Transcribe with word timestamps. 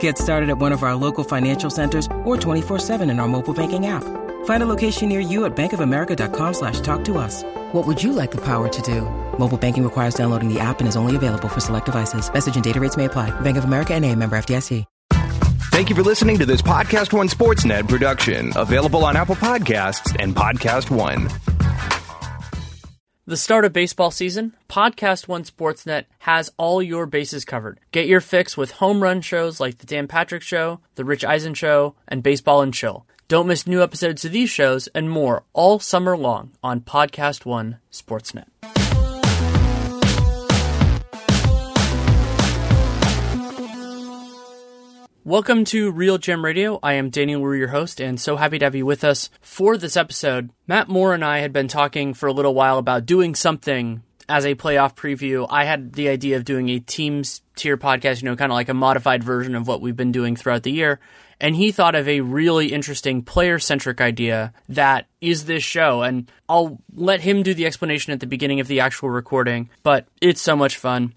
Get 0.00 0.18
started 0.18 0.50
at 0.50 0.58
one 0.58 0.72
of 0.72 0.82
our 0.82 0.96
local 0.96 1.22
financial 1.22 1.70
centers 1.70 2.06
or 2.24 2.36
24-7 2.36 3.08
in 3.08 3.20
our 3.20 3.28
mobile 3.28 3.54
banking 3.54 3.86
app. 3.86 4.02
Find 4.46 4.62
a 4.62 4.66
location 4.66 5.08
near 5.08 5.20
you 5.20 5.44
at 5.44 5.54
bankofamerica.com 5.54 6.54
slash 6.54 6.80
talk 6.80 7.04
to 7.04 7.18
us. 7.18 7.44
What 7.72 7.86
would 7.86 8.02
you 8.02 8.12
like 8.12 8.32
the 8.32 8.44
power 8.44 8.68
to 8.68 8.82
do? 8.82 9.02
Mobile 9.38 9.58
banking 9.58 9.84
requires 9.84 10.14
downloading 10.14 10.52
the 10.52 10.58
app 10.58 10.80
and 10.80 10.88
is 10.88 10.96
only 10.96 11.14
available 11.14 11.48
for 11.48 11.60
select 11.60 11.86
devices. 11.86 12.32
Message 12.32 12.56
and 12.56 12.64
data 12.64 12.80
rates 12.80 12.96
may 12.96 13.04
apply. 13.04 13.30
Bank 13.40 13.56
of 13.56 13.64
America 13.64 13.94
and 13.94 14.04
a 14.04 14.12
member 14.12 14.36
FDIC. 14.36 14.84
Thank 15.76 15.90
you 15.90 15.96
for 15.96 16.02
listening 16.02 16.38
to 16.38 16.46
this 16.46 16.62
Podcast 16.62 17.12
One 17.12 17.28
Sportsnet 17.28 17.86
production, 17.86 18.50
available 18.56 19.04
on 19.04 19.14
Apple 19.14 19.34
Podcasts 19.36 20.16
and 20.18 20.34
Podcast 20.34 20.90
One. 20.90 21.28
The 23.28 23.36
start 23.36 23.64
of 23.64 23.72
baseball 23.72 24.12
season, 24.12 24.54
Podcast 24.68 25.26
One 25.26 25.42
Sportsnet 25.42 26.04
has 26.20 26.52
all 26.56 26.80
your 26.80 27.06
bases 27.06 27.44
covered. 27.44 27.80
Get 27.90 28.06
your 28.06 28.20
fix 28.20 28.56
with 28.56 28.70
home 28.70 29.02
run 29.02 29.20
shows 29.20 29.58
like 29.58 29.78
The 29.78 29.86
Dan 29.86 30.06
Patrick 30.06 30.42
Show, 30.42 30.78
The 30.94 31.04
Rich 31.04 31.24
Eisen 31.24 31.54
Show, 31.54 31.96
and 32.06 32.22
Baseball 32.22 32.62
and 32.62 32.72
Chill. 32.72 33.04
Don't 33.26 33.48
miss 33.48 33.66
new 33.66 33.82
episodes 33.82 34.24
of 34.24 34.30
these 34.30 34.50
shows 34.50 34.86
and 34.94 35.10
more 35.10 35.42
all 35.54 35.80
summer 35.80 36.16
long 36.16 36.52
on 36.62 36.82
Podcast 36.82 37.44
One 37.44 37.78
Sportsnet. 37.90 38.46
Welcome 45.26 45.64
to 45.64 45.92
RealGM 45.92 46.44
Radio. 46.44 46.78
I 46.84 46.92
am 46.92 47.10
Danny 47.10 47.34
Leroux, 47.34 47.58
your 47.58 47.66
host, 47.66 48.00
and 48.00 48.20
so 48.20 48.36
happy 48.36 48.60
to 48.60 48.64
have 48.64 48.76
you 48.76 48.86
with 48.86 49.02
us 49.02 49.28
for 49.40 49.76
this 49.76 49.96
episode. 49.96 50.50
Matt 50.68 50.86
Moore 50.86 51.14
and 51.14 51.24
I 51.24 51.40
had 51.40 51.52
been 51.52 51.66
talking 51.66 52.14
for 52.14 52.28
a 52.28 52.32
little 52.32 52.54
while 52.54 52.78
about 52.78 53.06
doing 53.06 53.34
something 53.34 54.04
as 54.28 54.46
a 54.46 54.54
playoff 54.54 54.94
preview. 54.94 55.44
I 55.50 55.64
had 55.64 55.94
the 55.94 56.10
idea 56.10 56.36
of 56.36 56.44
doing 56.44 56.68
a 56.68 56.78
teams 56.78 57.40
tier 57.56 57.76
podcast, 57.76 58.22
you 58.22 58.28
know, 58.28 58.36
kind 58.36 58.52
of 58.52 58.54
like 58.54 58.68
a 58.68 58.74
modified 58.74 59.24
version 59.24 59.56
of 59.56 59.66
what 59.66 59.80
we've 59.80 59.96
been 59.96 60.12
doing 60.12 60.36
throughout 60.36 60.62
the 60.62 60.70
year. 60.70 61.00
And 61.40 61.56
he 61.56 61.72
thought 61.72 61.96
of 61.96 62.06
a 62.06 62.20
really 62.20 62.68
interesting 62.68 63.22
player 63.22 63.58
centric 63.58 64.00
idea 64.00 64.52
that 64.68 65.08
is 65.20 65.46
this 65.46 65.64
show. 65.64 66.02
And 66.02 66.30
I'll 66.48 66.78
let 66.94 67.22
him 67.22 67.42
do 67.42 67.52
the 67.52 67.66
explanation 67.66 68.12
at 68.12 68.20
the 68.20 68.28
beginning 68.28 68.60
of 68.60 68.68
the 68.68 68.78
actual 68.78 69.10
recording, 69.10 69.70
but 69.82 70.06
it's 70.20 70.40
so 70.40 70.54
much 70.54 70.76
fun. 70.76 71.14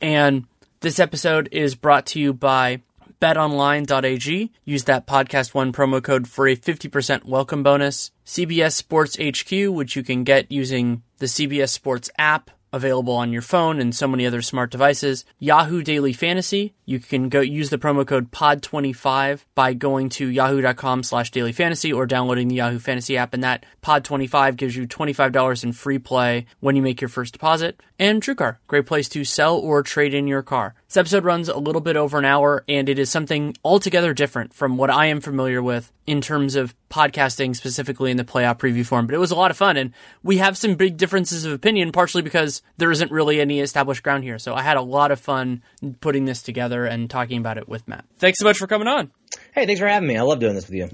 And 0.00 0.44
this 0.78 1.00
episode 1.00 1.48
is 1.50 1.74
brought 1.74 2.06
to 2.06 2.20
you 2.20 2.32
by 2.32 2.82
betonline.ag. 3.20 4.52
Use 4.64 4.84
that 4.84 5.06
podcast 5.06 5.54
one 5.54 5.72
promo 5.72 6.02
code 6.02 6.28
for 6.28 6.46
a 6.46 6.56
50% 6.56 7.24
welcome 7.24 7.62
bonus. 7.62 8.10
CBS 8.24 8.72
Sports 8.72 9.16
HQ, 9.16 9.74
which 9.74 9.96
you 9.96 10.02
can 10.02 10.24
get 10.24 10.50
using 10.50 11.02
the 11.18 11.26
CBS 11.26 11.70
Sports 11.70 12.10
app 12.18 12.50
available 12.72 13.14
on 13.14 13.32
your 13.32 13.42
phone 13.42 13.80
and 13.80 13.94
so 13.94 14.06
many 14.06 14.26
other 14.26 14.42
smart 14.42 14.70
devices. 14.70 15.24
Yahoo 15.38 15.82
Daily 15.82 16.12
Fantasy. 16.12 16.74
You 16.84 17.00
can 17.00 17.28
go 17.28 17.40
use 17.40 17.70
the 17.70 17.78
promo 17.78 18.06
code 18.06 18.30
POD25 18.30 19.44
by 19.54 19.74
going 19.74 20.08
to 20.10 20.28
yahoo.com 20.28 21.02
slash 21.02 21.30
daily 21.30 21.52
fantasy 21.52 21.92
or 21.92 22.06
downloading 22.06 22.48
the 22.48 22.56
Yahoo 22.56 22.78
Fantasy 22.78 23.16
app. 23.16 23.34
And 23.34 23.44
that 23.44 23.64
POD25 23.82 24.56
gives 24.56 24.76
you 24.76 24.86
$25 24.86 25.64
in 25.64 25.72
free 25.72 25.98
play 25.98 26.46
when 26.60 26.76
you 26.76 26.82
make 26.82 27.00
your 27.00 27.08
first 27.08 27.32
deposit. 27.32 27.80
And 27.98 28.22
TrueCar, 28.22 28.58
great 28.66 28.86
place 28.86 29.08
to 29.10 29.24
sell 29.24 29.56
or 29.56 29.82
trade 29.82 30.14
in 30.14 30.26
your 30.26 30.42
car. 30.42 30.74
This 30.88 30.96
episode 30.96 31.24
runs 31.26 31.50
a 31.50 31.58
little 31.58 31.82
bit 31.82 31.96
over 31.96 32.18
an 32.18 32.24
hour 32.24 32.64
and 32.66 32.88
it 32.88 32.98
is 32.98 33.10
something 33.10 33.54
altogether 33.62 34.14
different 34.14 34.54
from 34.54 34.78
what 34.78 34.88
I 34.88 35.04
am 35.04 35.20
familiar 35.20 35.62
with 35.62 35.92
in 36.06 36.22
terms 36.22 36.56
of 36.56 36.74
podcasting, 36.88 37.54
specifically 37.54 38.10
in 38.10 38.16
the 38.16 38.24
playoff 38.24 38.58
preview 38.58 38.86
form. 38.86 39.06
But 39.06 39.14
it 39.14 39.18
was 39.18 39.30
a 39.30 39.34
lot 39.34 39.50
of 39.50 39.58
fun 39.58 39.76
and 39.76 39.92
we 40.22 40.38
have 40.38 40.56
some 40.56 40.76
big 40.76 40.96
differences 40.96 41.44
of 41.44 41.52
opinion, 41.52 41.92
partially 41.92 42.22
because 42.22 42.62
there 42.78 42.90
isn't 42.90 43.12
really 43.12 43.38
any 43.38 43.60
established 43.60 44.02
ground 44.02 44.24
here. 44.24 44.38
So 44.38 44.54
I 44.54 44.62
had 44.62 44.78
a 44.78 44.82
lot 44.82 45.10
of 45.10 45.20
fun 45.20 45.62
putting 46.00 46.24
this 46.24 46.40
together 46.40 46.86
and 46.86 47.10
talking 47.10 47.36
about 47.36 47.58
it 47.58 47.68
with 47.68 47.86
Matt. 47.86 48.06
Thanks 48.18 48.38
so 48.38 48.46
much 48.46 48.56
for 48.56 48.66
coming 48.66 48.88
on. 48.88 49.10
Hey, 49.52 49.66
thanks 49.66 49.80
for 49.80 49.88
having 49.88 50.08
me. 50.08 50.16
I 50.16 50.22
love 50.22 50.40
doing 50.40 50.54
this 50.54 50.68
with 50.68 50.76
you. 50.76 50.88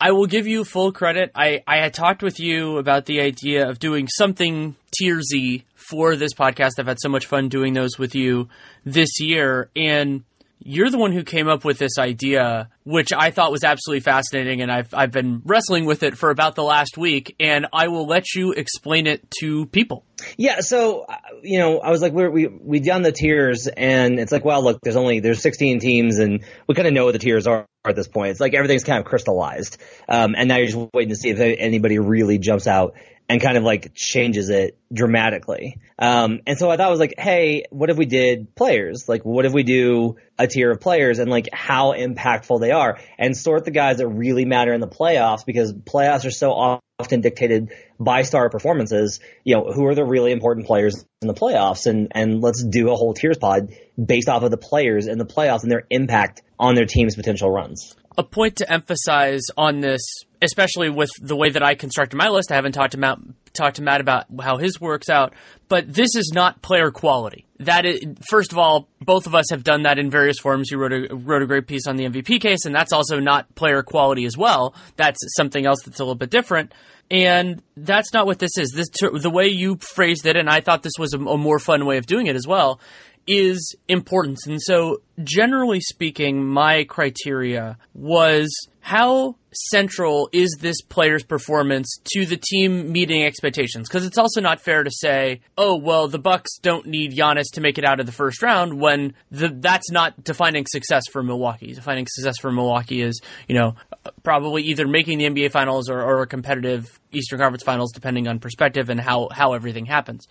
I 0.00 0.12
will 0.12 0.26
give 0.26 0.46
you 0.46 0.64
full 0.64 0.92
credit. 0.92 1.30
I, 1.34 1.62
I 1.66 1.76
had 1.76 1.94
talked 1.94 2.22
with 2.22 2.38
you 2.38 2.76
about 2.76 3.06
the 3.06 3.20
idea 3.20 3.68
of 3.68 3.78
doing 3.78 4.08
something 4.08 4.76
Z 4.94 5.64
for 5.74 6.16
this 6.16 6.34
podcast. 6.34 6.72
I've 6.78 6.86
had 6.86 7.00
so 7.00 7.08
much 7.08 7.26
fun 7.26 7.48
doing 7.48 7.72
those 7.72 7.98
with 7.98 8.14
you 8.14 8.48
this 8.84 9.20
year. 9.20 9.70
And 9.74 10.24
you're 10.66 10.90
the 10.90 10.98
one 10.98 11.12
who 11.12 11.22
came 11.22 11.48
up 11.48 11.64
with 11.64 11.78
this 11.78 11.96
idea, 11.96 12.68
which 12.84 13.12
I 13.12 13.30
thought 13.30 13.52
was 13.52 13.62
absolutely 13.62 14.00
fascinating, 14.00 14.62
and 14.62 14.70
I've 14.70 14.92
I've 14.92 15.12
been 15.12 15.40
wrestling 15.44 15.84
with 15.84 16.02
it 16.02 16.18
for 16.18 16.30
about 16.30 16.56
the 16.56 16.64
last 16.64 16.98
week, 16.98 17.36
and 17.38 17.66
I 17.72 17.86
will 17.88 18.06
let 18.06 18.34
you 18.34 18.52
explain 18.52 19.06
it 19.06 19.30
to 19.40 19.66
people. 19.66 20.04
Yeah, 20.36 20.60
so 20.60 21.02
uh, 21.08 21.16
you 21.42 21.60
know, 21.60 21.78
I 21.78 21.90
was 21.90 22.02
like, 22.02 22.12
we're, 22.12 22.30
we 22.30 22.48
we 22.48 22.80
done 22.80 23.02
the 23.02 23.12
tiers, 23.12 23.68
and 23.68 24.18
it's 24.18 24.32
like, 24.32 24.44
well, 24.44 24.62
look, 24.62 24.80
there's 24.82 24.96
only 24.96 25.20
there's 25.20 25.40
16 25.40 25.78
teams, 25.78 26.18
and 26.18 26.44
we 26.66 26.74
kind 26.74 26.88
of 26.88 26.94
know 26.94 27.04
what 27.04 27.12
the 27.12 27.20
tiers 27.20 27.46
are 27.46 27.66
at 27.86 27.94
this 27.94 28.08
point. 28.08 28.32
It's 28.32 28.40
like 28.40 28.54
everything's 28.54 28.84
kind 28.84 28.98
of 28.98 29.04
crystallized, 29.04 29.78
um, 30.08 30.34
and 30.36 30.48
now 30.48 30.56
you're 30.56 30.66
just 30.66 30.88
waiting 30.92 31.10
to 31.10 31.16
see 31.16 31.30
if 31.30 31.38
anybody 31.38 32.00
really 32.00 32.38
jumps 32.38 32.66
out 32.66 32.96
and 33.28 33.40
kind 33.40 33.56
of 33.56 33.64
like 33.64 33.92
changes 33.94 34.50
it 34.50 34.78
dramatically. 34.92 35.78
Um, 35.98 36.40
and 36.46 36.58
so 36.58 36.70
I 36.70 36.76
thought 36.76 36.88
I 36.88 36.90
was 36.90 37.00
like, 37.00 37.14
hey, 37.18 37.64
what 37.70 37.90
if 37.90 37.96
we 37.96 38.06
did 38.06 38.54
players? 38.54 39.08
Like, 39.08 39.24
what 39.24 39.44
if 39.44 39.52
we 39.52 39.62
do 39.62 40.16
a 40.38 40.46
tier 40.46 40.70
of 40.70 40.80
players 40.80 41.18
and 41.18 41.30
like 41.30 41.48
how 41.52 41.92
impactful 41.92 42.60
they 42.60 42.70
are 42.70 42.98
and 43.18 43.36
sort 43.36 43.64
the 43.64 43.70
guys 43.70 43.98
that 43.98 44.08
really 44.08 44.44
matter 44.44 44.72
in 44.72 44.80
the 44.80 44.88
playoffs 44.88 45.44
because 45.44 45.72
playoffs 45.72 46.24
are 46.24 46.30
so 46.30 46.52
often 46.52 47.20
dictated 47.20 47.72
by 47.98 48.22
star 48.22 48.48
performances. 48.48 49.20
You 49.44 49.56
know, 49.56 49.72
who 49.72 49.86
are 49.86 49.94
the 49.94 50.04
really 50.04 50.32
important 50.32 50.66
players 50.66 51.04
in 51.22 51.28
the 51.28 51.34
playoffs 51.34 51.86
and, 51.86 52.12
and 52.12 52.40
let's 52.40 52.62
do 52.62 52.90
a 52.90 52.94
whole 52.94 53.14
tiers 53.14 53.38
pod 53.38 53.74
based 54.02 54.28
off 54.28 54.42
of 54.42 54.50
the 54.50 54.58
players 54.58 55.06
in 55.06 55.18
the 55.18 55.26
playoffs 55.26 55.62
and 55.62 55.70
their 55.70 55.86
impact 55.90 56.42
on 56.58 56.74
their 56.74 56.86
team's 56.86 57.16
potential 57.16 57.50
runs 57.50 57.96
a 58.18 58.24
point 58.24 58.56
to 58.56 58.72
emphasize 58.72 59.42
on 59.56 59.80
this, 59.80 60.00
especially 60.42 60.90
with 60.90 61.10
the 61.20 61.36
way 61.36 61.50
that 61.50 61.62
I 61.62 61.74
constructed 61.74 62.16
my 62.16 62.28
list. 62.28 62.52
I 62.52 62.56
haven't 62.56 62.72
talked 62.72 62.92
to 62.92 62.98
Matt, 62.98 63.18
talked 63.52 63.76
to 63.76 63.82
Matt 63.82 64.00
about 64.00 64.26
how 64.40 64.56
his 64.56 64.80
works 64.80 65.08
out, 65.08 65.34
but 65.68 65.92
this 65.92 66.14
is 66.14 66.32
not 66.34 66.62
player 66.62 66.90
quality. 66.90 67.46
That 67.60 67.86
is, 67.86 68.00
first 68.28 68.52
of 68.52 68.58
all, 68.58 68.88
both 69.00 69.26
of 69.26 69.34
us 69.34 69.46
have 69.50 69.64
done 69.64 69.82
that 69.82 69.98
in 69.98 70.10
various 70.10 70.38
forms. 70.38 70.70
You 70.70 70.78
wrote 70.78 70.92
a 70.92 71.14
wrote 71.14 71.42
a 71.42 71.46
great 71.46 71.66
piece 71.66 71.86
on 71.86 71.96
the 71.96 72.04
MVP 72.04 72.40
case, 72.40 72.66
and 72.66 72.74
that's 72.74 72.92
also 72.92 73.18
not 73.18 73.54
player 73.54 73.82
quality 73.82 74.26
as 74.26 74.36
well. 74.36 74.74
That's 74.96 75.18
something 75.36 75.64
else 75.64 75.82
that's 75.84 76.00
a 76.00 76.04
little 76.04 76.16
bit 76.16 76.30
different. 76.30 76.72
And 77.08 77.62
that's 77.76 78.12
not 78.12 78.26
what 78.26 78.40
this 78.40 78.58
is. 78.58 78.72
This 78.74 78.88
the 78.90 79.30
way 79.30 79.46
you 79.46 79.76
phrased 79.76 80.26
it, 80.26 80.36
and 80.36 80.50
I 80.50 80.60
thought 80.60 80.82
this 80.82 80.98
was 80.98 81.14
a, 81.14 81.18
a 81.18 81.38
more 81.38 81.58
fun 81.58 81.86
way 81.86 81.98
of 81.98 82.06
doing 82.06 82.26
it 82.26 82.36
as 82.36 82.46
well 82.46 82.80
is 83.26 83.74
importance. 83.88 84.46
And 84.46 84.60
so, 84.60 85.02
generally 85.22 85.80
speaking, 85.80 86.44
my 86.44 86.84
criteria 86.84 87.78
was 87.94 88.48
how 88.80 89.34
central 89.52 90.28
is 90.32 90.56
this 90.60 90.80
player's 90.82 91.24
performance 91.24 91.98
to 92.04 92.24
the 92.24 92.36
team 92.36 92.92
meeting 92.92 93.24
expectations? 93.24 93.88
Because 93.88 94.06
it's 94.06 94.18
also 94.18 94.40
not 94.40 94.60
fair 94.60 94.84
to 94.84 94.90
say, 94.92 95.40
oh, 95.58 95.76
well, 95.76 96.06
the 96.06 96.20
Bucks 96.20 96.58
don't 96.62 96.86
need 96.86 97.12
Giannis 97.12 97.46
to 97.54 97.60
make 97.60 97.78
it 97.78 97.84
out 97.84 97.98
of 97.98 98.06
the 98.06 98.12
first 98.12 98.42
round 98.42 98.80
when 98.80 99.14
the, 99.32 99.48
that's 99.48 99.90
not 99.90 100.22
defining 100.22 100.66
success 100.66 101.02
for 101.10 101.22
Milwaukee. 101.22 101.74
Defining 101.74 102.06
success 102.08 102.38
for 102.38 102.52
Milwaukee 102.52 103.02
is, 103.02 103.20
you 103.48 103.56
know, 103.56 103.74
probably 104.22 104.62
either 104.62 104.86
making 104.86 105.18
the 105.18 105.24
NBA 105.24 105.50
Finals 105.50 105.90
or, 105.90 106.00
or 106.00 106.22
a 106.22 106.26
competitive 106.26 107.00
Eastern 107.10 107.40
Conference 107.40 107.64
Finals, 107.64 107.90
depending 107.92 108.28
on 108.28 108.38
perspective 108.38 108.88
and 108.88 109.00
how, 109.00 109.28
how 109.32 109.54
everything 109.54 109.86
happens. 109.86 110.28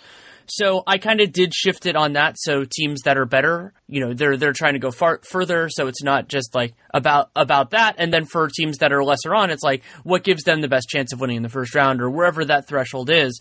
So 0.47 0.83
I 0.85 0.97
kind 0.97 1.21
of 1.21 1.31
did 1.31 1.53
shift 1.53 1.85
it 1.85 1.95
on 1.95 2.13
that. 2.13 2.35
So 2.37 2.65
teams 2.69 3.01
that 3.01 3.17
are 3.17 3.25
better, 3.25 3.73
you 3.87 3.99
know, 3.99 4.13
they're 4.13 4.37
they're 4.37 4.53
trying 4.53 4.73
to 4.73 4.79
go 4.79 4.91
far 4.91 5.19
further. 5.29 5.69
So 5.69 5.87
it's 5.87 6.03
not 6.03 6.27
just 6.27 6.53
like 6.53 6.73
about 6.93 7.29
about 7.35 7.71
that. 7.71 7.95
And 7.97 8.13
then 8.13 8.25
for 8.25 8.47
teams 8.49 8.77
that 8.77 8.93
are 8.93 9.03
lesser 9.03 9.33
on, 9.33 9.49
it's 9.49 9.63
like 9.63 9.83
what 10.03 10.23
gives 10.23 10.43
them 10.43 10.61
the 10.61 10.67
best 10.67 10.89
chance 10.89 11.13
of 11.13 11.19
winning 11.19 11.37
in 11.37 11.43
the 11.43 11.49
first 11.49 11.75
round 11.75 12.01
or 12.01 12.09
wherever 12.09 12.45
that 12.45 12.67
threshold 12.67 13.09
is. 13.09 13.39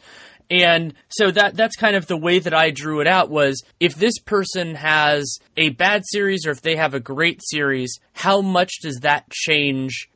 And 0.51 0.93
so 1.09 1.31
that 1.31 1.56
that's 1.56 1.77
kind 1.77 1.97
of 1.97 2.06
the 2.06 2.17
way 2.17 2.39
that 2.39 2.53
I 2.53 2.71
drew 2.71 3.01
it 3.01 3.06
out 3.06 3.31
was 3.31 3.62
if 3.81 3.95
this 3.95 4.19
person 4.19 4.75
has 4.75 5.39
a 5.56 5.71
bad 5.71 6.03
series 6.05 6.47
or 6.47 6.51
if 6.51 6.61
they 6.61 6.77
have 6.77 6.95
a 6.95 7.01
great 7.01 7.41
series, 7.43 7.99
how 8.12 8.43
much 8.43 8.81
does 8.83 9.01
that 9.01 9.31
change 9.31 10.11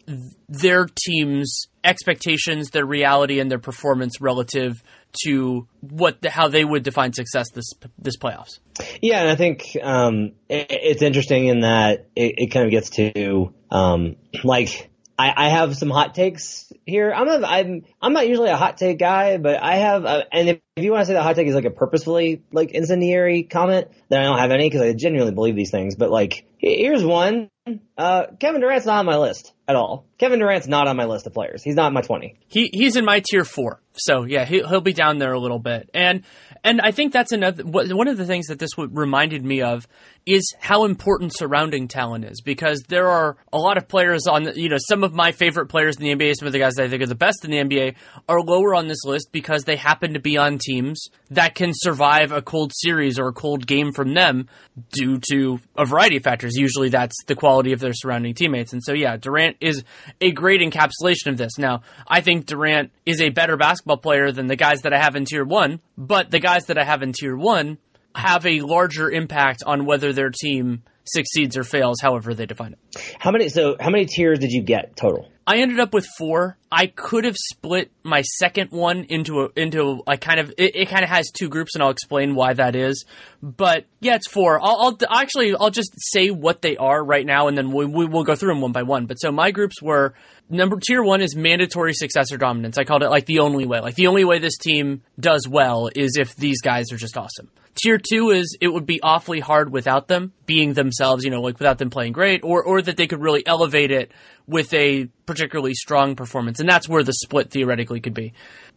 their 0.48 0.86
team's 1.06 1.66
expectations, 1.82 2.70
their 2.70 2.84
reality, 2.84 3.40
and 3.40 3.50
their 3.50 3.58
performance 3.58 4.20
relative 4.20 4.82
to 5.24 5.66
what 5.80 6.20
the, 6.22 6.30
how 6.30 6.48
they 6.48 6.64
would 6.64 6.82
define 6.82 7.12
success 7.12 7.50
this 7.50 7.72
this 7.98 8.16
playoffs. 8.16 8.58
Yeah, 9.00 9.20
and 9.20 9.28
I 9.28 9.36
think 9.36 9.76
um, 9.82 10.32
it, 10.48 10.66
it's 10.70 11.02
interesting 11.02 11.46
in 11.46 11.60
that 11.60 12.06
it, 12.14 12.34
it 12.38 12.46
kind 12.48 12.66
of 12.66 12.70
gets 12.70 12.90
to 12.90 13.52
um, 13.70 14.16
like 14.44 14.87
I, 15.18 15.32
I, 15.36 15.48
have 15.48 15.76
some 15.76 15.90
hot 15.90 16.14
takes 16.14 16.72
here. 16.86 17.12
I'm 17.12 17.28
a, 17.28 17.44
I'm 17.44 17.84
I'm 18.00 18.12
not 18.12 18.28
usually 18.28 18.50
a 18.50 18.56
hot 18.56 18.76
take 18.76 18.98
guy, 18.98 19.36
but 19.36 19.60
I 19.60 19.76
have 19.76 20.04
a, 20.04 20.24
and 20.32 20.48
if, 20.48 20.60
if 20.76 20.84
you 20.84 20.92
want 20.92 21.02
to 21.02 21.06
say 21.06 21.14
that 21.14 21.22
hot 21.22 21.34
take 21.34 21.48
is 21.48 21.54
like 21.54 21.64
a 21.64 21.70
purposefully 21.70 22.42
like 22.52 22.70
incendiary 22.70 23.42
comment, 23.42 23.88
then 24.08 24.20
I 24.20 24.24
don't 24.24 24.38
have 24.38 24.52
any 24.52 24.68
because 24.68 24.82
I 24.82 24.92
genuinely 24.92 25.34
believe 25.34 25.56
these 25.56 25.72
things. 25.72 25.96
But 25.96 26.10
like 26.10 26.46
here's 26.58 27.04
one 27.04 27.50
uh, 27.96 28.26
Kevin 28.38 28.60
Durant's 28.60 28.86
not 28.86 28.98
on 28.98 29.06
my 29.06 29.16
list 29.16 29.52
at 29.66 29.76
all. 29.76 30.06
Kevin 30.18 30.38
Durant's 30.38 30.66
not 30.66 30.88
on 30.88 30.96
my 30.96 31.04
list 31.04 31.26
of 31.26 31.34
players. 31.34 31.62
He's 31.62 31.74
not 31.74 31.92
my 31.92 32.00
20. 32.00 32.36
He 32.46 32.70
he's 32.72 32.96
in 32.96 33.04
my 33.04 33.20
tier 33.20 33.44
4. 33.44 33.80
So 33.94 34.24
yeah, 34.24 34.44
he, 34.44 34.62
he'll 34.62 34.80
be 34.80 34.92
down 34.92 35.18
there 35.18 35.32
a 35.32 35.38
little 35.38 35.58
bit. 35.58 35.90
And 35.92 36.22
and 36.64 36.80
I 36.80 36.90
think 36.92 37.12
that's 37.12 37.32
another 37.32 37.64
one 37.64 38.08
of 38.08 38.16
the 38.16 38.26
things 38.26 38.46
that 38.46 38.58
this 38.58 38.70
reminded 38.76 39.44
me 39.44 39.62
of 39.62 39.86
is 40.28 40.54
how 40.60 40.84
important 40.84 41.34
surrounding 41.34 41.88
talent 41.88 42.22
is 42.22 42.42
because 42.42 42.82
there 42.88 43.08
are 43.08 43.38
a 43.50 43.56
lot 43.56 43.78
of 43.78 43.88
players 43.88 44.26
on 44.26 44.44
you 44.56 44.68
know 44.68 44.76
some 44.78 45.02
of 45.02 45.14
my 45.14 45.32
favorite 45.32 45.68
players 45.68 45.96
in 45.96 46.02
the 46.02 46.14
NBA, 46.14 46.34
some 46.36 46.46
of 46.46 46.52
the 46.52 46.58
guys 46.58 46.74
that 46.74 46.84
I 46.84 46.88
think 46.88 47.02
are 47.02 47.06
the 47.06 47.14
best 47.14 47.46
in 47.46 47.50
the 47.50 47.56
NBA 47.56 47.94
are 48.28 48.42
lower 48.42 48.74
on 48.74 48.88
this 48.88 49.04
list 49.04 49.32
because 49.32 49.64
they 49.64 49.76
happen 49.76 50.12
to 50.12 50.20
be 50.20 50.36
on 50.36 50.58
teams 50.58 51.08
that 51.30 51.54
can 51.54 51.72
survive 51.72 52.30
a 52.30 52.42
cold 52.42 52.72
series 52.74 53.18
or 53.18 53.28
a 53.28 53.32
cold 53.32 53.66
game 53.66 53.90
from 53.90 54.12
them 54.12 54.50
due 54.92 55.18
to 55.30 55.60
a 55.78 55.86
variety 55.86 56.18
of 56.18 56.24
factors. 56.24 56.56
Usually 56.56 56.90
that's 56.90 57.16
the 57.26 57.34
quality 57.34 57.72
of 57.72 57.80
their 57.80 57.94
surrounding 57.94 58.34
teammates. 58.34 58.74
And 58.74 58.84
so 58.84 58.92
yeah, 58.92 59.16
Durant 59.16 59.56
is 59.62 59.82
a 60.20 60.30
great 60.30 60.60
encapsulation 60.60 61.28
of 61.28 61.38
this. 61.38 61.56
Now, 61.56 61.80
I 62.06 62.20
think 62.20 62.44
Durant 62.44 62.90
is 63.06 63.22
a 63.22 63.30
better 63.30 63.56
basketball 63.56 63.96
player 63.96 64.30
than 64.30 64.46
the 64.46 64.56
guys 64.56 64.82
that 64.82 64.92
I 64.92 64.98
have 64.98 65.16
in 65.16 65.24
tier 65.24 65.44
1, 65.44 65.80
but 65.96 66.30
the 66.30 66.38
guys 66.38 66.66
that 66.66 66.76
I 66.76 66.84
have 66.84 67.02
in 67.02 67.14
tier 67.14 67.34
1 67.34 67.78
have 68.14 68.46
a 68.46 68.60
larger 68.60 69.10
impact 69.10 69.62
on 69.66 69.84
whether 69.84 70.12
their 70.12 70.30
team 70.30 70.82
succeeds 71.04 71.56
or 71.56 71.64
fails, 71.64 72.00
however 72.00 72.34
they 72.34 72.46
define 72.46 72.74
it. 72.74 73.16
How 73.18 73.30
many? 73.30 73.48
So, 73.48 73.76
how 73.80 73.90
many 73.90 74.06
tiers 74.06 74.38
did 74.38 74.50
you 74.50 74.62
get 74.62 74.96
total? 74.96 75.28
I 75.46 75.60
ended 75.60 75.80
up 75.80 75.94
with 75.94 76.06
four. 76.18 76.58
I 76.70 76.88
could 76.88 77.24
have 77.24 77.36
split 77.36 77.90
my 78.02 78.20
second 78.20 78.70
one 78.70 79.04
into 79.04 79.40
a 79.40 79.48
into 79.56 80.02
a 80.06 80.18
kind 80.18 80.40
of 80.40 80.52
it, 80.58 80.76
it 80.76 80.88
kind 80.90 81.02
of 81.02 81.08
has 81.08 81.30
two 81.30 81.48
groups, 81.48 81.74
and 81.74 81.82
I'll 81.82 81.90
explain 81.90 82.34
why 82.34 82.52
that 82.52 82.76
is. 82.76 83.06
But 83.42 83.86
yeah, 84.00 84.16
it's 84.16 84.28
four. 84.28 84.60
I'll, 84.60 84.76
I'll 84.78 84.98
actually 85.08 85.54
I'll 85.58 85.70
just 85.70 85.92
say 85.96 86.30
what 86.30 86.60
they 86.60 86.76
are 86.76 87.02
right 87.02 87.24
now, 87.24 87.48
and 87.48 87.56
then 87.56 87.72
we, 87.72 87.86
we 87.86 88.06
will 88.06 88.24
go 88.24 88.34
through 88.34 88.50
them 88.50 88.60
one 88.60 88.72
by 88.72 88.82
one. 88.82 89.06
But 89.06 89.14
so 89.14 89.32
my 89.32 89.50
groups 89.50 89.80
were 89.80 90.12
number 90.48 90.78
tier 90.80 91.02
one 91.02 91.20
is 91.20 91.36
mandatory 91.36 91.94
successor 91.94 92.36
dominance. 92.36 92.78
I 92.78 92.84
called 92.84 93.02
it 93.02 93.10
like 93.10 93.26
the 93.26 93.40
only 93.40 93.66
way. 93.66 93.80
Like 93.80 93.94
the 93.94 94.06
only 94.06 94.24
way 94.24 94.38
this 94.38 94.56
team 94.56 95.02
does 95.18 95.46
well 95.48 95.90
is 95.94 96.16
if 96.16 96.34
these 96.36 96.60
guys 96.60 96.92
are 96.92 96.96
just 96.96 97.16
awesome. 97.16 97.50
Tier 97.74 97.98
two 97.98 98.30
is 98.30 98.56
it 98.60 98.68
would 98.68 98.86
be 98.86 99.00
awfully 99.02 99.38
hard 99.38 99.70
without 99.70 100.08
them 100.08 100.32
being 100.46 100.72
themselves, 100.72 101.24
you 101.24 101.30
know, 101.30 101.40
like 101.40 101.58
without 101.58 101.78
them 101.78 101.90
playing 101.90 102.12
great, 102.12 102.42
or 102.42 102.62
or 102.62 102.82
that 102.82 102.96
they 102.96 103.06
could 103.06 103.20
really 103.20 103.46
elevate 103.46 103.92
it 103.92 104.10
with 104.48 104.72
a 104.74 105.06
particularly 105.26 105.74
strong 105.74 106.16
performance, 106.16 106.58
and 106.58 106.68
that's 106.68 106.88
where 106.88 107.04
the 107.04 107.12
split 107.12 107.50
theoretically 107.50 108.00
could 108.00 108.14
be. 108.14 108.32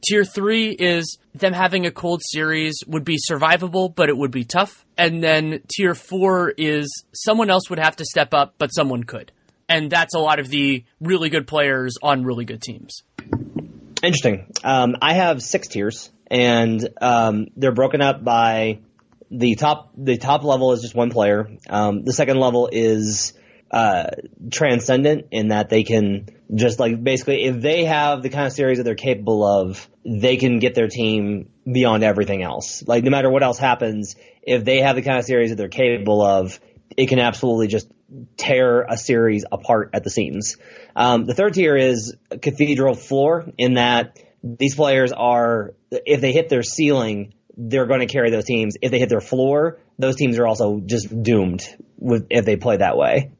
Tier 0.05 0.23
three 0.23 0.71
is 0.71 1.17
them 1.33 1.53
having 1.53 1.85
a 1.85 1.91
cold 1.91 2.21
series 2.23 2.75
would 2.85 3.03
be 3.03 3.17
survivable, 3.29 3.93
but 3.93 4.09
it 4.09 4.17
would 4.17 4.31
be 4.31 4.43
tough. 4.43 4.85
And 4.97 5.23
then 5.23 5.61
tier 5.73 5.95
four 5.95 6.53
is 6.57 7.05
someone 7.13 7.49
else 7.49 7.69
would 7.69 7.79
have 7.79 7.95
to 7.95 8.05
step 8.05 8.35
up, 8.35 8.55
but 8.59 8.67
someone 8.67 9.03
could. 9.03 9.31
And 9.71 9.89
that's 9.89 10.13
a 10.13 10.19
lot 10.19 10.39
of 10.39 10.49
the 10.49 10.83
really 10.99 11.29
good 11.29 11.47
players 11.47 11.95
on 12.03 12.25
really 12.25 12.43
good 12.43 12.61
teams. 12.61 13.03
Interesting. 14.03 14.47
Um, 14.65 14.97
I 15.01 15.13
have 15.13 15.41
six 15.41 15.69
tiers, 15.69 16.11
and 16.29 16.85
um, 17.01 17.47
they're 17.55 17.71
broken 17.71 18.01
up 18.01 18.21
by 18.21 18.79
the 19.29 19.55
top 19.55 19.91
the 19.95 20.17
top 20.17 20.43
level 20.43 20.73
is 20.73 20.81
just 20.81 20.93
one 20.93 21.09
player. 21.09 21.49
Um, 21.69 22.03
the 22.03 22.11
second 22.11 22.37
level 22.37 22.69
is 22.69 23.31
uh, 23.71 24.07
transcendent 24.51 25.27
in 25.31 25.47
that 25.47 25.69
they 25.69 25.83
can 25.83 26.27
just 26.53 26.77
like 26.77 27.01
basically 27.01 27.45
if 27.45 27.61
they 27.61 27.85
have 27.85 28.23
the 28.23 28.29
kind 28.29 28.47
of 28.47 28.51
series 28.51 28.77
that 28.77 28.83
they're 28.83 28.95
capable 28.95 29.45
of, 29.45 29.87
they 30.05 30.35
can 30.35 30.59
get 30.59 30.75
their 30.75 30.89
team 30.89 31.49
beyond 31.71 32.03
everything 32.03 32.43
else. 32.43 32.83
Like 32.85 33.05
no 33.05 33.09
matter 33.09 33.29
what 33.29 33.41
else 33.41 33.57
happens, 33.57 34.17
if 34.41 34.65
they 34.65 34.81
have 34.81 34.97
the 34.97 35.01
kind 35.01 35.17
of 35.17 35.23
series 35.23 35.51
that 35.51 35.55
they're 35.55 35.69
capable 35.69 36.21
of, 36.21 36.59
it 36.97 37.07
can 37.07 37.19
absolutely 37.19 37.67
just 37.67 37.87
tear 38.37 38.81
a 38.81 38.97
series 38.97 39.45
apart 39.51 39.91
at 39.93 40.03
the 40.03 40.09
seams. 40.09 40.57
Um, 40.95 41.25
the 41.25 41.33
third 41.33 41.53
tier 41.53 41.75
is 41.75 42.15
cathedral 42.41 42.95
floor 42.95 43.45
in 43.57 43.75
that 43.75 44.17
these 44.43 44.75
players 44.75 45.11
are, 45.11 45.73
if 45.91 46.21
they 46.21 46.31
hit 46.31 46.49
their 46.49 46.63
ceiling, 46.63 47.33
they're 47.55 47.85
going 47.85 47.99
to 47.99 48.07
carry 48.07 48.31
those 48.31 48.45
teams. 48.45 48.75
If 48.81 48.91
they 48.91 48.99
hit 48.99 49.09
their 49.09 49.21
floor, 49.21 49.79
those 49.99 50.15
teams 50.15 50.39
are 50.39 50.47
also 50.47 50.81
just 50.83 51.23
doomed 51.23 51.61
with, 51.97 52.27
if 52.29 52.45
they 52.45 52.55
play 52.55 52.77
that 52.77 52.97
way. 52.97 53.31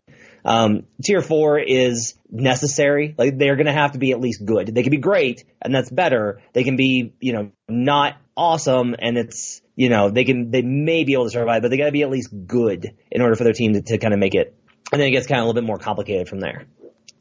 Um, 0.44 0.84
tier 1.04 1.22
four 1.22 1.60
is 1.60 2.16
necessary. 2.30 3.14
Like 3.18 3.38
they're 3.38 3.56
going 3.56 3.68
to 3.68 3.74
have 3.74 3.92
to 3.94 4.00
be 4.00 4.12
at 4.12 4.20
least 4.20 4.44
good. 4.44 4.74
They 4.74 4.84
can 4.84 4.92
be 4.92 4.98
great, 4.98 5.44
and 5.62 5.74
that's 5.74 5.90
better. 5.90 6.42
They 6.54 6.64
can 6.64 6.76
be, 6.76 7.14
you 7.20 7.34
know, 7.34 7.52
not 7.68 8.18
awesome, 8.36 8.96
and 8.98 9.18
it's, 9.18 9.62
you 9.76 9.90
know, 9.90 10.10
they 10.10 10.24
can, 10.24 10.52
they 10.52 10.62
may 10.62 11.04
be 11.04 11.14
able 11.14 11.26
to 11.26 11.30
survive, 11.30 11.62
but 11.62 11.70
they 11.70 11.78
got 11.78 11.86
to 11.86 11.92
be 11.92 12.02
at 12.02 12.10
least 12.10 12.30
good 12.48 12.96
in 13.12 13.22
order 13.22 13.36
for 13.36 13.44
their 13.44 13.54
team 13.54 13.74
to, 13.74 13.82
to 13.82 13.98
kind 13.98 14.14
of 14.14 14.20
make 14.20 14.36
it. 14.36 14.56
And 14.92 15.00
then 15.00 15.08
it 15.08 15.12
gets 15.12 15.28
kind 15.28 15.40
of 15.40 15.46
a 15.46 15.48
little 15.48 15.62
bit 15.62 15.68
more 15.68 15.78
complicated 15.78 16.28
from 16.28 16.40
there. 16.40 16.66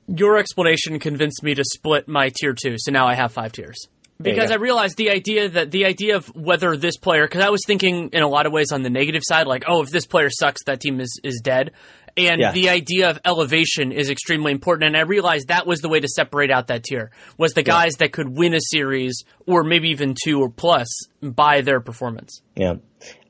Your 0.08 0.38
explanation 0.38 0.98
convinced 0.98 1.42
me 1.42 1.54
to 1.54 1.62
split 1.64 2.08
my 2.08 2.30
tier 2.34 2.52
two, 2.52 2.74
so 2.78 2.90
now 2.90 3.06
I 3.06 3.14
have 3.14 3.32
five 3.32 3.52
tiers 3.52 3.88
because 4.22 4.50
I 4.50 4.56
realized 4.56 4.96
the 4.96 5.10
idea 5.10 5.48
that 5.48 5.70
the 5.70 5.86
idea 5.86 6.16
of 6.16 6.26
whether 6.34 6.76
this 6.76 6.96
player, 6.96 7.26
because 7.26 7.44
I 7.44 7.50
was 7.50 7.62
thinking 7.66 8.10
in 8.12 8.22
a 8.22 8.28
lot 8.28 8.46
of 8.46 8.52
ways 8.52 8.72
on 8.72 8.82
the 8.82 8.90
negative 8.90 9.22
side, 9.24 9.46
like, 9.46 9.64
oh, 9.66 9.82
if 9.82 9.90
this 9.90 10.06
player 10.06 10.28
sucks, 10.30 10.64
that 10.64 10.80
team 10.80 11.00
is, 11.00 11.20
is 11.24 11.40
dead. 11.42 11.72
And 12.16 12.40
yeah. 12.40 12.52
the 12.52 12.68
idea 12.68 13.10
of 13.10 13.20
elevation 13.24 13.92
is 13.92 14.10
extremely 14.10 14.52
important. 14.52 14.88
And 14.88 14.96
I 14.96 15.02
realized 15.02 15.48
that 15.48 15.66
was 15.66 15.80
the 15.80 15.88
way 15.88 16.00
to 16.00 16.08
separate 16.08 16.50
out 16.50 16.66
that 16.66 16.82
tier 16.84 17.12
was 17.38 17.52
the 17.52 17.62
guys 17.62 17.92
yeah. 17.92 18.06
that 18.06 18.12
could 18.12 18.36
win 18.36 18.52
a 18.52 18.60
series 18.60 19.24
or 19.46 19.62
maybe 19.62 19.90
even 19.90 20.14
two 20.22 20.40
or 20.40 20.50
plus 20.50 20.88
by 21.22 21.60
their 21.60 21.80
performance. 21.80 22.42
Yeah. 22.56 22.74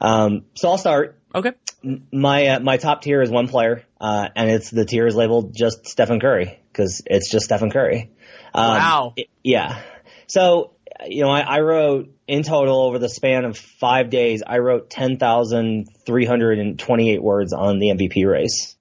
Um, 0.01 0.47
so 0.55 0.71
I'll 0.71 0.79
start. 0.79 1.19
Okay. 1.35 1.53
My, 2.11 2.47
uh, 2.47 2.61
my 2.61 2.79
top 2.79 3.03
tier 3.03 3.21
is 3.23 3.31
one 3.31 3.49
player, 3.49 3.85
uh, 4.01 4.29
and 4.35 4.51
it's 4.51 4.71
the 4.71 4.85
tier 4.85 5.07
is 5.07 5.15
labeled 5.15 5.55
just 5.55 5.87
Stephen 5.87 6.19
Curry 6.21 6.59
because 6.73 7.03
it's 7.07 7.31
just 7.31 7.45
Stephen 7.45 7.71
Curry. 7.71 8.11
Um, 8.55 8.69
wow. 8.69 9.13
It, 9.17 9.29
yeah. 9.43 9.81
So 10.27 10.73
you 11.07 11.23
know, 11.23 11.31
I, 11.31 11.41
I, 11.41 11.61
wrote 11.61 12.13
in 12.27 12.43
total 12.43 12.83
over 12.83 12.99
the 12.99 13.09
span 13.09 13.45
of 13.45 13.57
five 13.57 14.11
days, 14.11 14.43
I 14.47 14.59
wrote 14.59 14.91
10,328 14.91 17.23
words 17.23 17.55
on 17.55 17.79
the 17.79 17.87
MVP 17.89 18.27
race. 18.27 18.77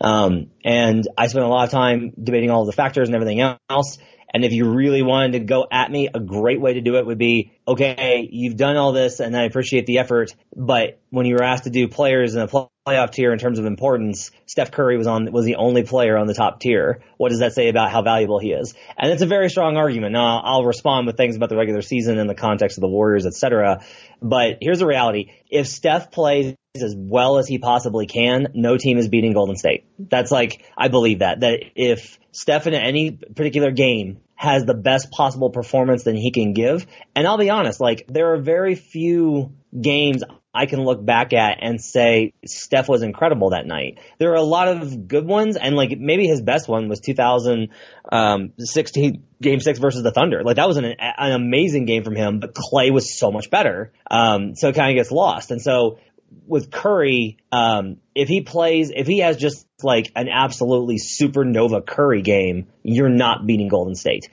Um, 0.00 0.50
and 0.64 1.06
I 1.16 1.28
spent 1.28 1.46
a 1.46 1.48
lot 1.48 1.64
of 1.64 1.70
time 1.70 2.12
debating 2.22 2.50
all 2.50 2.66
the 2.66 2.72
factors 2.72 3.08
and 3.08 3.14
everything 3.14 3.40
else. 3.40 3.96
And 4.34 4.44
if 4.44 4.52
you 4.52 4.70
really 4.70 5.00
wanted 5.02 5.32
to 5.32 5.40
go 5.40 5.66
at 5.70 5.90
me, 5.90 6.10
a 6.12 6.20
great 6.20 6.60
way 6.60 6.74
to 6.74 6.82
do 6.82 6.96
it 6.96 7.06
would 7.06 7.16
be, 7.16 7.52
okay, 7.66 8.28
you've 8.30 8.56
done 8.56 8.76
all 8.76 8.92
this 8.92 9.20
and 9.20 9.34
I 9.36 9.44
appreciate 9.44 9.86
the 9.86 9.98
effort, 9.98 10.34
but 10.54 11.00
when 11.10 11.24
you 11.26 11.36
were 11.36 11.44
asked 11.44 11.64
to 11.64 11.70
do 11.70 11.88
players 11.88 12.34
in 12.34 12.42
a 12.42 12.48
playoff 12.86 13.10
tier 13.10 13.32
in 13.32 13.38
terms 13.38 13.58
of 13.58 13.64
importance, 13.64 14.30
Steph 14.46 14.70
Curry 14.70 14.96
was 14.96 15.08
on, 15.08 15.30
was 15.32 15.44
the 15.44 15.56
only 15.56 15.82
player 15.82 16.16
on 16.16 16.28
the 16.28 16.34
top 16.34 16.60
tier. 16.60 17.00
What 17.16 17.30
does 17.30 17.40
that 17.40 17.52
say 17.52 17.68
about 17.68 17.90
how 17.90 18.02
valuable 18.02 18.38
he 18.38 18.52
is? 18.52 18.74
And 18.96 19.10
it's 19.10 19.22
a 19.22 19.26
very 19.26 19.50
strong 19.50 19.76
argument. 19.76 20.12
Now 20.12 20.40
I'll 20.44 20.64
respond 20.64 21.06
with 21.06 21.16
things 21.16 21.34
about 21.34 21.48
the 21.48 21.56
regular 21.56 21.82
season 21.82 22.18
in 22.18 22.28
the 22.28 22.34
context 22.34 22.78
of 22.78 22.82
the 22.82 22.88
Warriors, 22.88 23.26
etc. 23.26 23.84
But 24.22 24.58
here's 24.60 24.78
the 24.78 24.86
reality. 24.86 25.32
If 25.50 25.66
Steph 25.66 26.12
plays 26.12 26.54
as 26.76 26.94
well 26.96 27.38
as 27.38 27.48
he 27.48 27.58
possibly 27.58 28.06
can, 28.06 28.48
no 28.54 28.76
team 28.76 28.98
is 28.98 29.08
beating 29.08 29.32
Golden 29.32 29.56
State. 29.56 29.86
That's 29.98 30.30
like, 30.30 30.64
I 30.76 30.88
believe 30.88 31.20
that, 31.20 31.40
that 31.40 31.60
if 31.74 32.18
Steph 32.30 32.68
in 32.68 32.74
any 32.74 33.10
particular 33.10 33.72
game 33.72 34.20
has 34.36 34.64
the 34.64 34.74
best 34.74 35.10
possible 35.10 35.50
performance 35.50 36.04
that 36.04 36.14
he 36.14 36.30
can 36.30 36.52
give, 36.52 36.86
and 37.16 37.26
I'll 37.26 37.38
be 37.38 37.50
honest, 37.50 37.80
like, 37.80 38.06
there 38.06 38.34
are 38.34 38.36
very 38.36 38.74
few 38.74 39.54
games 39.80 40.22
I 40.56 40.66
can 40.66 40.82
look 40.82 41.04
back 41.04 41.32
at 41.32 41.58
and 41.60 41.80
say 41.80 42.32
Steph 42.44 42.88
was 42.88 43.02
incredible 43.02 43.50
that 43.50 43.66
night. 43.66 43.98
There 44.18 44.32
are 44.32 44.36
a 44.36 44.42
lot 44.42 44.68
of 44.68 45.06
good 45.06 45.26
ones, 45.26 45.56
and 45.56 45.76
like 45.76 45.96
maybe 45.98 46.26
his 46.26 46.40
best 46.40 46.68
one 46.68 46.88
was 46.88 47.00
2016 47.00 49.14
um, 49.14 49.22
Game 49.40 49.60
Six 49.60 49.78
versus 49.78 50.02
the 50.02 50.10
Thunder. 50.10 50.42
Like 50.42 50.56
that 50.56 50.66
was 50.66 50.78
an, 50.78 50.86
an 50.98 51.32
amazing 51.32 51.84
game 51.84 52.04
from 52.04 52.16
him, 52.16 52.40
but 52.40 52.54
Clay 52.54 52.90
was 52.90 53.16
so 53.16 53.30
much 53.30 53.50
better. 53.50 53.92
Um, 54.10 54.54
so 54.54 54.68
it 54.68 54.74
kind 54.74 54.90
of 54.90 55.00
gets 55.00 55.10
lost. 55.10 55.50
And 55.50 55.60
so 55.60 55.98
with 56.46 56.70
Curry, 56.70 57.38
um, 57.52 57.98
if 58.14 58.28
he 58.28 58.40
plays, 58.40 58.90
if 58.94 59.06
he 59.06 59.18
has 59.18 59.36
just 59.36 59.66
like 59.82 60.10
an 60.16 60.28
absolutely 60.28 60.96
supernova 60.96 61.84
Curry 61.84 62.22
game, 62.22 62.68
you're 62.82 63.08
not 63.08 63.46
beating 63.46 63.68
Golden 63.68 63.94
State. 63.94 64.28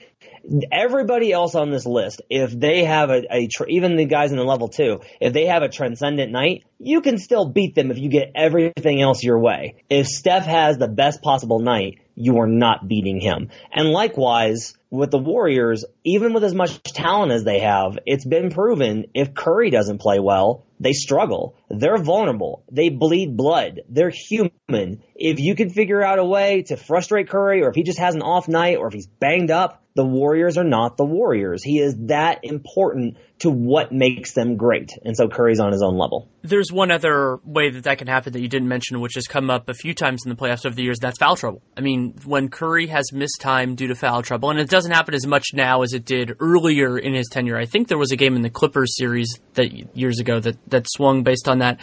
Everybody 0.70 1.32
else 1.32 1.54
on 1.54 1.70
this 1.70 1.86
list, 1.86 2.22
if 2.28 2.58
they 2.58 2.84
have 2.84 3.10
a, 3.10 3.22
a 3.30 3.48
tr- 3.48 3.68
even 3.68 3.96
the 3.96 4.04
guys 4.04 4.30
in 4.30 4.36
the 4.36 4.44
level 4.44 4.68
two, 4.68 5.00
if 5.20 5.32
they 5.32 5.46
have 5.46 5.62
a 5.62 5.68
transcendent 5.68 6.32
night, 6.32 6.64
you 6.78 7.00
can 7.00 7.18
still 7.18 7.48
beat 7.50 7.74
them 7.74 7.90
if 7.90 7.98
you 7.98 8.10
get 8.10 8.32
everything 8.34 9.00
else 9.00 9.22
your 9.22 9.38
way. 9.38 9.76
If 9.88 10.06
Steph 10.06 10.46
has 10.46 10.76
the 10.76 10.88
best 10.88 11.22
possible 11.22 11.60
night, 11.60 11.98
you 12.14 12.38
are 12.38 12.46
not 12.46 12.86
beating 12.88 13.20
him. 13.20 13.50
And 13.72 13.90
likewise, 13.90 14.74
with 14.90 15.10
the 15.10 15.18
Warriors, 15.18 15.84
even 16.04 16.32
with 16.32 16.44
as 16.44 16.54
much 16.54 16.82
talent 16.82 17.32
as 17.32 17.44
they 17.44 17.60
have, 17.60 17.98
it's 18.06 18.24
been 18.24 18.50
proven 18.50 19.06
if 19.14 19.34
Curry 19.34 19.70
doesn't 19.70 20.00
play 20.00 20.20
well, 20.20 20.64
they 20.78 20.92
struggle. 20.92 21.56
They're 21.68 21.98
vulnerable. 21.98 22.64
They 22.70 22.90
bleed 22.90 23.36
blood. 23.36 23.80
They're 23.88 24.10
human. 24.10 25.02
If 25.16 25.40
you 25.40 25.54
can 25.54 25.70
figure 25.70 26.02
out 26.02 26.18
a 26.18 26.24
way 26.24 26.62
to 26.68 26.76
frustrate 26.76 27.28
Curry 27.28 27.62
or 27.62 27.70
if 27.70 27.74
he 27.74 27.82
just 27.82 27.98
has 27.98 28.14
an 28.14 28.22
off 28.22 28.48
night 28.48 28.78
or 28.78 28.86
if 28.86 28.94
he's 28.94 29.06
banged 29.06 29.50
up, 29.50 29.82
the 29.96 30.04
Warriors 30.04 30.58
are 30.58 30.64
not 30.64 30.96
the 30.96 31.04
Warriors. 31.04 31.62
He 31.62 31.78
is 31.78 31.94
that 32.06 32.40
important 32.42 33.16
to 33.40 33.50
what 33.50 33.92
makes 33.92 34.32
them 34.32 34.56
great. 34.56 34.92
And 35.04 35.16
so 35.16 35.28
Curry's 35.28 35.60
on 35.60 35.72
his 35.72 35.82
own 35.82 35.98
level. 35.98 36.28
There's 36.42 36.70
one 36.70 36.90
other 36.90 37.38
way 37.44 37.70
that 37.70 37.84
that 37.84 37.98
can 37.98 38.06
happen 38.06 38.32
that 38.32 38.40
you 38.40 38.48
didn't 38.48 38.68
mention, 38.68 39.00
which 39.00 39.14
has 39.16 39.26
come 39.26 39.50
up 39.50 39.68
a 39.68 39.74
few 39.74 39.92
times 39.92 40.22
in 40.24 40.30
the 40.30 40.36
playoffs 40.36 40.64
over 40.64 40.74
the 40.74 40.82
years. 40.82 40.98
That's 41.00 41.18
foul 41.18 41.36
trouble. 41.36 41.62
I 41.76 41.80
mean, 41.80 42.14
when 42.24 42.48
Curry 42.48 42.86
has 42.88 43.12
missed 43.12 43.40
time 43.40 43.74
due 43.74 43.88
to 43.88 43.94
foul 43.94 44.22
trouble, 44.22 44.50
and 44.50 44.60
it 44.60 44.70
doesn't 44.70 44.92
happen 44.92 45.14
as 45.14 45.26
much 45.26 45.48
now 45.52 45.82
as 45.82 45.92
it 45.92 46.04
did 46.04 46.36
earlier 46.38 46.96
in 46.96 47.14
his 47.14 47.28
tenure. 47.28 47.58
I 47.58 47.66
think 47.66 47.88
there 47.88 47.98
was 47.98 48.12
a 48.12 48.16
game 48.16 48.36
in 48.36 48.42
the 48.42 48.50
Clippers 48.50 48.96
series 48.96 49.40
that 49.54 49.96
years 49.96 50.20
ago 50.20 50.38
that, 50.38 50.56
that 50.70 50.86
swung 50.88 51.22
based 51.24 51.48
on 51.48 51.58
that. 51.58 51.80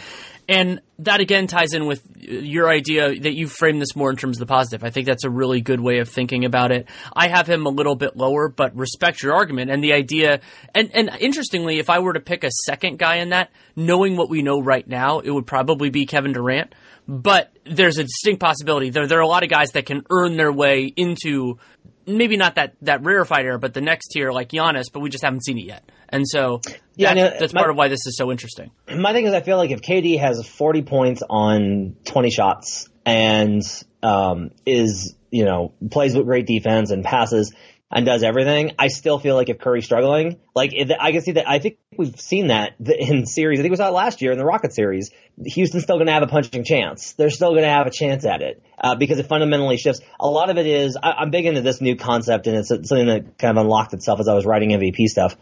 And 0.48 0.80
that 0.98 1.20
again 1.20 1.46
ties 1.46 1.72
in 1.72 1.86
with 1.86 2.02
your 2.16 2.68
idea 2.68 3.18
that 3.20 3.34
you 3.34 3.46
frame 3.46 3.78
this 3.78 3.94
more 3.94 4.10
in 4.10 4.16
terms 4.16 4.40
of 4.40 4.46
the 4.46 4.52
positive. 4.52 4.84
I 4.84 4.90
think 4.90 5.06
that's 5.06 5.24
a 5.24 5.30
really 5.30 5.60
good 5.60 5.80
way 5.80 5.98
of 5.98 6.08
thinking 6.08 6.44
about 6.44 6.72
it. 6.72 6.88
I 7.14 7.28
have 7.28 7.48
him 7.48 7.66
a 7.66 7.70
little 7.70 7.94
bit 7.94 8.16
lower, 8.16 8.48
but 8.48 8.76
respect 8.76 9.22
your 9.22 9.34
argument 9.34 9.70
and 9.70 9.82
the 9.82 9.92
idea. 9.92 10.40
And, 10.74 10.90
and 10.94 11.10
interestingly, 11.20 11.78
if 11.78 11.88
I 11.88 12.00
were 12.00 12.12
to 12.12 12.20
pick 12.20 12.44
a 12.44 12.50
second 12.66 12.98
guy 12.98 13.16
in 13.16 13.30
that, 13.30 13.50
knowing 13.76 14.16
what 14.16 14.28
we 14.28 14.42
know 14.42 14.60
right 14.60 14.86
now, 14.86 15.20
it 15.20 15.30
would 15.30 15.46
probably 15.46 15.90
be 15.90 16.06
Kevin 16.06 16.32
Durant. 16.32 16.74
But 17.08 17.52
there's 17.64 17.98
a 17.98 18.04
distinct 18.04 18.40
possibility. 18.40 18.90
There, 18.90 19.06
there 19.06 19.18
are 19.18 19.22
a 19.22 19.28
lot 19.28 19.42
of 19.42 19.48
guys 19.48 19.72
that 19.72 19.86
can 19.86 20.04
earn 20.10 20.36
their 20.36 20.52
way 20.52 20.92
into 20.96 21.58
maybe 22.06 22.36
not 22.36 22.56
that 22.56 22.74
that 22.82 23.04
rarefied 23.04 23.44
era, 23.44 23.58
but 23.58 23.74
the 23.74 23.80
next 23.80 24.08
tier 24.08 24.32
like 24.32 24.50
Giannis, 24.50 24.86
but 24.92 25.00
we 25.00 25.10
just 25.10 25.24
haven't 25.24 25.44
seen 25.44 25.58
it 25.58 25.64
yet. 25.64 25.90
And 26.08 26.28
so 26.28 26.60
yeah, 26.96 27.14
that's, 27.14 27.40
that's 27.40 27.52
part 27.52 27.70
of 27.70 27.76
why 27.76 27.88
this 27.88 28.06
is 28.06 28.16
so 28.16 28.30
interesting. 28.30 28.70
My 28.94 29.12
thing 29.12 29.26
is, 29.26 29.34
I 29.34 29.40
feel 29.40 29.56
like 29.56 29.70
if 29.70 29.80
KD 29.80 30.20
has 30.20 30.46
40 30.46 30.82
points 30.82 31.22
on 31.28 31.96
20 32.04 32.30
shots 32.30 32.88
and 33.06 33.62
um, 34.02 34.50
is 34.66 35.14
you 35.30 35.44
know 35.44 35.72
plays 35.90 36.14
with 36.14 36.26
great 36.26 36.46
defense 36.46 36.90
and 36.90 37.04
passes 37.04 37.54
and 37.90 38.06
does 38.06 38.22
everything, 38.22 38.72
I 38.78 38.88
still 38.88 39.18
feel 39.18 39.34
like 39.36 39.48
if 39.48 39.58
Curry's 39.58 39.84
struggling, 39.84 40.38
like 40.54 40.72
if, 40.72 40.90
I 40.98 41.12
can 41.12 41.22
see 41.22 41.32
that. 41.32 41.48
I 41.48 41.58
think 41.58 41.78
we've 41.96 42.18
seen 42.20 42.48
that 42.48 42.74
in 42.80 43.26
series. 43.26 43.58
I 43.58 43.62
think 43.62 43.72
we 43.72 43.76
saw 43.76 43.88
it 43.88 43.92
last 43.92 44.22
year 44.22 44.32
in 44.32 44.38
the 44.38 44.44
Rocket 44.44 44.74
series. 44.74 45.10
Houston's 45.44 45.82
still 45.82 45.96
going 45.96 46.06
to 46.06 46.12
have 46.12 46.22
a 46.22 46.26
punching 46.26 46.64
chance. 46.64 47.12
They're 47.12 47.30
still 47.30 47.50
going 47.50 47.62
to 47.62 47.68
have 47.68 47.86
a 47.86 47.90
chance 47.90 48.24
at 48.24 48.42
it 48.42 48.62
uh, 48.78 48.94
because 48.94 49.18
it 49.18 49.26
fundamentally 49.26 49.76
shifts. 49.76 50.00
A 50.20 50.26
lot 50.28 50.50
of 50.50 50.58
it 50.58 50.66
is 50.66 50.96
I, 51.02 51.22
am 51.22 51.30
big 51.30 51.46
into 51.46 51.60
this 51.60 51.80
new 51.80 51.96
concept, 51.96 52.46
and 52.46 52.56
it's 52.56 52.68
something 52.68 53.06
that 53.06 53.38
kind 53.38 53.56
of 53.56 53.64
unlocked 53.64 53.94
itself 53.94 54.20
as 54.20 54.28
I 54.28 54.34
was 54.34 54.44
writing 54.44 54.70
MVP 54.70 55.06
stuff 55.06 55.36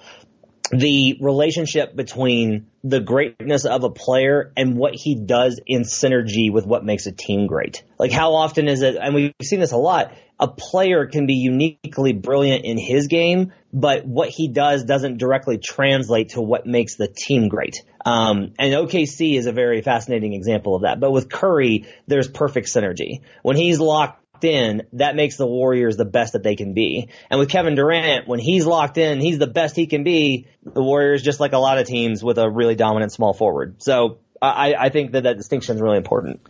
the 0.70 1.18
relationship 1.20 1.94
between 1.96 2.68
the 2.84 3.00
greatness 3.00 3.64
of 3.64 3.84
a 3.84 3.90
player 3.90 4.52
and 4.56 4.76
what 4.76 4.94
he 4.94 5.14
does 5.14 5.60
in 5.66 5.82
synergy 5.82 6.52
with 6.52 6.66
what 6.66 6.84
makes 6.84 7.06
a 7.06 7.12
team 7.12 7.46
great. 7.46 7.82
Like 7.98 8.12
how 8.12 8.34
often 8.34 8.68
is 8.68 8.82
it, 8.82 8.96
and 8.96 9.14
we've 9.14 9.34
seen 9.42 9.60
this 9.60 9.72
a 9.72 9.76
lot, 9.76 10.12
a 10.38 10.48
player 10.48 11.06
can 11.06 11.26
be 11.26 11.34
uniquely 11.34 12.12
brilliant 12.12 12.64
in 12.64 12.78
his 12.78 13.08
game, 13.08 13.52
but 13.72 14.06
what 14.06 14.30
he 14.30 14.48
does 14.48 14.84
doesn't 14.84 15.18
directly 15.18 15.58
translate 15.58 16.30
to 16.30 16.40
what 16.40 16.66
makes 16.66 16.96
the 16.96 17.08
team 17.08 17.48
great. 17.48 17.84
Um, 18.06 18.54
and 18.58 18.72
OKC 18.72 19.36
is 19.36 19.46
a 19.46 19.52
very 19.52 19.82
fascinating 19.82 20.32
example 20.32 20.76
of 20.76 20.82
that. 20.82 20.98
But 20.98 21.10
with 21.10 21.28
Curry, 21.28 21.86
there's 22.06 22.28
perfect 22.28 22.68
synergy. 22.68 23.20
When 23.42 23.56
he's 23.56 23.78
locked 23.78 24.24
in, 24.44 24.82
that 24.94 25.16
makes 25.16 25.36
the 25.36 25.46
Warriors 25.46 25.96
the 25.96 26.04
best 26.04 26.32
that 26.34 26.42
they 26.42 26.56
can 26.56 26.74
be. 26.74 27.08
And 27.30 27.38
with 27.38 27.48
Kevin 27.48 27.74
Durant, 27.74 28.28
when 28.28 28.38
he's 28.38 28.66
locked 28.66 28.98
in, 28.98 29.20
he's 29.20 29.38
the 29.38 29.46
best 29.46 29.76
he 29.76 29.86
can 29.86 30.04
be. 30.04 30.46
The 30.64 30.82
Warriors, 30.82 31.22
just 31.22 31.40
like 31.40 31.52
a 31.52 31.58
lot 31.58 31.78
of 31.78 31.86
teams, 31.86 32.22
with 32.22 32.38
a 32.38 32.48
really 32.48 32.74
dominant 32.74 33.12
small 33.12 33.32
forward. 33.32 33.82
So 33.82 34.18
I, 34.40 34.74
I 34.78 34.88
think 34.88 35.12
that 35.12 35.24
that 35.24 35.36
distinction 35.36 35.76
is 35.76 35.82
really 35.82 35.96
important. 35.96 36.40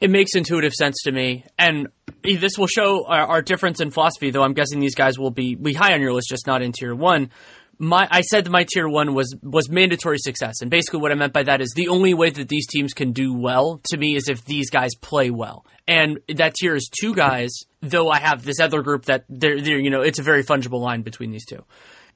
It 0.00 0.10
makes 0.10 0.34
intuitive 0.34 0.74
sense 0.74 0.96
to 1.04 1.12
me, 1.12 1.44
and 1.58 1.88
this 2.22 2.58
will 2.58 2.66
show 2.66 3.06
our, 3.06 3.26
our 3.26 3.42
difference 3.42 3.80
in 3.80 3.90
philosophy. 3.90 4.30
Though 4.30 4.42
I'm 4.42 4.52
guessing 4.52 4.78
these 4.78 4.94
guys 4.94 5.18
will 5.18 5.30
be 5.30 5.54
be 5.54 5.72
high 5.72 5.94
on 5.94 6.02
your 6.02 6.12
list, 6.12 6.28
just 6.28 6.46
not 6.46 6.60
in 6.60 6.72
tier 6.72 6.94
one 6.94 7.30
my 7.78 8.08
I 8.10 8.22
said 8.22 8.48
my 8.50 8.66
tier 8.68 8.88
one 8.88 9.14
was 9.14 9.34
was 9.42 9.68
mandatory 9.68 10.18
success, 10.18 10.60
and 10.60 10.70
basically 10.70 11.00
what 11.00 11.12
I 11.12 11.14
meant 11.14 11.32
by 11.32 11.42
that 11.44 11.60
is 11.60 11.72
the 11.74 11.88
only 11.88 12.14
way 12.14 12.30
that 12.30 12.48
these 12.48 12.66
teams 12.66 12.92
can 12.94 13.12
do 13.12 13.34
well 13.34 13.80
to 13.90 13.96
me 13.96 14.16
is 14.16 14.28
if 14.28 14.44
these 14.44 14.70
guys 14.70 14.90
play 15.00 15.30
well, 15.30 15.66
and 15.86 16.18
that 16.34 16.54
tier 16.54 16.74
is 16.74 16.88
two 16.88 17.14
guys. 17.14 17.50
Though 17.82 18.10
I 18.10 18.18
have 18.18 18.44
this 18.44 18.58
other 18.58 18.82
group 18.82 19.04
that 19.04 19.24
they're, 19.28 19.60
they're 19.60 19.78
you 19.78 19.90
know 19.90 20.00
it's 20.00 20.18
a 20.18 20.22
very 20.22 20.42
fungible 20.42 20.80
line 20.80 21.02
between 21.02 21.30
these 21.30 21.44
two, 21.44 21.64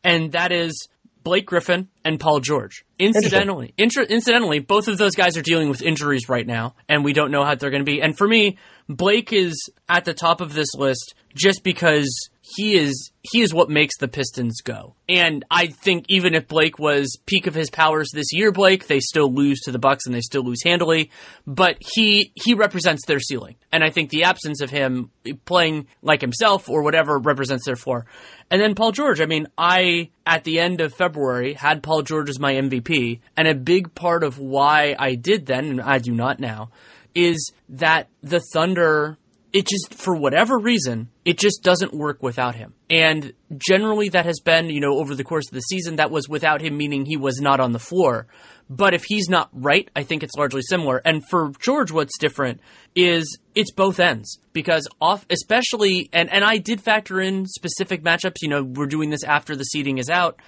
and 0.03 0.33
that 0.33 0.53
is 0.53 0.89
Blake 1.23 1.47
Griffin 1.47 1.89
and 2.05 2.19
Paul 2.19 2.41
George. 2.41 2.85
Incidentally, 2.99 3.75
inter- 3.77 4.03
incidentally, 4.03 4.59
both 4.59 4.89
of 4.89 4.99
those 4.99 5.15
guys 5.15 5.37
are 5.37 5.43
dealing 5.43 5.69
with 5.69 5.83
injuries 5.83 6.29
right 6.29 6.47
now, 6.47 6.75
and 6.89 7.05
we 7.05 7.13
don't 7.13 7.31
know 7.31 7.45
how 7.45 7.55
they're 7.55 7.71
going 7.71 7.85
to 7.85 7.91
be. 7.91 8.01
And 8.01 8.17
for 8.17 8.27
me, 8.27 8.57
Blake 8.89 9.33
is 9.33 9.71
at 9.89 10.05
the 10.05 10.15
top 10.15 10.41
of 10.41 10.55
this 10.55 10.75
list 10.75 11.15
just 11.35 11.63
because 11.63 12.09
he 12.57 12.77
is 12.77 13.13
he 13.23 13.43
is 13.43 13.53
what 13.53 13.69
makes 13.69 13.99
the 13.99 14.09
Pistons 14.09 14.61
go. 14.63 14.95
And 15.09 15.45
I 15.51 15.67
think 15.67 16.07
even 16.09 16.35
if 16.35 16.49
Blake 16.49 16.79
was 16.79 17.19
peak 17.27 17.47
of 17.47 17.55
his 17.55 17.69
powers 17.71 18.09
this 18.13 18.33
year, 18.33 18.51
Blake, 18.51 18.87
they 18.87 19.01
still 19.01 19.31
lose 19.33 19.61
to 19.61 19.73
the 19.73 19.79
Bucks 19.79 20.07
and 20.07 20.15
they 20.15 20.23
still 20.23 20.43
lose 20.43 20.63
handily. 20.65 21.11
But 21.47 21.77
he 21.81 22.33
he 22.35 22.55
represents 22.55 23.05
their 23.07 23.21
ceiling. 23.21 23.57
And 23.71 23.85
I 23.85 23.91
think 23.91 24.11
the 24.11 24.25
absence 24.25 24.63
of 24.63 24.71
him 24.71 25.11
playing 25.45 25.87
like 26.03 26.21
himself 26.21 26.69
or 26.69 26.83
whatever 26.83 27.19
represents 27.19 27.67
their 27.67 27.77
floor. 27.77 28.07
And 28.51 28.61
then 28.61 28.75
Paul 28.75 28.93
George, 28.93 29.21
I 29.21 29.27
mean, 29.27 29.47
I 29.57 30.11
at 30.27 30.45
the 30.45 30.59
end 30.59 30.81
of 30.81 30.95
February 30.95 31.55
had 31.55 31.83
Paul 31.83 32.03
George 32.03 32.31
as 32.31 32.41
my 32.41 32.55
MVP, 32.55 33.21
and 33.37 33.47
a 33.47 33.55
big 33.55 33.95
part 33.95 34.25
of 34.25 34.39
why 34.39 34.97
I 34.99 35.15
did 35.15 35.47
then, 35.47 35.67
and 35.67 35.81
I 35.81 35.99
do 35.99 36.13
not 36.13 36.41
now, 36.41 36.71
is 37.15 37.53
that 37.69 38.09
the 38.23 38.41
Thunder 38.53 39.19
it 39.53 39.67
just 39.67 39.95
for 39.95 40.15
whatever 40.15 40.59
reason 40.59 41.09
it 41.31 41.39
just 41.39 41.63
doesn't 41.63 41.95
work 41.95 42.25
without 42.25 42.57
him. 42.57 42.75
And 42.91 43.35
generally 43.57 44.09
that 44.09 44.27
has 44.27 44.41
been 44.41 44.69
you 44.69 44.81
know 44.81 44.99
over 44.99 45.15
the 45.15 45.23
course 45.23 45.47
of 45.47 45.55
the 45.55 45.61
season 45.61 45.95
that 45.97 46.11
was 46.11 46.29
without 46.29 46.61
him 46.61 46.77
meaning 46.77 47.07
he 47.07 47.17
was 47.17 47.41
not 47.41 47.61
on 47.61 47.71
the 47.71 47.79
floor. 47.79 48.27
But 48.69 48.95
if 48.95 49.05
he's 49.05 49.29
not 49.29 49.49
right 49.53 49.89
i 49.95 50.03
think 50.03 50.25
it's 50.25 50.35
largely 50.37 50.63
similar. 50.63 51.01
And 51.05 51.23
for 51.31 51.53
george 51.61 51.93
what's 51.93 52.19
different 52.19 52.61
is 52.97 53.39
it's 53.55 53.71
both 53.71 54.01
ends 54.01 54.41
because 54.53 54.89
off 55.01 55.25
especially 55.31 56.09
and 56.13 56.29
and 56.33 56.43
i 56.43 56.57
did 56.57 56.81
factor 56.81 57.21
in 57.21 57.47
specific 57.47 58.03
matchups 58.03 58.43
you 58.43 58.49
know 58.49 58.65
we're 58.65 58.87
doing 58.87 59.11
this 59.11 59.23
after 59.23 59.55
the 59.55 59.63
seeding 59.63 59.99
is 59.99 60.11
out 60.11 60.41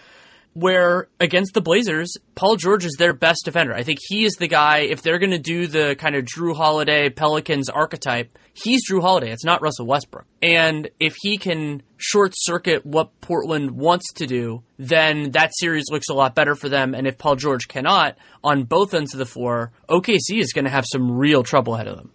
where 0.55 1.09
against 1.19 1.55
the 1.55 1.61
Blazers, 1.61 2.17
Paul 2.35 2.57
George 2.57 2.85
is 2.85 2.97
their 2.99 3.13
best 3.13 3.45
defender. 3.45 3.75
I 3.75 3.83
think 3.83 3.99
he 4.03 4.25
is 4.25 4.35
the 4.35 4.49
guy, 4.49 4.81
if 4.81 5.03
they're 5.03 5.19
going 5.19 5.31
to 5.31 5.39
do 5.39 5.67
the 5.67 5.97
kind 5.97 6.15
of 6.15 6.25
Jrue 6.25 6.55
Holiday 6.55 7.09
Pelicans 7.09 7.69
archetype, 7.69 8.39
he's 8.53 8.89
Jrue 8.89 9.01
Holiday. 9.01 9.33
It's 9.33 9.45
not 9.45 9.63
Russell 9.63 9.87
Westbrook. 9.87 10.27
And 10.43 10.91
if 11.01 11.17
he 11.21 11.39
can 11.39 11.83
short 11.97 12.33
circuit 12.35 12.85
what 12.85 13.19
Portland 13.21 13.73
wants 13.73 14.13
to 14.15 14.27
do, 14.27 14.63
then 14.79 15.31
that 15.31 15.53
series 15.55 15.85
looks 15.91 16.09
a 16.09 16.15
lot 16.15 16.35
better 16.35 16.55
for 16.55 16.69
them. 16.69 16.95
And 16.95 17.07
if 17.07 17.17
Paul 17.17 17.37
George 17.37 17.69
cannot, 17.69 18.19
on 18.45 18.65
both 18.65 18.93
ends 18.93 19.15
of 19.15 19.19
the 19.19 19.27
floor, 19.27 19.73
OKC 19.89 20.41
is 20.41 20.53
going 20.53 20.65
to 20.65 20.71
have 20.71 20.85
some 20.91 21.11
real 21.13 21.43
trouble 21.43 21.75
ahead 21.75 21.89
of 21.89 21.97
them. 21.97 22.11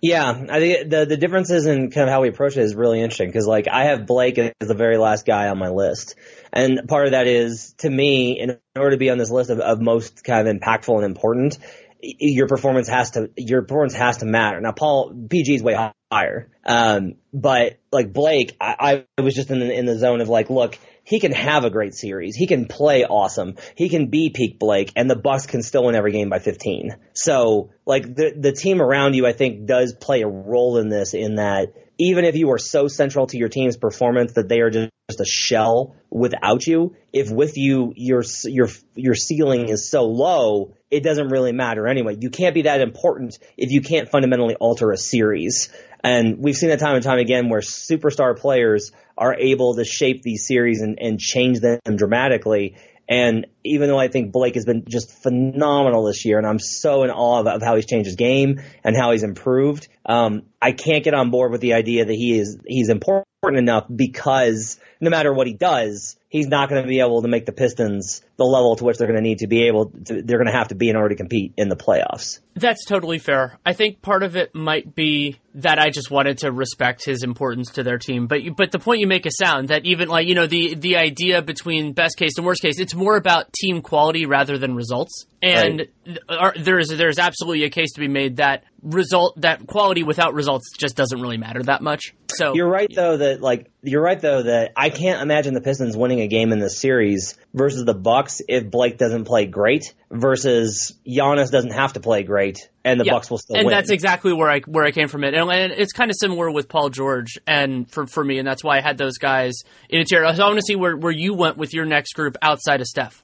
Yeah, 0.00 0.30
I 0.30 0.60
think 0.60 0.90
the 0.90 1.04
the 1.06 1.16
differences 1.16 1.66
in 1.66 1.90
kind 1.90 2.08
of 2.08 2.12
how 2.12 2.22
we 2.22 2.28
approach 2.28 2.56
it 2.56 2.62
is 2.62 2.74
really 2.74 3.00
interesting 3.00 3.28
because 3.28 3.46
like 3.46 3.68
I 3.68 3.84
have 3.84 4.06
Blake 4.06 4.38
as 4.38 4.68
the 4.68 4.74
very 4.74 4.98
last 4.98 5.26
guy 5.26 5.48
on 5.48 5.58
my 5.58 5.68
list, 5.68 6.14
and 6.52 6.80
part 6.88 7.06
of 7.06 7.12
that 7.12 7.26
is 7.26 7.74
to 7.78 7.90
me 7.90 8.38
in 8.40 8.58
order 8.76 8.90
to 8.90 8.96
be 8.96 9.10
on 9.10 9.18
this 9.18 9.30
list 9.30 9.50
of, 9.50 9.60
of 9.60 9.80
most 9.80 10.24
kind 10.24 10.46
of 10.46 10.56
impactful 10.56 10.94
and 10.94 11.04
important, 11.04 11.58
your 12.02 12.46
performance 12.46 12.88
has 12.88 13.12
to 13.12 13.30
your 13.36 13.62
performance 13.62 13.94
has 13.94 14.18
to 14.18 14.26
matter. 14.26 14.60
Now 14.60 14.72
Paul 14.72 15.12
PG 15.28 15.56
is 15.56 15.62
way 15.62 15.90
higher, 16.10 16.50
um, 16.64 17.14
but 17.32 17.78
like 17.92 18.12
Blake, 18.12 18.56
I, 18.60 19.04
I 19.16 19.22
was 19.22 19.34
just 19.34 19.50
in 19.50 19.60
the, 19.60 19.72
in 19.72 19.86
the 19.86 19.98
zone 19.98 20.20
of 20.20 20.28
like, 20.28 20.50
look, 20.50 20.78
he 21.10 21.18
can 21.18 21.32
have 21.32 21.64
a 21.64 21.70
great 21.70 21.92
series. 21.92 22.36
He 22.36 22.46
can 22.46 22.66
play 22.66 23.04
awesome. 23.04 23.56
He 23.74 23.88
can 23.88 24.10
be 24.10 24.30
peak 24.30 24.60
Blake, 24.60 24.92
and 24.94 25.10
the 25.10 25.16
Bucks 25.16 25.44
can 25.44 25.60
still 25.60 25.86
win 25.86 25.96
every 25.96 26.12
game 26.12 26.30
by 26.30 26.38
15. 26.38 26.96
So, 27.14 27.70
like 27.84 28.04
the 28.14 28.32
the 28.38 28.52
team 28.52 28.80
around 28.80 29.14
you, 29.14 29.26
I 29.26 29.32
think, 29.32 29.66
does 29.66 29.92
play 29.92 30.22
a 30.22 30.28
role 30.28 30.78
in 30.78 30.88
this. 30.88 31.12
In 31.12 31.34
that, 31.34 31.74
even 31.98 32.24
if 32.24 32.36
you 32.36 32.52
are 32.52 32.58
so 32.58 32.86
central 32.86 33.26
to 33.26 33.36
your 33.36 33.48
team's 33.48 33.76
performance 33.76 34.34
that 34.34 34.48
they 34.48 34.60
are 34.60 34.70
just 34.70 35.20
a 35.20 35.24
shell 35.24 35.96
without 36.10 36.64
you, 36.64 36.94
if 37.12 37.28
with 37.28 37.58
you 37.58 37.92
your 37.96 38.22
your 38.44 38.68
your 38.94 39.16
ceiling 39.16 39.68
is 39.68 39.90
so 39.90 40.04
low, 40.04 40.76
it 40.92 41.02
doesn't 41.02 41.28
really 41.28 41.52
matter 41.52 41.88
anyway. 41.88 42.16
You 42.20 42.30
can't 42.30 42.54
be 42.54 42.62
that 42.62 42.80
important 42.80 43.36
if 43.56 43.72
you 43.72 43.82
can't 43.82 44.08
fundamentally 44.08 44.54
alter 44.54 44.92
a 44.92 44.96
series. 44.96 45.70
And 46.02 46.38
we've 46.38 46.56
seen 46.56 46.70
that 46.70 46.80
time 46.80 46.94
and 46.94 47.04
time 47.04 47.18
again 47.18 47.48
where 47.48 47.60
superstar 47.60 48.38
players 48.38 48.92
are 49.18 49.34
able 49.34 49.74
to 49.74 49.84
shape 49.84 50.22
these 50.22 50.46
series 50.46 50.80
and, 50.80 50.98
and 51.00 51.18
change 51.18 51.60
them 51.60 51.96
dramatically. 51.96 52.76
And 53.08 53.48
even 53.64 53.88
though 53.88 53.98
I 53.98 54.06
think 54.06 54.32
Blake 54.32 54.54
has 54.54 54.64
been 54.64 54.84
just 54.88 55.10
phenomenal 55.10 56.04
this 56.04 56.24
year, 56.24 56.38
and 56.38 56.46
I'm 56.46 56.60
so 56.60 57.02
in 57.02 57.10
awe 57.10 57.40
of, 57.40 57.46
of 57.48 57.62
how 57.62 57.74
he's 57.74 57.86
changed 57.86 58.06
his 58.06 58.14
game 58.14 58.62
and 58.84 58.96
how 58.96 59.10
he's 59.10 59.24
improved, 59.24 59.88
um, 60.06 60.44
I 60.62 60.72
can't 60.72 61.02
get 61.02 61.12
on 61.12 61.30
board 61.30 61.50
with 61.50 61.60
the 61.60 61.74
idea 61.74 62.04
that 62.04 62.14
he 62.14 62.38
is 62.38 62.58
he's 62.66 62.88
important 62.88 63.26
enough 63.42 63.86
because 63.94 64.78
no 65.00 65.10
matter 65.10 65.32
what 65.32 65.48
he 65.48 65.54
does, 65.54 66.16
he's 66.30 66.46
not 66.46 66.70
going 66.70 66.80
to 66.80 66.88
be 66.88 67.00
able 67.00 67.20
to 67.20 67.28
make 67.28 67.44
the 67.44 67.52
Pistons 67.52 68.22
the 68.36 68.44
level 68.44 68.76
to 68.76 68.84
which 68.84 68.96
they're 68.96 69.08
going 69.08 69.22
to 69.22 69.28
need 69.28 69.40
to 69.40 69.46
be 69.46 69.66
able 69.66 69.90
to, 70.06 70.22
they're 70.22 70.38
going 70.38 70.50
to 70.50 70.56
have 70.56 70.68
to 70.68 70.74
be 70.74 70.88
in 70.88 70.96
order 70.96 71.10
to 71.10 71.16
compete 71.16 71.52
in 71.58 71.68
the 71.68 71.76
playoffs. 71.76 72.38
That's 72.54 72.84
totally 72.86 73.18
fair. 73.18 73.58
I 73.66 73.74
think 73.74 74.00
part 74.00 74.22
of 74.22 74.36
it 74.36 74.54
might 74.54 74.94
be 74.94 75.38
that 75.54 75.78
I 75.78 75.90
just 75.90 76.10
wanted 76.10 76.38
to 76.38 76.52
respect 76.52 77.04
his 77.04 77.22
importance 77.22 77.72
to 77.72 77.82
their 77.82 77.98
team. 77.98 78.26
But 78.26 78.40
but 78.56 78.70
the 78.70 78.78
point 78.78 79.00
you 79.00 79.06
make 79.06 79.26
is 79.26 79.36
sound 79.36 79.68
that 79.68 79.84
even 79.84 80.08
like 80.08 80.28
you 80.28 80.34
know 80.34 80.46
the 80.46 80.74
the 80.74 80.96
idea 80.96 81.42
between 81.42 81.92
best 81.92 82.16
case 82.16 82.32
and 82.36 82.46
worst 82.46 82.62
case, 82.62 82.78
it's 82.78 82.94
more 82.94 83.16
about 83.16 83.52
team 83.52 83.82
quality 83.82 84.26
rather 84.26 84.58
than 84.58 84.74
results. 84.74 85.26
And 85.42 85.86
right. 86.28 86.54
there 86.58 86.78
is 86.78 86.88
there's 86.88 87.18
absolutely 87.18 87.64
a 87.64 87.70
case 87.70 87.92
to 87.94 88.00
be 88.00 88.08
made 88.08 88.36
that 88.36 88.64
result 88.82 89.40
that 89.40 89.66
quality 89.66 90.02
without 90.02 90.34
results 90.34 90.70
just 90.76 90.96
doesn't 90.96 91.20
really 91.20 91.38
matter 91.38 91.62
that 91.62 91.82
much. 91.82 92.14
So 92.28 92.54
you're 92.54 92.68
right 92.68 92.90
though 92.94 93.16
that 93.16 93.40
like 93.40 93.70
you're 93.82 94.02
right 94.02 94.20
though 94.20 94.42
that 94.42 94.72
I 94.76 94.90
can't 94.90 95.22
imagine 95.22 95.54
the 95.54 95.60
Pistons 95.60 95.96
winning 95.96 96.19
a 96.20 96.28
game 96.28 96.52
in 96.52 96.58
this 96.58 96.78
series 96.78 97.36
versus 97.54 97.84
the 97.84 97.94
Bucks 97.94 98.40
if 98.48 98.70
Blake 98.70 98.98
doesn't 98.98 99.24
play 99.24 99.46
great 99.46 99.94
versus 100.10 100.94
Giannis 101.06 101.50
doesn't 101.50 101.72
have 101.72 101.94
to 101.94 102.00
play 102.00 102.22
great 102.22 102.68
and 102.84 103.00
the 103.00 103.04
yeah. 103.04 103.12
Bucks 103.12 103.30
will 103.30 103.38
still 103.38 103.56
and 103.56 103.66
win. 103.66 103.74
And 103.74 103.78
that's 103.78 103.90
exactly 103.90 104.32
where 104.32 104.50
I 104.50 104.60
where 104.60 104.84
I 104.84 104.90
came 104.90 105.08
from 105.08 105.24
it. 105.24 105.34
And, 105.34 105.50
and, 105.50 105.72
it's 105.72 105.92
kind 105.92 106.10
of 106.10 106.16
similar 106.18 106.50
with 106.50 106.68
Paul 106.68 106.90
George 106.90 107.38
and 107.46 107.90
for 107.90 108.06
for 108.06 108.24
me 108.24 108.38
and 108.38 108.46
that's 108.46 108.64
why 108.64 108.78
I 108.78 108.80
had 108.80 108.98
those 108.98 109.18
guys 109.18 109.54
in 109.88 110.00
a 110.00 110.04
tier. 110.04 110.22
So 110.34 110.42
I 110.42 110.46
want 110.46 110.58
to 110.58 110.66
see 110.66 110.76
where 110.76 110.96
where 110.96 111.12
you 111.12 111.34
went 111.34 111.56
with 111.56 111.74
your 111.74 111.84
next 111.84 112.14
group 112.14 112.36
outside 112.42 112.80
of 112.80 112.86
Steph. 112.86 113.22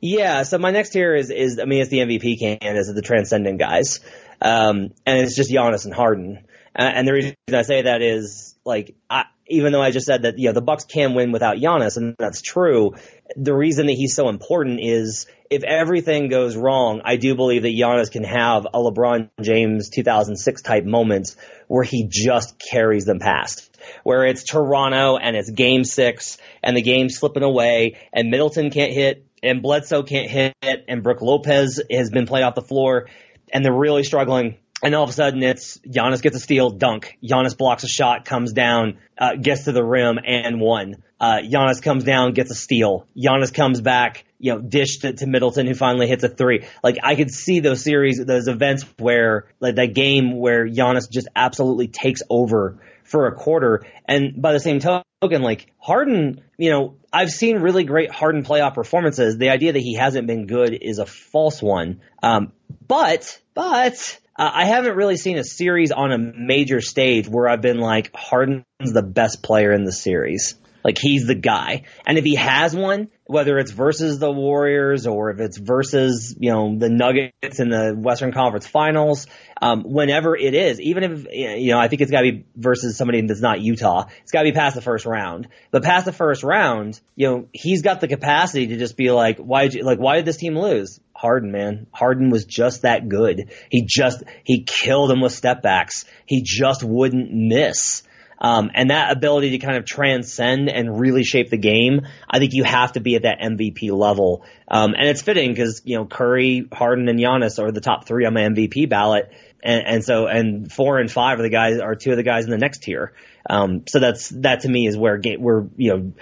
Yeah, 0.00 0.42
so 0.42 0.58
my 0.58 0.70
next 0.70 0.90
tier 0.90 1.14
is 1.14 1.30
is 1.30 1.58
I 1.58 1.64
mean 1.64 1.80
it's 1.80 1.90
the 1.90 1.98
MVP 1.98 2.38
candidates, 2.38 2.92
the 2.92 3.02
transcendent 3.02 3.58
guys, 3.58 4.00
um, 4.42 4.90
and 5.06 5.20
it's 5.20 5.36
just 5.36 5.50
Giannis 5.50 5.84
and 5.84 5.94
Harden. 5.94 6.44
Uh, 6.78 6.82
and 6.82 7.08
the 7.08 7.12
reason 7.12 7.34
I 7.52 7.62
say 7.62 7.82
that 7.82 8.02
is 8.02 8.54
like 8.64 8.94
I, 9.08 9.24
even 9.48 9.72
though 9.72 9.82
I 9.82 9.90
just 9.90 10.06
said 10.06 10.22
that 10.22 10.38
you 10.38 10.48
know 10.48 10.52
the 10.52 10.62
Bucks 10.62 10.84
can 10.84 11.14
win 11.14 11.32
without 11.32 11.56
Giannis, 11.56 11.96
and 11.96 12.14
that's 12.18 12.42
true. 12.42 12.92
The 13.36 13.54
reason 13.54 13.86
that 13.86 13.94
he's 13.94 14.14
so 14.14 14.28
important 14.28 14.80
is 14.82 15.26
if 15.50 15.62
everything 15.64 16.28
goes 16.28 16.56
wrong, 16.56 17.02
I 17.04 17.16
do 17.16 17.34
believe 17.34 17.62
that 17.62 17.74
Giannis 17.74 18.10
can 18.10 18.24
have 18.24 18.66
a 18.66 18.78
LeBron 18.78 19.30
James 19.40 19.90
2006 19.90 20.62
type 20.62 20.84
moment 20.84 21.34
where 21.68 21.84
he 21.84 22.06
just 22.08 22.58
carries 22.58 23.04
them 23.04 23.18
past. 23.18 23.76
Where 24.02 24.24
it's 24.26 24.44
Toronto 24.44 25.16
and 25.16 25.36
it's 25.36 25.50
game 25.50 25.84
six 25.84 26.38
and 26.62 26.76
the 26.76 26.82
game's 26.82 27.16
slipping 27.16 27.44
away 27.44 27.98
and 28.12 28.30
Middleton 28.30 28.70
can't 28.70 28.92
hit 28.92 29.24
and 29.42 29.62
Bledsoe 29.62 30.02
can't 30.02 30.28
hit 30.30 30.54
and 30.62 31.02
Brook 31.02 31.22
Lopez 31.22 31.80
has 31.90 32.10
been 32.10 32.26
played 32.26 32.42
off 32.42 32.54
the 32.54 32.62
floor 32.62 33.08
and 33.52 33.64
they're 33.64 33.72
really 33.72 34.02
struggling. 34.02 34.56
And 34.82 34.94
all 34.94 35.04
of 35.04 35.10
a 35.10 35.12
sudden 35.12 35.42
it's 35.42 35.78
Giannis 35.78 36.22
gets 36.22 36.36
a 36.36 36.40
steal, 36.40 36.70
dunk. 36.70 37.16
Giannis 37.24 37.56
blocks 37.56 37.84
a 37.84 37.88
shot, 37.88 38.24
comes 38.24 38.52
down, 38.52 38.98
uh, 39.18 39.34
gets 39.36 39.64
to 39.64 39.72
the 39.72 39.82
rim 39.82 40.18
and 40.24 40.60
one. 40.60 41.02
Uh, 41.18 41.38
Giannis 41.38 41.80
comes 41.80 42.04
down, 42.04 42.32
gets 42.32 42.50
a 42.50 42.54
steal. 42.54 43.06
Giannis 43.16 43.52
comes 43.52 43.80
back, 43.80 44.26
you 44.38 44.52
know, 44.52 44.60
dish 44.60 44.98
to, 44.98 45.14
to, 45.14 45.26
Middleton 45.26 45.66
who 45.66 45.74
finally 45.74 46.06
hits 46.06 46.24
a 46.24 46.28
three. 46.28 46.66
Like 46.84 46.98
I 47.02 47.14
could 47.14 47.30
see 47.30 47.60
those 47.60 47.82
series, 47.82 48.22
those 48.22 48.48
events 48.48 48.84
where 48.98 49.46
like 49.60 49.76
that 49.76 49.94
game 49.94 50.38
where 50.38 50.68
Giannis 50.68 51.10
just 51.10 51.28
absolutely 51.34 51.88
takes 51.88 52.20
over 52.28 52.78
for 53.02 53.28
a 53.28 53.34
quarter. 53.34 53.86
And 54.06 54.42
by 54.42 54.52
the 54.52 54.60
same 54.60 54.80
token, 54.80 55.40
like 55.40 55.72
Harden, 55.78 56.42
you 56.58 56.70
know, 56.70 56.96
I've 57.10 57.30
seen 57.30 57.60
really 57.60 57.84
great 57.84 58.10
Harden 58.10 58.44
playoff 58.44 58.74
performances. 58.74 59.38
The 59.38 59.48
idea 59.48 59.72
that 59.72 59.80
he 59.80 59.94
hasn't 59.94 60.26
been 60.26 60.46
good 60.46 60.74
is 60.74 60.98
a 60.98 61.06
false 61.06 61.62
one. 61.62 62.02
Um, 62.22 62.52
but, 62.86 63.40
but, 63.54 64.18
uh, 64.38 64.50
I 64.52 64.66
haven't 64.66 64.96
really 64.96 65.16
seen 65.16 65.38
a 65.38 65.44
series 65.44 65.92
on 65.92 66.12
a 66.12 66.18
major 66.18 66.80
stage 66.80 67.28
where 67.28 67.48
I've 67.48 67.62
been 67.62 67.78
like, 67.78 68.14
Harden's 68.14 68.64
the 68.78 69.02
best 69.02 69.42
player 69.42 69.72
in 69.72 69.84
the 69.84 69.92
series. 69.92 70.58
Like 70.86 70.98
he's 71.00 71.26
the 71.26 71.34
guy. 71.34 71.82
And 72.06 72.16
if 72.16 72.22
he 72.22 72.36
has 72.36 72.72
one, 72.72 73.08
whether 73.24 73.58
it's 73.58 73.72
versus 73.72 74.20
the 74.20 74.30
Warriors 74.30 75.08
or 75.08 75.32
if 75.32 75.40
it's 75.40 75.58
versus, 75.58 76.36
you 76.38 76.52
know, 76.52 76.78
the 76.78 76.88
Nuggets 76.88 77.58
in 77.58 77.70
the 77.70 77.92
Western 77.92 78.30
Conference 78.30 78.68
Finals, 78.68 79.26
um, 79.60 79.82
whenever 79.82 80.36
it 80.36 80.54
is, 80.54 80.80
even 80.80 81.02
if, 81.02 81.26
you 81.32 81.72
know, 81.72 81.80
I 81.80 81.88
think 81.88 82.02
it's 82.02 82.12
gotta 82.12 82.30
be 82.30 82.46
versus 82.54 82.96
somebody 82.96 83.20
that's 83.22 83.40
not 83.40 83.60
Utah. 83.60 84.04
It's 84.22 84.30
gotta 84.30 84.44
be 84.44 84.52
past 84.52 84.76
the 84.76 84.80
first 84.80 85.06
round. 85.06 85.48
But 85.72 85.82
past 85.82 86.04
the 86.04 86.12
first 86.12 86.44
round, 86.44 87.00
you 87.16 87.28
know, 87.28 87.48
he's 87.52 87.82
got 87.82 88.00
the 88.00 88.06
capacity 88.06 88.68
to 88.68 88.76
just 88.76 88.96
be 88.96 89.10
like, 89.10 89.38
why 89.38 89.64
did 89.64 89.74
you, 89.74 89.82
like, 89.82 89.98
why 89.98 90.14
did 90.14 90.24
this 90.24 90.36
team 90.36 90.56
lose? 90.56 91.00
Harden, 91.16 91.50
man. 91.50 91.88
Harden 91.92 92.30
was 92.30 92.44
just 92.44 92.82
that 92.82 93.08
good. 93.08 93.50
He 93.72 93.86
just, 93.88 94.22
he 94.44 94.62
killed 94.62 95.10
him 95.10 95.20
with 95.20 95.32
step 95.32 95.62
backs. 95.62 96.04
He 96.26 96.42
just 96.44 96.84
wouldn't 96.84 97.32
miss. 97.32 98.04
Um, 98.38 98.70
and 98.74 98.90
that 98.90 99.16
ability 99.16 99.50
to 99.50 99.58
kind 99.58 99.76
of 99.76 99.84
transcend 99.84 100.68
and 100.68 101.00
really 101.00 101.24
shape 101.24 101.50
the 101.50 101.56
game, 101.56 102.06
I 102.28 102.38
think 102.38 102.52
you 102.52 102.64
have 102.64 102.92
to 102.92 103.00
be 103.00 103.16
at 103.16 103.22
that 103.22 103.40
MVP 103.40 103.90
level. 103.90 104.44
Um, 104.68 104.94
and 104.94 105.08
it's 105.08 105.22
fitting 105.22 105.50
because, 105.50 105.82
you 105.84 105.96
know, 105.96 106.04
Curry, 106.04 106.68
Harden, 106.72 107.08
and 107.08 107.18
Giannis 107.18 107.58
are 107.58 107.72
the 107.72 107.80
top 107.80 108.06
three 108.06 108.26
on 108.26 108.34
my 108.34 108.42
MVP 108.42 108.88
ballot. 108.88 109.32
And, 109.62 109.86
and 109.86 110.04
so, 110.04 110.26
and 110.26 110.70
four 110.70 110.98
and 110.98 111.10
five 111.10 111.38
are 111.38 111.42
the 111.42 111.48
guys, 111.48 111.78
are 111.80 111.94
two 111.94 112.10
of 112.10 112.16
the 112.16 112.22
guys 112.22 112.44
in 112.44 112.50
the 112.50 112.58
next 112.58 112.82
tier. 112.82 113.14
Um, 113.48 113.84
so 113.88 114.00
that's, 114.00 114.28
that 114.30 114.60
to 114.60 114.68
me 114.68 114.86
is 114.86 114.96
where, 114.96 115.20
where, 115.38 115.66
you 115.76 115.90
know, 115.90 116.12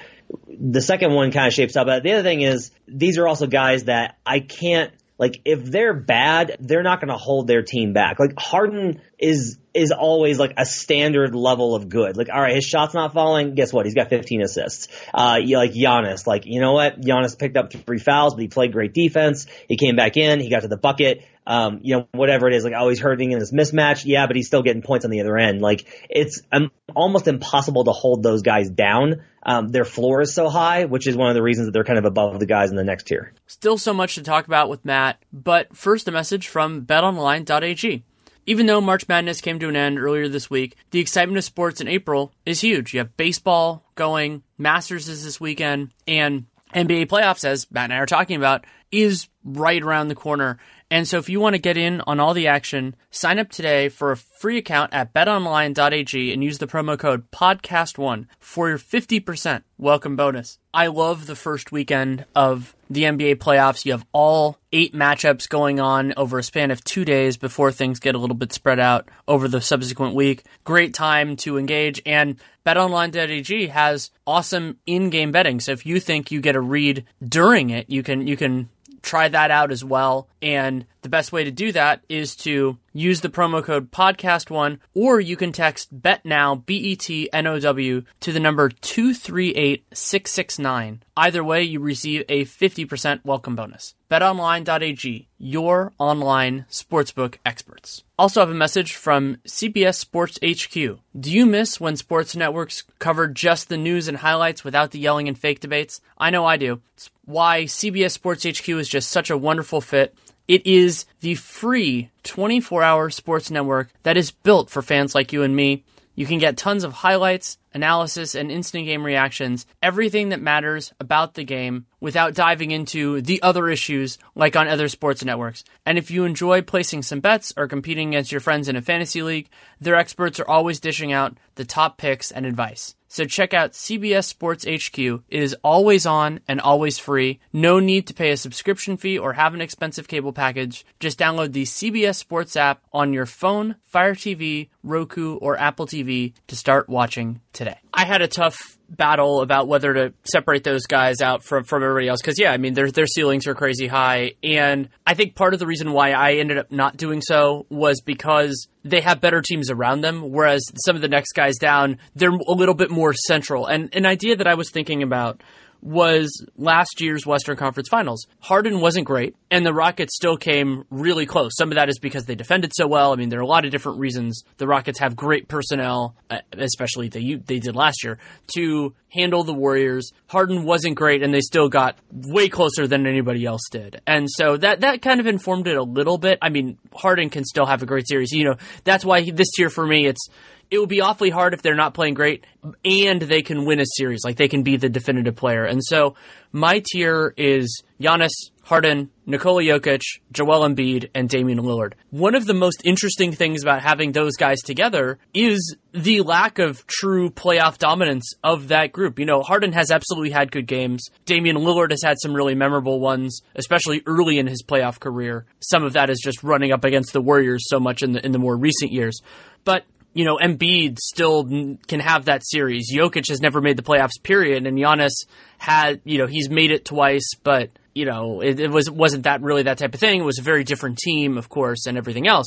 the 0.49 0.81
second 0.81 1.13
one 1.13 1.33
kind 1.33 1.47
of 1.47 1.53
shapes 1.53 1.77
up. 1.77 1.87
But 1.87 2.03
the 2.03 2.13
other 2.13 2.23
thing 2.23 2.43
is, 2.43 2.71
these 2.87 3.19
are 3.19 3.27
also 3.27 3.47
guys 3.47 3.85
that 3.85 4.19
I 4.25 4.41
can't, 4.41 4.93
like, 5.19 5.41
if 5.45 5.65
they're 5.65 5.95
bad, 5.95 6.57
they're 6.61 6.83
not 6.83 7.01
going 7.01 7.11
to 7.11 7.17
hold 7.17 7.47
their 7.47 7.63
team 7.63 7.93
back. 7.93 8.19
Like, 8.19 8.35
Harden 8.37 9.01
is 9.19 9.59
is 9.75 9.91
always 9.91 10.39
like 10.39 10.55
a 10.57 10.65
standard 10.65 11.35
level 11.35 11.75
of 11.75 11.89
good. 11.89 12.17
Like, 12.17 12.29
all 12.33 12.41
right, 12.41 12.55
his 12.55 12.65
shot's 12.65 12.95
not 12.95 13.13
falling. 13.13 13.55
Guess 13.55 13.73
what? 13.73 13.87
He's 13.87 13.95
got 13.95 14.09
15 14.09 14.43
assists. 14.43 14.89
Uh, 15.13 15.41
like 15.45 15.73
Giannis. 15.73 16.27
Like, 16.27 16.45
you 16.47 16.61
know 16.61 16.73
what? 16.73 17.01
Giannis 17.01 17.37
picked 17.37 17.57
up 17.57 17.73
three 17.73 17.99
fouls, 17.99 18.35
but 18.35 18.43
he 18.43 18.49
played 18.49 18.73
great 18.73 18.95
defense. 18.95 19.47
He 19.69 19.77
came 19.77 19.97
back 19.97 20.17
in. 20.17 20.41
He 20.41 20.49
got 20.49 20.63
to 20.63 20.69
the 20.69 20.77
bucket. 20.77 21.25
Um, 21.47 21.81
you 21.83 21.97
know, 21.97 22.09
whatever 22.13 22.49
it 22.49 22.55
is, 22.55 22.65
like, 22.65 22.73
oh, 22.75 22.95
hurting 22.97 23.33
in 23.33 23.39
this 23.39 23.53
mismatch. 23.53 24.05
Yeah, 24.07 24.27
but 24.27 24.37
he's 24.37 24.47
still 24.47 24.63
getting 24.63 24.81
points 24.81 25.05
on 25.05 25.11
the 25.11 25.21
other 25.21 25.37
end. 25.37 25.61
Like, 25.61 25.87
it's 26.09 26.41
um, 26.53 26.71
almost 26.95 27.29
impossible 27.29 27.85
to 27.85 27.93
hold 27.93 28.23
those 28.23 28.43
guys 28.43 28.71
down. 28.71 29.25
Um, 29.43 29.69
their 29.69 29.85
floor 29.85 30.23
is 30.23 30.33
so 30.33 30.49
high, 30.49 30.87
which 30.87 31.07
is 31.07 31.17
one 31.17 31.29
of 31.29 31.35
the 31.35 31.43
reasons 31.43 31.67
that 31.67 31.73
they're 31.73 31.85
kind 31.85 31.99
of 31.99 32.07
above 32.07 32.39
the 32.39 32.47
guys 32.47 32.71
in 32.71 32.77
the 32.77 32.85
next 32.85 33.09
tier. 33.09 33.35
Still 33.47 33.77
so 33.77 33.93
much 33.93 34.15
to 34.15 34.23
talk 34.23 34.47
about 34.47 34.71
with 34.71 34.85
Matt, 34.85 35.23
but 35.33 35.77
first 35.77 36.09
a 36.09 36.13
message 36.13 36.49
from 36.49 36.87
betonline.ag. 36.87 38.05
Even 38.47 38.67
though 38.67 38.81
March 38.81 39.09
Madness 39.09 39.41
came 39.41 39.59
to 39.59 39.69
an 39.69 39.77
end 39.77 39.99
earlier 39.99 40.29
this 40.29 40.51
week, 40.51 40.77
the 40.91 41.01
excitement 41.01 41.39
of 41.39 41.45
sports 41.45 41.81
in 41.81 41.89
April 41.89 42.33
is 42.45 42.61
huge. 42.61 42.93
You 42.93 42.99
have 42.99 43.17
baseball 43.17 43.91
going, 43.95 44.43
Masters 44.59 45.09
is 45.09 45.25
this 45.25 45.41
weekend, 45.41 45.93
and 46.07 46.47
NBA 46.75 47.07
playoffs, 47.07 47.45
as 47.45 47.71
Matt 47.71 47.85
and 47.85 47.95
I 47.95 47.99
are 47.99 48.07
talking 48.07 48.37
about, 48.37 48.67
is 48.91 49.29
right 49.45 49.83
around 49.83 50.09
the 50.09 50.15
corner. 50.15 50.59
And 50.95 51.09
so 51.09 51.19
if 51.19 51.29
you 51.29 51.41
want 51.41 51.55
to 51.55 51.61
get 51.61 51.77
in 51.77 52.03
on 52.03 52.21
all 52.21 52.35
the 52.35 52.47
action, 52.47 52.95
sign 53.11 53.41
up 53.41 53.51
today 53.51 53.89
for 53.89 54.13
a 54.13 54.17
free 54.17 54.59
account 54.59 54.95
at 54.95 55.13
betonline.ag 55.13 56.33
and 56.33 56.45
use 56.45 56.59
the 56.59 56.69
promo 56.69 56.97
code 56.97 57.29
podcast1 57.33 58.29
for 58.39 58.69
your 58.69 58.79
50% 58.79 59.65
welcome 59.77 60.15
bonus. 60.15 60.61
I 60.73 60.87
love 60.87 61.27
the 61.27 61.35
first 61.35 61.73
weekend 61.73 62.27
of 62.37 62.77
the 62.89 63.03
NBA 63.03 63.39
playoffs. 63.39 63.85
You 63.85 63.91
have 63.91 64.07
all 64.13 64.57
eight 64.73 64.95
matchups 64.95 65.49
going 65.49 65.81
on 65.81 66.15
over 66.17 66.39
a 66.39 66.45
span 66.45 66.71
of 66.71 66.85
two 66.85 67.05
days 67.05 67.37
before 67.37 67.73
things 67.73 67.99
get 67.99 68.15
a 68.15 68.19
little 68.19 68.37
bit 68.37 68.53
spread 68.53 68.79
out 68.79 69.09
over 69.27 69.49
the 69.49 69.61
subsequent 69.61 70.15
week. 70.15 70.45
Great 70.63 70.95
time 70.95 71.35
to 71.39 71.59
engage 71.59 72.01
and 72.07 72.37
betonline.ag 72.65 73.67
has 73.67 74.13
awesome 74.29 74.79
in-game 74.87 75.33
betting. 75.33 75.59
So 75.59 75.73
if 75.73 75.85
you 75.87 75.99
think 75.99 76.31
you 76.31 76.41
get 76.41 76.55
a 76.55 76.61
read 76.61 77.05
during 77.21 77.71
it, 77.71 77.91
you 77.91 78.05
can 78.05 78.29
you 78.29 78.37
can 78.37 78.69
try 79.05 79.29
that 79.29 79.51
out 79.51 79.71
as 79.71 79.85
well. 79.85 80.29
And 80.45 80.87
the 81.01 81.09
best 81.09 81.33
way 81.33 81.43
to 81.43 81.51
do 81.51 81.73
that 81.73 82.05
is 82.07 82.37
to 82.37 82.77
use 82.93 83.23
the 83.23 83.31
promo 83.31 83.65
code 83.65 83.91
podcast1 83.91 84.79
or 84.93 85.19
you 85.19 85.39
can 85.39 85.53
text 85.53 85.89
bet 85.91 86.27
now 86.27 86.55
B 86.55 86.77
E 86.77 86.97
T 86.97 87.31
N 87.33 87.47
O 87.47 87.59
W 87.59 88.03
to 88.21 88.31
the 88.31 88.41
number 88.41 88.69
238669. 88.69 91.03
Either 91.17 91.43
way, 91.43 91.63
you 91.63 91.81
receive 91.81 92.25
a 92.29 92.45
50% 92.45 93.25
welcome 93.25 93.57
bonus. 93.57 93.95
BetOnline.ag, 94.11 95.29
your 95.39 95.95
online 95.97 96.67
sportsbook 96.71 97.37
experts. 97.47 98.05
Also 98.19 98.41
have 98.41 98.51
a 98.51 98.55
message 98.55 98.95
from 98.95 99.39
CBS 99.47 99.95
Sports 99.95 100.39
HQ. 100.45 100.75
Do 101.19 101.33
you 101.33 101.47
miss 101.47 101.81
when 101.81 101.97
sports 101.97 102.37
networks 102.37 102.83
cover 102.99 103.29
just 103.29 103.71
the 103.71 103.79
news 103.79 104.09
and 104.09 104.19
highlights 104.19 104.63
without 104.63 104.91
the 104.91 104.99
yelling 104.99 105.27
and 105.27 105.39
fake 105.39 105.61
debates? 105.61 106.03
I 106.19 106.29
know 106.29 106.45
I 106.45 106.59
do. 106.59 106.83
It's 106.93 107.09
why 107.25 107.65
CBS 107.65 108.11
Sports 108.11 108.45
HQ 108.45 108.69
is 108.69 108.91
just 108.91 109.09
such 109.09 109.31
a 109.31 109.39
wonderful 109.39 109.81
fit 109.81 110.15
It 110.47 110.67
is 110.67 111.07
the 111.21 111.37
free 111.37 112.11
24 112.23 112.83
hour 112.83 113.11
sports 113.11 113.51
network 113.51 113.91
that 114.03 114.17
is 114.17 114.31
built 114.31 114.69
for 114.69 114.83
fans 114.83 115.15
like 115.15 115.33
you 115.33 115.43
and 115.43 115.57
me. 115.57 115.85
You 116.17 116.27
can 116.27 116.39
get 116.39 116.57
tons 116.57 116.85
of 116.85 116.93
highlights, 116.93 117.59
analysis, 117.73 118.37
and 118.37 118.51
instant 118.51 118.85
game 118.85 119.05
reactions, 119.05 119.67
everything 119.83 120.29
that 120.29 120.41
matters 120.41 120.93
about 121.01 121.35
the 121.35 121.43
game 121.45 121.87
without 121.99 122.35
diving 122.35 122.71
into 122.71 123.21
the 123.21 123.43
other 123.43 123.69
issues 123.69 124.19
like 124.37 124.55
on 124.55 124.69
other 124.69 124.89
sports 124.89 125.25
networks. 125.25 125.65
And 125.85 125.99
if 125.99 126.11
you 126.11 126.25
enjoy 126.25 126.63
placing 126.63 127.03
some 127.03 127.21
bets 127.21 127.53
or 127.57 127.67
competing 127.67 128.11
against 128.11 128.31
your 128.31 128.41
friends 128.41 128.69
in 128.69 128.77
a 128.77 128.83
fantasy 128.83 129.23
league, 129.23 129.49
their 129.81 129.97
experts 129.97 130.39
are 130.39 130.49
always 130.49 130.79
dishing 130.79 131.11
out 131.11 131.37
the 131.57 131.65
top 131.65 131.99
picks 131.99 132.31
and 132.31 132.47
advice. 132.47 132.95
So 133.15 133.25
check 133.27 133.55
out 133.55 133.75
CBS 133.75 134.25
Sports 134.25 134.65
HQ. 134.65 134.99
It 134.99 135.23
is 135.31 135.55
always 135.63 136.05
on 136.05 136.41
and 136.49 136.61
always 136.61 136.99
free. 136.99 137.39
No 137.53 137.79
need 137.79 138.09
to 138.09 138.15
pay 138.15 138.33
a 138.33 138.37
subscription 138.37 138.97
fee 138.97 139.17
or 139.17 139.35
have 139.35 139.55
an 139.55 139.61
expensive 139.61 140.09
cable 140.09 140.33
package. 140.33 140.85
Just 140.99 141.17
download 141.17 141.53
the 141.53 141.63
CBS 141.63 142.17
Sports 142.17 142.57
app 142.57 142.83
on 142.93 143.13
your 143.13 143.27
phone, 143.27 143.77
Fire 143.85 144.17
TV, 144.17 144.69
Roku, 144.83 145.37
or 145.37 145.57
Apple 145.57 145.87
TV 145.87 146.33
to 146.49 146.57
start 146.57 146.89
watching 146.89 147.41
today. 147.53 147.79
I 147.93 148.05
had 148.05 148.21
a 148.21 148.27
tough 148.27 148.79
battle 148.89 149.43
about 149.43 149.69
whether 149.69 149.95
to 149.95 150.13
separate 150.25 150.65
those 150.65 150.87
guys 150.87 151.21
out 151.21 151.45
from, 151.45 151.63
from 151.63 151.83
everybody 151.83 152.09
else 152.09 152.21
because 152.21 152.39
yeah 152.39 152.53
i 152.53 152.59
mean 152.59 152.75
their 152.75 152.91
their 152.91 153.07
ceilings 153.07 153.47
are 153.47 153.55
crazy 153.55 153.87
high 153.87 154.33
and 154.43 154.91
i 155.07 155.15
think 155.15 155.35
part 155.35 155.55
of 155.55 155.59
the 155.59 155.67
reason 155.67 155.93
why 155.93 156.13
i 156.13 156.35
ended 156.35 156.59
up 156.59 156.71
not 156.71 156.97
doing 156.97 157.23
so 157.23 157.67
was 157.71 158.03
because 158.03 158.69
they 158.85 159.01
have 159.01 159.21
better 159.21 159.41
teams 159.41 159.71
around 159.71 160.03
them 160.03 160.31
whereas 160.31 160.63
some 160.85 160.95
of 160.97 161.03
the 161.03 161.09
next 161.09 161.33
guys 161.33 161.57
down 161.57 161.99
they're 162.15 162.31
a 162.31 162.53
little 162.53 162.75
bit 162.75 162.91
more 162.91 163.13
central. 163.13 163.67
And 163.67 163.95
an 163.95 164.07
idea 164.07 164.37
that 164.37 164.47
i 164.47 164.55
was 164.55 164.71
thinking 164.71 165.03
about 165.03 165.43
was 165.85 166.45
last 166.57 167.03
year's 167.03 167.27
Western 167.27 167.57
Conference 167.57 167.89
Finals. 167.91 168.27
Harden 168.41 168.81
wasn't 168.81 169.07
great, 169.07 169.37
and 169.51 169.67
the 169.67 169.75
Rockets 169.75 170.17
still 170.17 170.39
came 170.39 170.85
really 170.91 171.27
close. 171.27 171.53
Some 171.57 171.71
of 171.71 171.77
that 171.77 171.91
is 171.91 171.99
because 171.99 172.25
they 172.25 172.35
defended 172.35 172.73
so 172.75 172.87
well. 172.87 173.13
I 173.13 173.17
mean, 173.17 173.29
there 173.29 173.39
are 173.39 173.43
a 173.43 173.47
lot 173.47 173.67
of 173.67 173.71
different 173.71 173.99
reasons. 173.99 174.43
The 174.57 174.67
Rockets 174.67 174.99
have 175.01 175.15
great 175.15 175.47
personnel, 175.47 176.17
uh, 176.31 176.39
especially 176.53 177.09
they 177.09 177.35
they 177.35 177.59
did 177.59 177.77
last 177.77 178.03
year, 178.03 178.19
to 178.57 178.95
handle 179.11 179.45
the 179.45 179.53
Warriors. 179.53 180.11
Harden 180.27 180.65
wasn't 180.65 180.97
great, 180.97 181.23
and 181.23 181.35
they 181.35 181.43
still 181.43 181.69
got 181.69 181.99
way 182.11 182.49
closer 182.49 182.87
than 182.87 183.07
anybody 183.07 183.45
else 183.45 183.63
did. 183.71 184.01
And 184.07 184.27
so 184.31 184.57
that 184.57 184.81
that 184.81 185.03
kind 185.03 185.21
of 185.21 185.27
informed 185.27 185.69
it 185.69 185.77
a 185.77 185.83
little 185.83 186.17
bit. 186.17 186.39
I 186.41 186.49
mean, 186.49 186.79
Harden 186.95 187.29
can 187.29 187.45
still 187.45 187.67
have 187.67 187.83
a 187.83 187.87
great 187.87 188.09
series. 188.09 188.33
You 188.33 188.45
know, 188.45 188.57
that's 188.85 189.05
why 189.05 189.21
he, 189.21 189.33
this 189.33 189.59
year 189.59 189.69
for 189.69 189.87
me, 189.87 190.07
it's 190.07 190.29
it 190.71 190.79
would 190.79 190.89
be 190.89 191.01
awfully 191.01 191.31
hard 191.31 191.55
if 191.55 191.63
they're 191.63 191.75
not 191.75 191.95
playing 191.95 192.15
great 192.15 192.45
and 192.85 193.21
they 193.23 193.43
can 193.43 193.65
win 193.65 193.81
a 193.81 193.87
series. 193.97 194.25
Like 194.25 194.37
they 194.37 194.49
can 194.49 194.63
be 194.63 194.77
the 194.77 194.89
definitive 194.89 195.37
player. 195.37 195.65
And 195.65 195.83
so 195.85 196.15
my 196.53 196.83
tier 196.93 197.35
is 197.37 197.83
Giannis, 198.01 198.33
Harden, 198.63 199.11
Nikola 199.27 199.63
Jokic, 199.63 200.01
Joel 200.33 200.67
Embiid, 200.67 201.11
and 201.15 201.29
Damian 201.29 201.59
Lillard. 201.59 201.93
One 202.11 202.35
of 202.35 202.47
the 202.47 202.55
most 202.55 202.81
interesting 202.85 203.33
things 203.33 203.63
about 203.63 203.83
having 203.83 204.13
those 204.13 204.37
guys 204.37 204.61
together 204.63 205.19
is 205.35 205.77
the 205.93 206.23
lack 206.23 206.59
of 206.59 206.87
true 206.87 207.29
playoff 207.31 207.79
dominance 207.79 208.33
of 208.43 208.69
that 208.69 208.93
group. 208.93 209.19
You 209.19 209.27
know, 209.27 209.43
Harden 209.43 209.73
has 209.73 209.91
absolutely 209.91 210.31
had 210.31 210.51
good 210.51 210.67
games. 210.67 211.05
Damian 211.27 211.57
Lillard 211.57 211.91
has 211.91 212.03
had 212.03 212.17
some 212.23 212.35
really 212.35 212.55
memorable 212.55 213.01
ones, 213.01 213.43
especially 213.55 214.03
early 214.07 214.39
in 214.39 214.47
his 214.47 214.63
playoff 214.63 214.99
career. 214.99 215.45
Some 215.61 215.85
of 215.85 215.93
that 215.93 216.09
is 216.09 216.21
just 216.23 216.43
running 216.43 216.73
up 216.73 216.85
against 216.85 217.13
the 217.13 217.21
Warriors 217.21 217.69
so 217.69 217.79
much 217.79 218.03
in 218.03 218.13
the 218.13 218.25
in 218.25 218.33
the 218.33 218.39
more 218.39 218.57
recent 218.57 218.93
years. 218.93 219.21
But 219.65 219.85
you 220.15 220.25
know, 220.25 220.39
Embiid 220.41 220.99
still 220.99 221.45
can 221.45 222.01
have 222.01 222.27
that 222.27 222.47
series. 222.47 222.91
Jokic 222.95 223.29
has 223.29 223.41
never 223.41 223.61
made 223.61 223.77
the 223.77 223.83
playoffs, 223.83 224.23
period, 224.23 224.67
and 224.67 224.79
Giannis 224.79 225.27
had, 225.59 226.01
you 226.05 226.19
know, 226.19 226.27
he's 226.27 226.49
made 226.49 226.71
it 226.71 226.85
twice, 226.85 227.35
but 227.43 227.71
you 227.95 228.07
know, 228.07 228.41
it, 228.41 228.59
it 228.59 228.71
was 228.71 228.91
wasn't 228.91 229.25
that 229.25 229.43
really 229.43 229.65
that 229.65 229.79
type 229.79 229.95
of 229.95 230.01
thing. 230.01 230.21
It 230.21 230.25
was 230.25 230.39
a 230.39 230.43
very 230.43 230.65
different 230.65 230.99
team, 230.99 231.37
of 231.37 231.49
course, 231.49 231.87
and 231.87 231.99
everything 231.99 232.27
else. 232.27 232.47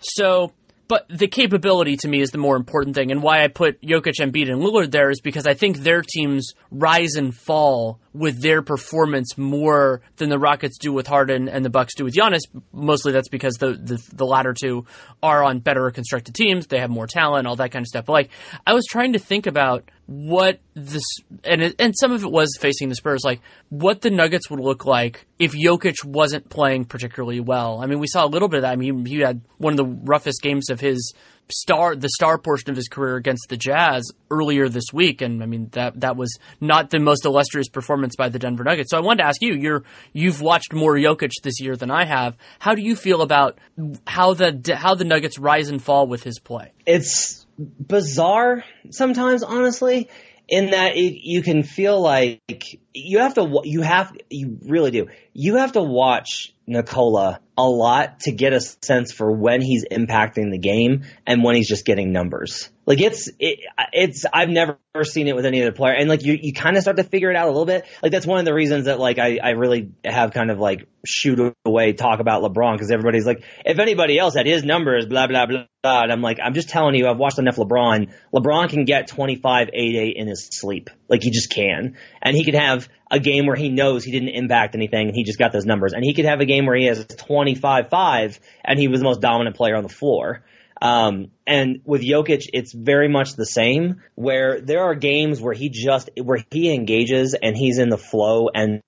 So 0.00 0.52
but 0.90 1.06
the 1.08 1.28
capability 1.28 1.96
to 1.98 2.08
me 2.08 2.20
is 2.20 2.30
the 2.30 2.38
more 2.38 2.56
important 2.56 2.96
thing, 2.96 3.12
and 3.12 3.22
why 3.22 3.44
I 3.44 3.48
put 3.48 3.80
Jokic, 3.80 4.14
Embiid, 4.20 4.50
and 4.50 4.60
Lillard 4.60 4.90
there 4.90 5.08
is 5.08 5.20
because 5.20 5.46
I 5.46 5.54
think 5.54 5.78
their 5.78 6.02
teams 6.02 6.52
rise 6.72 7.14
and 7.14 7.32
fall 7.32 8.00
with 8.12 8.42
their 8.42 8.62
performance 8.62 9.38
more 9.38 10.00
than 10.16 10.28
the 10.28 10.38
Rockets 10.38 10.78
do 10.78 10.92
with 10.92 11.06
Harden 11.06 11.48
and 11.48 11.64
the 11.64 11.70
Bucks 11.70 11.94
do 11.94 12.04
with 12.04 12.14
Giannis. 12.14 12.40
Mostly 12.72 13.12
that's 13.12 13.28
because 13.28 13.54
the, 13.54 13.72
the, 13.72 14.02
the 14.12 14.24
latter 14.24 14.52
two 14.52 14.86
are 15.22 15.44
on 15.44 15.60
better 15.60 15.90
constructed 15.90 16.34
teams. 16.34 16.66
They 16.66 16.80
have 16.80 16.90
more 16.90 17.06
talent, 17.06 17.46
all 17.46 17.56
that 17.56 17.70
kind 17.70 17.82
of 17.82 17.86
stuff. 17.86 18.06
But 18.06 18.12
like, 18.12 18.30
I 18.66 18.74
was 18.74 18.84
trying 18.86 19.12
to 19.12 19.18
think 19.18 19.46
about 19.46 19.88
what 20.06 20.58
this 20.74 21.04
and 21.44 21.72
and 21.78 21.94
some 21.96 22.10
of 22.10 22.24
it 22.24 22.32
was 22.32 22.56
facing 22.58 22.88
the 22.88 22.96
Spurs, 22.96 23.20
like 23.24 23.40
what 23.68 24.00
the 24.00 24.10
Nuggets 24.10 24.50
would 24.50 24.58
look 24.58 24.84
like 24.84 25.24
if 25.38 25.52
Jokic 25.52 26.04
wasn't 26.04 26.48
playing 26.48 26.86
particularly 26.86 27.38
well. 27.38 27.80
I 27.80 27.86
mean, 27.86 28.00
we 28.00 28.08
saw 28.08 28.24
a 28.24 28.26
little 28.26 28.48
bit 28.48 28.56
of 28.56 28.62
that. 28.62 28.72
I 28.72 28.76
mean, 28.76 29.06
he 29.06 29.20
had 29.20 29.40
one 29.58 29.72
of 29.72 29.76
the 29.76 29.84
roughest 29.84 30.42
games 30.42 30.68
of 30.68 30.80
his 30.80 31.14
star 31.50 31.96
the 31.96 32.08
star 32.08 32.38
portion 32.38 32.70
of 32.70 32.76
his 32.76 32.88
career 32.88 33.16
against 33.16 33.48
the 33.48 33.56
Jazz 33.56 34.10
earlier 34.30 34.68
this 34.68 34.92
week, 34.92 35.22
and 35.22 35.42
I 35.42 35.46
mean 35.46 35.68
that 35.72 36.00
that 36.00 36.16
was 36.16 36.38
not 36.60 36.90
the 36.90 36.98
most 36.98 37.24
illustrious 37.24 37.68
performance 37.68 38.16
by 38.16 38.28
the 38.28 38.38
Denver 38.38 38.64
Nuggets. 38.64 38.90
So 38.90 38.98
I 38.98 39.00
wanted 39.00 39.22
to 39.22 39.28
ask 39.28 39.42
you, 39.42 39.54
you're 39.54 39.84
you've 40.12 40.40
watched 40.40 40.72
more 40.72 40.94
Jokic 40.94 41.32
this 41.42 41.60
year 41.60 41.76
than 41.76 41.90
I 41.90 42.04
have. 42.04 42.36
How 42.58 42.74
do 42.74 42.82
you 42.82 42.96
feel 42.96 43.22
about 43.22 43.58
how 44.06 44.34
the 44.34 44.76
how 44.76 44.94
the 44.94 45.04
Nuggets 45.04 45.38
rise 45.38 45.68
and 45.68 45.82
fall 45.82 46.06
with 46.06 46.22
his 46.22 46.38
play? 46.38 46.72
It's 46.86 47.46
bizarre 47.58 48.64
sometimes, 48.90 49.42
honestly, 49.42 50.08
in 50.50 50.72
that 50.72 50.96
it, 50.96 51.20
you 51.22 51.42
can 51.42 51.62
feel 51.62 52.00
like 52.02 52.80
you 52.92 53.20
have 53.20 53.34
to 53.34 53.60
you 53.64 53.82
have 53.82 54.12
you 54.28 54.58
really 54.62 54.90
do 54.90 55.06
you 55.32 55.56
have 55.56 55.72
to 55.72 55.82
watch 55.82 56.52
Nikola 56.66 57.40
a 57.56 57.62
lot 57.62 58.20
to 58.20 58.32
get 58.32 58.52
a 58.52 58.60
sense 58.60 59.12
for 59.12 59.30
when 59.30 59.62
he's 59.62 59.84
impacting 59.90 60.50
the 60.50 60.58
game 60.58 61.04
and 61.26 61.42
when 61.42 61.56
he's 61.56 61.68
just 61.68 61.84
getting 61.84 62.12
numbers. 62.12 62.70
Like 62.90 63.00
it's 63.00 63.30
it, 63.38 63.60
it's 63.92 64.24
I've 64.32 64.48
never 64.48 64.76
seen 65.04 65.28
it 65.28 65.36
with 65.36 65.46
any 65.46 65.62
other 65.62 65.70
player, 65.70 65.94
and 65.94 66.08
like 66.08 66.24
you 66.24 66.36
you 66.42 66.52
kind 66.52 66.76
of 66.76 66.82
start 66.82 66.96
to 66.96 67.04
figure 67.04 67.30
it 67.30 67.36
out 67.36 67.46
a 67.46 67.52
little 67.52 67.64
bit. 67.64 67.84
Like 68.02 68.10
that's 68.10 68.26
one 68.26 68.40
of 68.40 68.44
the 68.44 68.52
reasons 68.52 68.86
that 68.86 68.98
like 68.98 69.20
I 69.20 69.38
I 69.40 69.50
really 69.50 69.92
have 70.04 70.32
kind 70.32 70.50
of 70.50 70.58
like 70.58 70.88
shoot 71.06 71.54
away 71.64 71.92
talk 71.92 72.18
about 72.18 72.42
LeBron 72.42 72.72
because 72.72 72.90
everybody's 72.90 73.24
like 73.24 73.44
if 73.64 73.78
anybody 73.78 74.18
else 74.18 74.34
had 74.34 74.44
his 74.44 74.64
numbers 74.64 75.06
blah 75.06 75.28
blah 75.28 75.46
blah. 75.46 75.66
And 75.84 76.10
I'm 76.10 76.20
like, 76.20 76.38
I'm 76.42 76.52
just 76.52 76.68
telling 76.68 76.96
you, 76.96 77.06
I've 77.06 77.16
watched 77.16 77.38
enough 77.38 77.56
LeBron. 77.56 78.12
LeBron 78.34 78.68
can 78.68 78.84
get 78.84 79.06
25, 79.06 79.68
8, 79.72 79.72
8 79.72 80.16
in 80.16 80.26
his 80.26 80.48
sleep. 80.50 80.90
Like 81.08 81.22
he 81.22 81.30
just 81.30 81.48
can. 81.48 81.96
And 82.20 82.36
he 82.36 82.44
could 82.44 82.56
have 82.56 82.88
a 83.08 83.20
game 83.20 83.46
where 83.46 83.56
he 83.56 83.68
knows 83.68 84.02
he 84.02 84.10
didn't 84.10 84.30
impact 84.30 84.74
anything 84.74 85.06
and 85.06 85.14
he 85.14 85.22
just 85.22 85.38
got 85.38 85.52
those 85.52 85.64
numbers. 85.64 85.92
And 85.92 86.04
he 86.04 86.12
could 86.12 86.24
have 86.24 86.40
a 86.40 86.44
game 86.44 86.66
where 86.66 86.76
he 86.76 86.86
has 86.86 87.04
25-5 87.06 88.40
and 88.64 88.78
he 88.80 88.88
was 88.88 88.98
the 88.98 89.04
most 89.04 89.20
dominant 89.20 89.54
player 89.54 89.76
on 89.76 89.84
the 89.84 89.88
floor. 89.88 90.42
Um, 90.80 91.30
and 91.46 91.80
with 91.84 92.02
Jokic, 92.02 92.48
it's 92.52 92.72
very 92.72 93.08
much 93.08 93.34
the 93.34 93.44
same 93.44 94.02
where 94.14 94.60
there 94.60 94.82
are 94.84 94.94
games 94.94 95.40
where 95.40 95.52
he 95.52 95.68
just, 95.68 96.10
where 96.22 96.42
he 96.50 96.72
engages 96.72 97.34
and 97.34 97.56
he's 97.56 97.78
in 97.78 97.90
the 97.90 97.98
flow 97.98 98.48
and 98.54 98.80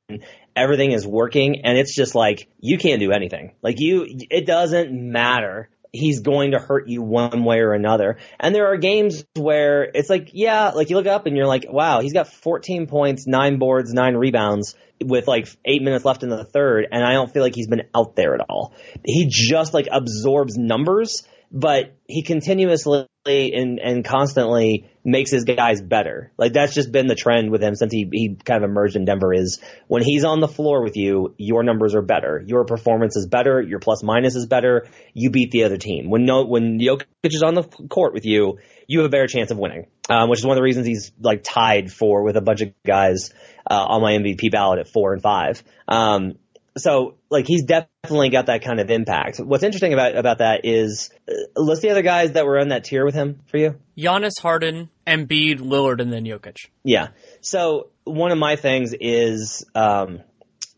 everything 0.56 0.92
is 0.92 1.06
working 1.06 1.62
and 1.64 1.76
it's 1.76 1.94
just 1.94 2.14
like, 2.14 2.48
you 2.60 2.78
can't 2.78 3.00
do 3.00 3.12
anything. 3.12 3.54
Like 3.62 3.76
you, 3.78 4.06
it 4.08 4.46
doesn't 4.46 4.92
matter 4.92 5.68
he's 5.92 6.20
going 6.20 6.52
to 6.52 6.58
hurt 6.58 6.88
you 6.88 7.02
one 7.02 7.44
way 7.44 7.58
or 7.58 7.74
another. 7.74 8.16
And 8.40 8.54
there 8.54 8.72
are 8.72 8.78
games 8.78 9.24
where 9.36 9.82
it's 9.82 10.08
like, 10.08 10.30
yeah, 10.32 10.70
like 10.70 10.88
you 10.88 10.96
look 10.96 11.06
up 11.06 11.26
and 11.26 11.36
you're 11.36 11.46
like, 11.46 11.66
wow, 11.68 12.00
he's 12.00 12.14
got 12.14 12.28
14 12.28 12.86
points, 12.86 13.26
nine 13.26 13.58
boards, 13.58 13.92
nine 13.92 14.14
rebounds 14.14 14.74
with 15.04 15.28
like 15.28 15.48
eight 15.64 15.82
minutes 15.82 16.04
left 16.04 16.22
in 16.22 16.30
the 16.30 16.44
third. 16.44 16.86
And 16.90 17.04
I 17.04 17.12
don't 17.12 17.30
feel 17.30 17.42
like 17.42 17.54
he's 17.54 17.68
been 17.68 17.88
out 17.94 18.16
there 18.16 18.34
at 18.34 18.40
all. 18.48 18.74
He 19.04 19.26
just 19.28 19.74
like 19.74 19.86
absorbs 19.92 20.56
numbers, 20.56 21.24
but 21.52 21.94
he 22.08 22.22
continuously 22.22 23.06
and, 23.26 23.78
and 23.78 24.04
constantly 24.04 24.90
makes 25.04 25.30
his 25.30 25.44
guys 25.44 25.82
better. 25.82 26.32
Like 26.38 26.54
that's 26.54 26.74
just 26.74 26.90
been 26.90 27.06
the 27.06 27.14
trend 27.14 27.50
with 27.50 27.62
him 27.62 27.74
since 27.74 27.92
he, 27.92 28.08
he 28.10 28.36
kind 28.42 28.64
of 28.64 28.68
emerged 28.68 28.96
in 28.96 29.04
Denver 29.04 29.32
is 29.34 29.60
when 29.86 30.02
he's 30.02 30.24
on 30.24 30.40
the 30.40 30.48
floor 30.48 30.82
with 30.82 30.96
you, 30.96 31.34
your 31.36 31.62
numbers 31.62 31.94
are 31.94 32.02
better. 32.02 32.42
Your 32.44 32.64
performance 32.64 33.16
is 33.16 33.26
better. 33.26 33.60
Your 33.60 33.80
plus 33.80 34.02
minus 34.02 34.34
is 34.34 34.46
better. 34.46 34.88
You 35.12 35.30
beat 35.30 35.50
the 35.50 35.64
other 35.64 35.76
team. 35.76 36.08
When 36.08 36.24
no, 36.24 36.44
when 36.44 36.80
Jokic 36.80 37.04
is 37.24 37.42
on 37.42 37.54
the 37.54 37.62
court 37.62 38.14
with 38.14 38.24
you, 38.24 38.58
you 38.86 39.00
have 39.00 39.06
a 39.06 39.10
better 39.10 39.26
chance 39.26 39.50
of 39.50 39.58
winning. 39.58 39.86
Um, 40.10 40.28
which 40.28 40.40
is 40.40 40.44
one 40.44 40.56
of 40.56 40.58
the 40.58 40.64
reasons 40.64 40.86
he's 40.86 41.12
like 41.20 41.44
tied 41.44 41.92
for 41.92 42.24
with 42.24 42.36
a 42.36 42.40
bunch 42.40 42.60
of 42.60 42.72
guys, 42.84 43.32
uh, 43.70 43.74
on 43.74 44.02
my 44.02 44.12
MVP 44.14 44.50
ballot 44.50 44.80
at 44.80 44.88
four 44.88 45.12
and 45.12 45.22
five. 45.22 45.62
Um, 45.86 46.38
so 46.76 47.14
like 47.32 47.46
he's 47.46 47.64
definitely 47.64 48.28
got 48.28 48.46
that 48.46 48.62
kind 48.62 48.78
of 48.78 48.90
impact. 48.90 49.38
What's 49.38 49.64
interesting 49.64 49.92
about 49.94 50.16
about 50.16 50.38
that 50.38 50.60
is 50.64 51.10
uh, 51.28 51.60
list 51.60 51.82
the 51.82 51.90
other 51.90 52.02
guys 52.02 52.32
that 52.32 52.44
were 52.46 52.58
in 52.58 52.68
that 52.68 52.84
tier 52.84 53.04
with 53.04 53.14
him 53.14 53.40
for 53.46 53.56
you. 53.56 53.76
Giannis, 53.98 54.38
Harden, 54.40 54.90
Embiid, 55.06 55.58
Lillard, 55.58 56.00
and 56.00 56.12
then 56.12 56.24
Jokic. 56.24 56.56
Yeah. 56.84 57.08
So 57.40 57.88
one 58.04 58.32
of 58.32 58.38
my 58.38 58.56
things 58.56 58.94
is 58.98 59.64
um, 59.74 60.20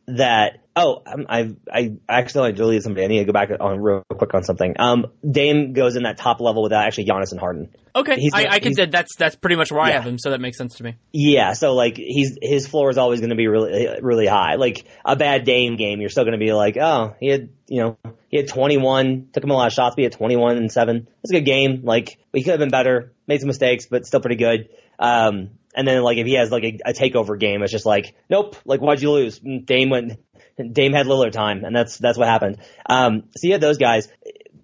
that 0.07 0.61
oh 0.77 1.03
I 1.07 1.55
I 1.73 1.97
accidentally 2.09 2.53
deleted 2.53 2.83
somebody. 2.83 3.05
I 3.05 3.09
need 3.09 3.19
to 3.21 3.25
go 3.25 3.33
back 3.33 3.51
on 3.59 3.81
real 3.81 4.03
quick 4.11 4.35
on 4.35 4.43
something. 4.45 4.75
Um, 4.79 5.07
Dame 5.29 5.73
goes 5.73 5.97
in 5.97 6.03
that 6.03 6.19
top 6.19 6.41
level 6.41 6.63
without 6.63 6.87
actually 6.87 7.07
Giannis 7.07 7.31
and 7.31 7.41
Harden. 7.41 7.71
Okay, 7.97 8.17
He's- 8.17 8.33
I, 8.35 8.47
I 8.51 8.59
can 8.59 8.75
say 8.75 8.87
that's 8.87 9.15
that's 9.17 9.37
pretty 9.37 9.57
much 9.57 9.71
where 9.71 9.81
I 9.81 9.93
have 9.93 10.05
him, 10.05 10.19
so 10.19 10.31
that 10.31 10.41
makes 10.41 10.59
sense 10.59 10.77
to 10.77 10.85
me. 10.85 10.97
Yeah, 11.13 11.53
so 11.53 11.75
like 11.75 11.97
he's 11.97 12.37
his 12.43 12.67
floor 12.67 12.91
is 12.91 12.99
always 12.99 13.21
going 13.21 13.31
to 13.31 13.37
be 13.37 13.47
really 13.47 13.89
really 14.03 14.27
high. 14.27 14.57
Like 14.57 14.85
a 15.05 15.17
bad 15.17 15.45
Dame 15.45 15.77
game, 15.77 16.01
you're 16.01 16.11
still 16.11 16.25
going 16.25 16.39
to 16.39 16.45
be 16.45 16.53
like, 16.53 16.77
oh, 16.77 17.15
he 17.21 17.29
had 17.29 17.51
you 17.69 17.83
know 17.83 17.97
he 18.29 18.37
had 18.37 18.49
21, 18.49 19.29
took 19.33 19.45
him 19.45 19.51
a 19.51 19.55
lot 19.55 19.69
of 19.69 19.73
shots, 19.73 19.95
but 19.95 20.01
he 20.01 20.05
had 20.05 20.13
21 20.13 20.57
and 20.57 20.73
seven. 20.73 21.07
It's 21.23 21.31
a 21.31 21.35
good 21.35 21.45
game. 21.45 21.83
Like 21.85 22.19
he 22.33 22.43
could 22.43 22.51
have 22.51 22.59
been 22.59 22.71
better, 22.71 23.13
made 23.29 23.41
some 23.41 23.47
mistakes, 23.47 23.87
but 23.87 24.07
still 24.07 24.21
pretty 24.21 24.37
good. 24.37 24.69
Um, 24.99 25.51
and 25.75 25.87
then 25.87 26.03
like 26.03 26.19
if 26.19 26.27
he 26.27 26.35
has 26.35 26.51
like 26.51 26.65
a, 26.65 26.79
a 26.87 26.93
takeover 26.93 27.39
game, 27.39 27.63
it's 27.63 27.73
just 27.73 27.87
like, 27.87 28.15
nope, 28.31 28.57
like 28.65 28.81
why'd 28.81 29.03
you 29.03 29.11
lose? 29.11 29.39
Dame 29.39 29.91
went, 29.91 30.21
Dame 30.57 30.93
had 30.93 31.07
Lillard 31.07 31.33
time, 31.33 31.65
and 31.65 31.75
that's 31.75 31.99
that's 31.99 32.19
what 32.19 32.29
happened. 32.29 32.59
Um, 32.87 33.25
so 33.37 33.51
had 33.51 33.61
those 33.61 33.79
guys. 33.79 34.09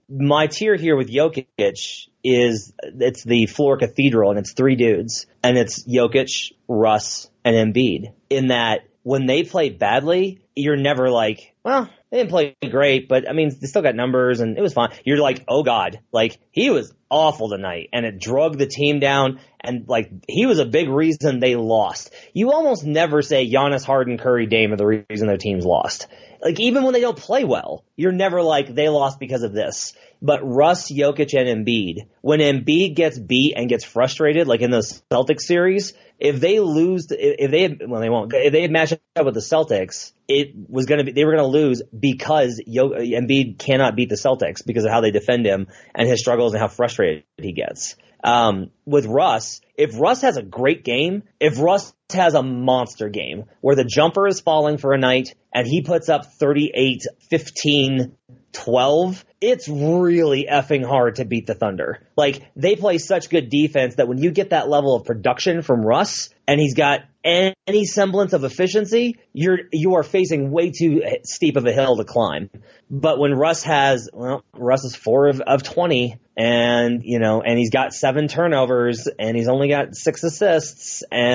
My 0.09 0.49
tier 0.49 0.75
here 0.75 0.97
with 0.97 1.09
Jokic 1.09 2.09
is 2.25 2.73
it's 2.83 3.23
the 3.25 3.47
floor 3.47 3.77
cathedral, 3.77 4.31
and 4.31 4.39
it's 4.39 4.53
three 4.53 4.77
dudes, 4.77 5.27
and 5.43 5.57
it's 5.57 5.87
Jokic, 5.87 6.53
Russ, 6.69 7.31
and 7.45 7.75
Embiid. 7.75 8.13
In 8.29 8.49
that 8.49 8.81
when 9.03 9.27
they 9.27 9.45
play 9.45 9.71
badly, 9.71 10.41
you're 10.55 10.77
never 10.77 11.11
like, 11.11 11.55
well, 11.65 11.89
they 12.11 12.19
didn't 12.19 12.31
play 12.31 12.57
great, 12.69 13.09
but 13.09 13.29
I 13.29 13.33
mean, 13.33 13.51
they 13.61 13.67
still 13.67 13.83
got 13.83 13.95
numbers, 13.95 14.41
and 14.41 14.59
it 14.59 14.61
was 14.61 14.73
fine. 14.73 14.91
You're 15.05 15.19
like, 15.19 15.45
oh 15.49 15.63
god, 15.63 16.01
like 16.13 16.39
he 16.51 16.71
was 16.71 16.93
awful 17.09 17.49
tonight, 17.51 17.89
and 17.93 18.05
it 18.05 18.19
drug 18.19 18.59
the 18.59 18.67
team 18.67 18.99
down, 18.99 19.41
and 19.61 19.89
like 19.89 20.11
he 20.27 20.47
was 20.47 20.59
a 20.59 20.65
big 20.65 20.89
reason 20.89 21.39
they 21.39 21.57
lost. 21.57 22.13
You 22.33 22.53
almost 22.53 22.85
never 22.85 23.23
say 23.23 23.51
Giannis, 23.51 23.85
Harden, 23.85 24.19
Curry, 24.19 24.47
Dame 24.47 24.73
are 24.73 24.77
the 24.77 24.87
reason 24.87 25.27
their 25.27 25.37
teams 25.37 25.65
lost. 25.65 26.09
Like 26.43 26.59
even 26.59 26.85
when 26.85 26.95
they 26.95 27.01
don't 27.01 27.19
play 27.19 27.45
well, 27.45 27.85
you're 27.97 28.13
never 28.13 28.43
like 28.43 28.75
they 28.75 28.89
lost 28.89 29.21
because 29.21 29.43
of 29.43 29.53
this. 29.53 29.93
But 30.23 30.41
Russ, 30.43 30.91
Jokic, 30.91 31.39
and 31.39 31.67
Embiid, 31.67 32.09
when 32.21 32.41
Embiid 32.41 32.95
gets 32.95 33.19
beat 33.19 33.55
and 33.57 33.69
gets 33.69 33.85
frustrated, 33.85 34.47
like 34.47 34.61
in 34.61 34.71
the 34.71 35.03
Celtics 35.11 35.43
series, 35.43 35.95
if 36.19 36.41
they 36.41 36.61
lose, 36.61 37.07
if 37.11 37.51
they 37.51 37.87
well 37.87 38.01
they 38.01 38.11
won't, 38.11 38.33
if 38.35 38.53
they 38.53 38.63
had 38.63 38.71
matched 38.71 38.99
up 39.17 39.25
with 39.25 39.35
the 39.35 39.41
Celtics, 39.41 40.13
it 40.31 40.55
was 40.69 40.87
going 40.87 40.99
to 40.99 41.05
be 41.05 41.13
they 41.13 41.25
were 41.25 41.35
going 41.35 41.43
to 41.43 41.59
lose 41.59 41.83
because 41.99 42.63
Yo, 42.65 42.91
Embiid 42.91 43.59
cannot 43.59 43.97
beat 43.97 44.09
the 44.09 44.15
Celtics 44.15 44.65
because 44.65 44.85
of 44.85 44.93
how 44.93 45.01
they 45.01 45.11
defend 45.11 45.45
him 45.45 45.67
and 45.93 46.09
his 46.09 46.21
struggles 46.21 46.53
and 46.53 46.61
how 46.61 46.69
frustrated 46.69 47.25
he 47.37 47.53
gets. 47.53 47.97
Um, 48.23 48.71
with 48.85 49.07
Russ, 49.07 49.61
if 49.77 49.99
Russ 49.99 50.23
has 50.23 50.37
a 50.37 50.43
great 50.43 50.85
game, 50.85 51.25
if 51.41 51.59
Russ 51.59 51.93
has 52.13 52.35
a 52.35 52.43
monster 52.43 53.09
game 53.09 53.45
where 53.61 53.75
the 53.75 53.85
jumper 53.85 54.27
is 54.27 54.41
falling 54.41 54.77
for 54.77 54.93
a 54.93 54.99
night 54.99 55.35
and 55.53 55.67
he 55.67 55.83
puts 55.83 56.09
up 56.09 56.27
38, 56.27 57.03
15, 57.31 58.17
12, 58.53 59.25
it's 59.41 59.69
really 59.69 60.47
effing 60.51 60.85
hard 60.85 61.17
to 61.17 61.25
beat 61.25 61.47
the 61.47 61.55
Thunder. 61.55 62.07
Like, 62.17 62.43
they 62.57 62.77
play 62.77 62.99
such 62.99 63.31
good 63.31 63.49
defense 63.49 63.97
that 63.97 64.07
when 64.07 64.19
you 64.19 64.31
get 64.33 64.51
that 64.51 64.69
level 64.69 64.95
of 64.95 65.05
production 65.05 65.63
from 65.63 65.85
Russ 65.85 66.29
and 66.47 66.61
he's 66.61 66.75
got 66.75 67.01
any 67.25 67.85
semblance 67.85 68.33
of 68.33 68.45
efficiency, 68.45 69.19
you're, 69.33 69.59
you 69.73 69.95
are 69.95 70.03
facing 70.03 70.51
way 70.51 70.71
too 70.71 71.03
steep 71.25 71.57
of 71.57 71.67
a 71.67 71.73
hill 71.73 71.97
to 71.97 72.05
climb. 72.05 72.51
But 72.91 73.19
when 73.19 73.33
Russ 73.35 73.63
has, 73.63 74.09
well, 74.13 74.45
Russ 74.55 74.85
is 74.85 74.97
four 74.97 75.29
of, 75.29 75.41
of 75.41 75.63
20 75.63 76.19
and, 76.37 77.03
you 77.05 77.19
know, 77.19 77.43
and 77.43 77.59
he's 77.59 77.71
got 77.71 77.93
seven 77.93 78.27
turnovers 78.29 79.09
and 79.19 79.37
he's 79.37 79.49
only 79.49 79.69
got 79.69 79.95
six 79.95 80.23
assists 80.23 81.03
and, 81.11 81.30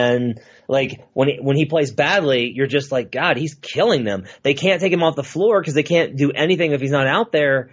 like 0.68 1.06
when 1.14 1.28
he, 1.30 1.38
when 1.40 1.56
he 1.56 1.66
plays 1.66 1.92
badly, 1.92 2.52
you're 2.54 2.68
just 2.68 2.92
like, 2.92 3.12
God, 3.12 3.38
he's 3.38 3.56
killing 3.56 4.04
them. 4.04 4.26
They 4.44 4.54
can't 4.54 4.82
take 4.82 4.92
him 4.92 5.04
off 5.04 5.16
the 5.16 5.24
floor 5.24 5.60
because 5.60 5.74
they 5.74 5.84
can't 5.84 6.16
do 6.16 6.32
anything 6.32 6.72
if 6.72 6.82
he's 6.82 6.92
not 6.92 7.08
out 7.08 7.32
there. 7.32 7.72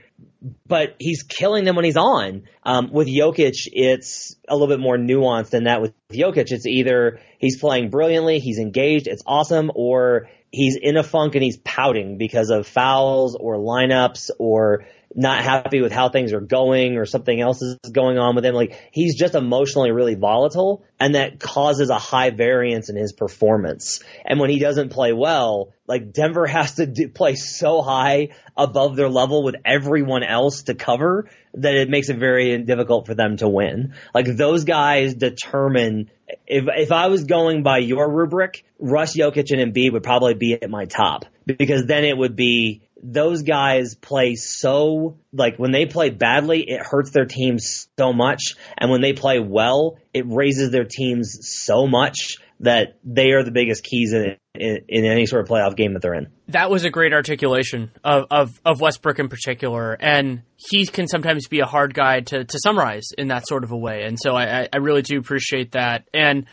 But 0.66 0.96
he's 0.98 1.22
killing 1.22 1.64
them 1.64 1.76
when 1.76 1.85
he's 1.85 1.96
on. 1.96 2.44
Um, 2.64 2.92
with 2.92 3.08
Jokic, 3.08 3.68
it's 3.72 4.37
a 4.48 4.54
little 4.54 4.68
bit 4.68 4.80
more 4.80 4.96
nuanced 4.96 5.50
than 5.50 5.64
that. 5.64 5.80
With 5.80 5.94
Jokic, 6.08 6.50
it's 6.50 6.66
either 6.66 7.20
he's 7.38 7.58
playing 7.58 7.90
brilliantly, 7.90 8.38
he's 8.38 8.58
engaged, 8.58 9.06
it's 9.06 9.22
awesome, 9.26 9.70
or 9.74 10.28
he's 10.52 10.76
in 10.80 10.96
a 10.96 11.02
funk 11.02 11.35
and 11.35 11.42
he's 11.42 11.56
pouting 11.58 12.18
because 12.18 12.50
of 12.50 12.66
fouls 12.66 13.37
or 13.38 13.56
lineups 13.56 14.30
or 14.38 14.85
not 15.14 15.42
happy 15.42 15.81
with 15.81 15.92
how 15.92 16.09
things 16.09 16.33
are 16.33 16.40
going 16.40 16.96
or 16.96 17.07
something 17.07 17.40
else 17.40 17.61
is 17.62 17.77
going 17.90 18.18
on 18.18 18.35
with 18.35 18.44
him. 18.44 18.55
Like 18.55 18.90
he's 18.92 19.16
just 19.16 19.35
emotionally 19.35 19.90
really 19.90 20.14
volatile 20.14 20.85
and 20.98 21.14
that 21.14 21.40
causes 21.40 21.90
a 21.90 21.98
high 21.98 22.31
variance 22.31 22.88
in 22.88 22.96
his 22.96 23.12
performance. 23.12 24.01
And 24.25 24.40
when 24.40 24.51
he 24.51 24.59
doesn't 24.59 24.90
play 24.90 25.12
well, 25.12 25.72
like 25.87 26.12
Denver 26.12 26.46
has 26.48 26.77
to 26.77 26.87
do, 26.87 27.09
play 27.09 27.35
so 27.35 27.83
high 27.83 28.31
above 28.57 28.96
their 28.96 29.09
level 29.09 29.42
with 29.42 29.57
everyone 29.64 30.22
else 30.22 30.62
to 30.64 30.75
cover 30.75 31.29
that 31.55 31.75
it 31.75 31.90
makes 31.90 32.09
it 32.09 32.18
very 32.18 32.57
difficult 32.59 33.07
for 33.07 33.14
them 33.14 33.37
to 33.38 33.48
win. 33.48 33.94
Like 34.14 34.27
those 34.27 34.64
guys 34.64 35.14
determine 35.14 36.11
if 36.46 36.64
if 36.68 36.92
I 36.92 37.09
was 37.09 37.25
going 37.25 37.62
by 37.62 37.79
your 37.79 38.11
rubric, 38.11 38.64
Russ 38.79 39.14
Jokic 39.14 39.51
and 39.51 39.75
Embiid 39.75 39.92
would 39.92 40.03
probably 40.03 40.35
be 40.35 40.55
at 40.55 40.70
my 40.70 40.87
top 40.87 41.27
because 41.44 41.87
then 41.87 42.05
it 42.05 42.16
would 42.16 42.37
be 42.37 42.83
those 43.02 43.42
guys 43.42 43.94
play 43.94 44.36
so 44.36 45.18
like 45.32 45.56
when 45.56 45.72
they 45.72 45.86
play 45.86 46.10
badly, 46.10 46.62
it 46.62 46.80
hurts 46.80 47.10
their 47.10 47.24
teams 47.24 47.88
so 47.98 48.12
much, 48.12 48.54
and 48.78 48.90
when 48.90 49.00
they 49.00 49.12
play 49.12 49.40
well, 49.40 49.98
it 50.14 50.24
raises 50.26 50.70
their 50.70 50.84
teams 50.84 51.38
so 51.42 51.86
much 51.86 52.36
that 52.60 52.98
they 53.04 53.32
are 53.32 53.42
the 53.42 53.50
biggest 53.50 53.82
keys 53.82 54.12
in, 54.12 54.36
in 54.54 54.80
in 54.88 55.04
any 55.06 55.26
sort 55.26 55.42
of 55.42 55.48
playoff 55.48 55.76
game 55.76 55.94
that 55.94 56.02
they're 56.02 56.14
in. 56.14 56.28
That 56.48 56.70
was 56.70 56.84
a 56.84 56.90
great 56.90 57.14
articulation 57.14 57.90
of, 58.04 58.26
of, 58.30 58.60
of 58.66 58.80
Westbrook 58.80 59.18
in 59.18 59.28
particular, 59.28 59.96
and 59.98 60.42
he 60.56 60.84
can 60.86 61.08
sometimes 61.08 61.48
be 61.48 61.60
a 61.60 61.64
hard 61.64 61.94
guy 61.94 62.20
to, 62.20 62.44
to 62.44 62.58
summarize 62.62 63.04
in 63.16 63.28
that 63.28 63.46
sort 63.48 63.64
of 63.64 63.72
a 63.72 63.76
way. 63.76 64.02
And 64.02 64.18
so 64.20 64.34
I, 64.36 64.68
I- 64.70 64.76
really 64.76 65.02
do 65.02 65.18
appreciate 65.18 65.72
that. 65.72 66.06
And 66.12 66.46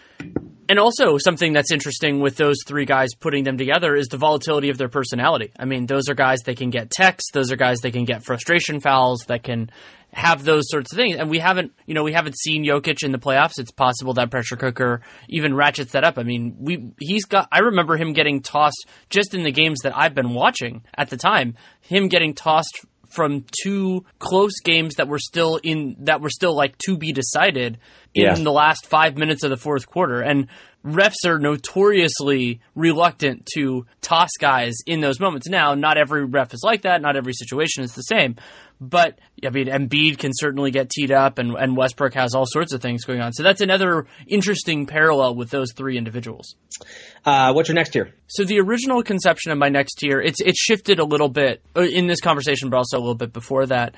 and 0.70 0.80
also 0.80 1.18
something 1.18 1.52
that's 1.52 1.72
interesting 1.72 2.20
with 2.20 2.38
those 2.38 2.58
three 2.66 2.86
guys 2.86 3.10
putting 3.20 3.44
them 3.44 3.58
together 3.58 3.96
is 3.96 4.08
the 4.08 4.18
volatility 4.18 4.70
of 4.70 4.78
their 4.78 4.88
personality. 4.88 5.52
I 5.60 5.66
mean, 5.66 5.88
those 5.88 6.10
are 6.10 6.14
guys 6.14 6.42
that 6.42 6.58
can 6.58 6.70
get 6.70 6.92
techs, 6.92 7.32
those 7.34 7.52
are 7.52 7.56
guys 7.56 7.80
that 7.80 7.92
can 7.92 8.06
get 8.06 8.24
frustration 8.24 8.80
fouls, 8.80 9.26
that 9.28 9.44
can 9.44 9.72
have 10.14 10.44
those 10.44 10.64
sorts 10.70 10.92
of 10.92 10.98
things. 10.98 11.18
And 11.18 11.30
we 11.30 11.40
haven't, 11.40 11.74
you 11.86 11.94
know, 11.94 12.04
we 12.04 12.14
haven't 12.14 12.38
seen 12.38 12.66
Jokic 12.66 13.04
in 13.04 13.12
the 13.12 13.20
playoffs. 13.20 13.60
It's 13.60 13.72
possible 13.72 14.14
that 14.14 14.32
pressure 14.32 14.56
cooker 14.56 15.02
even 15.28 15.56
ratchets 15.56 15.92
that 15.92 16.04
up. 16.04 16.18
I 16.18 16.24
mean, 16.24 16.58
we 16.60 16.92
he's 17.00 17.26
got. 17.26 17.48
I 17.52 17.60
remember 17.60 17.96
him 17.96 18.14
getting 18.14 18.42
tossed 18.42 18.88
just 19.10 19.34
in 19.34 19.44
the 19.44 19.52
games 19.52 19.80
that 19.84 19.96
I've 19.96 20.16
been 20.16 20.34
watching 20.34 20.84
at 20.98 21.10
the 21.10 21.18
time. 21.18 21.56
Him 21.82 22.08
getting 22.08 22.34
tossed 22.34 22.86
from 23.10 23.44
two 23.64 24.06
close 24.20 24.60
games 24.64 24.96
that 24.96 25.08
were 25.08 25.20
still 25.20 25.60
in 25.64 25.96
that 26.02 26.22
were 26.22 26.30
still 26.30 26.56
like 26.56 26.78
to 26.78 26.98
be 26.98 27.12
decided 27.12 27.80
in 28.14 28.44
the 28.44 28.52
last 28.52 28.86
five 28.86 29.18
minutes 29.18 29.44
of 29.44 29.50
the 29.50 29.58
fourth 29.58 29.88
quarter. 29.88 30.22
And 30.22 30.48
refs 30.86 31.26
are 31.26 31.40
notoriously 31.40 32.62
reluctant 32.76 33.48
to 33.56 33.86
toss 34.02 34.30
guys 34.40 34.76
in 34.86 35.02
those 35.02 35.20
moments. 35.20 35.48
Now, 35.48 35.76
not 35.76 35.98
every 35.98 36.26
ref 36.26 36.54
is 36.54 36.62
like 36.64 36.84
that. 36.84 37.02
Not 37.02 37.16
every 37.16 37.34
situation 37.34 37.84
is 37.84 37.94
the 37.94 38.02
same. 38.02 38.36
But 38.82 39.20
I 39.46 39.50
mean, 39.50 39.68
Embiid 39.68 40.20
can 40.20 40.32
certainly 40.34 40.72
get 40.72 40.90
teed 40.90 41.12
up, 41.12 41.38
and, 41.38 41.54
and 41.56 41.76
Westbrook 41.76 42.14
has 42.14 42.34
all 42.34 42.46
sorts 42.48 42.74
of 42.74 42.82
things 42.82 43.04
going 43.04 43.20
on. 43.20 43.34
So 43.34 43.44
that's 43.44 43.62
another 43.62 44.08
interesting 44.26 44.86
parallel 44.86 45.36
with 45.36 45.50
those 45.50 45.74
three 45.74 45.98
individuals. 45.98 46.56
Uh, 47.26 47.52
what's 47.52 47.68
your 47.68 47.76
next 47.76 47.90
tier? 47.90 48.14
So 48.28 48.46
the 48.46 48.60
original 48.60 49.04
conception 49.04 49.52
of 49.52 49.58
my 49.58 49.70
next 49.70 49.96
tier, 49.96 50.22
it's 50.22 50.40
it's 50.40 50.60
shifted 50.60 51.00
a 51.00 51.06
little 51.06 51.30
bit 51.30 51.62
uh, 51.76 51.82
in 51.82 52.08
this 52.08 52.22
conversation, 52.22 52.70
but 52.70 52.78
also 52.78 52.98
a 52.98 53.02
little 53.02 53.16
bit 53.16 53.34
before 53.34 53.66
that. 53.66 53.96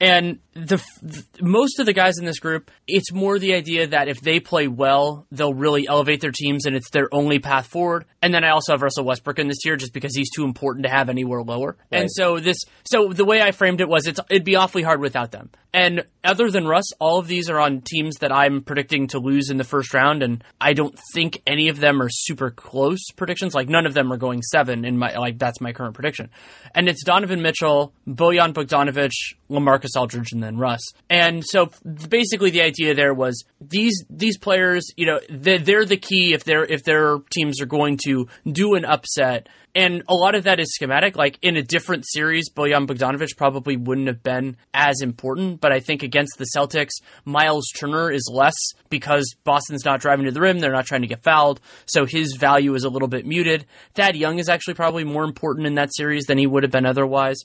And 0.00 0.40
the, 0.54 0.82
the 1.02 1.24
most 1.40 1.78
of 1.78 1.86
the 1.86 1.92
guys 1.92 2.18
in 2.18 2.24
this 2.24 2.38
group, 2.38 2.70
it's 2.86 3.12
more 3.12 3.38
the 3.38 3.54
idea 3.54 3.86
that 3.86 4.08
if 4.08 4.20
they 4.20 4.40
play 4.40 4.68
well, 4.68 5.26
they'll 5.30 5.54
really 5.54 5.86
elevate 5.86 6.20
their 6.20 6.32
teams, 6.32 6.66
and 6.66 6.74
it's 6.74 6.90
their 6.90 7.08
only 7.12 7.38
path 7.38 7.66
forward. 7.66 8.04
And 8.20 8.34
then 8.34 8.44
I 8.44 8.50
also 8.50 8.72
have 8.72 8.82
Russell 8.82 9.04
Westbrook 9.04 9.38
in 9.38 9.48
this 9.48 9.58
tier, 9.58 9.76
just 9.76 9.92
because 9.92 10.14
he's 10.14 10.30
too 10.30 10.44
important 10.44 10.84
to 10.84 10.90
have 10.90 11.08
anywhere 11.08 11.42
lower. 11.42 11.76
And 11.92 12.10
so 12.10 12.40
this, 12.40 12.58
so 12.84 13.12
the 13.12 13.24
way 13.24 13.40
I 13.40 13.52
framed 13.52 13.80
it 13.80 13.88
was, 13.88 14.06
it's 14.06 14.20
it'd 14.30 14.44
be 14.44 14.56
awfully 14.56 14.82
hard 14.82 15.00
without 15.00 15.30
them. 15.30 15.50
And 15.72 16.04
other 16.22 16.50
than 16.50 16.66
Russ, 16.66 16.92
all 17.00 17.18
of 17.18 17.26
these 17.26 17.50
are 17.50 17.58
on 17.58 17.80
teams 17.80 18.18
that 18.18 18.30
I'm 18.30 18.62
predicting 18.62 19.08
to 19.08 19.18
lose 19.18 19.50
in 19.50 19.56
the 19.56 19.64
first 19.64 19.92
round, 19.92 20.22
and 20.22 20.42
I 20.60 20.72
don't 20.72 20.96
think 21.12 21.42
any 21.46 21.68
of 21.68 21.80
them 21.80 22.00
are 22.00 22.08
super 22.08 22.50
close 22.50 23.10
predictions. 23.16 23.54
Like 23.54 23.68
none 23.68 23.86
of 23.86 23.94
them 23.94 24.12
are 24.12 24.16
going 24.16 24.42
seven 24.42 24.84
in 24.84 24.96
my 24.96 25.16
like 25.16 25.38
that's 25.38 25.60
my 25.60 25.72
current 25.72 25.94
prediction. 25.94 26.30
And 26.74 26.88
it's 26.88 27.04
Donovan 27.04 27.42
Mitchell, 27.42 27.92
Bojan 28.06 28.52
Bogdanovic, 28.52 29.12
LaMarcus 29.50 29.83
Marcus 29.84 29.96
Aldridge 29.96 30.32
and 30.32 30.42
then 30.42 30.56
Russ. 30.56 30.80
And 31.10 31.44
so 31.44 31.70
basically 32.08 32.50
the 32.50 32.62
idea 32.62 32.94
there 32.94 33.14
was 33.14 33.44
these 33.60 34.04
these 34.08 34.38
players, 34.38 34.86
you 34.96 35.06
know, 35.06 35.20
they're, 35.28 35.58
they're 35.58 35.84
the 35.84 35.96
key 35.96 36.32
if 36.32 36.44
their 36.44 36.64
if 36.64 36.84
their 36.84 37.18
teams 37.30 37.60
are 37.60 37.66
going 37.66 37.98
to 38.06 38.28
do 38.50 38.74
an 38.74 38.84
upset 38.84 39.48
and 39.74 40.04
a 40.08 40.14
lot 40.14 40.36
of 40.36 40.44
that 40.44 40.60
is 40.60 40.72
schematic. 40.72 41.16
Like 41.16 41.38
in 41.42 41.56
a 41.56 41.62
different 41.62 42.04
series, 42.06 42.48
Bojan 42.48 42.86
Bogdanovic 42.86 43.36
probably 43.36 43.76
wouldn't 43.76 44.06
have 44.06 44.22
been 44.22 44.56
as 44.72 45.00
important. 45.02 45.60
But 45.60 45.72
I 45.72 45.80
think 45.80 46.02
against 46.02 46.38
the 46.38 46.46
Celtics, 46.56 46.92
Miles 47.24 47.68
Turner 47.76 48.10
is 48.10 48.30
less 48.32 48.54
because 48.88 49.34
Boston's 49.42 49.84
not 49.84 50.00
driving 50.00 50.26
to 50.26 50.30
the 50.30 50.40
rim. 50.40 50.60
They're 50.60 50.72
not 50.72 50.86
trying 50.86 51.02
to 51.02 51.08
get 51.08 51.24
fouled. 51.24 51.60
So 51.86 52.06
his 52.06 52.36
value 52.36 52.74
is 52.74 52.84
a 52.84 52.88
little 52.88 53.08
bit 53.08 53.26
muted. 53.26 53.66
Thad 53.94 54.14
Young 54.14 54.38
is 54.38 54.48
actually 54.48 54.74
probably 54.74 55.02
more 55.02 55.24
important 55.24 55.66
in 55.66 55.74
that 55.74 55.94
series 55.94 56.24
than 56.26 56.38
he 56.38 56.46
would 56.46 56.62
have 56.62 56.72
been 56.72 56.86
otherwise 56.86 57.38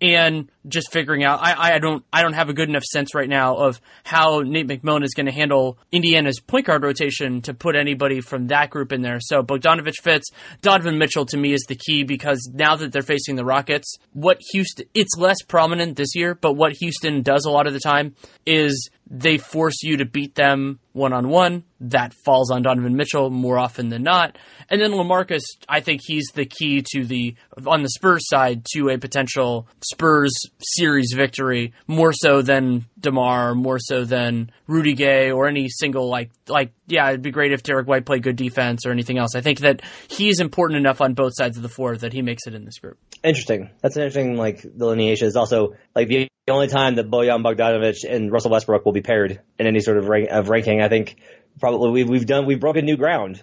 and 0.00 0.50
just 0.66 0.92
figuring 0.92 1.24
out 1.24 1.40
I, 1.42 1.74
I 1.74 1.78
don't 1.78 2.04
I 2.12 2.22
don't 2.22 2.34
have 2.34 2.48
a 2.48 2.52
good 2.52 2.68
enough 2.68 2.84
sense 2.84 3.14
right 3.14 3.28
now 3.28 3.56
of 3.56 3.80
how 4.04 4.40
Nate 4.40 4.68
McMillan 4.68 5.02
is 5.02 5.14
going 5.14 5.26
to 5.26 5.32
handle 5.32 5.78
Indiana's 5.90 6.40
point 6.40 6.66
guard 6.66 6.82
rotation 6.82 7.40
to 7.42 7.54
put 7.54 7.74
anybody 7.74 8.20
from 8.20 8.48
that 8.48 8.70
group 8.70 8.92
in 8.92 9.02
there. 9.02 9.18
So 9.20 9.42
Bogdanovic 9.42 9.94
fits. 10.02 10.30
Donovan 10.60 10.98
Mitchell 10.98 11.26
to 11.26 11.36
me 11.36 11.52
is 11.52 11.64
the 11.68 11.76
key 11.76 12.04
because 12.04 12.48
now 12.52 12.76
that 12.76 12.92
they're 12.92 13.02
facing 13.02 13.36
the 13.36 13.44
Rockets, 13.44 13.96
what 14.12 14.38
Houston 14.52 14.86
it's 14.94 15.16
less 15.16 15.42
prominent 15.42 15.96
this 15.96 16.14
year, 16.14 16.34
but 16.34 16.54
what 16.54 16.72
Houston 16.72 17.22
does 17.22 17.44
a 17.44 17.50
lot 17.50 17.66
of 17.66 17.72
the 17.72 17.80
time 17.80 18.14
is 18.46 18.90
they 19.10 19.38
force 19.38 19.82
you 19.82 19.98
to 19.98 20.04
beat 20.04 20.34
them 20.34 20.80
one 20.92 21.12
on 21.12 21.28
one. 21.28 21.64
That 21.80 22.12
falls 22.24 22.50
on 22.50 22.62
Donovan 22.62 22.96
Mitchell 22.96 23.30
more 23.30 23.58
often 23.58 23.88
than 23.88 24.02
not. 24.02 24.36
And 24.68 24.80
then 24.80 24.92
Lamarcus, 24.92 25.42
I 25.68 25.80
think 25.80 26.02
he's 26.04 26.26
the 26.34 26.44
key 26.44 26.84
to 26.92 27.04
the 27.04 27.34
on 27.66 27.82
the 27.82 27.88
Spurs 27.88 28.28
side 28.28 28.66
to 28.74 28.90
a 28.90 28.98
potential 28.98 29.66
Spurs 29.80 30.32
series 30.60 31.12
victory, 31.16 31.72
more 31.86 32.12
so 32.12 32.42
than 32.42 32.84
Demar, 33.00 33.54
more 33.54 33.78
so 33.78 34.04
than 34.04 34.50
Rudy 34.66 34.94
Gay 34.94 35.30
or 35.30 35.46
any 35.46 35.68
single 35.68 36.08
like 36.08 36.30
like 36.48 36.72
yeah, 36.86 37.08
it'd 37.08 37.22
be 37.22 37.30
great 37.30 37.52
if 37.52 37.62
Derrick 37.62 37.86
White 37.86 38.04
played 38.06 38.22
good 38.22 38.36
defense 38.36 38.86
or 38.86 38.90
anything 38.90 39.18
else. 39.18 39.34
I 39.34 39.40
think 39.40 39.60
that 39.60 39.82
he's 40.08 40.40
important 40.40 40.78
enough 40.78 41.00
on 41.00 41.14
both 41.14 41.34
sides 41.36 41.56
of 41.56 41.62
the 41.62 41.68
floor 41.68 41.96
that 41.96 42.12
he 42.12 42.22
makes 42.22 42.46
it 42.46 42.54
in 42.54 42.64
this 42.64 42.78
group. 42.78 42.98
Interesting. 43.22 43.70
That's 43.82 43.96
an 43.96 44.02
interesting 44.02 44.36
like 44.36 44.62
delineation. 44.62 45.26
Is 45.28 45.36
also 45.36 45.74
like 45.94 46.08
the 46.08 46.28
only 46.48 46.68
time 46.68 46.96
that 46.96 47.10
Bojan 47.10 47.42
Bogdanovic 47.42 48.08
and 48.08 48.32
Russell 48.32 48.50
Westbrook 48.50 48.84
will 48.84 48.92
be 48.92 49.02
paired 49.02 49.40
in 49.58 49.66
any 49.66 49.80
sort 49.80 49.98
of, 49.98 50.08
rank, 50.08 50.28
of 50.30 50.48
ranking. 50.48 50.80
I 50.80 50.88
think 50.88 51.16
probably 51.60 51.90
we've 51.90 52.08
we've 52.08 52.26
done 52.26 52.46
we've 52.46 52.60
broken 52.60 52.84
new 52.84 52.96
ground. 52.96 53.42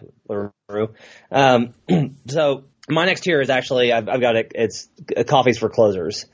Um, 1.32 1.74
so 2.28 2.64
my 2.90 3.06
next 3.06 3.22
tier 3.22 3.42
is 3.42 3.50
actually 3.50 3.92
I've, 3.92 4.08
I've 4.10 4.22
got 4.22 4.36
it. 4.36 4.52
It's 4.56 4.90
coffees 5.28 5.58
for 5.58 5.70
closers. 5.70 6.26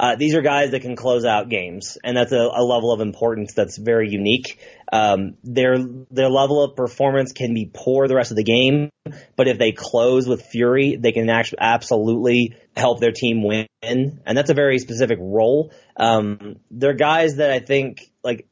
Uh, 0.00 0.16
these 0.16 0.34
are 0.34 0.40
guys 0.40 0.70
that 0.70 0.80
can 0.80 0.96
close 0.96 1.26
out 1.26 1.50
games, 1.50 1.98
and 2.02 2.16
that's 2.16 2.32
a, 2.32 2.38
a 2.38 2.64
level 2.64 2.90
of 2.90 3.02
importance 3.02 3.52
that's 3.52 3.76
very 3.76 4.08
unique. 4.08 4.58
Um, 4.90 5.34
their 5.44 5.76
their 6.10 6.30
level 6.30 6.64
of 6.64 6.74
performance 6.74 7.32
can 7.32 7.52
be 7.52 7.70
poor 7.70 8.08
the 8.08 8.14
rest 8.14 8.30
of 8.30 8.38
the 8.38 8.42
game, 8.42 8.88
but 9.36 9.46
if 9.46 9.58
they 9.58 9.72
close 9.72 10.26
with 10.26 10.40
fury, 10.40 10.96
they 10.96 11.12
can 11.12 11.28
actually 11.28 11.58
absolutely 11.60 12.56
help 12.74 12.98
their 13.00 13.12
team 13.12 13.44
win, 13.44 13.66
and 13.82 14.22
that's 14.24 14.48
a 14.48 14.54
very 14.54 14.78
specific 14.78 15.18
role. 15.20 15.70
Um, 15.98 16.56
they're 16.70 16.94
guys 16.94 17.36
that 17.36 17.50
I 17.50 17.58
think 17.58 18.10
like 18.24 18.46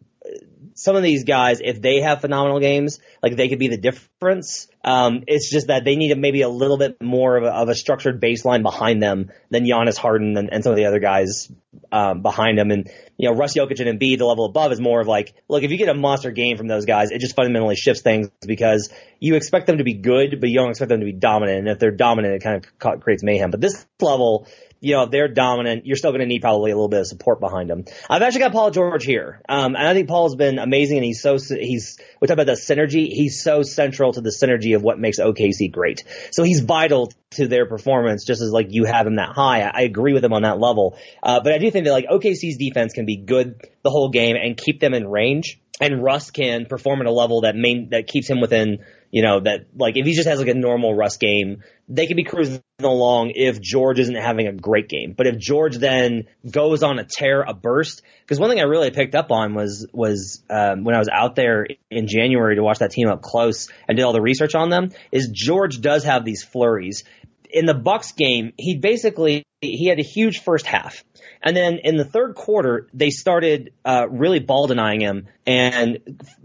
some 0.79 0.95
of 0.95 1.03
these 1.03 1.25
guys, 1.25 1.61
if 1.61 1.83
they 1.83 2.03
have 2.03 2.21
phenomenal 2.21 2.61
games, 2.61 3.01
like 3.21 3.35
they 3.35 3.49
could 3.49 3.59
be 3.59 3.67
the 3.67 3.77
difference. 3.77 4.69
Um, 4.85 5.25
it's 5.27 5.51
just 5.51 5.67
that 5.67 5.85
they 5.85 5.97
need 5.97 6.17
maybe 6.17 6.43
a 6.43 6.49
little 6.49 6.79
bit 6.79 7.03
more 7.03 7.37
of 7.37 7.43
a, 7.43 7.49
of 7.49 7.69
a 7.69 7.75
structured 7.75 8.23
baseline 8.23 8.63
behind 8.63 9.03
them 9.03 9.33
than 9.51 9.65
Giannis 9.65 9.97
Harden 9.97 10.37
and, 10.37 10.51
and 10.53 10.63
some 10.63 10.71
of 10.71 10.77
the 10.77 10.87
other 10.87 11.01
guys 11.01 11.51
um, 11.91 12.23
behind 12.23 12.59
them. 12.59 12.71
And 12.71 12.89
you 13.17 13.29
know, 13.29 13.37
Russ 13.37 13.57
Jokic 13.57 13.81
and 13.81 13.99
Embiid, 13.99 14.19
the 14.19 14.25
level 14.25 14.45
above, 14.45 14.71
is 14.71 14.81
more 14.81 15.01
of 15.01 15.09
like, 15.09 15.35
look, 15.49 15.65
if 15.65 15.73
you 15.73 15.79
get 15.79 15.89
a 15.89 15.95
monster 15.95 16.31
game 16.31 16.57
from 16.57 16.69
those 16.69 16.85
guys, 16.85 17.11
it 17.11 17.19
just 17.19 17.35
fundamentally 17.35 17.75
shifts 17.75 18.03
things 18.03 18.31
because 18.47 18.93
you 19.19 19.35
expect 19.35 19.67
them 19.67 19.79
to 19.79 19.85
be 19.85 19.95
good, 19.95 20.41
but 20.41 20.49
you 20.49 20.61
don't 20.61 20.71
expect 20.71 20.91
them 20.91 21.01
to 21.01 21.07
be 21.07 21.13
dominant. 21.13 21.59
And 21.59 21.69
if 21.69 21.81
they're 21.81 21.91
dominant, 21.91 22.35
it 22.35 22.43
kind 22.45 22.65
of 22.65 23.01
creates 23.01 23.25
mayhem. 23.25 23.51
But 23.51 23.61
this 23.61 23.85
level, 24.01 24.47
you 24.81 24.93
know, 24.93 25.07
they're 25.07 25.29
dominant, 25.29 25.87
you're 25.87 25.97
still 25.97 26.11
going 26.11 26.21
to 26.21 26.27
need 26.27 26.41
probably 26.41 26.71
a 26.71 26.75
little 26.75 26.89
bit 26.89 27.01
of 27.01 27.07
support 27.07 27.41
behind 27.41 27.69
them. 27.69 27.85
I've 28.09 28.23
actually 28.23 28.41
got 28.41 28.53
Paul 28.53 28.71
George 28.71 29.05
here. 29.05 29.43
Um, 29.49 29.75
and 29.75 29.87
I 29.87 29.95
think 29.95 30.09
Paul's 30.09 30.37
been 30.37 30.59
amazing 30.59 30.99
and 30.99 31.05
he's 31.05 31.21
so, 31.21 31.39
he's, 31.39 31.99
we 32.21 32.29
talk 32.29 32.35
about 32.35 32.47
the 32.47 32.53
synergy. 32.53 33.09
He's 33.09 33.43
so 33.43 33.63
central 33.63 34.13
to 34.13 34.21
the 34.21 34.31
synergy 34.31 34.77
of 34.77 34.83
what 34.83 34.99
makes 34.99 35.19
OKC 35.19 35.73
great. 35.73 36.05
So 36.31 36.45
he's 36.45 36.61
vital 36.61 37.13
to 37.33 37.49
their 37.49 37.67
performance 37.67 38.25
just 38.25 38.41
as 38.41 38.51
like 38.51 38.69
you 38.71 38.85
have 38.85 39.07
him 39.07 39.17
that 39.17 39.31
high. 39.31 39.63
I, 39.63 39.71
I 39.75 39.81
agree 39.83 40.13
with 40.13 40.25
him 40.25 40.33
on 40.33 40.43
that 40.43 40.61
level. 40.61 40.97
Uh, 41.23 41.41
but 41.41 41.53
I 41.53 41.59
do 41.59 41.71
think 41.71 41.85
that 41.85 41.93
like 41.93 42.07
OKC's 42.07 42.57
defense 42.57 42.93
can 42.93 43.05
be 43.05 43.17
good 43.17 43.61
the 43.83 43.91
whole 43.91 44.11
game 44.11 44.37
and 44.37 44.57
keep 44.57 44.81
them 44.81 44.95
in 44.95 45.09
range. 45.09 45.61
And 45.81 46.03
Russ 46.03 46.31
can 46.31 46.67
perform 46.67 47.01
at 47.01 47.07
a 47.07 47.13
level 47.13 47.43
that 47.43 47.55
main, 47.55 47.91
that 47.91 48.09
keeps 48.09 48.29
him 48.29 48.41
within 48.41 48.79
you 49.11 49.23
know, 49.23 49.41
that 49.41 49.67
like 49.75 49.97
if 49.97 50.05
he 50.05 50.15
just 50.15 50.29
has 50.29 50.39
like 50.39 50.49
a 50.49 50.55
normal 50.55 50.95
Russ 50.95 51.17
game, 51.17 51.63
they 51.89 52.07
could 52.07 52.17
be 52.17 52.25
cruising 52.25 52.63
along 52.81 53.33
if 53.35 53.61
George 53.61 53.99
isn't 53.99 54.15
having 54.15 54.47
a 54.47 54.53
great 54.53 54.89
game. 54.89 55.15
But 55.17 55.27
if 55.27 55.39
George 55.39 55.77
then 55.77 56.27
goes 56.49 56.83
on 56.83 56.99
a 56.99 57.05
tear, 57.05 57.43
a 57.43 57.55
burst, 57.55 58.03
because 58.21 58.39
one 58.39 58.51
thing 58.51 58.61
I 58.61 58.65
really 58.65 58.91
picked 58.91 59.15
up 59.15 59.31
on 59.31 59.55
was 59.55 59.87
was 59.93 60.43
um, 60.51 60.85
when 60.85 60.95
I 60.95 60.99
was 60.99 61.09
out 61.09 61.35
there 61.35 61.67
in 61.91 62.07
January 62.07 62.57
to 62.57 62.63
watch 62.63 62.81
that 62.81 62.91
team 62.91 63.09
up 63.09 63.23
close 63.23 63.69
and 63.87 63.97
did 63.97 64.05
all 64.05 64.13
the 64.13 64.21
research 64.21 64.55
on 64.55 64.69
them, 64.69 64.91
is 65.11 65.31
George 65.33 65.81
does 65.81 66.05
have 66.05 66.25
these 66.25 66.45
flurries. 66.45 67.05
In 67.51 67.65
the 67.65 67.75
Bucks 67.75 68.13
game, 68.13 68.53
he 68.59 68.77
basically 68.77 69.45
he 69.63 69.87
had 69.87 69.99
a 69.99 70.03
huge 70.03 70.41
first 70.41 70.67
half. 70.67 71.03
And 71.43 71.57
then 71.57 71.79
in 71.85 71.97
the 71.97 72.05
third 72.05 72.35
quarter, 72.35 72.89
they 72.93 73.11
started 73.11 73.73
uh, 73.85 74.07
really 74.11 74.41
ball 74.41 74.67
denying 74.67 75.01
him 75.01 75.27
and 75.47 75.99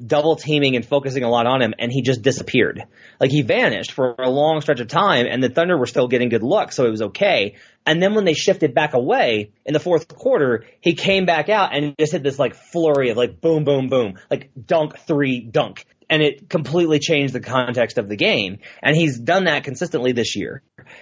double 0.06 0.36
teaming 0.36 0.76
and 0.76 0.86
focusing 0.86 1.24
a 1.24 1.30
lot 1.30 1.46
on 1.46 1.62
him, 1.62 1.74
and 1.80 1.92
he 1.92 2.02
just 2.02 2.22
disappeared. 2.22 2.84
Like 3.20 3.32
he 3.32 3.42
vanished 3.42 3.92
for 3.92 4.16
a 4.18 4.30
long 4.30 4.62
stretch 4.62 4.80
of 4.80 4.88
time, 4.88 5.26
and 5.30 5.44
the 5.44 5.50
Thunder 5.50 5.78
were 5.78 5.88
still 5.88 6.08
getting 6.08 6.30
good 6.30 6.44
luck, 6.44 6.72
so 6.72 6.86
it 6.86 6.92
was 6.92 7.02
okay. 7.02 7.56
And 7.86 8.02
then 8.02 8.16
when 8.16 8.24
they 8.24 8.34
shifted 8.34 8.74
back 8.74 8.94
away 8.94 9.52
in 9.66 9.74
the 9.74 9.80
fourth 9.80 10.08
quarter, 10.08 10.66
he 10.80 10.94
came 10.94 11.26
back 11.26 11.50
out 11.50 11.76
and 11.76 11.96
just 12.00 12.14
hit 12.14 12.24
this 12.24 12.40
like 12.40 12.56
flurry 12.56 13.10
of 13.10 13.18
like 13.18 13.42
boom, 13.42 13.66
boom, 13.66 13.90
boom, 13.90 14.18
like 14.30 14.52
dunk, 14.66 14.98
three, 15.00 15.42
dunk 15.42 15.86
and 16.10 16.22
it 16.22 16.50
completely 16.50 17.00
changed 17.00 17.34
the 17.34 17.40
context 17.40 17.98
of 17.98 18.10
the 18.10 18.16
game. 18.16 18.60
And 18.82 18.96
he's 18.96 19.20
done 19.20 19.46
that 19.46 19.64
consistently 19.64 20.12
this 20.12 20.36
year. 20.36 20.62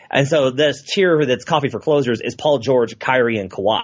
And 0.10 0.28
so 0.28 0.52
this 0.52 0.84
tier 0.84 1.26
that's 1.26 1.46
coffee 1.46 1.70
for 1.70 1.80
closers 1.80 2.22
is 2.22 2.36
Paul 2.36 2.60
George, 2.60 2.98
Kyrie, 3.00 3.38
and 3.38 3.50
Kawhi. 3.50 3.84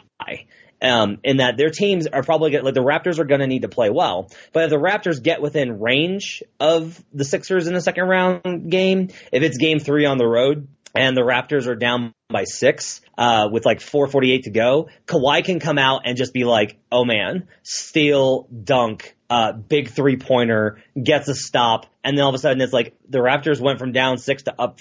Um, 0.79 1.17
in 1.23 1.37
that 1.37 1.57
their 1.57 1.71
teams 1.71 2.05
are 2.05 2.21
probably 2.21 2.51
get, 2.51 2.63
like 2.63 2.75
the 2.75 2.81
Raptors 2.81 3.17
are 3.17 3.25
going 3.25 3.41
to 3.41 3.47
need 3.47 3.63
to 3.63 3.67
play 3.67 3.89
well, 3.89 4.29
but 4.53 4.65
if 4.65 4.69
the 4.69 4.75
Raptors 4.75 5.23
get 5.23 5.41
within 5.41 5.79
range 5.79 6.43
of 6.59 7.03
the 7.11 7.25
Sixers 7.25 7.65
in 7.65 7.73
the 7.73 7.81
second 7.81 8.03
round 8.03 8.69
game, 8.69 9.09
if 9.31 9.41
it's 9.41 9.57
game 9.57 9.79
three 9.79 10.05
on 10.05 10.19
the 10.19 10.27
road 10.27 10.67
and 10.93 11.17
the 11.17 11.21
Raptors 11.21 11.65
are 11.65 11.75
down 11.75 12.13
by 12.29 12.43
six, 12.43 13.01
uh, 13.17 13.49
with 13.51 13.65
like 13.65 13.81
448 13.81 14.43
to 14.43 14.51
go, 14.51 14.89
Kawhi 15.05 15.43
can 15.43 15.59
come 15.59 15.77
out 15.77 16.01
and 16.05 16.17
just 16.17 16.33
be 16.33 16.43
like, 16.43 16.77
oh 16.91 17.03
man, 17.03 17.47
steal, 17.63 18.47
dunk, 18.63 19.15
uh, 19.29 19.53
big 19.53 19.89
three 19.89 20.17
pointer, 20.17 20.81
gets 21.01 21.27
a 21.27 21.35
stop, 21.35 21.87
and 22.03 22.17
then 22.17 22.23
all 22.23 22.29
of 22.29 22.35
a 22.35 22.37
sudden 22.37 22.61
it's 22.61 22.71
like 22.71 22.95
the 23.09 23.17
Raptors 23.17 23.59
went 23.59 23.79
from 23.79 23.91
down 23.91 24.17
six 24.17 24.43
to 24.43 24.53
up 24.57 24.79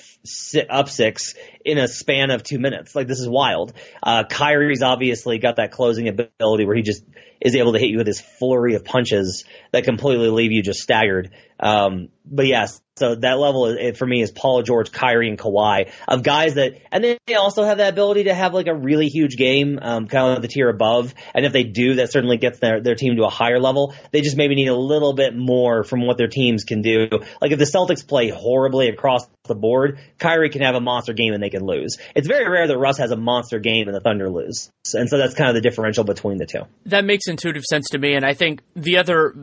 up 0.70 0.88
six 0.88 1.35
in 1.64 1.79
a 1.79 1.88
span 1.88 2.31
of 2.31 2.42
two 2.42 2.59
minutes. 2.59 2.94
Like 2.94 3.09
this 3.09 3.20
is 3.20 3.29
wild. 3.29 3.72
Uh, 4.03 4.25
Kyrie's 4.29 4.83
obviously 4.83 5.38
got 5.38 5.57
that 5.57 5.72
closing 5.72 6.09
ability 6.09 6.66
where 6.66 6.77
he 6.77 6.83
just 6.83 7.05
is 7.40 7.57
able 7.57 7.72
to 7.72 7.79
hit 7.79 7.88
you 7.88 7.99
with 7.99 8.07
his 8.07 8.20
flurry 8.20 8.75
of 8.75 8.85
punches 8.85 9.44
that 9.72 9.85
completely 9.85 10.29
leave 10.29 10.53
you 10.53 10.62
just 10.62 10.81
staggered. 10.81 11.31
Um, 11.59 12.09
but 12.25 12.46
yes, 12.46 12.81
so 12.98 13.14
that 13.16 13.38
level 13.38 13.76
for 13.94 14.06
me 14.06 14.22
is 14.22 14.30
Paul 14.30 14.62
George, 14.62 14.90
Kyrie, 14.90 15.28
and 15.28 15.38
Kawhi 15.38 15.90
of 16.09 16.22
guys 16.22 16.54
that, 16.54 16.80
and 16.90 17.04
they 17.04 17.35
also 17.35 17.64
have 17.64 17.78
that 17.78 17.92
ability 17.92 18.24
to 18.24 18.35
have 18.35 18.54
like 18.54 18.68
a 18.68 18.74
really 18.74 19.09
huge 19.09 19.37
game, 19.37 19.78
um, 19.82 20.09
kind 20.09 20.37
of 20.37 20.40
the 20.40 20.48
tier 20.48 20.70
above. 20.70 21.14
And 21.35 21.44
if 21.44 21.52
they 21.52 21.64
do, 21.64 21.96
that 21.96 22.11
certainly 22.11 22.38
gets 22.38 22.59
their, 22.59 22.80
their 22.80 22.94
team 22.94 23.16
to 23.16 23.24
a 23.24 23.30
higher 23.30 23.61
level. 23.61 23.94
They 24.12 24.22
just 24.22 24.37
maybe 24.38 24.54
need 24.54 24.68
a 24.68 24.74
little 24.74 25.12
bit 25.12 25.37
more 25.37 25.85
from 25.85 26.06
what 26.06 26.16
their 26.16 26.28
teams 26.28 26.64
can 26.64 26.80
do. 26.80 27.09
Like 27.40 27.52
if 27.52 27.59
the 27.59 27.64
Celtics 27.66 28.06
play 28.06 28.30
horribly 28.30 28.88
across 28.88 29.26
the 29.44 29.54
board, 29.54 29.98
Kyrie 30.18 30.50
can 30.50 30.62
have 30.62 30.74
a 30.74 30.80
monster 30.80 31.12
game 31.12 31.35
and 31.35 31.42
they 31.42 31.50
can 31.50 31.64
lose. 31.64 31.98
It's 32.14 32.26
very 32.26 32.48
rare 32.48 32.66
that 32.66 32.78
Russ 32.78 32.98
has 32.98 33.11
a 33.11 33.16
monster 33.16 33.59
game 33.59 33.88
and 33.88 33.94
the 33.94 34.00
Thunder 34.00 34.30
lose. 34.30 34.70
And 34.94 35.09
so 35.09 35.18
that's 35.18 35.35
kind 35.35 35.50
of 35.50 35.54
the 35.54 35.61
differential 35.61 36.04
between 36.04 36.38
the 36.38 36.46
two. 36.46 36.62
That 36.87 37.04
makes 37.04 37.28
intuitive 37.28 37.64
sense 37.64 37.90
to 37.90 37.98
me. 37.98 38.14
And 38.14 38.24
I 38.24 38.32
think 38.32 38.62
the 38.74 38.98
other, 38.98 39.35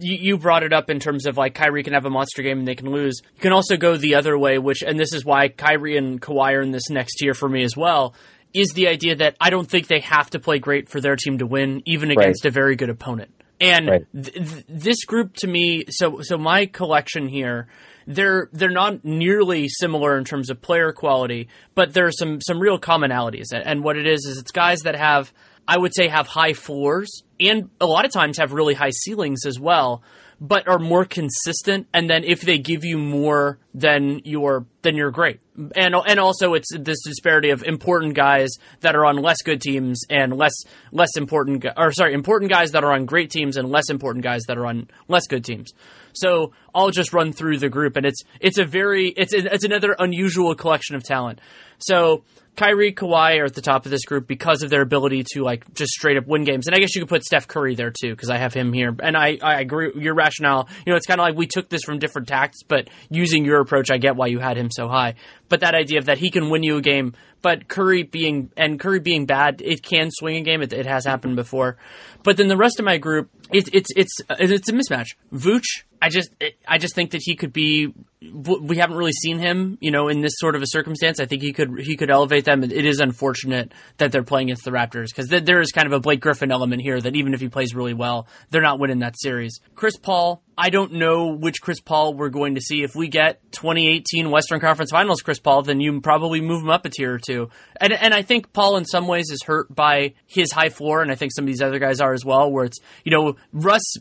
you, 0.00 0.16
you 0.20 0.38
brought 0.38 0.62
it 0.62 0.72
up 0.72 0.90
in 0.90 1.00
terms 1.00 1.26
of 1.26 1.36
like 1.36 1.54
Kyrie 1.54 1.82
can 1.82 1.92
have 1.92 2.04
a 2.04 2.10
monster 2.10 2.42
game 2.42 2.58
and 2.58 2.68
they 2.68 2.74
can 2.74 2.90
lose. 2.90 3.20
You 3.34 3.40
can 3.40 3.52
also 3.52 3.76
go 3.76 3.96
the 3.96 4.14
other 4.14 4.38
way, 4.38 4.58
which, 4.58 4.82
and 4.82 4.98
this 4.98 5.12
is 5.12 5.24
why 5.24 5.48
Kyrie 5.48 5.96
and 5.96 6.20
Kawhi 6.20 6.54
are 6.54 6.62
in 6.62 6.70
this 6.70 6.90
next 6.90 7.16
tier 7.16 7.34
for 7.34 7.48
me 7.48 7.62
as 7.62 7.76
well, 7.76 8.14
is 8.52 8.70
the 8.70 8.88
idea 8.88 9.16
that 9.16 9.36
I 9.40 9.50
don't 9.50 9.68
think 9.68 9.86
they 9.86 10.00
have 10.00 10.30
to 10.30 10.40
play 10.40 10.58
great 10.58 10.88
for 10.88 11.00
their 11.00 11.16
team 11.16 11.38
to 11.38 11.46
win, 11.46 11.82
even 11.84 12.10
against 12.10 12.44
right. 12.44 12.50
a 12.50 12.52
very 12.52 12.76
good 12.76 12.90
opponent. 12.90 13.30
And 13.60 13.88
right. 13.88 14.06
th- 14.14 14.32
th- 14.34 14.64
this 14.68 15.04
group 15.04 15.34
to 15.36 15.46
me, 15.46 15.84
so 15.90 16.20
so 16.22 16.38
my 16.38 16.64
collection 16.64 17.28
here, 17.28 17.68
they're 18.06 18.48
they're 18.52 18.70
not 18.70 19.04
nearly 19.04 19.68
similar 19.68 20.16
in 20.16 20.24
terms 20.24 20.48
of 20.48 20.62
player 20.62 20.92
quality, 20.92 21.48
but 21.74 21.92
there 21.92 22.06
are 22.06 22.12
some 22.12 22.40
some 22.40 22.58
real 22.58 22.78
commonalities. 22.78 23.48
And 23.52 23.84
what 23.84 23.98
it 23.98 24.06
is 24.06 24.24
is 24.24 24.38
it's 24.38 24.50
guys 24.50 24.80
that 24.80 24.96
have 24.96 25.32
I 25.66 25.78
would 25.78 25.94
say 25.94 26.08
have 26.08 26.26
high 26.26 26.52
floors 26.52 27.22
and 27.38 27.70
a 27.80 27.86
lot 27.86 28.04
of 28.04 28.12
times 28.12 28.38
have 28.38 28.52
really 28.52 28.74
high 28.74 28.90
ceilings 28.90 29.46
as 29.46 29.58
well 29.58 30.02
but 30.40 30.66
are 30.66 30.78
more 30.78 31.04
consistent. 31.04 31.86
And 31.92 32.08
then 32.08 32.24
if 32.24 32.40
they 32.40 32.58
give 32.58 32.84
you 32.84 32.96
more, 32.96 33.58
then 33.74 34.22
you're 34.24 34.64
then 34.82 34.96
you're 34.96 35.10
great. 35.10 35.40
And 35.76 35.94
and 35.94 36.18
also 36.18 36.54
it's 36.54 36.70
this 36.74 37.02
disparity 37.04 37.50
of 37.50 37.62
important 37.62 38.14
guys 38.14 38.48
that 38.80 38.96
are 38.96 39.04
on 39.04 39.16
less 39.16 39.42
good 39.42 39.60
teams 39.60 40.00
and 40.08 40.34
less 40.34 40.54
less 40.90 41.10
important 41.16 41.66
or 41.76 41.92
sorry 41.92 42.14
important 42.14 42.50
guys 42.50 42.70
that 42.72 42.82
are 42.82 42.92
on 42.92 43.04
great 43.04 43.30
teams 43.30 43.58
and 43.58 43.68
less 43.68 43.90
important 43.90 44.24
guys 44.24 44.42
that 44.48 44.56
are 44.56 44.64
on 44.64 44.88
less 45.08 45.26
good 45.26 45.44
teams. 45.44 45.72
So 46.14 46.52
I'll 46.74 46.90
just 46.90 47.12
run 47.12 47.32
through 47.32 47.58
the 47.58 47.68
group, 47.68 47.96
and 47.96 48.06
it's 48.06 48.22
it's 48.40 48.58
a 48.58 48.64
very 48.64 49.08
it's 49.08 49.34
it's 49.34 49.64
another 49.64 49.94
unusual 49.98 50.54
collection 50.54 50.96
of 50.96 51.04
talent. 51.04 51.40
So 51.80 52.24
Kyrie, 52.56 52.92
Kawhi 52.92 53.40
are 53.40 53.46
at 53.46 53.54
the 53.54 53.62
top 53.62 53.86
of 53.86 53.90
this 53.90 54.04
group 54.04 54.26
because 54.26 54.62
of 54.62 54.68
their 54.68 54.82
ability 54.82 55.24
to 55.32 55.42
like 55.42 55.72
just 55.72 55.92
straight 55.92 56.18
up 56.18 56.26
win 56.26 56.44
games. 56.44 56.66
And 56.66 56.76
I 56.76 56.78
guess 56.78 56.94
you 56.94 57.00
could 57.00 57.08
put 57.08 57.24
Steph 57.24 57.48
Curry 57.48 57.74
there 57.74 57.90
too 57.90 58.10
because 58.10 58.28
I 58.28 58.36
have 58.36 58.52
him 58.52 58.72
here. 58.72 58.94
And 59.02 59.16
I, 59.16 59.38
I 59.42 59.60
agree 59.60 59.92
your 59.96 60.14
rationale. 60.14 60.68
You 60.84 60.92
know, 60.92 60.96
it's 60.96 61.06
kind 61.06 61.20
of 61.20 61.24
like 61.24 61.36
we 61.36 61.46
took 61.46 61.68
this 61.70 61.82
from 61.84 61.98
different 61.98 62.28
tacts, 62.28 62.62
but 62.62 62.90
using 63.08 63.44
your 63.44 63.60
approach, 63.60 63.90
I 63.90 63.98
get 63.98 64.16
why 64.16 64.26
you 64.26 64.40
had 64.40 64.58
him 64.58 64.70
so 64.70 64.88
high. 64.88 65.14
But 65.48 65.60
that 65.60 65.74
idea 65.74 65.98
of 65.98 66.06
that 66.06 66.18
he 66.18 66.30
can 66.30 66.50
win 66.50 66.62
you 66.62 66.76
a 66.76 66.82
game, 66.82 67.14
but 67.42 67.68
Curry 67.68 68.02
being 68.02 68.50
and 68.56 68.78
Curry 68.78 69.00
being 69.00 69.26
bad, 69.26 69.62
it 69.64 69.82
can 69.82 70.10
swing 70.10 70.36
a 70.36 70.40
game. 70.42 70.62
It, 70.62 70.72
it 70.72 70.86
has 70.86 71.06
happened 71.06 71.36
before. 71.36 71.78
But 72.22 72.36
then 72.36 72.48
the 72.48 72.56
rest 72.56 72.78
of 72.78 72.84
my 72.84 72.98
group, 72.98 73.30
it's 73.52 73.70
it's 73.72 73.88
it's 73.96 74.20
it's 74.28 74.68
a 74.68 74.72
mismatch. 74.72 75.16
Vooch, 75.32 75.84
I 76.02 76.08
just 76.08 76.30
I 76.68 76.78
just 76.78 76.94
think 76.94 77.12
that 77.12 77.22
he 77.24 77.36
could 77.36 77.52
be. 77.52 77.92
We 78.22 78.76
haven't 78.76 78.96
really 78.96 79.12
seen 79.12 79.38
him, 79.38 79.78
you 79.80 79.90
know, 79.90 80.08
in 80.08 80.20
this 80.20 80.34
sort 80.36 80.54
of 80.54 80.62
a 80.62 80.66
circumstance. 80.66 81.20
I 81.20 81.26
think 81.26 81.42
he 81.42 81.52
could 81.52 81.69
he 81.78 81.96
could 81.96 82.10
elevate 82.10 82.44
them. 82.44 82.62
It 82.62 82.84
is 82.84 83.00
unfortunate 83.00 83.72
that 83.98 84.12
they're 84.12 84.22
playing 84.22 84.48
against 84.48 84.64
the 84.64 84.70
Raptors 84.70 85.06
because 85.08 85.28
there 85.28 85.60
is 85.60 85.72
kind 85.72 85.86
of 85.86 85.92
a 85.92 86.00
Blake 86.00 86.20
Griffin 86.20 86.50
element 86.50 86.82
here 86.82 87.00
that 87.00 87.16
even 87.16 87.34
if 87.34 87.40
he 87.40 87.48
plays 87.48 87.74
really 87.74 87.94
well, 87.94 88.26
they're 88.50 88.62
not 88.62 88.78
winning 88.78 89.00
that 89.00 89.18
series. 89.18 89.60
Chris 89.74 89.96
Paul, 89.96 90.42
I 90.56 90.70
don't 90.70 90.92
know 90.92 91.36
which 91.36 91.62
Chris 91.62 91.80
Paul 91.80 92.14
we're 92.14 92.28
going 92.28 92.54
to 92.56 92.60
see. 92.60 92.82
If 92.82 92.94
we 92.94 93.08
get 93.08 93.40
2018 93.52 94.30
Western 94.30 94.60
Conference 94.60 94.90
Finals 94.90 95.22
Chris 95.22 95.38
Paul, 95.38 95.62
then 95.62 95.80
you 95.80 96.00
probably 96.00 96.40
move 96.40 96.62
him 96.62 96.70
up 96.70 96.84
a 96.84 96.90
tier 96.90 97.14
or 97.14 97.18
two. 97.18 97.48
And 97.80 97.92
and 97.92 98.12
I 98.12 98.22
think 98.22 98.52
Paul 98.52 98.76
in 98.76 98.84
some 98.84 99.06
ways 99.06 99.30
is 99.30 99.42
hurt 99.42 99.74
by 99.74 100.14
his 100.26 100.52
high 100.52 100.68
floor, 100.68 101.02
and 101.02 101.10
I 101.10 101.14
think 101.14 101.32
some 101.34 101.44
of 101.44 101.46
these 101.46 101.62
other 101.62 101.78
guys 101.78 102.00
are 102.00 102.12
as 102.12 102.24
well. 102.24 102.50
Where 102.50 102.64
it's 102.64 102.78
you 103.04 103.12
know 103.12 103.36
Russ 103.52 103.94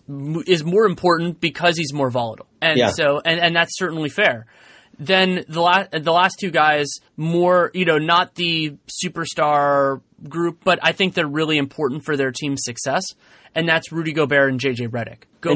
is 0.47 0.63
more 0.63 0.85
important 0.85 1.39
because 1.39 1.77
he's 1.77 1.93
more 1.93 2.09
volatile, 2.09 2.47
and 2.61 2.77
yeah. 2.77 2.89
so 2.89 3.21
and 3.23 3.39
and 3.39 3.55
that's 3.55 3.77
certainly 3.77 4.09
fair. 4.09 4.45
Then 4.99 5.45
the 5.47 5.61
last 5.61 5.91
the 5.91 6.11
last 6.11 6.35
two 6.39 6.51
guys 6.51 6.87
more 7.15 7.71
you 7.73 7.85
know 7.85 7.97
not 7.97 8.35
the 8.35 8.75
superstar 9.03 10.01
group, 10.27 10.59
but 10.63 10.79
I 10.83 10.91
think 10.91 11.13
they're 11.13 11.25
really 11.27 11.57
important 11.57 12.03
for 12.03 12.17
their 12.17 12.31
team's 12.31 12.61
success 12.63 13.03
and 13.55 13.67
that's 13.67 13.91
Rudy 13.91 14.13
Gobert 14.13 14.51
and 14.51 14.59
JJ 14.59 14.89
Redick. 14.89 15.23
Go- 15.41 15.51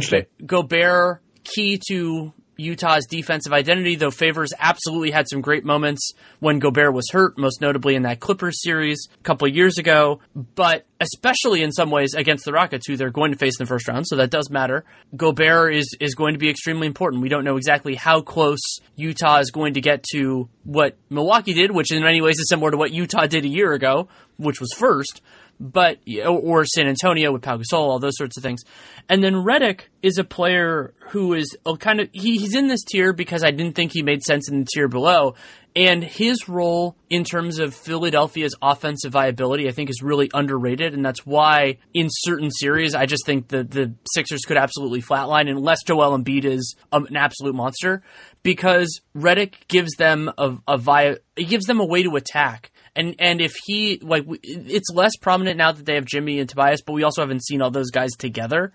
Gobert, 0.46 1.22
key 1.44 1.80
to 1.90 2.34
Utah's 2.58 3.06
defensive 3.06 3.54
identity, 3.54 3.96
though 3.96 4.12
Favors 4.12 4.54
absolutely 4.60 5.12
had 5.12 5.28
some 5.30 5.42
great 5.42 5.66
moments 5.66 6.14
when 6.40 6.60
Gobert 6.60 6.94
was 6.94 7.10
hurt, 7.12 7.38
most 7.38 7.62
notably 7.62 7.96
in 7.96 8.04
that 8.04 8.20
Clippers 8.20 8.62
series 8.62 9.08
a 9.20 9.24
couple 9.24 9.48
years 9.48 9.78
ago, 9.78 10.20
but 10.36 10.86
especially 11.00 11.64
in 11.64 11.72
some 11.72 11.90
ways 11.90 12.14
against 12.14 12.46
the 12.46 12.52
Rockets, 12.52 12.88
who 12.88 12.96
they're 12.96 13.10
going 13.10 13.32
to 13.32 13.38
face 13.38 13.60
in 13.60 13.66
the 13.66 13.68
first 13.68 13.88
round, 13.88 14.08
so 14.08 14.16
that 14.16 14.30
does 14.30 14.50
matter. 14.50 14.86
Gobert 15.16 15.74
is, 15.76 15.96
is 16.00 16.16
going 16.16 16.34
to 16.34 16.40
be 16.40 16.50
extremely 16.50 16.88
important. 16.88 17.22
We 17.22 17.30
don't 17.30 17.44
know 17.44 17.58
exactly 17.58 17.96
how 17.96 18.22
close 18.22 18.62
Utah 18.96 19.40
is 19.40 19.52
going 19.52 19.74
to 19.74 19.82
get 19.82 20.04
to 20.12 20.48
what 20.64 20.98
Milwaukee 21.10 21.54
did, 21.54 21.72
which 21.72 21.92
in 21.92 22.04
many 22.04 22.22
ways 22.22 22.40
is 22.40 22.50
similar 22.50 22.72
to 22.72 22.78
what 22.78 22.92
Utah 22.92 23.26
did 23.26 23.46
a 23.46 23.50
year 23.50 23.74
ago, 23.74 24.08
which 24.38 24.60
was 24.60 24.72
first 24.74 25.22
but 25.60 26.00
or 26.28 26.66
San 26.66 26.88
Antonio 26.88 27.32
with 27.32 27.42
Pau 27.42 27.58
Gasol, 27.58 27.80
all 27.80 28.00
those 28.00 28.18
sorts 28.18 28.38
of 28.38 28.44
things. 28.44 28.62
And 29.10 29.24
then 29.24 29.34
Redick 29.34 29.82
is 30.02 30.18
a 30.18 30.24
player 30.24 30.94
who 31.10 31.34
is 31.34 31.56
kind 31.80 32.00
of 32.00 32.10
he, 32.12 32.38
he's 32.38 32.56
in 32.56 32.68
this 32.68 32.84
tier 32.84 33.14
because 33.14 33.44
I 33.44 33.52
didn't 33.52 33.76
think 33.76 33.92
he 33.94 34.04
made 34.04 34.24
sense 34.24 34.50
in 34.50 34.60
the 34.60 34.68
tier 34.74 34.88
below. 34.88 35.36
And 35.76 36.04
his 36.04 36.48
role 36.48 36.96
in 37.10 37.24
terms 37.24 37.58
of 37.58 37.74
Philadelphia's 37.74 38.56
offensive 38.62 39.12
viability, 39.12 39.68
I 39.68 39.72
think, 39.72 39.90
is 39.90 40.04
really 40.04 40.30
underrated. 40.32 40.94
And 40.94 41.04
that's 41.04 41.26
why 41.26 41.80
in 41.96 42.10
certain 42.12 42.52
series, 42.52 42.94
I 42.94 43.08
just 43.08 43.26
think 43.26 43.48
the, 43.48 43.64
the 43.64 43.94
Sixers 44.14 44.42
could 44.42 44.58
absolutely 44.58 45.02
flatline 45.02 45.50
unless 45.50 45.82
Joel 45.84 46.16
Embiid 46.18 46.46
is 46.46 46.76
um, 46.92 47.06
an 47.08 47.16
absolute 47.16 47.56
monster 47.56 48.04
because 48.44 49.02
Redick 49.16 49.68
gives 49.68 49.94
them 49.96 50.32
a, 50.38 50.58
a 50.68 50.78
via, 50.78 51.16
it 51.36 51.46
gives 51.46 51.66
them 51.66 51.80
a 51.80 51.86
way 51.86 52.04
to 52.04 52.18
attack 52.18 52.72
and 52.96 53.16
and 53.20 53.42
if 53.42 53.54
he 53.66 54.00
like 54.02 54.26
it's 54.44 54.90
less 54.94 55.16
prominent 55.18 55.58
now 55.58 55.72
that 55.72 55.86
they 55.86 55.96
have 55.96 56.06
Jimmy 56.06 56.40
and 56.40 56.50
Tobias, 56.50 56.82
but 56.82 56.94
we 56.94 57.04
also 57.04 57.22
haven't 57.22 57.44
seen 57.46 57.62
all 57.62 57.72
those 57.72 57.92
guys 57.92 58.12
together. 58.18 58.72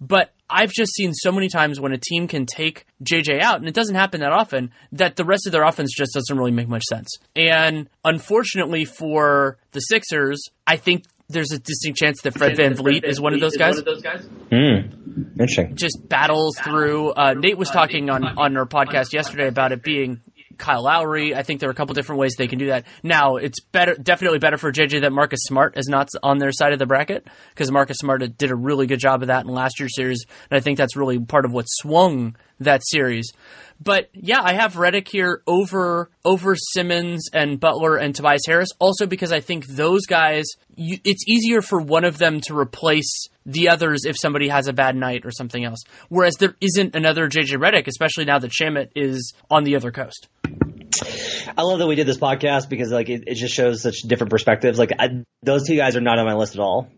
But 0.00 0.32
I've 0.50 0.72
just 0.72 0.92
seen 0.94 1.14
so 1.14 1.32
many 1.32 1.48
times 1.48 1.80
when 1.80 1.92
a 1.92 1.98
team 1.98 2.28
can 2.28 2.46
take 2.46 2.86
JJ 3.02 3.40
out, 3.40 3.56
and 3.56 3.68
it 3.68 3.74
doesn't 3.74 3.94
happen 3.94 4.20
that 4.20 4.32
often, 4.32 4.72
that 4.92 5.16
the 5.16 5.24
rest 5.24 5.46
of 5.46 5.52
their 5.52 5.64
offense 5.64 5.92
just 5.96 6.12
doesn't 6.12 6.36
really 6.36 6.50
make 6.50 6.68
much 6.68 6.82
sense. 6.84 7.08
And 7.34 7.88
unfortunately 8.04 8.84
for 8.84 9.56
the 9.72 9.80
Sixers, 9.80 10.42
I 10.66 10.76
think 10.76 11.04
there's 11.28 11.52
a 11.52 11.58
distinct 11.58 11.98
chance 11.98 12.20
that 12.22 12.36
Fred 12.36 12.56
VanVleet 12.56 13.04
is 13.04 13.20
one 13.20 13.32
of 13.32 13.40
those 13.40 13.56
guys. 13.56 13.78
Hmm. 14.50 15.40
Interesting. 15.40 15.76
Just 15.76 16.06
battles 16.08 16.58
through. 16.58 17.12
Uh, 17.12 17.34
Nate 17.34 17.56
was 17.56 17.70
talking 17.70 18.10
on, 18.10 18.24
on 18.24 18.56
our 18.56 18.66
podcast 18.66 19.12
yesterday 19.12 19.48
about 19.48 19.72
it 19.72 19.82
being 19.82 20.20
Kyle 20.58 20.82
Lowry. 20.82 21.34
I 21.34 21.42
think 21.42 21.60
there 21.60 21.68
are 21.68 21.72
a 21.72 21.74
couple 21.74 21.94
different 21.94 22.20
ways 22.20 22.34
they 22.36 22.48
can 22.48 22.58
do 22.58 22.66
that. 22.66 22.86
Now, 23.02 23.36
it's 23.36 23.60
better, 23.60 23.94
definitely 23.94 24.38
better 24.38 24.56
for 24.56 24.72
JJ 24.72 25.02
that 25.02 25.12
Marcus 25.12 25.40
Smart 25.44 25.76
is 25.78 25.88
not 25.88 26.08
on 26.22 26.38
their 26.38 26.52
side 26.52 26.72
of 26.72 26.78
the 26.78 26.86
bracket 26.86 27.26
because 27.50 27.70
Marcus 27.70 27.98
Smart 27.98 28.22
did 28.36 28.50
a 28.50 28.56
really 28.56 28.86
good 28.86 29.00
job 29.00 29.22
of 29.22 29.28
that 29.28 29.44
in 29.44 29.52
last 29.52 29.78
year's 29.80 29.94
series, 29.94 30.24
and 30.50 30.56
I 30.56 30.60
think 30.60 30.78
that's 30.78 30.96
really 30.96 31.18
part 31.18 31.44
of 31.44 31.52
what 31.52 31.64
swung 31.68 32.36
that 32.60 32.82
series. 32.84 33.32
But 33.84 34.08
yeah, 34.14 34.40
I 34.42 34.54
have 34.54 34.74
Redick 34.74 35.08
here 35.08 35.42
over 35.46 36.10
over 36.24 36.56
Simmons 36.56 37.28
and 37.32 37.60
Butler 37.60 37.96
and 37.96 38.14
Tobias 38.14 38.40
Harris, 38.46 38.70
also 38.78 39.06
because 39.06 39.30
I 39.30 39.40
think 39.40 39.66
those 39.66 40.06
guys, 40.06 40.46
you, 40.74 40.98
it's 41.04 41.28
easier 41.28 41.60
for 41.60 41.80
one 41.80 42.04
of 42.04 42.16
them 42.16 42.40
to 42.46 42.58
replace 42.58 43.28
the 43.44 43.68
others 43.68 44.04
if 44.06 44.16
somebody 44.18 44.48
has 44.48 44.68
a 44.68 44.72
bad 44.72 44.96
night 44.96 45.26
or 45.26 45.30
something 45.30 45.64
else. 45.64 45.80
Whereas 46.08 46.36
there 46.36 46.56
isn't 46.62 46.96
another 46.96 47.28
JJ 47.28 47.58
Redick, 47.58 47.86
especially 47.86 48.24
now 48.24 48.38
that 48.38 48.50
Shamet 48.50 48.88
is 48.94 49.34
on 49.50 49.64
the 49.64 49.76
other 49.76 49.92
coast. 49.92 50.28
I 51.56 51.62
love 51.62 51.78
that 51.80 51.86
we 51.86 51.94
did 51.94 52.06
this 52.06 52.18
podcast 52.18 52.68
because 52.68 52.90
like 52.90 53.10
it, 53.10 53.24
it 53.26 53.34
just 53.34 53.54
shows 53.54 53.82
such 53.82 54.00
different 54.06 54.30
perspectives. 54.30 54.78
Like 54.78 54.92
I, 54.98 55.24
those 55.42 55.66
two 55.66 55.76
guys 55.76 55.96
are 55.96 56.00
not 56.00 56.18
on 56.18 56.24
my 56.24 56.34
list 56.34 56.54
at 56.54 56.60
all. 56.60 56.88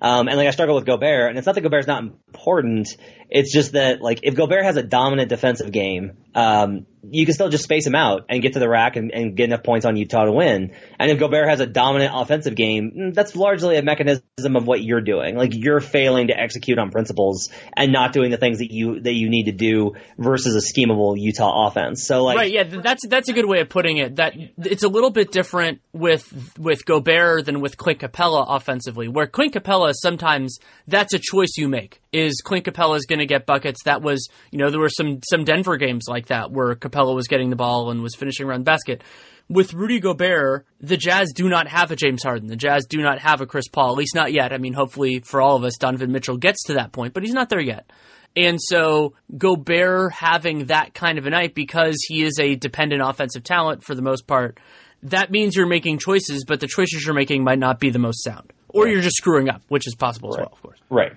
Um, 0.00 0.28
and 0.28 0.36
like 0.36 0.46
I 0.48 0.50
struggle 0.50 0.74
with 0.74 0.86
Gobert, 0.86 1.30
and 1.30 1.38
it's 1.38 1.46
not 1.46 1.54
that 1.54 1.60
Gobert's 1.62 1.86
not 1.86 2.02
important. 2.02 2.88
It's 3.30 3.52
just 3.52 3.72
that 3.72 4.00
like 4.00 4.20
if 4.22 4.34
Gobert 4.34 4.64
has 4.64 4.76
a 4.76 4.82
dominant 4.82 5.28
defensive 5.28 5.72
game, 5.72 6.18
um, 6.34 6.86
you 7.10 7.24
can 7.24 7.34
still 7.34 7.48
just 7.48 7.64
space 7.64 7.86
him 7.86 7.94
out 7.94 8.26
and 8.28 8.42
get 8.42 8.54
to 8.54 8.58
the 8.58 8.68
rack 8.68 8.96
and, 8.96 9.10
and, 9.12 9.36
get 9.36 9.44
enough 9.44 9.62
points 9.62 9.84
on 9.84 9.96
Utah 9.96 10.24
to 10.24 10.32
win. 10.32 10.72
And 10.98 11.10
if 11.10 11.18
Gobert 11.18 11.48
has 11.48 11.60
a 11.60 11.66
dominant 11.66 12.12
offensive 12.14 12.54
game, 12.54 12.92
mm, 12.96 13.14
that's 13.14 13.34
largely 13.34 13.76
a 13.76 13.82
mechanism 13.82 14.22
of 14.56 14.66
what 14.66 14.82
you're 14.82 15.00
doing. 15.00 15.36
Like 15.36 15.52
you're 15.54 15.80
failing 15.80 16.28
to 16.28 16.38
execute 16.38 16.78
on 16.78 16.90
principles 16.90 17.50
and 17.76 17.92
not 17.92 18.12
doing 18.12 18.30
the 18.30 18.36
things 18.36 18.58
that 18.58 18.70
you 18.70 19.00
that 19.00 19.14
you 19.14 19.28
need 19.28 19.44
to 19.44 19.52
do 19.52 19.94
versus 20.18 20.54
a 20.54 20.60
schemable 20.60 21.16
Utah 21.16 21.66
offense. 21.66 22.06
So 22.06 22.24
like 22.24 22.36
right, 22.36 22.50
yeah, 22.50 22.64
that's 22.64 23.06
that's 23.06 23.28
a 23.28 23.32
good 23.32 23.46
way 23.46 23.60
of 23.60 23.68
putting 23.68 23.98
it. 23.98 24.16
That 24.16 24.34
it's 24.58 24.82
a 24.82 24.88
little 24.88 25.10
bit 25.10 25.32
different 25.32 25.80
with 25.92 26.56
with 26.58 26.84
Gobert 26.84 27.46
than 27.46 27.60
with 27.60 27.76
Clint 27.76 28.00
Capela 28.00 28.44
offensively, 28.48 29.08
where 29.08 29.26
Clint 29.26 29.54
Capela 29.54 29.92
sometimes 29.94 30.58
that's 30.86 31.12
a 31.14 31.18
choice 31.18 31.54
you 31.56 31.68
make. 31.68 32.00
Is 32.14 32.40
Clint 32.42 32.64
Capela 32.64 32.96
is 32.96 33.06
going 33.06 33.18
to 33.18 33.26
get 33.26 33.44
buckets? 33.44 33.82
That 33.84 34.02
was 34.02 34.28
you 34.52 34.58
know 34.58 34.70
there 34.70 34.80
were 34.80 34.88
some 34.88 35.18
some 35.28 35.44
Denver 35.44 35.76
games 35.76 36.04
like 36.08 36.26
that 36.26 36.52
where 36.52 36.76
Capela 36.76 37.14
was 37.14 37.26
getting 37.26 37.50
the 37.50 37.56
ball 37.56 37.90
and 37.90 38.02
was 38.02 38.14
finishing 38.14 38.46
around 38.46 38.60
the 38.60 38.70
basket. 38.70 39.02
With 39.48 39.74
Rudy 39.74 40.00
Gobert, 40.00 40.64
the 40.80 40.96
Jazz 40.96 41.32
do 41.34 41.48
not 41.48 41.66
have 41.66 41.90
a 41.90 41.96
James 41.96 42.22
Harden. 42.22 42.46
The 42.46 42.56
Jazz 42.56 42.86
do 42.86 43.02
not 43.02 43.18
have 43.18 43.40
a 43.40 43.46
Chris 43.46 43.68
Paul, 43.68 43.90
at 43.90 43.98
least 43.98 44.14
not 44.14 44.32
yet. 44.32 44.52
I 44.52 44.58
mean, 44.58 44.72
hopefully 44.72 45.18
for 45.18 45.42
all 45.42 45.56
of 45.56 45.64
us, 45.64 45.76
Donovan 45.76 46.12
Mitchell 46.12 46.38
gets 46.38 46.62
to 46.64 46.74
that 46.74 46.92
point, 46.92 47.12
but 47.12 47.24
he's 47.24 47.34
not 47.34 47.50
there 47.50 47.60
yet. 47.60 47.90
And 48.36 48.58
so 48.60 49.14
Gobert 49.36 50.12
having 50.12 50.66
that 50.66 50.94
kind 50.94 51.18
of 51.18 51.26
a 51.26 51.30
night 51.30 51.54
because 51.54 51.96
he 52.08 52.22
is 52.22 52.38
a 52.40 52.54
dependent 52.54 53.02
offensive 53.02 53.44
talent 53.44 53.84
for 53.84 53.94
the 53.94 54.02
most 54.02 54.26
part, 54.26 54.58
that 55.04 55.30
means 55.30 55.54
you're 55.54 55.66
making 55.66 55.98
choices, 55.98 56.44
but 56.46 56.60
the 56.60 56.66
choices 56.66 57.04
you're 57.04 57.14
making 57.14 57.44
might 57.44 57.58
not 57.58 57.78
be 57.78 57.90
the 57.90 57.98
most 57.98 58.24
sound. 58.24 58.52
Or 58.68 58.84
right. 58.84 58.92
you're 58.92 59.02
just 59.02 59.16
screwing 59.16 59.48
up, 59.48 59.62
which 59.68 59.86
is 59.86 59.94
possible 59.94 60.30
right. 60.30 60.40
as 60.40 60.46
well, 60.46 60.52
of 60.52 60.62
course. 60.62 60.78
Right. 60.90 61.12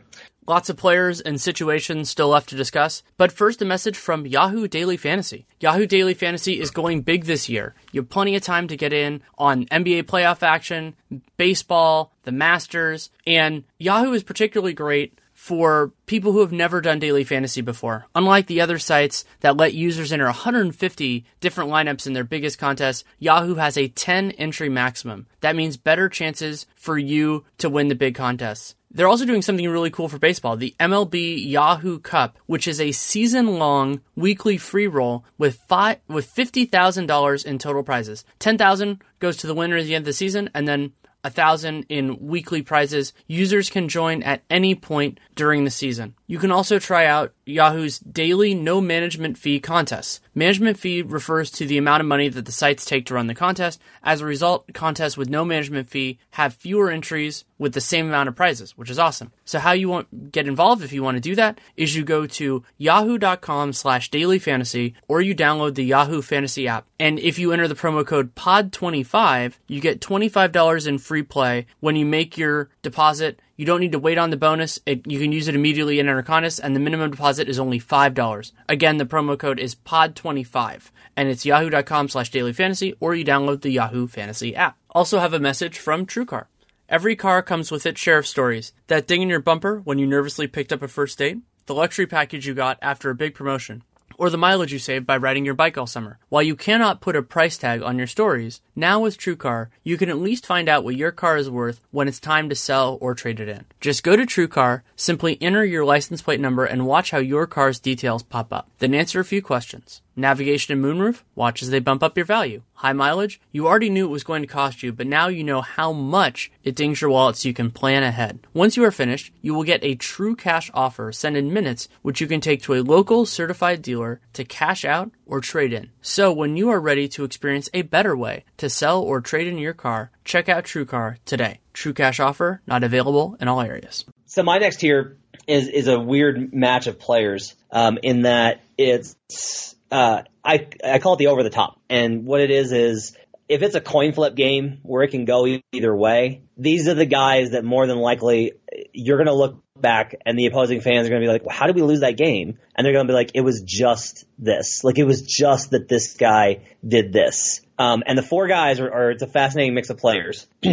Lots 0.49 0.69
of 0.69 0.77
players 0.77 1.19
and 1.19 1.41
situations 1.41 2.09
still 2.09 2.29
left 2.29 2.47
to 2.49 2.55
discuss, 2.55 3.03
but 3.17 3.33
first 3.33 3.61
a 3.61 3.65
message 3.65 3.97
from 3.97 4.25
Yahoo 4.25 4.69
Daily 4.69 4.95
Fantasy. 4.95 5.45
Yahoo 5.59 5.85
Daily 5.85 6.13
Fantasy 6.13 6.61
is 6.61 6.71
going 6.71 7.01
big 7.01 7.25
this 7.25 7.49
year. 7.49 7.75
You 7.91 7.99
have 7.99 8.09
plenty 8.09 8.33
of 8.33 8.43
time 8.43 8.69
to 8.69 8.77
get 8.77 8.93
in 8.93 9.21
on 9.37 9.65
NBA 9.65 10.03
playoff 10.03 10.43
action, 10.43 10.95
baseball, 11.35 12.13
the 12.23 12.31
Masters, 12.31 13.09
and 13.25 13.65
Yahoo 13.77 14.13
is 14.13 14.23
particularly 14.23 14.71
great 14.73 15.19
for 15.33 15.91
people 16.07 16.31
who 16.31 16.39
have 16.39 16.53
never 16.53 16.79
done 16.79 16.97
daily 16.97 17.25
fantasy 17.25 17.61
before. 17.61 18.07
Unlike 18.15 18.47
the 18.47 18.61
other 18.61 18.79
sites 18.79 19.25
that 19.41 19.57
let 19.57 19.73
users 19.73 20.11
enter 20.11 20.25
150 20.25 21.25
different 21.41 21.69
lineups 21.69 22.07
in 22.07 22.13
their 22.13 22.23
biggest 22.23 22.57
contests, 22.57 23.03
Yahoo 23.19 23.55
has 23.55 23.77
a 23.77 23.89
10 23.89 24.31
entry 24.31 24.69
maximum. 24.69 25.27
That 25.41 25.57
means 25.57 25.77
better 25.77 26.07
chances 26.07 26.65
for 26.75 26.97
you 26.97 27.45
to 27.59 27.69
win 27.69 27.89
the 27.89 27.95
big 27.95 28.15
contests. 28.15 28.75
They're 28.97 29.07
also 29.07 29.25
doing 29.25 29.43
something 29.43 29.69
really 29.69 29.91
cool 29.91 30.09
for 30.09 30.17
baseball 30.17 30.57
the 30.57 30.73
MLB 30.79 31.47
Yahoo 31.47 31.99
Cup, 31.99 32.39
which 32.47 32.67
is 32.67 32.81
a 32.81 32.91
season 32.91 33.59
long 33.59 34.01
weekly 34.15 34.57
free 34.57 34.87
roll 34.87 35.23
with, 35.37 35.59
five, 35.69 35.99
with 36.07 36.33
$50,000 36.33 37.45
in 37.45 37.59
total 37.59 37.83
prizes. 37.83 38.25
10000 38.39 39.03
goes 39.19 39.37
to 39.37 39.45
the 39.45 39.53
winner 39.53 39.77
at 39.77 39.85
the 39.85 39.93
end 39.93 40.01
of 40.01 40.07
the 40.07 40.13
season, 40.13 40.49
and 40.55 40.67
then 40.67 40.93
a 41.23 41.29
thousand 41.29 41.85
in 41.89 42.17
weekly 42.19 42.63
prizes. 42.63 43.13
Users 43.27 43.69
can 43.69 43.87
join 43.87 44.23
at 44.23 44.41
any 44.49 44.73
point 44.73 45.19
during 45.35 45.63
the 45.63 45.69
season. 45.69 46.15
You 46.25 46.39
can 46.39 46.51
also 46.51 46.79
try 46.79 47.05
out 47.05 47.33
Yahoo's 47.47 47.99
daily 47.99 48.53
no 48.53 48.81
management 48.81 49.37
fee 49.37 49.59
contests. 49.59 50.19
Management 50.35 50.77
fee 50.77 51.01
refers 51.01 51.49
to 51.51 51.65
the 51.65 51.77
amount 51.77 52.01
of 52.01 52.07
money 52.07 52.29
that 52.29 52.45
the 52.45 52.51
sites 52.51 52.85
take 52.85 53.05
to 53.07 53.13
run 53.13 53.27
the 53.27 53.33
contest. 53.33 53.81
As 54.03 54.21
a 54.21 54.25
result, 54.25 54.71
contests 54.73 55.17
with 55.17 55.29
no 55.29 55.45
management 55.45 55.89
fee 55.89 56.19
have 56.31 56.53
fewer 56.53 56.91
entries 56.91 57.45
with 57.57 57.73
the 57.73 57.81
same 57.81 58.07
amount 58.07 58.29
of 58.29 58.35
prizes, 58.35 58.77
which 58.77 58.89
is 58.89 58.99
awesome. 58.99 59.31
So 59.45 59.59
how 59.59 59.71
you 59.71 59.89
want 59.89 60.31
get 60.31 60.47
involved 60.47 60.83
if 60.83 60.93
you 60.93 61.01
want 61.01 61.15
to 61.15 61.21
do 61.21 61.35
that 61.35 61.59
is 61.75 61.95
you 61.95 62.03
go 62.03 62.27
to 62.27 62.63
yahoo.com 62.77 63.73
slash 63.73 64.11
daily 64.11 64.39
fantasy 64.39 64.93
or 65.07 65.21
you 65.21 65.35
download 65.35 65.75
the 65.75 65.85
Yahoo 65.85 66.21
Fantasy 66.21 66.67
app. 66.67 66.85
And 66.99 67.19
if 67.19 67.39
you 67.39 67.51
enter 67.51 67.67
the 67.67 67.75
promo 67.75 68.05
code 68.05 68.35
POD25, 68.35 69.53
you 69.67 69.81
get 69.81 70.01
$25 70.01 70.87
in 70.87 70.97
free 70.97 71.23
play 71.23 71.65
when 71.79 71.95
you 71.95 72.05
make 72.05 72.37
your 72.37 72.69
deposit 72.81 73.39
you 73.57 73.65
don't 73.65 73.79
need 73.79 73.91
to 73.91 73.99
wait 73.99 74.19
on 74.19 74.29
the 74.29 74.37
bonus. 74.37 74.79
It, 74.85 75.05
you 75.07 75.19
can 75.19 75.31
use 75.31 75.47
it 75.47 75.55
immediately 75.55 75.99
in 75.99 76.07
enter 76.07 76.59
and 76.59 76.75
the 76.75 76.79
minimum 76.79 77.11
deposit 77.11 77.49
is 77.49 77.59
only 77.59 77.79
$5. 77.79 78.51
Again, 78.69 78.97
the 78.97 79.05
promo 79.05 79.37
code 79.37 79.59
is 79.59 79.73
POD25, 79.75 80.91
and 81.15 81.27
it's 81.27 81.45
yahoo.com 81.45 82.07
slash 82.07 82.29
daily 82.29 82.53
fantasy, 82.53 82.93
or 82.99 83.15
you 83.15 83.25
download 83.25 83.61
the 83.61 83.71
Yahoo 83.71 84.07
Fantasy 84.07 84.55
app. 84.55 84.77
Also 84.91 85.19
have 85.19 85.33
a 85.33 85.39
message 85.39 85.79
from 85.79 86.05
TrueCar. 86.05 86.45
Every 86.87 87.15
car 87.15 87.41
comes 87.41 87.71
with 87.71 87.85
its 87.85 87.99
share 87.99 88.19
of 88.19 88.27
stories. 88.27 88.73
That 88.87 89.07
ding 89.07 89.23
in 89.23 89.29
your 89.29 89.41
bumper 89.41 89.79
when 89.79 89.97
you 89.97 90.05
nervously 90.05 90.47
picked 90.47 90.71
up 90.71 90.83
a 90.83 90.87
first 90.87 91.17
date, 91.17 91.39
the 91.65 91.73
luxury 91.73 92.07
package 92.07 92.47
you 92.47 92.53
got 92.53 92.77
after 92.81 93.09
a 93.09 93.15
big 93.15 93.33
promotion, 93.33 93.83
or 94.17 94.29
the 94.29 94.37
mileage 94.37 94.73
you 94.73 94.79
saved 94.79 95.05
by 95.05 95.15
riding 95.17 95.45
your 95.45 95.53
bike 95.53 95.77
all 95.77 95.87
summer. 95.87 96.19
While 96.29 96.43
you 96.43 96.55
cannot 96.55 97.01
put 97.01 97.15
a 97.15 97.21
price 97.21 97.57
tag 97.57 97.81
on 97.81 97.97
your 97.97 98.07
stories, 98.07 98.61
now 98.75 98.99
with 98.99 99.17
TrueCar, 99.17 99.67
you 99.83 99.97
can 99.97 100.09
at 100.09 100.17
least 100.17 100.45
find 100.45 100.67
out 100.67 100.83
what 100.83 100.95
your 100.95 101.11
car 101.11 101.37
is 101.37 101.49
worth 101.49 101.81
when 101.91 102.07
it's 102.07 102.19
time 102.19 102.49
to 102.49 102.55
sell 102.55 102.97
or 103.01 103.13
trade 103.13 103.39
it 103.39 103.47
in. 103.47 103.65
Just 103.79 104.03
go 104.03 104.15
to 104.15 104.25
TrueCar, 104.25 104.81
simply 104.95 105.37
enter 105.41 105.63
your 105.63 105.85
license 105.85 106.21
plate 106.21 106.39
number, 106.39 106.65
and 106.65 106.85
watch 106.85 107.11
how 107.11 107.19
your 107.19 107.47
car's 107.47 107.79
details 107.79 108.23
pop 108.23 108.51
up. 108.51 108.69
Then 108.79 108.93
answer 108.93 109.19
a 109.19 109.25
few 109.25 109.41
questions. 109.41 110.01
Navigation 110.17 110.73
and 110.73 110.83
moonroof? 110.83 111.21
Watch 111.35 111.61
as 111.61 111.69
they 111.69 111.79
bump 111.79 112.01
up 112.01 112.17
your 112.17 112.25
value. 112.25 112.63
High 112.73 112.93
mileage? 112.93 113.39
You 113.51 113.67
already 113.67 113.91
knew 113.91 114.05
it 114.05 114.11
was 114.11 114.23
going 114.23 114.41
to 114.41 114.47
cost 114.47 114.81
you, 114.81 114.91
but 114.91 115.05
now 115.05 115.27
you 115.27 115.43
know 115.43 115.61
how 115.61 115.93
much 115.93 116.51
it 116.63 116.75
dings 116.75 116.99
your 116.99 117.11
wallet 117.11 117.35
so 117.35 117.47
you 117.47 117.53
can 117.53 117.69
plan 117.69 118.01
ahead. 118.01 118.39
Once 118.51 118.75
you 118.75 118.83
are 118.83 118.91
finished, 118.91 119.31
you 119.43 119.53
will 119.53 119.63
get 119.63 119.83
a 119.83 119.93
true 119.93 120.35
cash 120.35 120.71
offer 120.73 121.11
sent 121.11 121.37
in 121.37 121.53
minutes, 121.53 121.87
which 122.01 122.19
you 122.19 122.25
can 122.25 122.41
take 122.41 122.63
to 122.63 122.73
a 122.73 122.81
local 122.81 123.27
certified 123.27 123.83
dealer 123.83 124.19
to 124.33 124.43
cash 124.43 124.83
out 124.83 125.11
or 125.27 125.39
trade 125.39 125.71
in. 125.71 125.91
So 126.01 126.33
when 126.33 126.57
you 126.57 126.69
are 126.69 126.79
ready 126.79 127.07
to 127.09 127.23
experience 127.23 127.69
a 127.73 127.83
better 127.83 128.17
way 128.17 128.43
to 128.57 128.69
sell 128.69 129.01
or 129.01 129.21
trade 129.21 129.47
in 129.47 129.59
your 129.59 129.73
car, 129.73 130.09
check 130.25 130.49
out 130.49 130.63
TrueCar 130.63 131.17
today. 131.25 131.59
True 131.73 131.93
cash 131.93 132.19
offer 132.19 132.61
not 132.65 132.83
available 132.83 133.37
in 133.39 133.47
all 133.47 133.61
areas. 133.61 134.03
So 134.25 134.41
my 134.41 134.57
next 134.57 134.77
tier 134.79 135.17
is 135.47 135.67
is 135.67 135.87
a 135.87 135.99
weird 135.99 136.53
match 136.53 136.87
of 136.87 136.99
players 136.99 137.55
um, 137.71 137.97
in 138.01 138.23
that 138.23 138.61
it's 138.77 139.75
uh, 139.91 140.23
I 140.43 140.67
I 140.83 140.99
call 140.99 141.13
it 141.13 141.17
the 141.17 141.27
over 141.27 141.43
the 141.43 141.49
top, 141.49 141.79
and 141.89 142.25
what 142.25 142.41
it 142.41 142.51
is 142.51 142.71
is 142.71 143.17
if 143.49 143.61
it's 143.61 143.75
a 143.75 143.81
coin 143.81 144.11
flip 144.11 144.35
game 144.35 144.79
where 144.83 145.03
it 145.03 145.09
can 145.09 145.25
go 145.25 145.47
either 145.71 145.95
way, 145.95 146.41
these 146.57 146.87
are 146.87 146.93
the 146.93 147.05
guys 147.05 147.51
that 147.51 147.63
more 147.63 147.87
than 147.87 147.97
likely 147.97 148.53
you're 148.93 149.17
going 149.17 149.27
to 149.27 149.33
look 149.33 149.63
back 149.75 150.15
and 150.25 150.37
the 150.37 150.47
opposing 150.47 150.81
fans 150.81 151.07
are 151.07 151.09
going 151.09 151.21
to 151.21 151.25
be 151.27 151.31
like, 151.31 151.45
well, 151.45 151.55
how 151.55 151.67
did 151.67 151.75
we 151.75 151.81
lose 151.81 152.01
that 152.01 152.17
game? 152.17 152.57
And 152.75 152.85
they're 152.85 152.93
going 152.93 153.07
to 153.07 153.11
be 153.11 153.15
like, 153.15 153.31
it 153.35 153.41
was 153.41 153.61
just 153.61 154.25
this. 154.37 154.83
Like, 154.83 154.97
it 154.97 155.05
was 155.05 155.21
just 155.21 155.71
that 155.71 155.87
this 155.87 156.15
guy 156.15 156.63
did 156.85 157.13
this. 157.13 157.61
Um, 157.77 158.03
and 158.05 158.17
the 158.17 158.23
four 158.23 158.47
guys 158.47 158.79
are, 158.79 158.91
are, 158.91 159.11
it's 159.11 159.23
a 159.23 159.27
fascinating 159.27 159.75
mix 159.75 159.89
of 159.89 159.97
players. 159.97 160.47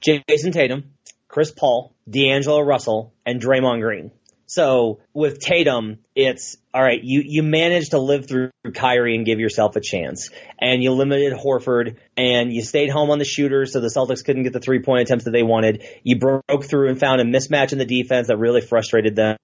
Jayson 0.00 0.52
Tatum, 0.52 0.92
Chris 1.28 1.50
Paul, 1.50 1.94
D'Angelo 2.08 2.60
Russell, 2.60 3.14
and 3.24 3.40
Draymond 3.40 3.80
Green. 3.80 4.10
So 4.46 5.00
with 5.14 5.40
Tatum, 5.40 5.98
it's 6.14 6.56
all 6.74 6.82
right. 6.82 7.00
You 7.02 7.22
you 7.24 7.42
managed 7.42 7.90
to 7.90 7.98
live 7.98 8.26
through 8.26 8.50
Kyrie 8.74 9.14
and 9.14 9.26
give 9.26 9.38
yourself 9.38 9.76
a 9.76 9.80
chance, 9.80 10.30
and 10.58 10.82
you 10.82 10.92
limited 10.92 11.34
Horford, 11.34 11.96
and 12.16 12.52
you 12.52 12.62
stayed 12.62 12.88
home 12.88 13.10
on 13.10 13.18
the 13.18 13.24
shooters, 13.24 13.72
so 13.72 13.80
the 13.80 13.88
Celtics 13.88 14.24
couldn't 14.24 14.44
get 14.44 14.52
the 14.52 14.60
three 14.60 14.80
point 14.80 15.02
attempts 15.02 15.24
that 15.24 15.32
they 15.32 15.42
wanted. 15.42 15.84
You 16.02 16.18
broke 16.18 16.64
through 16.64 16.88
and 16.88 16.98
found 16.98 17.20
a 17.20 17.24
mismatch 17.24 17.72
in 17.72 17.78
the 17.78 17.84
defense 17.84 18.28
that 18.28 18.38
really 18.38 18.62
frustrated 18.62 19.16
them. 19.16 19.36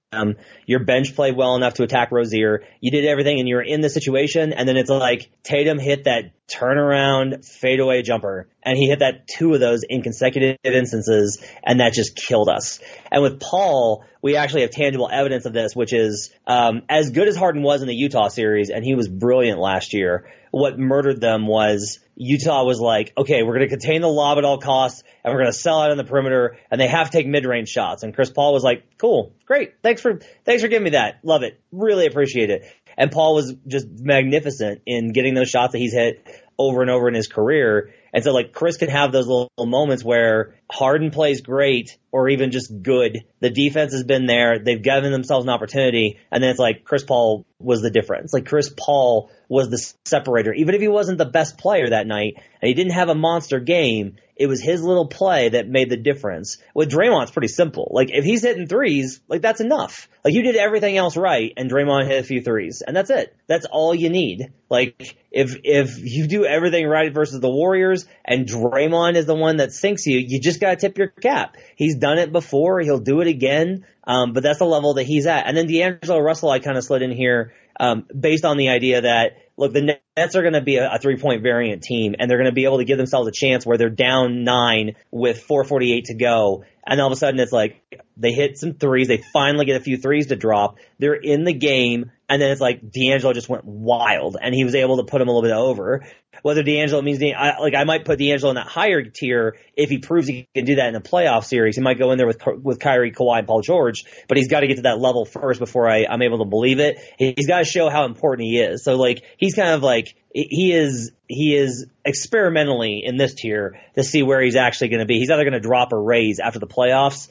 Your 0.65 0.85
bench 0.85 1.15
played 1.15 1.37
well 1.37 1.55
enough 1.55 1.75
to 1.75 1.83
attack 1.83 2.13
Rozier. 2.13 2.65
You 2.81 2.91
did 2.91 3.05
everything, 3.05 3.39
and 3.39 3.49
you 3.49 3.57
were 3.57 3.63
in 3.63 3.83
the 3.83 3.91
situation, 3.91 4.55
and 4.55 4.67
then 4.67 4.79
it's 4.79 4.91
like 4.91 5.31
Tatum 5.43 5.79
hit 5.79 6.05
that 6.05 6.33
turnaround 6.49 7.47
fadeaway 7.47 8.01
jumper, 8.01 8.49
and 8.63 8.79
he 8.79 8.89
hit 8.89 9.01
that 9.01 9.29
two 9.29 9.53
of 9.53 9.61
those 9.61 9.83
in 9.87 10.03
consecutive 10.03 10.57
instances, 10.65 11.43
and 11.63 11.81
that 11.81 11.93
just 11.93 12.17
killed 12.17 12.49
us. 12.49 12.81
And 13.13 13.23
with 13.23 13.39
Paul, 13.39 14.05
we 14.23 14.37
actually 14.37 14.63
have 14.63 14.71
tangible 14.71 15.11
evidence 15.13 15.45
of 15.45 15.53
this, 15.59 15.75
which 15.75 15.93
is 15.93 16.31
um, 16.47 16.83
as 16.89 17.11
good 17.11 17.29
as 17.29 17.37
Harden 17.37 17.63
was 17.63 17.83
in 17.83 17.89
the 17.89 17.95
Utah 17.95 18.29
series, 18.29 18.71
and 18.71 18.85
he 18.85 18.95
was 18.95 19.09
brilliant 19.09 19.59
last 19.59 19.93
year. 19.93 20.31
What 20.51 20.79
murdered 20.79 21.21
them 21.21 21.47
was 21.47 21.99
Utah 22.17 22.65
was 22.65 22.81
like, 22.81 23.13
okay, 23.17 23.43
we're 23.43 23.57
going 23.57 23.69
to 23.69 23.77
contain 23.77 24.01
the 24.01 24.09
lob 24.09 24.39
at 24.39 24.45
all 24.45 24.59
costs, 24.59 25.03
and 25.23 25.33
we're 25.33 25.41
going 25.41 25.53
to 25.53 25.59
sell 25.59 25.81
out 25.83 25.91
on 25.91 25.97
the 25.97 26.05
perimeter, 26.05 26.57
and 26.71 26.81
they 26.81 26.89
have 26.89 27.11
to 27.11 27.17
take 27.19 27.27
mid-range 27.27 27.69
shots. 27.69 28.03
And 28.03 28.15
Chris 28.15 28.31
Paul 28.31 28.55
was 28.55 28.63
like, 28.63 28.85
cool, 28.99 29.35
great, 29.47 29.75
thanks 29.83 30.01
for 30.01 30.21
thanks 30.45 30.63
for 30.63 30.69
giving 30.69 30.85
me 30.85 30.91
that, 30.91 31.21
love 31.23 31.43
it, 31.43 31.61
really 31.71 32.07
appreciate 32.07 32.51
it. 32.51 32.63
And 32.97 33.13
Paul 33.13 33.35
was 33.35 33.55
just 33.67 33.87
magnificent 33.89 34.83
in 34.87 35.13
getting 35.13 35.35
those 35.35 35.51
shots 35.51 35.73
that 35.73 35.79
he's 35.79 35.93
hit 35.93 36.27
over 36.59 36.83
and 36.83 36.91
over 36.91 37.09
in 37.09 37.15
his 37.15 37.29
career. 37.29 37.95
And 38.13 38.25
so 38.25 38.33
like 38.33 38.53
Chris 38.53 38.77
can 38.77 38.89
have 38.89 39.13
those 39.13 39.27
little 39.27 39.51
moments 39.59 40.05
where 40.05 40.55
Harden 40.71 41.11
plays 41.11 41.41
great 41.41 41.99
or 42.11 42.29
even 42.29 42.51
just 42.51 42.83
good. 42.83 43.19
The 43.41 43.51
defense 43.51 43.93
has 43.93 44.05
been 44.05 44.27
there. 44.27 44.59
They've 44.59 44.83
given 44.83 45.13
themselves 45.13 45.45
an 45.45 45.51
opportunity. 45.51 46.19
And 46.31 46.43
then 46.43 46.51
it's 46.51 46.59
like 46.59 46.85
Chris 46.85 47.05
Paul 47.05 47.47
was 47.59 47.83
the 47.83 47.91
difference. 47.91 48.33
Like 48.33 48.47
Chris 48.47 48.73
Paul 48.75 49.31
was 49.49 49.69
the 49.69 49.95
separator. 50.05 50.53
Even 50.53 50.75
if 50.75 50.81
he 50.81 50.89
wasn't 50.89 51.19
the 51.19 51.27
best 51.27 51.59
player 51.59 51.91
that 51.91 52.07
night 52.07 52.35
and 52.37 52.69
he 52.69 52.75
didn't 52.75 52.93
have 52.93 53.09
a 53.09 53.15
monster 53.15 53.61
game, 53.61 54.17
it 54.39 54.47
was 54.47 54.63
his 54.63 54.83
little 54.83 55.07
play 55.07 55.49
that 55.51 55.69
made 55.69 55.91
the 55.91 55.97
difference. 55.97 56.59
With 56.73 56.91
Draymond, 56.91 57.25
it's 57.25 57.33
pretty 57.33 57.49
simple. 57.49 57.91
Like 57.91 58.11
if 58.11 58.25
he's 58.25 58.43
hitting 58.43 58.69
threes, 58.69 59.21
like 59.29 59.43
that's 59.43 59.61
enough. 59.61 60.09
Like 60.25 60.33
you 60.33 60.43
did 60.43 60.55
everything 60.55 60.97
else 60.97 61.17
right 61.17 61.53
and 61.57 61.71
Draymond 61.71 62.07
hit 62.07 62.21
a 62.21 62.27
few 62.27 62.41
threes 62.41 62.83
and 62.87 62.97
that's 62.97 63.11
it. 63.11 63.35
That's 63.49 63.67
all 63.67 63.95
you 63.95 64.11
need. 64.11 64.53
Like 64.71 65.17
if, 65.33 65.57
if 65.65 65.99
you 65.99 66.29
do 66.29 66.45
everything 66.45 66.87
right 66.87 67.13
versus 67.13 67.41
the 67.41 67.51
Warriors 67.51 68.07
and 68.25 68.47
Draymond 68.47 69.17
is 69.17 69.27
the 69.27 69.35
one 69.35 69.57
that 69.57 69.73
sinks 69.73 70.07
you, 70.07 70.19
you 70.19 70.41
just 70.41 70.61
gotta 70.61 70.77
tip 70.77 70.99
your 70.99 71.09
cap. 71.09 71.57
He's 71.75 71.97
done 71.97 72.19
it 72.19 72.31
before. 72.31 72.81
He'll 72.81 73.01
do 73.01 73.21
it 73.21 73.27
again. 73.27 73.85
Um, 74.05 74.33
but 74.33 74.43
that's 74.45 74.61
the 74.61 74.67
level 74.67 74.95
that 74.95 75.05
he's 75.05 75.27
at. 75.27 75.47
And 75.47 75.57
then 75.57 75.67
D'Angelo 75.67 76.21
Russell, 76.21 76.51
I 76.51 76.61
kind 76.61 76.79
of 76.79 76.85
slid 76.85 77.03
in 77.03 77.11
here, 77.11 77.53
um, 77.79 78.07
based 78.19 78.45
on 78.45 78.57
the 78.57 78.71
idea 78.71 79.03
that 79.03 79.37
look, 79.59 79.73
the 79.73 79.99
Nets 80.17 80.37
are 80.37 80.43
going 80.43 80.55
to 80.55 80.63
be 80.63 80.77
a, 80.77 80.95
a 80.95 80.99
three 80.99 81.19
point 81.19 81.43
variant 81.43 81.83
team 81.83 82.15
and 82.19 82.31
they're 82.31 82.39
going 82.39 82.51
to 82.51 82.55
be 82.55 82.65
able 82.65 82.79
to 82.79 82.85
give 82.85 82.97
themselves 82.97 83.29
a 83.29 83.33
chance 83.33 83.67
where 83.67 83.77
they're 83.77 83.91
down 83.91 84.45
nine 84.45 84.95
with 85.11 85.43
448 85.43 86.07
to 86.07 86.15
go. 86.15 86.65
And 86.87 87.01
all 87.01 87.09
of 87.09 87.13
a 87.13 87.17
sudden 87.17 87.39
it's 87.39 87.53
like 87.53 87.83
they 88.17 88.33
hit 88.33 88.59
some 88.59 88.75
threes. 88.75 89.09
They 89.09 89.23
finally 89.33 89.67
get 89.67 89.81
a 89.81 89.85
few 89.85 89.99
threes 89.99 90.29
to 90.29 90.37
drop. 90.37 90.79
They're 90.99 91.15
in 91.15 91.45
the 91.45 91.53
game. 91.53 92.13
And 92.31 92.43
then 92.43 92.51
it's 92.51 92.61
like 92.61 92.81
D'Angelo 92.91 93.33
just 93.33 93.49
went 93.49 93.65
wild 93.65 94.37
and 94.41 94.55
he 94.55 94.65
was 94.65 94.75
able 94.75 94.99
to 94.99 95.05
put 95.05 95.21
him 95.21 95.29
a 95.29 95.33
little 95.33 95.49
bit 95.49 95.57
over. 95.57 96.07
Whether 96.43 96.63
D'Angelo 96.63 97.01
means, 97.03 97.23
I, 97.23 97.59
like 97.59 97.75
I 97.75 97.85
might 97.85 98.05
put 98.05 98.19
D'Angelo 98.19 98.51
in 98.51 98.57
that 98.57 98.67
higher 98.67 99.03
tier 99.03 99.57
if 99.75 99.89
he 99.89 99.99
proves 99.99 100.29
he 100.29 100.47
can 100.55 100.67
do 100.67 100.77
that 100.77 100.89
in 100.89 100.95
a 100.95 101.01
playoff 101.01 101.45
series. 101.45 101.77
He 101.77 101.83
might 101.83 101.99
go 101.99 102.13
in 102.13 102.19
there 102.19 102.27
with, 102.27 102.41
with 102.63 102.81
Kyrie, 102.81 103.13
Kawhi, 103.13 103.39
and 103.39 103.47
Paul 103.47 103.63
George, 103.63 104.05
but 104.29 104.37
he's 104.37 104.49
got 104.49 104.61
to 104.61 104.67
get 104.67 104.77
to 104.77 104.83
that 104.83 105.01
level 105.01 105.25
first 105.25 105.59
before 105.59 105.89
I, 105.89 106.05
I'm 106.09 106.23
able 106.23 106.39
to 106.39 106.45
believe 106.45 106.81
it. 106.81 106.99
He's 107.19 107.47
got 107.47 107.61
to 107.61 107.65
show 107.65 107.89
how 107.89 108.05
important 108.05 108.47
he 108.47 108.59
is. 108.59 108.85
So 108.85 108.97
like, 108.97 109.25
he's 109.49 109.55
kind 109.55 109.71
of 109.71 109.83
like, 109.83 110.15
he 110.35 110.73
is 110.73 111.11
he 111.27 111.57
is 111.57 111.87
experimentally 112.05 113.03
in 113.05 113.17
this 113.17 113.35
tier 113.35 113.81
to 113.95 114.05
see 114.05 114.23
where 114.23 114.43
he's 114.43 114.57
actually 114.57 114.89
going 114.89 115.01
to 115.01 115.07
be. 115.07 115.19
He's 115.19 115.31
either 115.31 115.43
going 115.43 115.55
to 115.55 115.61
drop 115.61 115.93
or 115.93 116.03
raise 116.03 116.39
after 116.39 116.59
the 116.59 116.67
playoffs. 116.67 117.29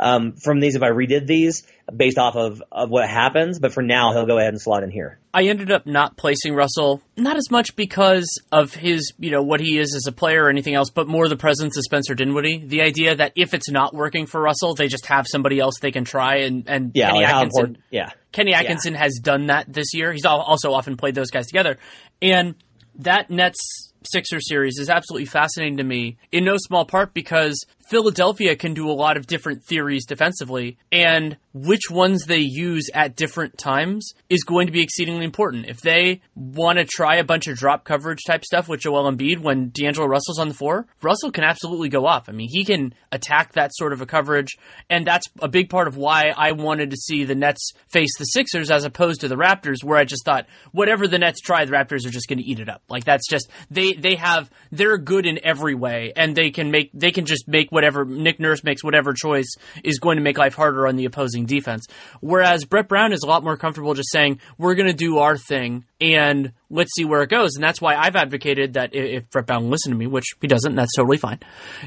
Um, 0.00 0.32
from 0.32 0.60
these 0.60 0.76
if 0.76 0.82
I 0.82 0.90
redid 0.90 1.26
these 1.26 1.66
based 1.94 2.18
off 2.18 2.36
of, 2.36 2.62
of 2.70 2.90
what 2.90 3.08
happens. 3.08 3.58
But 3.58 3.72
for 3.72 3.82
now, 3.82 4.12
he'll 4.12 4.26
go 4.26 4.38
ahead 4.38 4.50
and 4.50 4.60
slot 4.60 4.82
in 4.82 4.90
here. 4.90 5.18
I 5.32 5.44
ended 5.44 5.70
up 5.70 5.86
not 5.86 6.16
placing 6.16 6.54
Russell, 6.54 7.02
not 7.16 7.36
as 7.36 7.50
much 7.50 7.76
because 7.76 8.26
of 8.52 8.74
his, 8.74 9.12
you 9.18 9.30
know, 9.30 9.42
what 9.42 9.60
he 9.60 9.78
is 9.78 9.94
as 9.94 10.06
a 10.06 10.12
player 10.12 10.44
or 10.44 10.50
anything 10.50 10.74
else, 10.74 10.90
but 10.90 11.08
more 11.08 11.28
the 11.28 11.36
presence 11.36 11.76
of 11.76 11.84
Spencer 11.84 12.14
Dinwiddie. 12.14 12.64
The 12.66 12.82
idea 12.82 13.16
that 13.16 13.32
if 13.36 13.54
it's 13.54 13.70
not 13.70 13.94
working 13.94 14.26
for 14.26 14.40
Russell, 14.40 14.74
they 14.74 14.88
just 14.88 15.06
have 15.06 15.26
somebody 15.28 15.58
else 15.58 15.74
they 15.80 15.92
can 15.92 16.04
try. 16.04 16.38
And, 16.38 16.64
and 16.68 16.92
yeah, 16.94 17.08
Kenny 17.08 17.20
like 17.20 17.34
Atkinson, 17.34 17.78
yeah. 17.90 18.10
Kenny 18.32 18.54
Atkinson 18.54 18.94
yeah. 18.94 19.00
has 19.00 19.20
done 19.22 19.46
that 19.46 19.72
this 19.72 19.94
year. 19.94 20.12
He's 20.12 20.24
also 20.24 20.72
often 20.72 20.96
played 20.96 21.14
those 21.14 21.30
guys 21.30 21.46
together. 21.46 21.78
And 22.20 22.54
that 22.96 23.30
Nets 23.30 23.88
Sixer 24.04 24.40
series 24.40 24.78
is 24.78 24.88
absolutely 24.88 25.26
fascinating 25.26 25.78
to 25.78 25.84
me 25.84 26.18
in 26.30 26.44
no 26.44 26.56
small 26.56 26.84
part 26.84 27.12
because 27.14 27.64
Philadelphia 27.88 28.54
can 28.54 28.74
do 28.74 28.90
a 28.90 28.92
lot 28.92 29.16
of 29.16 29.26
different 29.26 29.64
theories 29.64 30.04
defensively, 30.04 30.76
and 30.92 31.38
which 31.54 31.90
ones 31.90 32.26
they 32.26 32.38
use 32.38 32.90
at 32.92 33.16
different 33.16 33.56
times 33.56 34.12
is 34.28 34.44
going 34.44 34.66
to 34.66 34.72
be 34.72 34.82
exceedingly 34.82 35.24
important. 35.24 35.66
If 35.66 35.80
they 35.80 36.20
want 36.34 36.78
to 36.78 36.84
try 36.84 37.16
a 37.16 37.24
bunch 37.24 37.46
of 37.46 37.56
drop 37.56 37.84
coverage 37.84 38.20
type 38.26 38.44
stuff 38.44 38.68
with 38.68 38.80
Joel 38.80 39.10
Embiid 39.10 39.38
when 39.40 39.70
D'Angelo 39.70 40.06
Russell's 40.06 40.38
on 40.38 40.48
the 40.48 40.54
floor, 40.54 40.86
Russell 41.00 41.32
can 41.32 41.44
absolutely 41.44 41.88
go 41.88 42.06
off. 42.06 42.28
I 42.28 42.32
mean, 42.32 42.48
he 42.50 42.62
can 42.62 42.92
attack 43.10 43.52
that 43.52 43.74
sort 43.74 43.94
of 43.94 44.02
a 44.02 44.06
coverage, 44.06 44.58
and 44.90 45.06
that's 45.06 45.26
a 45.40 45.48
big 45.48 45.70
part 45.70 45.88
of 45.88 45.96
why 45.96 46.34
I 46.36 46.52
wanted 46.52 46.90
to 46.90 46.96
see 46.96 47.24
the 47.24 47.34
Nets 47.34 47.72
face 47.88 48.16
the 48.18 48.24
Sixers 48.24 48.70
as 48.70 48.84
opposed 48.84 49.22
to 49.22 49.28
the 49.28 49.36
Raptors, 49.36 49.82
where 49.82 49.98
I 49.98 50.04
just 50.04 50.26
thought 50.26 50.46
whatever 50.72 51.08
the 51.08 51.18
Nets 51.18 51.40
try, 51.40 51.64
the 51.64 51.72
Raptors 51.72 52.06
are 52.06 52.10
just 52.10 52.28
going 52.28 52.38
to 52.38 52.44
eat 52.44 52.60
it 52.60 52.68
up. 52.68 52.82
Like 52.90 53.04
that's 53.04 53.26
just 53.28 53.48
they 53.70 53.94
they 53.94 54.16
have 54.16 54.50
they're 54.70 54.98
good 54.98 55.24
in 55.24 55.40
every 55.42 55.74
way, 55.74 56.12
and 56.14 56.36
they 56.36 56.50
can 56.50 56.70
make 56.70 56.90
they 56.92 57.12
can 57.12 57.24
just 57.24 57.48
make 57.48 57.72
whatever 57.78 58.04
Nick 58.04 58.40
Nurse 58.40 58.64
makes 58.64 58.82
whatever 58.82 59.12
choice 59.12 59.54
is 59.84 60.00
going 60.00 60.16
to 60.16 60.22
make 60.22 60.36
life 60.36 60.54
harder 60.54 60.88
on 60.88 60.96
the 60.96 61.04
opposing 61.04 61.46
defense. 61.46 61.86
Whereas 62.20 62.64
Brett 62.64 62.88
Brown 62.88 63.12
is 63.12 63.20
a 63.22 63.26
lot 63.26 63.44
more 63.44 63.56
comfortable 63.56 63.94
just 63.94 64.10
saying, 64.10 64.40
we're 64.58 64.74
going 64.74 64.88
to 64.88 64.92
do 64.92 65.18
our 65.18 65.36
thing 65.36 65.84
and 66.00 66.52
let's 66.70 66.90
see 66.96 67.04
where 67.04 67.22
it 67.22 67.30
goes. 67.30 67.54
And 67.54 67.62
that's 67.62 67.80
why 67.80 67.94
I've 67.94 68.16
advocated 68.16 68.72
that 68.72 68.96
if 68.96 69.30
Brett 69.30 69.46
Brown 69.46 69.70
listened 69.70 69.92
to 69.92 69.96
me, 69.96 70.08
which 70.08 70.26
he 70.40 70.48
doesn't, 70.48 70.74
that's 70.74 70.96
totally 70.96 71.18
fine, 71.18 71.38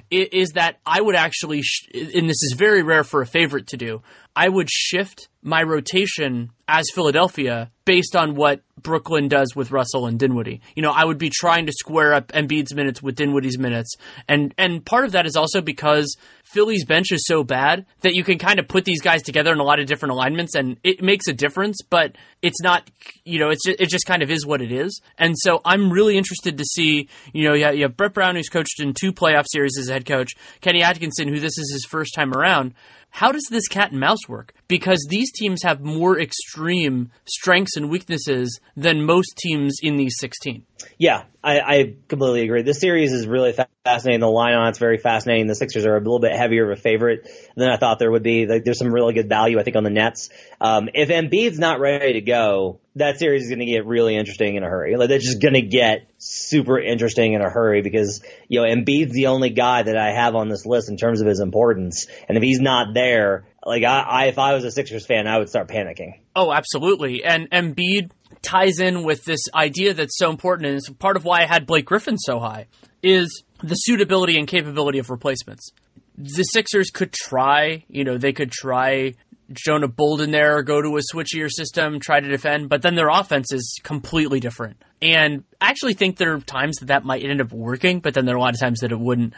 is 0.09 0.51
that 0.51 0.77
I 0.85 1.01
would 1.01 1.15
actually, 1.15 1.61
and 1.93 2.29
this 2.29 2.41
is 2.41 2.55
very 2.57 2.83
rare 2.83 3.03
for 3.03 3.21
a 3.21 3.27
favorite 3.27 3.67
to 3.67 3.77
do, 3.77 4.01
I 4.35 4.47
would 4.47 4.69
shift 4.69 5.27
my 5.43 5.63
rotation 5.63 6.51
as 6.67 6.85
Philadelphia 6.93 7.71
based 7.83 8.15
on 8.15 8.35
what 8.35 8.61
Brooklyn 8.81 9.27
does 9.27 9.55
with 9.55 9.71
Russell 9.71 10.05
and 10.05 10.17
Dinwiddie. 10.17 10.61
You 10.75 10.83
know, 10.83 10.91
I 10.91 11.03
would 11.03 11.17
be 11.17 11.29
trying 11.29 11.65
to 11.65 11.73
square 11.73 12.13
up 12.13 12.31
Embiid's 12.31 12.73
minutes 12.73 13.01
with 13.01 13.15
Dinwiddie's 13.15 13.57
minutes. 13.57 13.95
And 14.29 14.53
and 14.57 14.85
part 14.85 15.05
of 15.05 15.11
that 15.13 15.25
is 15.25 15.35
also 15.35 15.61
because 15.61 16.15
Philly's 16.43 16.85
bench 16.85 17.11
is 17.11 17.25
so 17.25 17.43
bad 17.43 17.85
that 18.01 18.13
you 18.13 18.23
can 18.23 18.37
kind 18.37 18.59
of 18.59 18.67
put 18.67 18.85
these 18.85 19.01
guys 19.01 19.21
together 19.23 19.51
in 19.51 19.59
a 19.59 19.63
lot 19.63 19.79
of 19.79 19.87
different 19.87 20.13
alignments 20.13 20.55
and 20.55 20.77
it 20.83 21.01
makes 21.01 21.27
a 21.27 21.33
difference, 21.33 21.81
but 21.89 22.15
it's 22.41 22.61
not, 22.61 22.89
you 23.25 23.39
know, 23.39 23.49
it's 23.49 23.65
just, 23.65 23.81
it 23.81 23.89
just 23.89 24.05
kind 24.05 24.21
of 24.21 24.29
is 24.29 24.45
what 24.45 24.61
it 24.61 24.71
is. 24.71 25.01
And 25.17 25.35
so 25.37 25.61
I'm 25.65 25.91
really 25.91 26.17
interested 26.17 26.57
to 26.57 26.63
see, 26.63 27.09
you 27.33 27.47
know, 27.47 27.53
you 27.53 27.65
have, 27.65 27.75
you 27.75 27.83
have 27.83 27.97
Brett 27.97 28.13
Brown, 28.13 28.35
who's 28.35 28.49
coached 28.49 28.79
in 28.79 28.93
two 28.93 29.11
playoff 29.11 29.45
series 29.47 29.77
as 29.79 29.89
a 29.89 29.93
head 29.93 30.05
coach, 30.05 30.33
Kenny 30.61 30.83
Atkinson, 30.83 31.27
who 31.27 31.39
this 31.39 31.57
is 31.57 31.71
his 31.71 31.85
first 31.89 32.13
time 32.13 32.33
around 32.33 32.73
how 33.11 33.31
does 33.31 33.45
this 33.51 33.67
cat 33.67 33.91
and 33.91 33.99
mouse 33.99 34.27
work? 34.27 34.53
Because 34.71 35.05
these 35.09 35.33
teams 35.33 35.63
have 35.63 35.81
more 35.81 36.17
extreme 36.17 37.11
strengths 37.25 37.75
and 37.75 37.89
weaknesses 37.89 38.61
than 38.77 39.03
most 39.03 39.35
teams 39.35 39.79
in 39.83 39.97
these 39.97 40.15
16. 40.17 40.65
Yeah, 40.97 41.23
I, 41.43 41.59
I 41.59 41.95
completely 42.07 42.43
agree. 42.43 42.61
This 42.61 42.79
series 42.79 43.11
is 43.11 43.27
really 43.27 43.53
fascinating. 43.83 44.21
The 44.21 44.27
line 44.27 44.53
on 44.53 44.69
it's 44.69 44.79
very 44.79 44.97
fascinating. 44.97 45.47
The 45.47 45.55
Sixers 45.55 45.85
are 45.85 45.97
a 45.97 45.99
little 45.99 46.21
bit 46.21 46.31
heavier 46.31 46.71
of 46.71 46.79
a 46.79 46.81
favorite 46.81 47.27
than 47.57 47.69
I 47.69 47.75
thought 47.75 47.99
there 47.99 48.09
would 48.09 48.23
be. 48.23 48.47
Like, 48.47 48.63
there's 48.63 48.79
some 48.79 48.93
really 48.93 49.13
good 49.13 49.27
value, 49.27 49.59
I 49.59 49.63
think, 49.63 49.75
on 49.75 49.83
the 49.83 49.89
Nets. 49.89 50.29
Um, 50.61 50.87
if 50.93 51.09
Embiid's 51.09 51.59
not 51.59 51.81
ready 51.81 52.13
to 52.13 52.21
go, 52.21 52.79
that 52.95 53.19
series 53.19 53.43
is 53.43 53.49
going 53.49 53.59
to 53.59 53.65
get 53.65 53.85
really 53.85 54.15
interesting 54.15 54.55
in 54.55 54.63
a 54.63 54.69
hurry. 54.69 54.95
Like, 54.95 55.09
they're 55.09 55.19
just 55.19 55.41
going 55.41 55.55
to 55.55 55.61
get 55.61 56.09
super 56.17 56.79
interesting 56.79 57.33
in 57.33 57.41
a 57.41 57.49
hurry 57.49 57.81
because, 57.81 58.23
you 58.47 58.61
know, 58.61 58.67
Embiid's 58.73 59.11
the 59.11 59.27
only 59.27 59.49
guy 59.49 59.83
that 59.83 59.97
I 59.97 60.13
have 60.13 60.35
on 60.35 60.47
this 60.47 60.65
list 60.65 60.89
in 60.89 60.95
terms 60.95 61.19
of 61.19 61.27
his 61.27 61.41
importance. 61.41 62.07
And 62.29 62.37
if 62.37 62.43
he's 62.43 62.61
not 62.61 62.93
there, 62.93 63.43
like 63.65 63.83
I, 63.83 63.99
I 63.99 64.25
if 64.25 64.39
I 64.39 64.53
was 64.53 64.63
a 64.63 64.71
Sixers 64.71 65.05
fan, 65.05 65.27
I 65.27 65.37
would 65.37 65.49
start 65.49 65.67
panicking. 65.67 66.19
Oh, 66.35 66.51
absolutely. 66.51 67.23
And 67.23 67.49
Embiid 67.51 68.11
ties 68.41 68.79
in 68.79 69.03
with 69.03 69.23
this 69.25 69.41
idea 69.53 69.93
that's 69.93 70.17
so 70.17 70.29
important, 70.29 70.67
and 70.67 70.77
it's 70.77 70.89
part 70.89 71.17
of 71.17 71.25
why 71.25 71.41
I 71.41 71.45
had 71.45 71.65
Blake 71.65 71.85
Griffin 71.85 72.17
so 72.17 72.39
high, 72.39 72.67
is 73.03 73.43
the 73.61 73.75
suitability 73.75 74.37
and 74.37 74.47
capability 74.47 74.99
of 74.99 75.09
replacements. 75.09 75.71
The 76.17 76.43
Sixers 76.43 76.89
could 76.89 77.11
try, 77.11 77.85
you 77.87 78.03
know, 78.03 78.17
they 78.17 78.33
could 78.33 78.51
try 78.51 79.13
Jonah 79.53 79.87
Bolden 79.87 80.31
there 80.31 80.63
go 80.63 80.81
to 80.81 80.97
a 80.97 81.01
switchier 81.13 81.49
system, 81.49 81.99
try 81.99 82.19
to 82.19 82.27
defend, 82.27 82.69
but 82.69 82.81
then 82.81 82.95
their 82.95 83.09
offense 83.09 83.51
is 83.51 83.79
completely 83.83 84.39
different. 84.39 84.81
And 85.01 85.43
I 85.59 85.69
actually 85.69 85.93
think 85.93 86.17
there 86.17 86.33
are 86.33 86.39
times 86.39 86.77
that 86.77 86.87
that 86.87 87.03
might 87.03 87.23
end 87.23 87.41
up 87.41 87.51
working, 87.51 87.99
but 87.99 88.13
then 88.13 88.25
there 88.25 88.35
are 88.35 88.37
a 88.37 88.41
lot 88.41 88.53
of 88.53 88.59
times 88.59 88.81
that 88.81 88.91
it 88.91 88.99
wouldn't. 88.99 89.33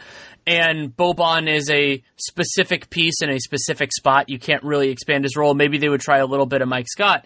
And 0.46 0.94
Boban 0.94 1.48
is 1.48 1.70
a 1.70 2.02
specific 2.16 2.90
piece 2.90 3.22
in 3.22 3.30
a 3.30 3.40
specific 3.40 3.92
spot. 3.92 4.28
You 4.28 4.38
can't 4.38 4.62
really 4.62 4.90
expand 4.90 5.24
his 5.24 5.36
role. 5.36 5.54
Maybe 5.54 5.78
they 5.78 5.88
would 5.88 6.02
try 6.02 6.18
a 6.18 6.26
little 6.26 6.46
bit 6.46 6.60
of 6.60 6.68
Mike 6.68 6.88
Scott. 6.88 7.24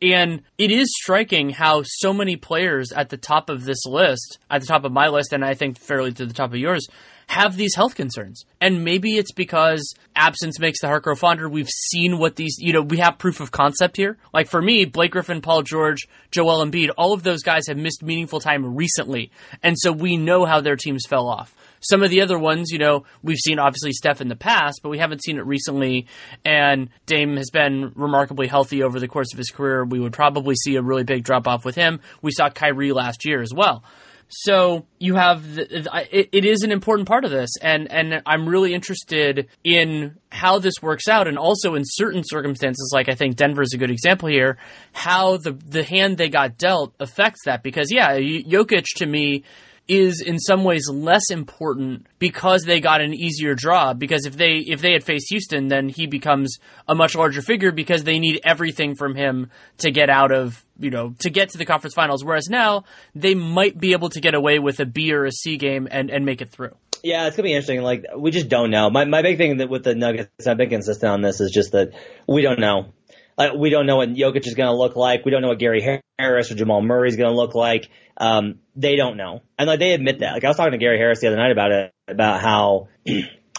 And 0.00 0.42
it 0.58 0.70
is 0.70 0.88
striking 1.02 1.50
how 1.50 1.82
so 1.84 2.12
many 2.12 2.36
players 2.36 2.92
at 2.92 3.10
the 3.10 3.16
top 3.16 3.48
of 3.48 3.64
this 3.64 3.86
list, 3.86 4.38
at 4.50 4.60
the 4.60 4.66
top 4.66 4.84
of 4.84 4.92
my 4.92 5.08
list, 5.08 5.32
and 5.32 5.44
I 5.44 5.54
think 5.54 5.78
fairly 5.78 6.12
to 6.12 6.26
the 6.26 6.34
top 6.34 6.50
of 6.50 6.58
yours, 6.58 6.86
have 7.26 7.56
these 7.56 7.74
health 7.74 7.94
concerns. 7.94 8.44
And 8.60 8.84
maybe 8.84 9.16
it's 9.16 9.32
because 9.32 9.94
absence 10.16 10.58
makes 10.58 10.80
the 10.80 10.86
heart 10.86 11.04
grow 11.04 11.14
fonder. 11.14 11.48
We've 11.48 11.68
seen 11.68 12.18
what 12.18 12.36
these, 12.36 12.56
you 12.58 12.72
know, 12.72 12.82
we 12.82 12.98
have 12.98 13.18
proof 13.18 13.40
of 13.40 13.50
concept 13.50 13.96
here. 13.96 14.16
Like 14.32 14.48
for 14.48 14.60
me, 14.60 14.84
Blake 14.84 15.12
Griffin, 15.12 15.40
Paul 15.40 15.62
George, 15.62 16.06
Joel 16.30 16.64
Embiid, 16.64 16.90
all 16.96 17.12
of 17.12 17.22
those 17.22 17.42
guys 17.42 17.66
have 17.68 17.76
missed 17.76 18.02
meaningful 18.02 18.40
time 18.40 18.76
recently. 18.76 19.30
And 19.62 19.76
so 19.78 19.92
we 19.92 20.16
know 20.16 20.44
how 20.44 20.60
their 20.60 20.76
teams 20.76 21.04
fell 21.08 21.28
off. 21.28 21.54
Some 21.80 22.02
of 22.02 22.08
the 22.08 22.22
other 22.22 22.38
ones, 22.38 22.70
you 22.70 22.78
know, 22.78 23.04
we've 23.22 23.36
seen 23.36 23.58
obviously 23.58 23.92
Steph 23.92 24.22
in 24.22 24.28
the 24.28 24.36
past, 24.36 24.80
but 24.82 24.88
we 24.88 24.98
haven't 24.98 25.22
seen 25.22 25.36
it 25.36 25.44
recently. 25.44 26.06
And 26.42 26.88
Dame 27.04 27.36
has 27.36 27.50
been 27.50 27.92
remarkably 27.94 28.46
healthy 28.46 28.82
over 28.82 28.98
the 28.98 29.08
course 29.08 29.32
of 29.34 29.38
his 29.38 29.50
career. 29.50 29.84
We 29.84 30.00
would 30.00 30.14
probably 30.14 30.54
see 30.54 30.76
a 30.76 30.82
really 30.82 31.04
big 31.04 31.24
drop 31.24 31.46
off 31.46 31.64
with 31.64 31.74
him. 31.74 32.00
We 32.22 32.32
saw 32.32 32.48
Kyrie 32.48 32.92
last 32.92 33.26
year 33.26 33.42
as 33.42 33.52
well. 33.54 33.84
So 34.28 34.86
you 34.98 35.14
have 35.14 35.54
the, 35.54 36.06
it, 36.10 36.28
it 36.32 36.44
is 36.44 36.62
an 36.62 36.72
important 36.72 37.08
part 37.08 37.24
of 37.24 37.30
this, 37.30 37.50
and 37.60 37.90
and 37.90 38.22
I'm 38.26 38.48
really 38.48 38.74
interested 38.74 39.48
in 39.62 40.16
how 40.30 40.58
this 40.58 40.82
works 40.82 41.08
out, 41.08 41.28
and 41.28 41.38
also 41.38 41.74
in 41.74 41.82
certain 41.84 42.22
circumstances, 42.24 42.90
like 42.92 43.08
I 43.08 43.14
think 43.14 43.36
Denver 43.36 43.62
is 43.62 43.74
a 43.74 43.78
good 43.78 43.90
example 43.90 44.28
here, 44.28 44.58
how 44.92 45.36
the 45.36 45.52
the 45.52 45.84
hand 45.84 46.18
they 46.18 46.28
got 46.28 46.58
dealt 46.58 46.94
affects 46.98 47.40
that. 47.44 47.62
Because 47.62 47.92
yeah, 47.92 48.18
Jokic 48.18 48.84
to 48.96 49.06
me 49.06 49.44
is 49.86 50.22
in 50.22 50.38
some 50.38 50.64
ways 50.64 50.88
less 50.90 51.30
important 51.30 52.06
because 52.18 52.62
they 52.62 52.80
got 52.80 53.02
an 53.02 53.12
easier 53.12 53.54
draw 53.54 53.92
because 53.92 54.24
if 54.24 54.36
they 54.36 54.54
if 54.54 54.80
they 54.80 54.92
had 54.92 55.04
faced 55.04 55.26
Houston 55.28 55.68
then 55.68 55.90
he 55.90 56.06
becomes 56.06 56.56
a 56.88 56.94
much 56.94 57.14
larger 57.14 57.42
figure 57.42 57.70
because 57.70 58.02
they 58.02 58.18
need 58.18 58.40
everything 58.44 58.94
from 58.94 59.14
him 59.14 59.50
to 59.78 59.90
get 59.90 60.08
out 60.08 60.32
of 60.32 60.63
you 60.78 60.90
know 60.90 61.14
to 61.20 61.30
get 61.30 61.50
to 61.50 61.58
the 61.58 61.64
conference 61.64 61.94
finals 61.94 62.24
whereas 62.24 62.48
now 62.48 62.84
they 63.14 63.34
might 63.34 63.78
be 63.78 63.92
able 63.92 64.08
to 64.08 64.20
get 64.20 64.34
away 64.34 64.58
with 64.58 64.80
a 64.80 64.86
B 64.86 65.12
or 65.12 65.24
a 65.24 65.32
C 65.32 65.56
game 65.56 65.88
and 65.90 66.10
and 66.10 66.24
make 66.24 66.40
it 66.40 66.50
through. 66.50 66.74
Yeah, 67.02 67.26
it's 67.26 67.36
gonna 67.36 67.44
be 67.44 67.52
interesting. 67.52 67.82
Like 67.82 68.06
we 68.16 68.30
just 68.30 68.48
don't 68.48 68.70
know. 68.70 68.90
My 68.90 69.04
my 69.04 69.22
big 69.22 69.36
thing 69.36 69.58
that 69.58 69.68
with 69.68 69.84
the 69.84 69.94
Nuggets, 69.94 70.46
I've 70.46 70.56
been 70.56 70.70
consistent 70.70 71.12
on 71.12 71.20
this 71.20 71.40
is 71.40 71.50
just 71.50 71.72
that 71.72 71.92
we 72.26 72.42
don't 72.42 72.60
know. 72.60 72.92
Like, 73.36 73.54
we 73.54 73.70
don't 73.70 73.86
know 73.86 73.96
what 73.96 74.10
Jokic 74.10 74.46
is 74.46 74.54
going 74.54 74.68
to 74.68 74.76
look 74.76 74.96
like. 74.96 75.24
We 75.24 75.30
don't 75.30 75.42
know 75.42 75.48
what 75.48 75.58
Gary 75.58 76.00
Harris 76.18 76.50
or 76.50 76.54
Jamal 76.54 76.82
Murray 76.82 77.08
is 77.08 77.16
to 77.16 77.30
look 77.30 77.54
like. 77.54 77.90
Um, 78.16 78.60
they 78.76 78.96
don't 78.96 79.16
know. 79.16 79.42
And 79.58 79.66
like 79.66 79.80
they 79.80 79.92
admit 79.92 80.20
that. 80.20 80.34
Like 80.34 80.44
I 80.44 80.48
was 80.48 80.56
talking 80.56 80.72
to 80.72 80.78
Gary 80.78 80.98
Harris 80.98 81.20
the 81.20 81.28
other 81.28 81.36
night 81.36 81.50
about 81.50 81.72
it, 81.72 81.92
about 82.06 82.40
how 82.40 82.88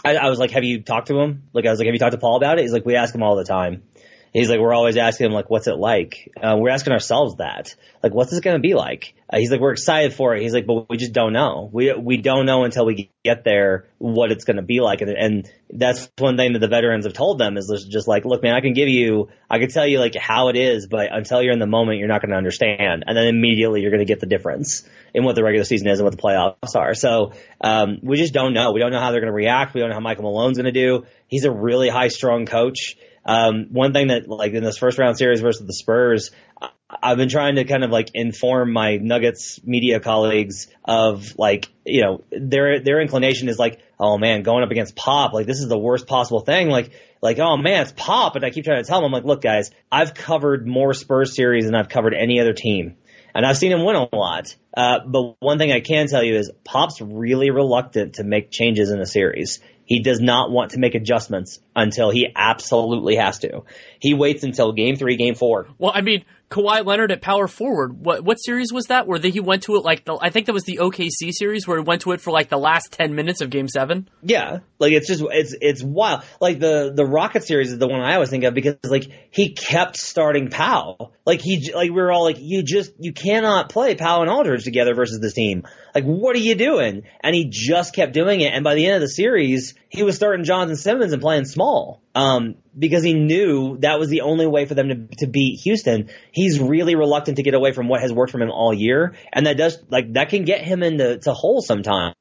I, 0.04 0.16
I 0.16 0.30
was 0.30 0.38
like, 0.38 0.50
have 0.52 0.64
you 0.64 0.82
talked 0.82 1.08
to 1.08 1.18
him? 1.18 1.44
Like 1.52 1.66
I 1.66 1.70
was 1.70 1.78
like, 1.78 1.86
have 1.86 1.94
you 1.94 1.98
talked 1.98 2.12
to 2.12 2.18
Paul 2.18 2.36
about 2.36 2.58
it? 2.58 2.62
He's 2.62 2.72
like, 2.72 2.86
we 2.86 2.96
ask 2.96 3.14
him 3.14 3.22
all 3.22 3.36
the 3.36 3.44
time. 3.44 3.82
He's 4.32 4.50
like, 4.50 4.60
we're 4.60 4.74
always 4.74 4.96
asking 4.96 5.26
him 5.26 5.32
like, 5.32 5.48
what's 5.48 5.66
it 5.66 5.76
like? 5.76 6.30
Uh, 6.40 6.56
we're 6.58 6.70
asking 6.70 6.92
ourselves 6.92 7.36
that, 7.36 7.74
like, 8.02 8.12
what's 8.12 8.30
this 8.30 8.40
going 8.40 8.56
to 8.56 8.60
be 8.60 8.74
like? 8.74 9.14
Uh, 9.32 9.38
he's 9.38 9.50
like, 9.50 9.60
we're 9.60 9.72
excited 9.72 10.12
for 10.12 10.34
it. 10.34 10.42
He's 10.42 10.52
like, 10.52 10.66
but 10.66 10.88
we 10.90 10.98
just 10.98 11.12
don't 11.12 11.32
know. 11.32 11.70
We 11.72 11.92
we 11.94 12.18
don't 12.18 12.44
know 12.44 12.64
until 12.64 12.84
we 12.84 13.10
get 13.24 13.44
there 13.44 13.86
what 13.98 14.30
it's 14.30 14.44
going 14.44 14.56
to 14.56 14.62
be 14.62 14.80
like. 14.80 15.00
And, 15.00 15.10
and 15.10 15.52
that's 15.70 16.10
one 16.18 16.36
thing 16.36 16.52
that 16.52 16.58
the 16.60 16.68
veterans 16.68 17.06
have 17.06 17.14
told 17.14 17.38
them 17.38 17.56
is 17.56 17.86
just 17.90 18.06
like, 18.06 18.24
look, 18.24 18.42
man, 18.42 18.54
I 18.54 18.60
can 18.60 18.72
give 18.72 18.88
you, 18.88 19.30
I 19.50 19.58
can 19.58 19.68
tell 19.68 19.86
you 19.86 19.98
like 19.98 20.14
how 20.14 20.48
it 20.48 20.56
is, 20.56 20.86
but 20.86 21.08
until 21.10 21.42
you're 21.42 21.52
in 21.52 21.58
the 21.58 21.66
moment, 21.66 21.98
you're 21.98 22.06
not 22.06 22.20
going 22.20 22.30
to 22.30 22.36
understand. 22.36 23.04
And 23.06 23.16
then 23.16 23.26
immediately 23.26 23.80
you're 23.80 23.90
going 23.90 24.06
to 24.06 24.12
get 24.12 24.20
the 24.20 24.26
difference 24.26 24.88
in 25.12 25.24
what 25.24 25.34
the 25.34 25.42
regular 25.42 25.64
season 25.64 25.88
is 25.88 25.98
and 25.98 26.04
what 26.04 26.14
the 26.16 26.22
playoffs 26.22 26.76
are. 26.76 26.94
So 26.94 27.32
um, 27.60 27.98
we 28.02 28.16
just 28.16 28.34
don't 28.34 28.52
know. 28.52 28.72
We 28.72 28.80
don't 28.80 28.92
know 28.92 29.00
how 29.00 29.10
they're 29.10 29.20
going 29.20 29.32
to 29.32 29.36
react. 29.36 29.74
We 29.74 29.80
don't 29.80 29.90
know 29.90 29.96
how 29.96 30.00
Michael 30.00 30.24
Malone's 30.24 30.58
going 30.58 30.72
to 30.72 30.72
do. 30.72 31.06
He's 31.26 31.44
a 31.44 31.50
really 31.50 31.88
high 31.88 32.08
strung 32.08 32.46
coach. 32.46 32.96
Um, 33.26 33.66
one 33.72 33.92
thing 33.92 34.08
that 34.08 34.28
like 34.28 34.52
in 34.52 34.62
this 34.62 34.78
first 34.78 34.98
round 34.98 35.18
series 35.18 35.40
versus 35.40 35.66
the 35.66 35.74
Spurs, 35.74 36.30
I've 36.88 37.16
been 37.16 37.28
trying 37.28 37.56
to 37.56 37.64
kind 37.64 37.82
of 37.82 37.90
like 37.90 38.10
inform 38.14 38.72
my 38.72 38.96
Nuggets 38.96 39.60
media 39.64 39.98
colleagues 39.98 40.68
of 40.84 41.36
like, 41.36 41.68
you 41.84 42.02
know, 42.02 42.24
their, 42.30 42.80
their 42.80 43.00
inclination 43.00 43.48
is 43.48 43.58
like, 43.58 43.80
oh 43.98 44.16
man, 44.16 44.42
going 44.42 44.62
up 44.62 44.70
against 44.70 44.94
Pop, 44.94 45.32
like 45.32 45.46
this 45.46 45.58
is 45.58 45.68
the 45.68 45.78
worst 45.78 46.06
possible 46.06 46.40
thing. 46.40 46.68
Like, 46.68 46.92
like, 47.20 47.40
oh 47.40 47.56
man, 47.56 47.82
it's 47.82 47.92
Pop. 47.96 48.36
And 48.36 48.44
I 48.44 48.50
keep 48.50 48.64
trying 48.64 48.82
to 48.82 48.88
tell 48.88 49.00
them, 49.00 49.06
I'm 49.06 49.12
like, 49.12 49.24
look 49.24 49.42
guys, 49.42 49.72
I've 49.90 50.14
covered 50.14 50.66
more 50.66 50.94
Spurs 50.94 51.34
series 51.34 51.64
than 51.64 51.74
I've 51.74 51.88
covered 51.88 52.14
any 52.14 52.40
other 52.40 52.52
team. 52.52 52.96
And 53.34 53.44
I've 53.44 53.58
seen 53.58 53.72
him 53.72 53.84
win 53.84 53.96
a 53.96 54.16
lot. 54.16 54.54
Uh, 54.74 55.00
but 55.04 55.34
one 55.40 55.58
thing 55.58 55.72
I 55.72 55.80
can 55.80 56.06
tell 56.06 56.22
you 56.22 56.36
is 56.36 56.50
Pop's 56.64 57.00
really 57.02 57.50
reluctant 57.50 58.14
to 58.14 58.24
make 58.24 58.50
changes 58.50 58.90
in 58.90 59.00
a 59.00 59.06
series. 59.06 59.60
He 59.86 60.00
does 60.00 60.20
not 60.20 60.50
want 60.50 60.72
to 60.72 60.78
make 60.78 60.94
adjustments 60.94 61.60
until 61.74 62.10
he 62.10 62.28
absolutely 62.34 63.16
has 63.16 63.38
to. 63.40 63.62
He 64.00 64.14
waits 64.14 64.42
until 64.42 64.72
game 64.72 64.96
three, 64.96 65.16
game 65.16 65.36
four. 65.36 65.68
Well, 65.78 65.92
I 65.94 66.00
mean, 66.00 66.24
Kawhi 66.50 66.86
Leonard 66.86 67.10
at 67.10 67.20
power 67.20 67.48
forward. 67.48 68.04
What 68.04 68.22
what 68.24 68.36
series 68.36 68.72
was 68.72 68.86
that? 68.86 69.06
Where 69.06 69.18
he 69.18 69.40
went 69.40 69.64
to 69.64 69.76
it 69.76 69.84
like 69.84 70.04
the 70.04 70.16
I 70.20 70.30
think 70.30 70.46
that 70.46 70.52
was 70.52 70.62
the 70.62 70.78
OKC 70.78 71.32
series 71.32 71.66
where 71.66 71.78
he 71.78 71.84
went 71.84 72.02
to 72.02 72.12
it 72.12 72.20
for 72.20 72.30
like 72.30 72.48
the 72.48 72.58
last 72.58 72.92
ten 72.92 73.14
minutes 73.14 73.40
of 73.40 73.50
Game 73.50 73.66
Seven. 73.66 74.08
Yeah, 74.22 74.60
like 74.78 74.92
it's 74.92 75.08
just 75.08 75.24
it's 75.32 75.56
it's 75.60 75.82
wild. 75.82 76.22
Like 76.40 76.60
the 76.60 76.92
the 76.94 77.04
Rocket 77.04 77.42
series 77.42 77.72
is 77.72 77.78
the 77.78 77.88
one 77.88 78.00
I 78.00 78.14
always 78.14 78.30
think 78.30 78.44
of 78.44 78.54
because 78.54 78.76
like 78.84 79.10
he 79.30 79.54
kept 79.54 79.96
starting 79.96 80.48
Powell. 80.48 81.12
Like 81.24 81.40
he 81.40 81.72
like 81.74 81.90
we 81.90 82.00
were 82.00 82.12
all 82.12 82.22
like 82.22 82.38
you 82.38 82.62
just 82.62 82.92
you 83.00 83.12
cannot 83.12 83.68
play 83.68 83.96
Powell 83.96 84.22
and 84.22 84.30
Aldridge 84.30 84.62
together 84.62 84.94
versus 84.94 85.18
this 85.20 85.32
team. 85.32 85.64
Like 85.96 86.04
what 86.04 86.36
are 86.36 86.40
you 86.40 86.54
doing? 86.54 87.02
And 87.20 87.34
he 87.34 87.48
just 87.50 87.92
kept 87.92 88.12
doing 88.12 88.40
it. 88.40 88.52
And 88.52 88.62
by 88.62 88.76
the 88.76 88.86
end 88.86 88.94
of 88.94 89.00
the 89.00 89.08
series, 89.08 89.74
he 89.88 90.04
was 90.04 90.14
starting 90.14 90.44
Jonathan 90.44 90.76
Simmons 90.76 91.12
and 91.12 91.20
playing 91.20 91.46
small. 91.46 92.02
Um, 92.16 92.54
because 92.78 93.02
he 93.02 93.12
knew 93.12 93.76
that 93.80 93.98
was 93.98 94.08
the 94.08 94.22
only 94.22 94.46
way 94.46 94.64
for 94.64 94.72
them 94.72 94.88
to, 94.88 95.16
to 95.18 95.26
beat 95.26 95.60
Houston. 95.64 96.08
He's 96.32 96.58
really 96.58 96.94
reluctant 96.94 97.36
to 97.36 97.42
get 97.42 97.52
away 97.52 97.72
from 97.72 97.88
what 97.88 98.00
has 98.00 98.10
worked 98.10 98.32
for 98.32 98.40
him 98.40 98.50
all 98.50 98.72
year, 98.72 99.14
and 99.34 99.46
that 99.46 99.58
does 99.58 99.78
like 99.90 100.14
that 100.14 100.30
can 100.30 100.44
get 100.44 100.62
him 100.62 100.82
into 100.82 101.18
to 101.18 101.34
holes 101.34 101.66
sometimes. 101.66 102.14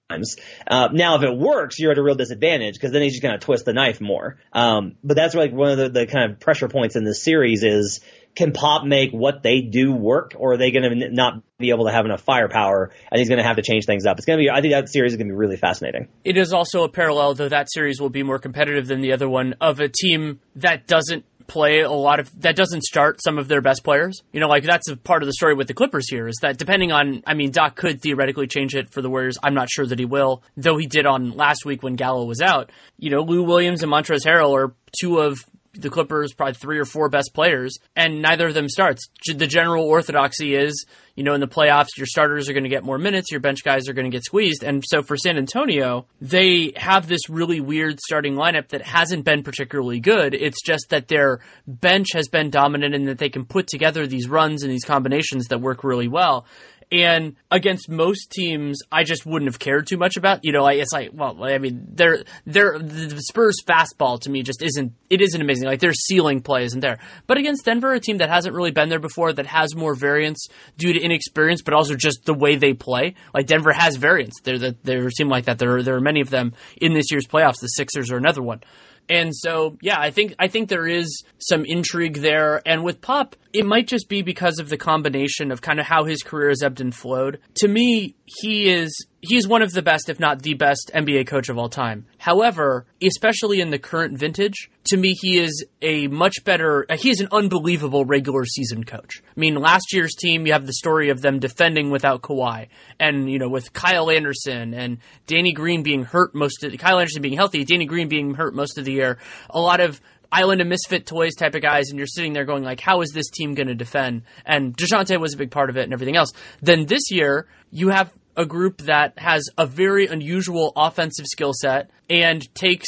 Uh, 0.67 0.89
now, 0.91 1.15
if 1.15 1.23
it 1.23 1.37
works, 1.37 1.79
you're 1.79 1.93
at 1.93 1.97
a 1.97 2.03
real 2.03 2.15
disadvantage 2.15 2.73
because 2.73 2.91
then 2.91 3.03
he's 3.03 3.13
just 3.13 3.23
going 3.23 3.39
to 3.39 3.43
twist 3.43 3.63
the 3.63 3.71
knife 3.71 4.01
more. 4.01 4.37
Um, 4.51 4.95
but 5.01 5.15
that's 5.15 5.33
like 5.33 5.53
one 5.53 5.71
of 5.71 5.77
the, 5.77 5.89
the 5.89 6.07
kind 6.07 6.29
of 6.29 6.41
pressure 6.41 6.67
points 6.67 6.97
in 6.97 7.05
this 7.05 7.23
series 7.23 7.63
is 7.63 8.01
can 8.35 8.51
Pop 8.51 8.85
make 8.85 9.11
what 9.11 9.43
they 9.43 9.61
do 9.61 9.93
work, 9.93 10.33
or 10.37 10.53
are 10.53 10.57
they 10.57 10.71
going 10.71 10.99
to 10.99 11.09
not 11.09 11.41
be 11.57 11.69
able 11.69 11.85
to 11.85 11.91
have 11.91 12.05
enough 12.05 12.21
firepower, 12.21 12.91
and 13.11 13.19
he's 13.19 13.29
going 13.29 13.37
to 13.37 13.43
have 13.43 13.55
to 13.55 13.61
change 13.61 13.85
things 13.85 14.05
up? 14.05 14.17
It's 14.17 14.25
going 14.25 14.39
to 14.39 14.43
be. 14.43 14.49
I 14.49 14.61
think 14.61 14.73
that 14.73 14.89
series 14.89 15.13
is 15.13 15.17
going 15.17 15.27
to 15.27 15.33
be 15.33 15.37
really 15.37 15.57
fascinating. 15.57 16.09
It 16.23 16.37
is 16.37 16.53
also 16.53 16.83
a 16.83 16.89
parallel, 16.89 17.33
though 17.35 17.49
that 17.49 17.71
series 17.71 17.99
will 17.99 18.09
be 18.09 18.23
more 18.23 18.39
competitive 18.39 18.87
than 18.87 19.01
the 19.01 19.13
other 19.13 19.29
one, 19.29 19.55
of 19.61 19.79
a 19.79 19.87
team 19.87 20.39
that 20.55 20.87
doesn't 20.87 21.25
play 21.47 21.81
a 21.81 21.91
lot 21.91 22.19
of 22.19 22.41
that 22.41 22.55
doesn't 22.55 22.83
start 22.83 23.21
some 23.23 23.37
of 23.37 23.47
their 23.47 23.61
best 23.61 23.83
players. 23.83 24.21
You 24.31 24.39
know, 24.39 24.47
like 24.47 24.63
that's 24.63 24.89
a 24.89 24.97
part 24.97 25.21
of 25.23 25.27
the 25.27 25.33
story 25.33 25.53
with 25.53 25.67
the 25.67 25.73
Clippers 25.73 26.09
here 26.09 26.27
is 26.27 26.37
that 26.41 26.57
depending 26.57 26.91
on 26.91 27.23
I 27.25 27.33
mean 27.33 27.51
Doc 27.51 27.75
could 27.75 28.01
theoretically 28.01 28.47
change 28.47 28.75
it 28.75 28.89
for 28.89 29.01
the 29.01 29.09
Warriors. 29.09 29.37
I'm 29.43 29.53
not 29.53 29.69
sure 29.69 29.85
that 29.85 29.99
he 29.99 30.05
will, 30.05 30.43
though 30.57 30.77
he 30.77 30.87
did 30.87 31.05
on 31.05 31.31
last 31.31 31.65
week 31.65 31.83
when 31.83 31.95
Gallo 31.95 32.25
was 32.25 32.41
out. 32.41 32.71
You 32.97 33.09
know, 33.09 33.21
Lou 33.21 33.43
Williams 33.43 33.83
and 33.83 33.91
Montrezl 33.91 34.25
Harrell 34.25 34.55
are 34.55 34.73
two 34.99 35.19
of 35.19 35.39
the 35.77 35.89
Clippers 35.89 36.33
probably 36.33 36.53
three 36.53 36.79
or 36.79 36.85
four 36.85 37.09
best 37.09 37.31
players, 37.33 37.77
and 37.95 38.21
neither 38.21 38.47
of 38.47 38.53
them 38.53 38.69
starts. 38.69 39.07
The 39.25 39.47
general 39.47 39.85
orthodoxy 39.85 40.55
is, 40.55 40.85
you 41.15 41.23
know, 41.23 41.33
in 41.33 41.41
the 41.41 41.47
playoffs, 41.47 41.97
your 41.97 42.07
starters 42.07 42.49
are 42.49 42.53
going 42.53 42.63
to 42.63 42.69
get 42.69 42.83
more 42.83 42.97
minutes, 42.97 43.31
your 43.31 43.39
bench 43.39 43.63
guys 43.63 43.87
are 43.87 43.93
going 43.93 44.09
to 44.09 44.15
get 44.15 44.23
squeezed. 44.23 44.63
And 44.63 44.83
so 44.85 45.01
for 45.01 45.15
San 45.17 45.37
Antonio, 45.37 46.07
they 46.21 46.73
have 46.75 47.07
this 47.07 47.29
really 47.29 47.61
weird 47.61 47.99
starting 47.99 48.35
lineup 48.35 48.69
that 48.69 48.81
hasn't 48.81 49.25
been 49.25 49.43
particularly 49.43 49.99
good. 49.99 50.33
It's 50.33 50.61
just 50.63 50.89
that 50.89 51.07
their 51.07 51.39
bench 51.67 52.07
has 52.13 52.27
been 52.27 52.49
dominant 52.49 52.95
and 52.95 53.07
that 53.07 53.17
they 53.17 53.29
can 53.29 53.45
put 53.45 53.67
together 53.67 54.07
these 54.07 54.27
runs 54.27 54.63
and 54.63 54.71
these 54.71 54.85
combinations 54.85 55.47
that 55.47 55.61
work 55.61 55.83
really 55.83 56.07
well. 56.07 56.45
And 56.91 57.35
against 57.49 57.89
most 57.89 58.31
teams, 58.31 58.79
I 58.91 59.03
just 59.03 59.25
wouldn't 59.25 59.49
have 59.49 59.59
cared 59.59 59.87
too 59.87 59.97
much 59.97 60.17
about. 60.17 60.41
You 60.43 60.51
know, 60.51 60.65
it's 60.67 60.93
like, 60.93 61.09
well, 61.13 61.43
I 61.43 61.57
mean, 61.57 61.87
they're 61.93 62.23
they're 62.45 62.77
the 62.77 63.21
Spurs 63.21 63.57
fastball 63.65 64.19
to 64.21 64.29
me 64.29 64.43
just 64.43 64.61
isn't 64.61 64.93
it 65.09 65.21
isn't 65.21 65.41
amazing. 65.41 65.65
Like 65.65 65.79
their 65.79 65.93
ceiling 65.93 66.41
play 66.41 66.63
isn't 66.65 66.79
there. 66.79 66.99
But 67.27 67.37
against 67.37 67.65
Denver, 67.65 67.93
a 67.93 67.99
team 67.99 68.17
that 68.17 68.29
hasn't 68.29 68.55
really 68.55 68.71
been 68.71 68.89
there 68.89 68.99
before, 68.99 69.33
that 69.33 69.47
has 69.47 69.75
more 69.75 69.95
variance 69.95 70.47
due 70.77 70.93
to 70.93 70.99
inexperience, 70.99 71.61
but 71.61 71.73
also 71.73 71.95
just 71.95 72.25
the 72.25 72.33
way 72.33 72.55
they 72.55 72.73
play. 72.73 73.15
Like 73.33 73.47
Denver 73.47 73.71
has 73.71 73.95
variance. 73.95 74.35
They're 74.43 74.59
the, 74.59 74.75
they 74.83 75.09
seem 75.09 75.29
like 75.29 75.45
that. 75.45 75.57
There 75.57 75.77
are, 75.77 75.83
there 75.83 75.95
are 75.95 76.01
many 76.01 76.21
of 76.21 76.29
them 76.29 76.53
in 76.77 76.93
this 76.93 77.11
year's 77.11 77.27
playoffs. 77.27 77.59
The 77.61 77.67
Sixers 77.67 78.11
are 78.11 78.17
another 78.17 78.41
one. 78.41 78.61
And 79.09 79.35
so, 79.35 79.77
yeah, 79.81 79.99
I 79.99 80.11
think 80.11 80.35
I 80.39 80.47
think 80.47 80.69
there 80.69 80.87
is 80.87 81.23
some 81.37 81.65
intrigue 81.65 82.17
there. 82.17 82.61
And 82.65 82.83
with 82.83 83.01
Pop, 83.01 83.35
it 83.53 83.65
might 83.65 83.87
just 83.87 84.09
be 84.09 84.21
because 84.21 84.59
of 84.59 84.69
the 84.69 84.77
combination 84.77 85.51
of 85.51 85.61
kind 85.61 85.79
of 85.79 85.85
how 85.85 86.05
his 86.05 86.23
career 86.23 86.49
has 86.49 86.63
ebbed 86.63 86.81
and 86.81 86.93
flowed. 86.93 87.39
To 87.55 87.67
me, 87.67 88.15
he 88.25 88.69
is 88.69 89.05
he's 89.21 89.47
one 89.47 89.61
of 89.61 89.71
the 89.71 89.81
best, 89.81 90.09
if 90.09 90.19
not 90.19 90.41
the 90.41 90.53
best, 90.53 90.91
NBA 90.93 91.27
coach 91.27 91.49
of 91.49 91.57
all 91.57 91.69
time. 91.69 92.05
However, 92.17 92.85
especially 93.01 93.61
in 93.61 93.69
the 93.69 93.79
current 93.79 94.17
vintage, 94.17 94.69
to 94.85 94.97
me, 94.97 95.15
he 95.19 95.39
is 95.39 95.65
a 95.81 96.07
much 96.07 96.43
better, 96.43 96.85
uh, 96.89 96.97
he 96.97 97.09
is 97.09 97.21
an 97.21 97.27
unbelievable 97.31 98.05
regular 98.05 98.45
season 98.45 98.83
coach. 98.83 99.21
I 99.25 99.39
mean, 99.39 99.55
last 99.55 99.93
year's 99.93 100.13
team, 100.13 100.45
you 100.45 100.53
have 100.53 100.65
the 100.65 100.73
story 100.73 101.09
of 101.09 101.21
them 101.21 101.39
defending 101.39 101.89
without 101.89 102.21
Kawhi, 102.21 102.67
and, 102.99 103.29
you 103.29 103.39
know, 103.39 103.49
with 103.49 103.73
Kyle 103.73 104.09
Anderson 104.09 104.73
and 104.73 104.99
Danny 105.27 105.53
Green 105.53 105.83
being 105.83 106.03
hurt 106.03 106.35
most 106.35 106.63
of, 106.63 106.77
Kyle 106.77 106.99
Anderson 106.99 107.21
being 107.21 107.35
healthy, 107.35 107.63
Danny 107.63 107.85
Green 107.85 108.07
being 108.07 108.35
hurt 108.35 108.53
most 108.53 108.77
of 108.77 108.85
the 108.85 108.91
year, 108.91 109.17
a 109.49 109.59
lot 109.59 109.79
of 109.79 110.01
island 110.31 110.61
of 110.61 110.67
misfit 110.67 111.05
toys 111.05 111.35
type 111.35 111.55
of 111.55 111.61
guys, 111.61 111.89
and 111.89 111.97
you're 111.97 112.07
sitting 112.07 112.33
there 112.33 112.45
going 112.45 112.63
like, 112.63 112.79
how 112.79 113.01
is 113.01 113.11
this 113.11 113.29
team 113.29 113.53
going 113.53 113.67
to 113.67 113.75
defend? 113.75 114.23
And 114.45 114.75
Dejounte 114.75 115.19
was 115.19 115.33
a 115.33 115.37
big 115.37 115.51
part 115.51 115.69
of 115.69 115.77
it 115.77 115.83
and 115.83 115.93
everything 115.93 116.17
else. 116.17 116.31
Then 116.61 116.85
this 116.85 117.09
year, 117.09 117.47
you 117.71 117.89
have 117.89 118.13
a 118.37 118.45
group 118.45 118.79
that 118.83 119.17
has 119.17 119.49
a 119.57 119.65
very 119.65 120.07
unusual 120.07 120.73
offensive 120.75 121.25
skill 121.25 121.53
set 121.53 121.89
and 122.09 122.53
takes 122.53 122.87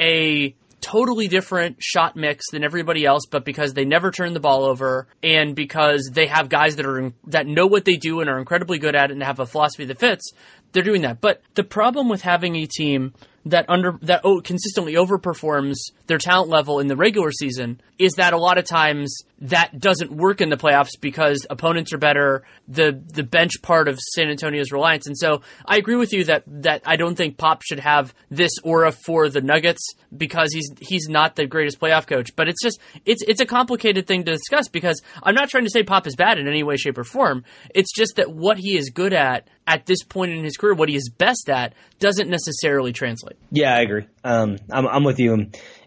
a 0.00 0.54
totally 0.80 1.28
different 1.28 1.76
shot 1.78 2.16
mix 2.16 2.50
than 2.50 2.64
everybody 2.64 3.04
else, 3.04 3.26
but 3.30 3.44
because 3.44 3.74
they 3.74 3.84
never 3.84 4.10
turn 4.10 4.32
the 4.32 4.40
ball 4.40 4.64
over 4.64 5.06
and 5.22 5.54
because 5.54 6.10
they 6.12 6.26
have 6.26 6.48
guys 6.48 6.76
that 6.76 6.86
are 6.86 7.12
that 7.26 7.46
know 7.46 7.66
what 7.66 7.84
they 7.84 7.96
do 7.96 8.20
and 8.20 8.30
are 8.30 8.38
incredibly 8.38 8.78
good 8.78 8.94
at 8.94 9.10
it 9.10 9.14
and 9.14 9.22
have 9.22 9.40
a 9.40 9.46
philosophy 9.46 9.84
that 9.84 9.98
fits, 9.98 10.32
they're 10.72 10.82
doing 10.82 11.02
that. 11.02 11.20
But 11.20 11.42
the 11.54 11.64
problem 11.64 12.08
with 12.08 12.22
having 12.22 12.56
a 12.56 12.66
team 12.66 13.12
that 13.46 13.66
under 13.68 13.98
that 14.02 14.20
oh, 14.24 14.40
consistently 14.40 14.94
overperforms 14.94 15.76
their 16.06 16.18
talent 16.18 16.50
level 16.50 16.78
in 16.78 16.88
the 16.88 16.96
regular 16.96 17.32
season 17.32 17.80
is 17.98 18.14
that 18.14 18.32
a 18.32 18.38
lot 18.38 18.58
of 18.58 18.64
times 18.64 19.22
that 19.42 19.78
doesn't 19.78 20.10
work 20.10 20.40
in 20.40 20.50
the 20.50 20.56
playoffs 20.56 21.00
because 21.00 21.46
opponents 21.48 21.92
are 21.92 21.98
better. 21.98 22.44
The 22.68 22.92
the 22.92 23.22
bench 23.22 23.52
part 23.62 23.88
of 23.88 23.98
San 23.98 24.28
Antonio's 24.28 24.70
reliance, 24.70 25.06
and 25.06 25.16
so 25.16 25.42
I 25.64 25.78
agree 25.78 25.96
with 25.96 26.12
you 26.12 26.24
that 26.24 26.44
that 26.46 26.82
I 26.84 26.96
don't 26.96 27.14
think 27.14 27.38
Pop 27.38 27.62
should 27.62 27.80
have 27.80 28.14
this 28.30 28.52
aura 28.62 28.92
for 28.92 29.28
the 29.28 29.40
Nuggets 29.40 29.94
because 30.16 30.52
he's 30.52 30.70
he's 30.80 31.08
not 31.08 31.36
the 31.36 31.46
greatest 31.46 31.80
playoff 31.80 32.06
coach. 32.06 32.36
But 32.36 32.48
it's 32.48 32.62
just 32.62 32.80
it's 33.06 33.22
it's 33.26 33.40
a 33.40 33.46
complicated 33.46 34.06
thing 34.06 34.24
to 34.24 34.32
discuss 34.32 34.68
because 34.68 35.00
I'm 35.22 35.34
not 35.34 35.48
trying 35.48 35.64
to 35.64 35.70
say 35.70 35.82
Pop 35.82 36.06
is 36.06 36.16
bad 36.16 36.38
in 36.38 36.46
any 36.46 36.62
way, 36.62 36.76
shape, 36.76 36.98
or 36.98 37.04
form. 37.04 37.44
It's 37.74 37.92
just 37.94 38.16
that 38.16 38.30
what 38.30 38.58
he 38.58 38.76
is 38.76 38.90
good 38.90 39.12
at 39.12 39.48
at 39.66 39.86
this 39.86 40.02
point 40.02 40.32
in 40.32 40.42
his 40.42 40.56
career, 40.56 40.74
what 40.74 40.88
he 40.88 40.96
is 40.96 41.08
best 41.16 41.48
at, 41.48 41.74
doesn't 42.00 42.28
necessarily 42.28 42.92
translate. 42.92 43.36
Yeah, 43.52 43.72
I 43.72 43.80
agree. 43.82 44.06
Um, 44.24 44.56
I'm, 44.70 44.86
I'm 44.88 45.04
with 45.04 45.20
you 45.20 45.32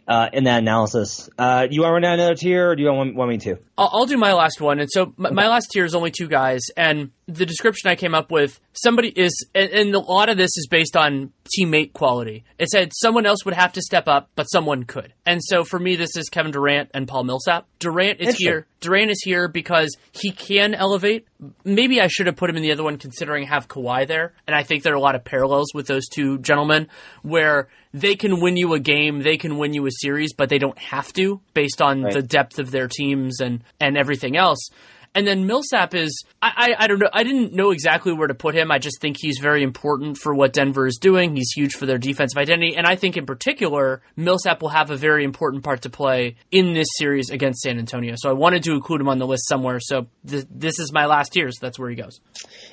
uh, 0.07 0.29
in 0.33 0.45
that 0.45 0.59
analysis. 0.59 1.29
Uh, 1.37 1.67
you 1.69 1.81
want 1.81 1.89
to 1.89 1.93
run 1.93 2.01
down 2.01 2.13
another 2.15 2.35
tier, 2.35 2.69
or 2.69 2.75
do 2.75 2.83
you 2.83 2.91
want, 2.91 3.15
want 3.15 3.29
me 3.29 3.37
to? 3.39 3.57
I'll, 3.77 3.89
I'll, 3.91 4.05
do 4.05 4.17
my 4.17 4.33
last 4.33 4.61
one. 4.61 4.79
And 4.79 4.89
so 4.91 5.13
my, 5.17 5.31
my, 5.31 5.47
last 5.47 5.71
tier 5.71 5.83
is 5.83 5.95
only 5.95 6.11
two 6.11 6.27
guys, 6.27 6.61
and 6.77 7.11
the 7.27 7.45
description 7.45 7.89
I 7.89 7.95
came 7.95 8.13
up 8.13 8.29
with 8.29 8.59
somebody 8.73 9.07
is, 9.07 9.47
and, 9.55 9.71
and, 9.71 9.95
a 9.95 9.99
lot 9.99 10.29
of 10.29 10.37
this 10.37 10.51
is 10.57 10.67
based 10.69 10.95
on 10.95 11.31
teammate 11.57 11.93
quality. 11.93 12.43
It 12.59 12.69
said 12.69 12.91
someone 12.93 13.25
else 13.25 13.45
would 13.45 13.55
have 13.55 13.73
to 13.73 13.81
step 13.81 14.07
up, 14.07 14.29
but 14.35 14.45
someone 14.45 14.83
could. 14.83 15.13
And 15.25 15.41
so 15.43 15.63
for 15.63 15.79
me, 15.79 15.95
this 15.95 16.15
is 16.15 16.29
Kevin 16.29 16.51
Durant 16.51 16.91
and 16.93 17.07
Paul 17.07 17.23
Millsap. 17.23 17.65
Durant 17.79 18.19
is 18.19 18.35
here. 18.35 18.67
Durant 18.79 19.09
is 19.09 19.21
here 19.23 19.47
because 19.47 19.95
he 20.11 20.31
can 20.31 20.73
elevate. 20.75 21.27
Maybe 21.63 21.99
I 21.99 22.07
should 22.07 22.27
have 22.27 22.35
put 22.35 22.49
him 22.49 22.57
in 22.57 22.61
the 22.61 22.71
other 22.71 22.83
one, 22.83 22.97
considering 22.97 23.45
I 23.45 23.49
have 23.49 23.67
Kawhi 23.67 24.07
there, 24.07 24.33
and 24.45 24.55
I 24.55 24.63
think 24.63 24.83
there 24.83 24.93
are 24.93 24.97
a 24.97 25.01
lot 25.01 25.15
of 25.15 25.23
parallels 25.23 25.73
with 25.73 25.87
those 25.87 26.07
two 26.09 26.37
gentlemen, 26.39 26.89
where 27.21 27.69
they 27.93 28.15
can 28.15 28.39
win 28.39 28.57
you 28.57 28.73
a 28.73 28.79
game, 28.79 29.21
they 29.21 29.37
can 29.37 29.57
win 29.57 29.73
you 29.73 29.85
a 29.85 29.91
series, 29.91 30.33
but 30.33 30.49
they 30.49 30.57
don't 30.57 30.77
have 30.79 31.13
to 31.13 31.41
based 31.53 31.81
on 31.81 32.03
right. 32.03 32.13
the 32.13 32.21
depth 32.21 32.59
of 32.59 32.71
their 32.71 32.87
teams 32.87 33.39
and 33.39 33.62
and 33.79 33.97
everything 33.97 34.37
else. 34.37 34.69
And 35.15 35.27
then 35.27 35.45
Millsap 35.45 35.93
is 35.93 36.23
I, 36.41 36.73
I, 36.79 36.83
I 36.83 36.87
don't 36.87 36.99
know 36.99 37.09
I 37.13 37.23
didn't 37.23 37.53
know 37.53 37.71
exactly 37.71 38.13
where 38.13 38.27
to 38.27 38.33
put 38.33 38.55
him. 38.55 38.71
I 38.71 38.79
just 38.79 38.99
think 38.99 39.17
he's 39.19 39.37
very 39.39 39.63
important 39.63 40.17
for 40.17 40.33
what 40.33 40.53
Denver 40.53 40.87
is 40.87 40.97
doing. 40.99 41.35
He's 41.35 41.51
huge 41.55 41.73
for 41.73 41.85
their 41.85 41.97
defensive 41.97 42.37
identity, 42.37 42.75
and 42.75 42.87
I 42.87 42.95
think 42.95 43.15
in 43.15 43.25
particular 43.25 44.01
Millsap 44.15 44.61
will 44.61 44.69
have 44.69 44.89
a 44.89 44.97
very 44.97 45.23
important 45.23 45.63
part 45.63 45.83
to 45.83 45.89
play 45.89 46.35
in 46.51 46.73
this 46.73 46.87
series 46.95 47.29
against 47.29 47.61
San 47.61 47.77
Antonio. 47.77 48.15
So 48.17 48.29
I 48.29 48.33
wanted 48.33 48.63
to 48.63 48.71
include 48.73 49.01
him 49.01 49.09
on 49.09 49.19
the 49.19 49.27
list 49.27 49.47
somewhere. 49.47 49.79
So 49.79 50.07
th- 50.27 50.47
this 50.49 50.79
is 50.79 50.91
my 50.91 51.05
last 51.05 51.33
tier. 51.33 51.51
So 51.51 51.59
that's 51.61 51.77
where 51.77 51.89
he 51.89 51.95
goes. 51.95 52.19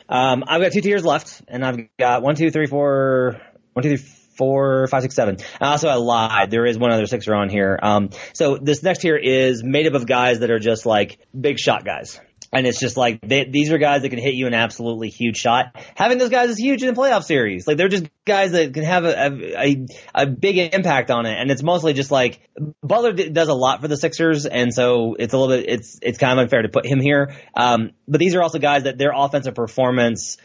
Um, 0.08 0.44
I've 0.46 0.62
got 0.62 0.72
two 0.72 0.80
tiers 0.80 1.04
left, 1.04 1.42
and 1.46 1.64
I've 1.64 1.78
got 1.98 2.22
one, 2.22 2.36
two, 2.36 2.50
three, 2.50 2.66
four, 2.66 3.40
one, 3.74 3.82
two, 3.82 3.96
three 3.98 4.19
four, 4.40 4.86
five, 4.86 5.02
six, 5.02 5.14
seven. 5.14 5.36
And 5.36 5.68
also, 5.68 5.88
I 5.88 5.96
lied. 5.96 6.50
There 6.50 6.64
is 6.64 6.78
one 6.78 6.90
other 6.90 7.06
sixer 7.06 7.34
on 7.34 7.50
here. 7.50 7.78
Um, 7.80 8.08
so 8.32 8.56
this 8.56 8.82
next 8.82 9.00
tier 9.00 9.16
is 9.16 9.62
made 9.62 9.86
up 9.86 9.92
of 9.92 10.06
guys 10.06 10.40
that 10.40 10.50
are 10.50 10.58
just 10.58 10.86
like 10.86 11.18
big 11.38 11.58
shot 11.58 11.84
guys. 11.84 12.18
And 12.52 12.66
it's 12.66 12.80
just 12.80 12.96
like 12.96 13.20
they, 13.20 13.44
these 13.44 13.70
are 13.70 13.78
guys 13.78 14.02
that 14.02 14.08
can 14.08 14.18
hit 14.18 14.34
you 14.34 14.48
an 14.48 14.54
absolutely 14.54 15.08
huge 15.08 15.36
shot. 15.36 15.66
Having 15.94 16.18
those 16.18 16.30
guys 16.30 16.50
is 16.50 16.58
huge 16.58 16.82
in 16.82 16.92
the 16.92 17.00
playoff 17.00 17.22
series. 17.22 17.66
Like 17.66 17.76
they're 17.76 17.88
just 17.88 18.06
guys 18.24 18.52
that 18.52 18.74
can 18.74 18.82
have 18.82 19.04
a, 19.04 19.56
a, 19.56 19.86
a 20.14 20.26
big 20.26 20.58
impact 20.74 21.12
on 21.12 21.26
it. 21.26 21.38
And 21.38 21.50
it's 21.52 21.62
mostly 21.62 21.92
just 21.92 22.10
like 22.10 22.40
Butler 22.82 23.12
d- 23.12 23.28
does 23.28 23.48
a 23.48 23.54
lot 23.54 23.80
for 23.80 23.88
the 23.88 23.96
Sixers, 23.96 24.46
and 24.46 24.74
so 24.74 25.14
it's 25.16 25.32
a 25.32 25.38
little 25.38 25.56
bit 25.56 25.68
it's 25.68 25.98
it's 26.02 26.18
kind 26.18 26.32
of 26.32 26.42
unfair 26.42 26.62
to 26.62 26.68
put 26.68 26.86
him 26.86 27.00
here. 27.00 27.36
Um, 27.54 27.92
but 28.08 28.18
these 28.18 28.34
are 28.34 28.42
also 28.42 28.58
guys 28.58 28.82
that 28.82 28.98
their 28.98 29.12
offensive 29.14 29.54
performance. 29.54 30.36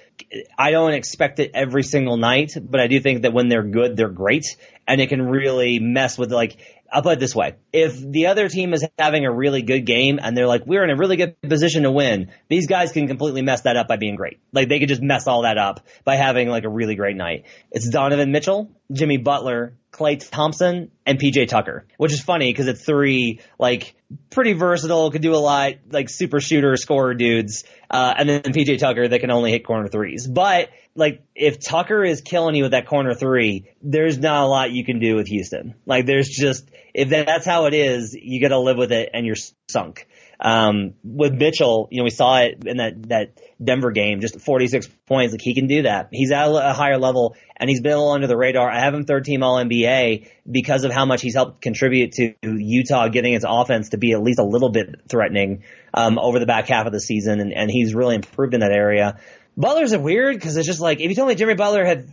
I 0.57 0.71
don't 0.71 0.93
expect 0.93 1.39
it 1.39 1.51
every 1.53 1.83
single 1.83 2.17
night, 2.17 2.53
but 2.59 2.79
I 2.79 2.87
do 2.87 2.99
think 2.99 3.23
that 3.23 3.33
when 3.33 3.49
they're 3.49 3.63
good, 3.63 3.97
they're 3.97 4.09
great, 4.09 4.45
and 4.87 5.01
it 5.01 5.07
can 5.07 5.21
really 5.21 5.79
mess 5.79 6.17
with 6.17 6.31
like 6.31 6.57
I'll 6.91 7.01
put 7.01 7.13
it 7.13 7.19
this 7.19 7.35
way. 7.35 7.55
If 7.73 7.99
the 7.99 8.27
other 8.27 8.47
team 8.47 8.73
is 8.73 8.85
having 8.97 9.25
a 9.25 9.31
really 9.31 9.61
good 9.61 9.85
game 9.85 10.19
and 10.21 10.37
they're 10.37 10.47
like, 10.47 10.65
we're 10.65 10.83
in 10.83 10.89
a 10.89 10.95
really 10.95 11.17
good 11.17 11.35
position 11.41 11.83
to 11.83 11.91
win, 11.91 12.31
these 12.47 12.67
guys 12.67 12.91
can 12.91 13.07
completely 13.07 13.41
mess 13.41 13.61
that 13.61 13.75
up 13.75 13.87
by 13.87 13.97
being 13.97 14.15
great. 14.15 14.39
Like 14.53 14.69
they 14.69 14.79
could 14.79 14.89
just 14.89 15.01
mess 15.01 15.27
all 15.27 15.41
that 15.41 15.57
up 15.57 15.85
by 16.03 16.15
having 16.15 16.47
like 16.47 16.63
a 16.63 16.69
really 16.69 16.95
great 16.95 17.17
night. 17.17 17.45
It's 17.71 17.89
Donovan 17.89 18.31
Mitchell, 18.31 18.71
Jimmy 18.91 19.17
Butler, 19.17 19.73
Klay 19.95 20.29
Thompson, 20.29 20.91
and 21.05 21.19
PJ 21.19 21.47
Tucker, 21.47 21.85
which 21.97 22.11
is 22.11 22.21
funny 22.21 22.51
because 22.51 22.67
it's 22.67 22.83
three 22.83 23.39
like 23.57 23.95
pretty 24.29 24.53
versatile, 24.53 25.09
could 25.09 25.21
do 25.21 25.33
a 25.33 25.37
lot, 25.37 25.75
like 25.89 26.09
super 26.09 26.39
shooter, 26.39 26.75
scorer 26.75 27.13
dudes, 27.13 27.63
uh, 27.89 28.13
and 28.17 28.27
then 28.27 28.41
PJ 28.41 28.79
Tucker 28.79 29.07
that 29.07 29.19
can 29.19 29.31
only 29.31 29.51
hit 29.51 29.65
corner 29.65 29.87
threes. 29.87 30.27
But 30.27 30.69
like 30.95 31.23
if 31.33 31.59
Tucker 31.59 32.03
is 32.03 32.21
killing 32.21 32.55
you 32.55 32.63
with 32.63 32.71
that 32.71 32.87
corner 32.87 33.13
three, 33.13 33.69
there's 33.81 34.17
not 34.17 34.43
a 34.43 34.47
lot 34.47 34.71
you 34.71 34.83
can 34.83 34.99
do 34.99 35.15
with 35.15 35.27
Houston. 35.27 35.75
Like 35.85 36.05
there's 36.05 36.27
just 36.27 36.69
if 36.93 37.09
that's 37.09 37.45
how 37.45 37.65
it 37.65 37.73
is, 37.73 38.13
you 38.13 38.41
got 38.41 38.49
to 38.49 38.59
live 38.59 38.77
with 38.77 38.91
it, 38.91 39.09
and 39.13 39.25
you're 39.25 39.35
sunk. 39.69 40.07
Um, 40.45 40.93
with 41.03 41.33
Mitchell, 41.33 41.87
you 41.89 41.97
know, 41.97 42.03
we 42.03 42.11
saw 42.11 42.37
it 42.37 42.67
in 42.67 42.77
that, 42.77 43.09
that 43.09 43.39
Denver 43.61 43.89
game, 43.89 44.21
just 44.21 44.39
46 44.39 44.87
points. 45.07 45.33
Like 45.33 45.41
he 45.41 45.55
can 45.55 45.65
do 45.65 45.81
that. 45.81 46.09
He's 46.11 46.31
at 46.31 46.47
a 46.47 46.71
higher 46.71 46.99
level 46.99 47.35
and 47.57 47.67
he's 47.67 47.81
been 47.81 47.93
a 47.93 47.97
little 47.97 48.11
under 48.11 48.27
the 48.27 48.37
radar. 48.37 48.69
I 48.69 48.79
have 48.79 48.93
him 48.93 49.05
third 49.05 49.25
team 49.25 49.41
all 49.41 49.55
NBA 49.55 50.29
because 50.49 50.83
of 50.83 50.91
how 50.91 51.05
much 51.05 51.23
he's 51.23 51.33
helped 51.33 51.63
contribute 51.63 52.11
to 52.13 52.35
Utah 52.43 53.07
getting 53.07 53.33
its 53.33 53.43
offense 53.47 53.89
to 53.89 53.97
be 53.97 54.11
at 54.11 54.21
least 54.21 54.37
a 54.37 54.43
little 54.43 54.69
bit 54.69 55.01
threatening, 55.09 55.63
um, 55.95 56.19
over 56.19 56.37
the 56.37 56.45
back 56.45 56.67
half 56.67 56.85
of 56.85 56.93
the 56.93 57.01
season. 57.01 57.39
And, 57.39 57.51
and 57.51 57.71
he's 57.71 57.95
really 57.95 58.13
improved 58.13 58.53
in 58.53 58.59
that 58.59 58.71
area. 58.71 59.17
Butler's 59.57 59.93
a 59.93 59.99
weird 59.99 60.35
because 60.35 60.57
it's 60.57 60.67
just 60.67 60.79
like 60.79 60.99
if 60.99 61.09
you 61.09 61.15
told 61.15 61.29
me 61.29 61.33
Jimmy 61.33 61.55
Butler 61.55 61.85
had 61.85 62.07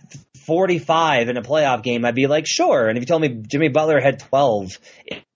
45 0.47 1.29
in 1.29 1.37
a 1.37 1.43
playoff 1.43 1.83
game, 1.83 2.07
I'd 2.07 2.15
be 2.15 2.29
like, 2.29 2.47
sure. 2.47 2.89
And 2.89 2.97
if 2.97 3.03
you 3.03 3.07
told 3.07 3.21
me 3.21 3.43
Jimmy 3.47 3.69
Butler 3.69 4.01
had 4.01 4.21
12 4.21 4.79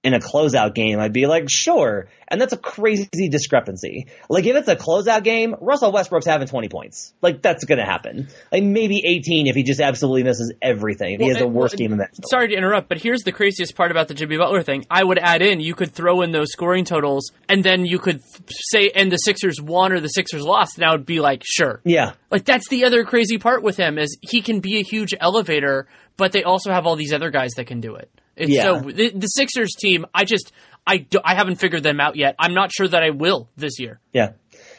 in 0.07 0.15
a 0.15 0.21
closeout 0.21 0.73
game, 0.73 1.01
I'd 1.01 1.13
be 1.13 1.27
like, 1.27 1.51
sure. 1.51 2.07
And 2.29 2.41
that's 2.41 2.53
a 2.53 2.57
crazy 2.57 3.29
discrepancy. 3.29 4.07
Like 4.31 4.47
if 4.47 4.55
it's 4.55 4.69
a 4.69 4.77
closeout 4.77 5.25
game, 5.25 5.57
Russell 5.61 5.91
Westbrook's 5.91 6.27
having 6.27 6.47
20 6.47 6.69
points. 6.69 7.13
Like 7.23 7.43
that's 7.43 7.65
going 7.65 7.79
to 7.79 7.85
happen. 7.85 8.29
Like 8.53 8.63
maybe 8.63 9.03
18 9.05 9.49
if 9.49 9.57
he 9.57 9.65
just 9.65 9.81
absolutely 9.81 10.23
misses 10.23 10.53
everything. 10.63 11.15
If 11.15 11.21
well, 11.21 11.29
he 11.29 11.35
has 11.35 11.43
the 11.43 11.49
worst 11.49 11.75
well, 11.75 11.79
game 11.79 11.93
in 11.93 11.99
that. 11.99 12.15
Sorry 12.31 12.47
to 12.49 12.55
interrupt, 12.55 12.89
but 12.89 12.99
here's 12.99 13.23
the 13.23 13.33
craziest 13.33 13.75
part 13.75 13.91
about 13.91 14.07
the 14.07 14.15
Jimmy 14.15 14.37
Butler 14.37 14.63
thing. 14.63 14.87
I 14.89 15.03
would 15.03 15.19
add 15.19 15.43
in, 15.43 15.59
you 15.59 15.75
could 15.75 15.91
throw 15.91 16.23
in 16.23 16.31
those 16.31 16.53
scoring 16.53 16.85
totals 16.85 17.33
and 17.49 17.65
then 17.65 17.85
you 17.85 17.99
could 17.99 18.23
say, 18.71 18.93
and 18.95 19.11
the 19.11 19.17
Sixers 19.17 19.61
won 19.61 19.91
or 19.93 19.99
the 19.99 20.09
Sixers 20.09 20.45
lost. 20.45 20.79
And 20.79 20.85
I 20.85 20.93
would 20.93 21.07
be 21.07 21.19
like, 21.19 21.43
sure. 21.45 21.81
Yeah. 21.85 22.13
Like 22.31 22.45
that's 22.45 22.69
the 22.69 22.85
other 22.85 23.05
crazy 23.05 23.39
part 23.39 23.65
with 23.65 23.77
him 23.77 23.99
is 23.99 24.17
he 24.21 24.41
can 24.41 24.61
be 24.61 24.77
a 24.77 24.83
huge 24.83 25.15
elevator, 25.19 25.89
but 26.17 26.31
they 26.31 26.45
also 26.45 26.71
have 26.71 26.87
all 26.87 26.95
these 26.95 27.13
other 27.13 27.31
guys 27.31 27.51
that 27.57 27.67
can 27.67 27.81
do 27.81 27.97
it. 27.97 28.09
It's 28.37 28.51
yeah. 28.51 28.63
so 28.63 28.81
the, 28.81 29.11
the 29.11 29.27
Sixers 29.27 29.75
team, 29.75 30.07
I 30.15 30.25
just 30.25 30.53
I 30.87 30.99
do, 30.99 31.19
I 31.25 31.35
haven't 31.35 31.57
figured 31.57 31.83
them 31.83 32.01
out 32.01 32.17
yet. 32.17 32.37
I'm 32.39 32.55
not 32.55 32.71
sure 32.73 32.87
that 32.87 33.03
I 33.03 33.11
will 33.11 33.49
this 33.57 33.81
year. 33.81 34.01
Yeah. 34.13 34.33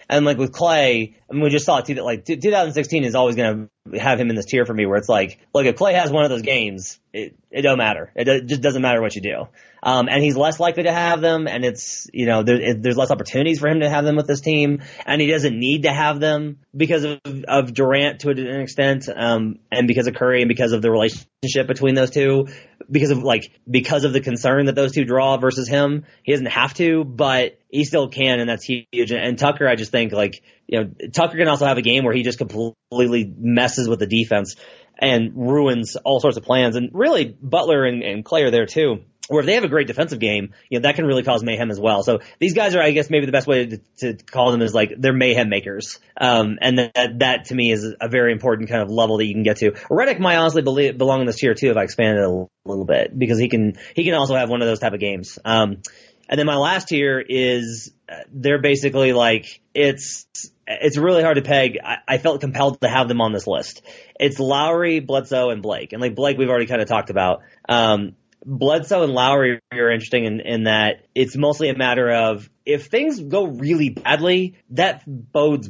And 0.09 0.25
like 0.25 0.37
with 0.37 0.53
Klay, 0.53 1.15
I 1.29 1.33
mean, 1.33 1.43
we 1.43 1.49
just 1.49 1.65
saw 1.65 1.81
too 1.81 1.95
that 1.95 2.05
like 2.05 2.23
2016 2.23 3.03
is 3.03 3.13
always 3.13 3.35
going 3.35 3.69
to 3.91 3.99
have 3.99 4.19
him 4.19 4.29
in 4.29 4.35
this 4.35 4.45
tier 4.45 4.65
for 4.65 4.73
me 4.73 4.85
where 4.85 4.97
it's 4.97 5.09
like, 5.09 5.39
look, 5.53 5.65
if 5.65 5.75
Klay 5.75 5.93
has 5.95 6.09
one 6.11 6.23
of 6.23 6.29
those 6.29 6.43
games, 6.43 6.99
it, 7.11 7.35
it 7.51 7.61
don't 7.61 7.77
matter. 7.77 8.11
It, 8.15 8.27
it 8.27 8.45
just 8.45 8.61
doesn't 8.61 8.81
matter 8.81 9.01
what 9.01 9.15
you 9.15 9.21
do. 9.21 9.47
Um, 9.83 10.07
and 10.09 10.23
he's 10.23 10.35
less 10.35 10.59
likely 10.59 10.83
to 10.83 10.91
have 10.91 11.21
them, 11.21 11.47
and 11.47 11.63
it's 11.63 12.07
you 12.11 12.25
know 12.25 12.43
there, 12.43 12.59
it, 12.59 12.81
there's 12.81 12.97
less 12.97 13.11
opportunities 13.11 13.59
for 13.59 13.67
him 13.67 13.81
to 13.81 13.89
have 13.89 14.03
them 14.03 14.15
with 14.15 14.27
this 14.27 14.41
team, 14.41 14.81
and 15.05 15.21
he 15.21 15.27
doesn't 15.27 15.57
need 15.57 15.83
to 15.83 15.93
have 15.93 16.19
them 16.19 16.59
because 16.75 17.03
of, 17.03 17.19
of 17.47 17.73
Durant 17.73 18.21
to 18.21 18.31
an 18.31 18.61
extent, 18.61 19.07
um, 19.15 19.59
and 19.71 19.87
because 19.87 20.07
of 20.07 20.15
Curry 20.15 20.41
and 20.41 20.49
because 20.49 20.71
of 20.71 20.81
the 20.81 20.89
relationship 20.89 21.67
between 21.67 21.95
those 21.95 22.09
two, 22.09 22.47
because 22.89 23.11
of 23.11 23.23
like 23.23 23.51
because 23.69 24.03
of 24.03 24.13
the 24.13 24.21
concern 24.21 24.65
that 24.65 24.75
those 24.75 24.93
two 24.93 25.05
draw 25.05 25.37
versus 25.37 25.67
him, 25.67 26.05
he 26.23 26.31
doesn't 26.31 26.47
have 26.47 26.73
to, 26.75 27.03
but 27.03 27.59
he 27.69 27.83
still 27.83 28.09
can, 28.09 28.39
and 28.39 28.49
that's 28.49 28.63
huge. 28.63 29.11
And, 29.11 29.21
and 29.21 29.39
Tucker, 29.39 29.67
I 29.67 29.75
just 29.75 29.91
think 29.91 30.11
like 30.11 30.43
you 30.67 30.79
know 30.79 30.91
Tucker 31.13 31.37
can 31.37 31.47
also 31.47 31.65
have 31.65 31.77
a 31.77 31.81
game 31.81 32.03
where 32.03 32.13
he 32.13 32.23
just 32.23 32.37
completely 32.37 33.31
messes 33.37 33.87
with 33.89 33.99
the 33.99 34.07
defense 34.07 34.55
and 34.99 35.31
ruins 35.35 35.95
all 35.97 36.19
sorts 36.19 36.37
of 36.37 36.43
plans, 36.43 36.75
and 36.75 36.89
really 36.93 37.25
Butler 37.25 37.85
and, 37.85 38.03
and 38.03 38.25
Klay 38.25 38.43
are 38.43 38.51
there 38.51 38.65
too 38.65 39.03
or 39.29 39.41
if 39.41 39.45
they 39.45 39.55
have 39.55 39.63
a 39.63 39.69
great 39.69 39.87
defensive 39.87 40.19
game, 40.19 40.53
you 40.69 40.79
know, 40.79 40.83
that 40.83 40.95
can 40.95 41.05
really 41.05 41.23
cause 41.23 41.43
mayhem 41.43 41.69
as 41.69 41.79
well. 41.79 42.03
So 42.03 42.19
these 42.39 42.53
guys 42.53 42.75
are, 42.75 42.81
I 42.81 42.91
guess, 42.91 43.09
maybe 43.09 43.25
the 43.25 43.31
best 43.31 43.47
way 43.47 43.65
to, 43.65 43.77
to 43.97 44.13
call 44.23 44.51
them 44.51 44.61
is 44.61 44.73
like 44.73 44.93
they're 44.97 45.13
mayhem 45.13 45.49
makers. 45.49 45.99
Um, 46.19 46.57
and 46.61 46.77
that, 46.79 47.19
that 47.19 47.45
to 47.45 47.55
me 47.55 47.71
is 47.71 47.93
a 47.99 48.07
very 48.07 48.31
important 48.31 48.69
kind 48.69 48.81
of 48.81 48.89
level 48.89 49.17
that 49.17 49.25
you 49.25 49.33
can 49.33 49.43
get 49.43 49.57
to. 49.57 49.71
Redick 49.71 50.19
might 50.19 50.37
honestly 50.37 50.61
believe, 50.61 50.97
belong 50.97 51.21
in 51.21 51.27
this 51.27 51.37
tier 51.37 51.53
too 51.53 51.71
if 51.71 51.77
I 51.77 51.83
expanded 51.83 52.23
it 52.23 52.29
a 52.29 52.47
little 52.65 52.85
bit 52.85 53.17
because 53.17 53.39
he 53.39 53.49
can, 53.49 53.77
he 53.95 54.03
can 54.03 54.13
also 54.13 54.35
have 54.35 54.49
one 54.49 54.61
of 54.61 54.67
those 54.67 54.79
type 54.79 54.93
of 54.93 54.99
games. 54.99 55.39
Um, 55.43 55.81
and 56.29 56.37
then 56.37 56.45
my 56.45 56.57
last 56.57 56.89
tier 56.89 57.19
is 57.19 57.91
uh, 58.09 58.15
they're 58.31 58.61
basically 58.61 59.13
like 59.13 59.61
it's 59.73 60.27
it's 60.67 60.97
really 60.97 61.23
hard 61.23 61.37
to 61.37 61.41
peg. 61.41 61.77
I, 61.83 61.97
I, 62.07 62.17
felt 62.17 62.41
compelled 62.41 62.81
to 62.81 62.89
have 62.89 63.07
them 63.07 63.21
on 63.21 63.31
this 63.31 63.47
list. 63.47 63.81
It's 64.19 64.37
Lowry, 64.37 64.99
Bledsoe, 64.99 65.49
and 65.49 65.61
Blake. 65.61 65.93
And 65.93 66.01
like 66.01 66.15
Blake, 66.15 66.37
we've 66.37 66.49
already 66.49 66.65
kind 66.65 66.81
of 66.81 66.89
talked 66.89 67.09
about. 67.09 67.43
Um, 67.69 68.15
Bledsoe 68.49 69.03
and 69.03 69.11
Lowry 69.11 69.59
are 69.73 69.91
interesting 69.91 70.23
in, 70.23 70.39
in 70.39 70.63
that 70.63 71.05
it's 71.13 71.35
mostly 71.35 71.67
a 71.67 71.77
matter 71.77 72.09
of 72.09 72.49
if 72.65 72.85
things 72.85 73.19
go 73.19 73.45
really 73.45 73.89
badly, 73.89 74.55
that 74.69 75.03
bodes 75.05 75.69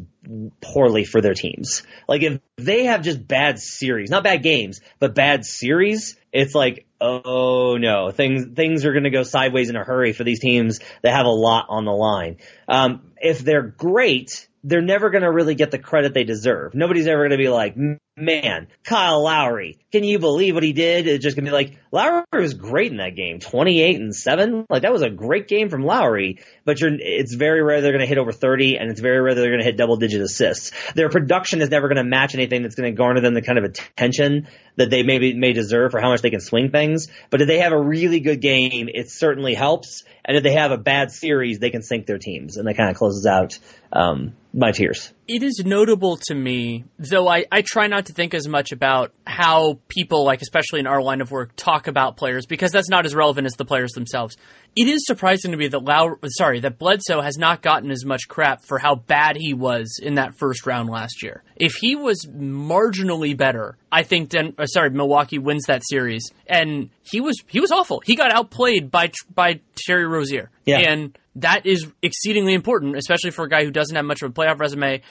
poorly 0.61 1.03
for 1.03 1.19
their 1.19 1.33
teams. 1.33 1.81
Like 2.07 2.21
if 2.21 2.39
they 2.57 2.85
have 2.85 3.01
just 3.01 3.27
bad 3.27 3.57
series, 3.57 4.11
not 4.11 4.23
bad 4.23 4.43
games, 4.43 4.79
but 4.99 5.15
bad 5.15 5.43
series, 5.43 6.17
it's 6.31 6.53
like, 6.53 6.85
oh 7.01 7.77
no, 7.77 8.11
things 8.11 8.55
things 8.55 8.85
are 8.85 8.91
going 8.91 9.05
to 9.05 9.09
go 9.09 9.23
sideways 9.23 9.71
in 9.71 9.75
a 9.75 9.83
hurry 9.83 10.13
for 10.13 10.23
these 10.23 10.39
teams 10.39 10.79
that 11.01 11.15
have 11.15 11.25
a 11.25 11.29
lot 11.29 11.65
on 11.69 11.83
the 11.83 11.91
line. 11.91 12.37
Um, 12.67 13.11
if 13.17 13.39
they're 13.39 13.63
great, 13.63 14.47
they're 14.63 14.81
never 14.81 15.09
going 15.09 15.23
to 15.23 15.31
really 15.31 15.55
get 15.55 15.71
the 15.71 15.79
credit 15.79 16.13
they 16.13 16.25
deserve. 16.25 16.75
Nobody's 16.75 17.07
ever 17.07 17.21
going 17.21 17.31
to 17.31 17.43
be 17.43 17.49
like, 17.49 17.75
man, 18.17 18.67
Kyle 18.83 19.23
Lowry, 19.23 19.77
can 19.91 20.03
you 20.03 20.17
believe 20.17 20.55
what 20.55 20.63
he 20.63 20.73
did? 20.73 21.07
It's 21.07 21.23
just 21.23 21.35
to 21.35 21.41
be 21.43 21.51
like, 21.51 21.77
Lowry 21.91 22.23
was 22.33 22.55
great 22.55 22.91
in 22.91 22.97
that 22.97 23.15
game, 23.15 23.39
28 23.39 23.95
and 24.01 24.15
7. 24.15 24.65
Like 24.69 24.81
that 24.81 24.91
was 24.91 25.03
a 25.03 25.09
great 25.09 25.47
game 25.47 25.69
from 25.69 25.83
Lowry, 25.83 26.39
but 26.65 26.81
you're, 26.81 26.89
it's 26.93 27.35
very 27.35 27.61
rare 27.61 27.81
they're 27.81 27.95
to 27.95 28.05
hit 28.05 28.17
over 28.17 28.31
30 28.31 28.77
and 28.77 28.89
it's 28.89 28.99
very 28.99 29.21
rare 29.21 29.35
they're 29.35 29.55
to 29.55 29.63
hit 29.63 29.77
double 29.77 29.97
digit 29.97 30.21
assists. 30.21 30.71
Their 30.93 31.09
production 31.09 31.61
is 31.61 31.69
never 31.69 31.87
to 31.89 32.03
match 32.03 32.33
anything 32.33 32.63
that's 32.63 32.75
to 32.75 32.91
garner 32.91 33.21
them 33.21 33.35
the 33.35 33.41
kind 33.43 33.59
of 33.59 33.65
attention 33.65 34.47
that 34.77 34.89
they 34.89 35.03
maybe 35.03 35.35
may 35.35 35.53
deserve 35.53 35.91
for 35.91 36.01
how 36.01 36.09
much 36.09 36.21
they 36.21 36.31
can 36.31 36.41
swing 36.41 36.71
things. 36.71 37.07
But 37.29 37.41
if 37.41 37.47
they 37.47 37.59
have 37.59 37.71
a 37.71 37.81
really 37.81 38.19
good 38.19 38.41
game, 38.41 38.89
it 38.91 39.11
certainly 39.11 39.53
helps. 39.53 40.03
And 40.25 40.35
if 40.35 40.43
they 40.43 40.53
have 40.53 40.71
a 40.71 40.77
bad 40.77 41.11
series, 41.11 41.59
they 41.59 41.69
can 41.69 41.83
sink 41.83 42.07
their 42.07 42.17
teams 42.17 42.57
and 42.57 42.67
that 42.67 42.75
kind 42.75 42.89
of 42.89 42.97
closes 42.97 43.27
out, 43.27 43.59
um, 43.93 44.33
my 44.57 44.71
tiers. 44.71 45.13
It 45.27 45.43
is 45.43 45.61
notable 45.63 46.17
to 46.27 46.33
me, 46.33 46.85
though 46.97 47.27
I, 47.27 47.45
I 47.51 47.61
try 47.61 47.85
not 47.87 48.07
to 48.07 48.13
think 48.13 48.33
as 48.33 48.47
much 48.47 48.71
about 48.71 49.13
how 49.25 49.79
people, 49.87 50.25
like 50.25 50.41
especially 50.41 50.79
in 50.79 50.87
our 50.87 51.01
line 51.01 51.21
of 51.21 51.29
work, 51.29 51.51
talk 51.55 51.87
about 51.87 52.17
players 52.17 52.47
because 52.47 52.71
that's 52.71 52.89
not 52.89 53.05
as 53.05 53.13
relevant 53.13 53.45
as 53.45 53.53
the 53.53 53.65
players 53.65 53.91
themselves. 53.91 54.35
It 54.75 54.87
is 54.87 55.05
surprising 55.05 55.51
to 55.51 55.57
me 55.57 55.67
that 55.67 55.83
Lau, 55.83 56.15
sorry, 56.25 56.59
that 56.61 56.79
Bledsoe 56.79 57.21
has 57.21 57.37
not 57.37 57.61
gotten 57.61 57.91
as 57.91 58.03
much 58.03 58.27
crap 58.27 58.63
for 58.63 58.79
how 58.79 58.95
bad 58.95 59.35
he 59.35 59.53
was 59.53 59.99
in 60.01 60.15
that 60.15 60.33
first 60.35 60.65
round 60.65 60.89
last 60.89 61.21
year. 61.21 61.43
If 61.55 61.73
he 61.75 61.95
was 61.95 62.25
marginally 62.25 63.37
better, 63.37 63.77
I 63.91 64.03
think 64.03 64.29
Den- 64.29 64.55
uh, 64.57 64.65
sorry, 64.65 64.89
Milwaukee 64.89 65.39
wins 65.39 65.65
that 65.67 65.83
series. 65.87 66.31
And 66.47 66.89
he 67.03 67.21
was 67.21 67.43
he 67.47 67.59
was 67.59 67.71
awful. 67.71 68.01
He 68.05 68.15
got 68.15 68.31
outplayed 68.31 68.89
by 68.89 69.11
by 69.33 69.61
Terry 69.75 70.07
Rozier. 70.07 70.49
Yeah. 70.65 70.79
And 70.79 71.17
that 71.37 71.65
is 71.65 71.87
exceedingly 72.01 72.53
important, 72.53 72.95
especially 72.97 73.31
for 73.31 73.45
a 73.45 73.49
guy 73.49 73.63
who 73.63 73.71
doesn't 73.71 73.95
have 73.95 74.05
much 74.05 74.21
of 74.21 74.31
a 74.31 74.33
playoff 74.33 74.59
resume. 74.59 75.01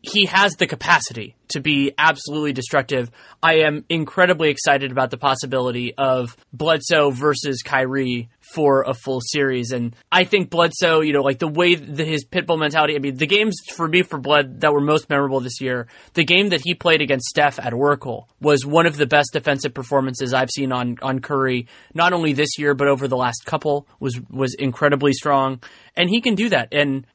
He 0.00 0.26
has 0.26 0.54
the 0.54 0.66
capacity 0.66 1.34
to 1.48 1.60
be 1.60 1.92
absolutely 1.98 2.52
destructive. 2.52 3.10
I 3.42 3.60
am 3.60 3.84
incredibly 3.88 4.50
excited 4.50 4.92
about 4.92 5.10
the 5.10 5.16
possibility 5.16 5.94
of 5.96 6.36
Bledsoe 6.52 7.10
versus 7.10 7.62
Kyrie 7.62 8.28
for 8.54 8.82
a 8.82 8.94
full 8.94 9.20
series. 9.20 9.72
And 9.72 9.94
I 10.10 10.24
think 10.24 10.50
Bledsoe, 10.50 11.00
you 11.00 11.12
know, 11.12 11.22
like 11.22 11.38
the 11.38 11.48
way 11.48 11.74
the, 11.74 12.04
his 12.04 12.24
pitbull 12.24 12.58
mentality, 12.58 12.96
I 12.96 12.98
mean, 12.98 13.16
the 13.16 13.26
games 13.26 13.56
for 13.74 13.88
me 13.88 14.02
for 14.02 14.18
Bled 14.18 14.60
that 14.60 14.72
were 14.72 14.80
most 14.80 15.10
memorable 15.10 15.40
this 15.40 15.60
year, 15.60 15.86
the 16.14 16.24
game 16.24 16.50
that 16.50 16.62
he 16.64 16.74
played 16.74 17.02
against 17.02 17.26
Steph 17.26 17.58
at 17.58 17.72
Oracle 17.72 18.28
was 18.40 18.64
one 18.64 18.86
of 18.86 18.96
the 18.96 19.06
best 19.06 19.30
defensive 19.32 19.74
performances 19.74 20.32
I've 20.32 20.50
seen 20.50 20.72
on, 20.72 20.96
on 21.02 21.20
Curry, 21.20 21.66
not 21.94 22.12
only 22.12 22.32
this 22.32 22.58
year, 22.58 22.74
but 22.74 22.88
over 22.88 23.08
the 23.08 23.16
last 23.16 23.44
couple 23.44 23.86
was, 24.00 24.18
was 24.30 24.54
incredibly 24.54 25.12
strong. 25.12 25.60
And 25.96 26.08
he 26.08 26.20
can 26.20 26.34
do 26.34 26.48
that. 26.50 26.68
And 26.72 27.06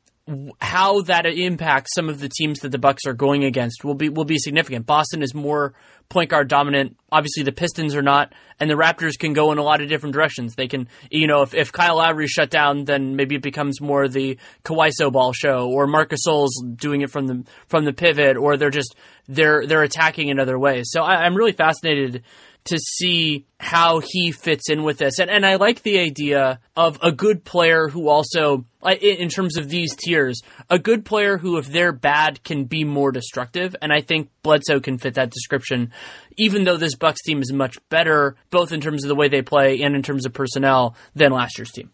how 0.62 1.02
that 1.02 1.26
impacts 1.26 1.94
some 1.94 2.08
of 2.08 2.20
the 2.20 2.30
teams 2.30 2.60
that 2.60 2.72
the 2.72 2.78
Bucks 2.78 3.06
are 3.06 3.14
going 3.14 3.44
against 3.44 3.84
will 3.84 3.94
be 3.94 4.08
will 4.08 4.24
be 4.24 4.38
significant. 4.38 4.86
Boston 4.86 5.22
is 5.22 5.34
more 5.34 5.74
point 6.08 6.30
guard 6.30 6.48
dominant. 6.48 6.96
Obviously, 7.12 7.44
the 7.44 7.52
Pistons 7.52 7.94
are 7.94 8.02
not, 8.02 8.34
and 8.60 8.70
the 8.70 8.76
Raptors 8.76 9.20
can 9.20 9.34
go 9.34 9.52
in 9.52 9.58
a 9.58 9.64
lot 9.64 9.82
of 9.82 9.90
different 9.90 10.14
directions. 10.14 10.56
They 10.56 10.68
can, 10.68 10.88
you 11.12 11.28
know, 11.28 11.42
if, 11.42 11.54
if 11.54 11.74
Kyle 11.74 11.98
Lowry 11.98 12.28
shut 12.28 12.50
down, 12.50 12.86
then 12.86 13.18
maybe 13.18 13.36
it 13.36 13.42
becomes 13.42 13.82
more 13.82 14.08
the 14.08 14.38
Kawhi 14.64 15.12
ball 15.12 15.34
show, 15.34 15.70
or 15.70 15.88
Marcus 15.88 16.22
Gasol's 16.26 16.64
doing 16.76 17.02
it 17.02 17.10
from 17.10 17.28
the 17.28 17.44
from 17.68 17.84
the 17.84 17.94
pivot, 17.94 18.38
or 18.38 18.56
they're 18.56 18.70
just 18.70 18.96
they're 19.28 19.68
they're 19.68 19.84
attacking 19.84 20.30
in 20.30 20.40
other 20.40 20.58
ways. 20.58 20.86
So 20.90 21.02
I, 21.02 21.26
I'm 21.26 21.36
really 21.36 21.52
fascinated 21.52 22.24
to 22.66 22.78
see 22.78 23.46
how 23.60 24.00
he 24.00 24.32
fits 24.32 24.70
in 24.70 24.84
with 24.84 24.98
this. 24.98 25.20
And, 25.20 25.30
and 25.30 25.46
I 25.46 25.56
like 25.56 25.82
the 25.84 26.00
idea 26.00 26.60
of 26.76 26.98
a 27.02 27.12
good 27.12 27.44
player 27.44 27.88
who 27.88 28.10
also, 28.10 28.66
in 29.02 29.30
terms 29.30 29.58
of 29.58 29.70
these 29.70 29.96
tiers, 29.96 30.42
a 30.70 30.80
good 30.80 31.06
player 31.06 31.38
who, 31.38 31.58
if 31.58 31.68
they're 31.68 31.92
bad, 31.92 32.44
can 32.44 32.66
be 32.66 32.84
more 32.84 33.12
destructive. 33.12 33.76
And 33.82 33.92
I 33.92 34.02
think 34.02 34.30
Bledsoe 34.44 34.80
can 34.80 34.98
fit 34.98 35.16
that 35.16 35.30
description, 35.30 35.92
even 36.38 36.64
though 36.64 36.78
this 36.78 36.96
Bucks 36.96 37.22
team 37.24 37.42
is 37.42 37.52
much 37.52 37.78
better, 37.90 38.36
both 38.50 38.72
in 38.72 38.82
terms 38.82 39.04
of 39.04 39.10
the 39.10 39.16
way 39.16 39.28
they 39.28 39.42
play 39.42 39.82
and 39.82 39.96
in 39.96 40.04
terms 40.04 40.26
of 40.26 40.34
personnel, 40.34 40.96
than 41.16 41.32
last 41.32 41.58
year's 41.58 41.72
team. 41.72 41.90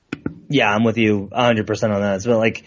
Yeah, 0.49 0.73
I'm 0.73 0.83
with 0.83 0.97
you 0.97 1.29
100% 1.31 1.93
on 1.93 2.01
that. 2.01 2.21
So, 2.21 2.37
like, 2.37 2.65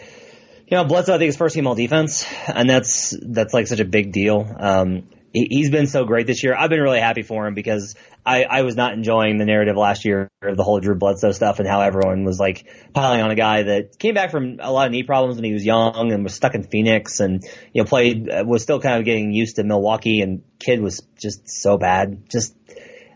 you 0.72 0.78
know, 0.78 0.84
Bledsoe, 0.84 1.14
I 1.14 1.18
think 1.18 1.28
is 1.28 1.36
first 1.36 1.54
team 1.54 1.66
all 1.66 1.74
defense, 1.74 2.26
and 2.46 2.70
that's 2.70 3.14
that's 3.20 3.52
like 3.52 3.66
such 3.66 3.80
a 3.80 3.84
big 3.84 4.12
deal. 4.12 4.48
Um, 4.58 5.08
he's 5.32 5.70
been 5.70 5.86
so 5.86 6.04
great 6.04 6.26
this 6.26 6.42
year. 6.42 6.54
I've 6.54 6.70
been 6.70 6.80
really 6.80 7.00
happy 7.00 7.22
for 7.22 7.46
him 7.46 7.54
because 7.54 7.94
I, 8.24 8.44
I 8.44 8.62
was 8.62 8.76
not 8.76 8.92
enjoying 8.92 9.38
the 9.38 9.44
narrative 9.44 9.76
last 9.76 10.04
year 10.04 10.28
of 10.42 10.56
the 10.56 10.62
whole 10.62 10.80
Drew 10.80 10.94
Bledsoe 10.94 11.32
stuff 11.32 11.58
and 11.58 11.68
how 11.68 11.80
everyone 11.80 12.24
was 12.24 12.38
like 12.38 12.66
piling 12.92 13.22
on 13.22 13.30
a 13.30 13.34
guy 13.34 13.62
that 13.64 13.98
came 13.98 14.14
back 14.14 14.30
from 14.30 14.58
a 14.60 14.70
lot 14.70 14.86
of 14.86 14.92
knee 14.92 15.02
problems 15.02 15.36
when 15.36 15.44
he 15.44 15.52
was 15.52 15.64
young 15.64 16.12
and 16.12 16.22
was 16.22 16.34
stuck 16.34 16.54
in 16.54 16.62
Phoenix 16.64 17.20
and 17.20 17.42
you 17.72 17.82
know 17.82 17.88
played 17.88 18.28
uh, 18.28 18.44
was 18.46 18.62
still 18.62 18.80
kind 18.80 18.98
of 18.98 19.04
getting 19.04 19.32
used 19.32 19.56
to 19.56 19.64
Milwaukee 19.64 20.20
and 20.20 20.42
Kidd 20.58 20.80
was 20.80 21.02
just 21.20 21.48
so 21.48 21.78
bad. 21.78 22.28
Just 22.30 22.54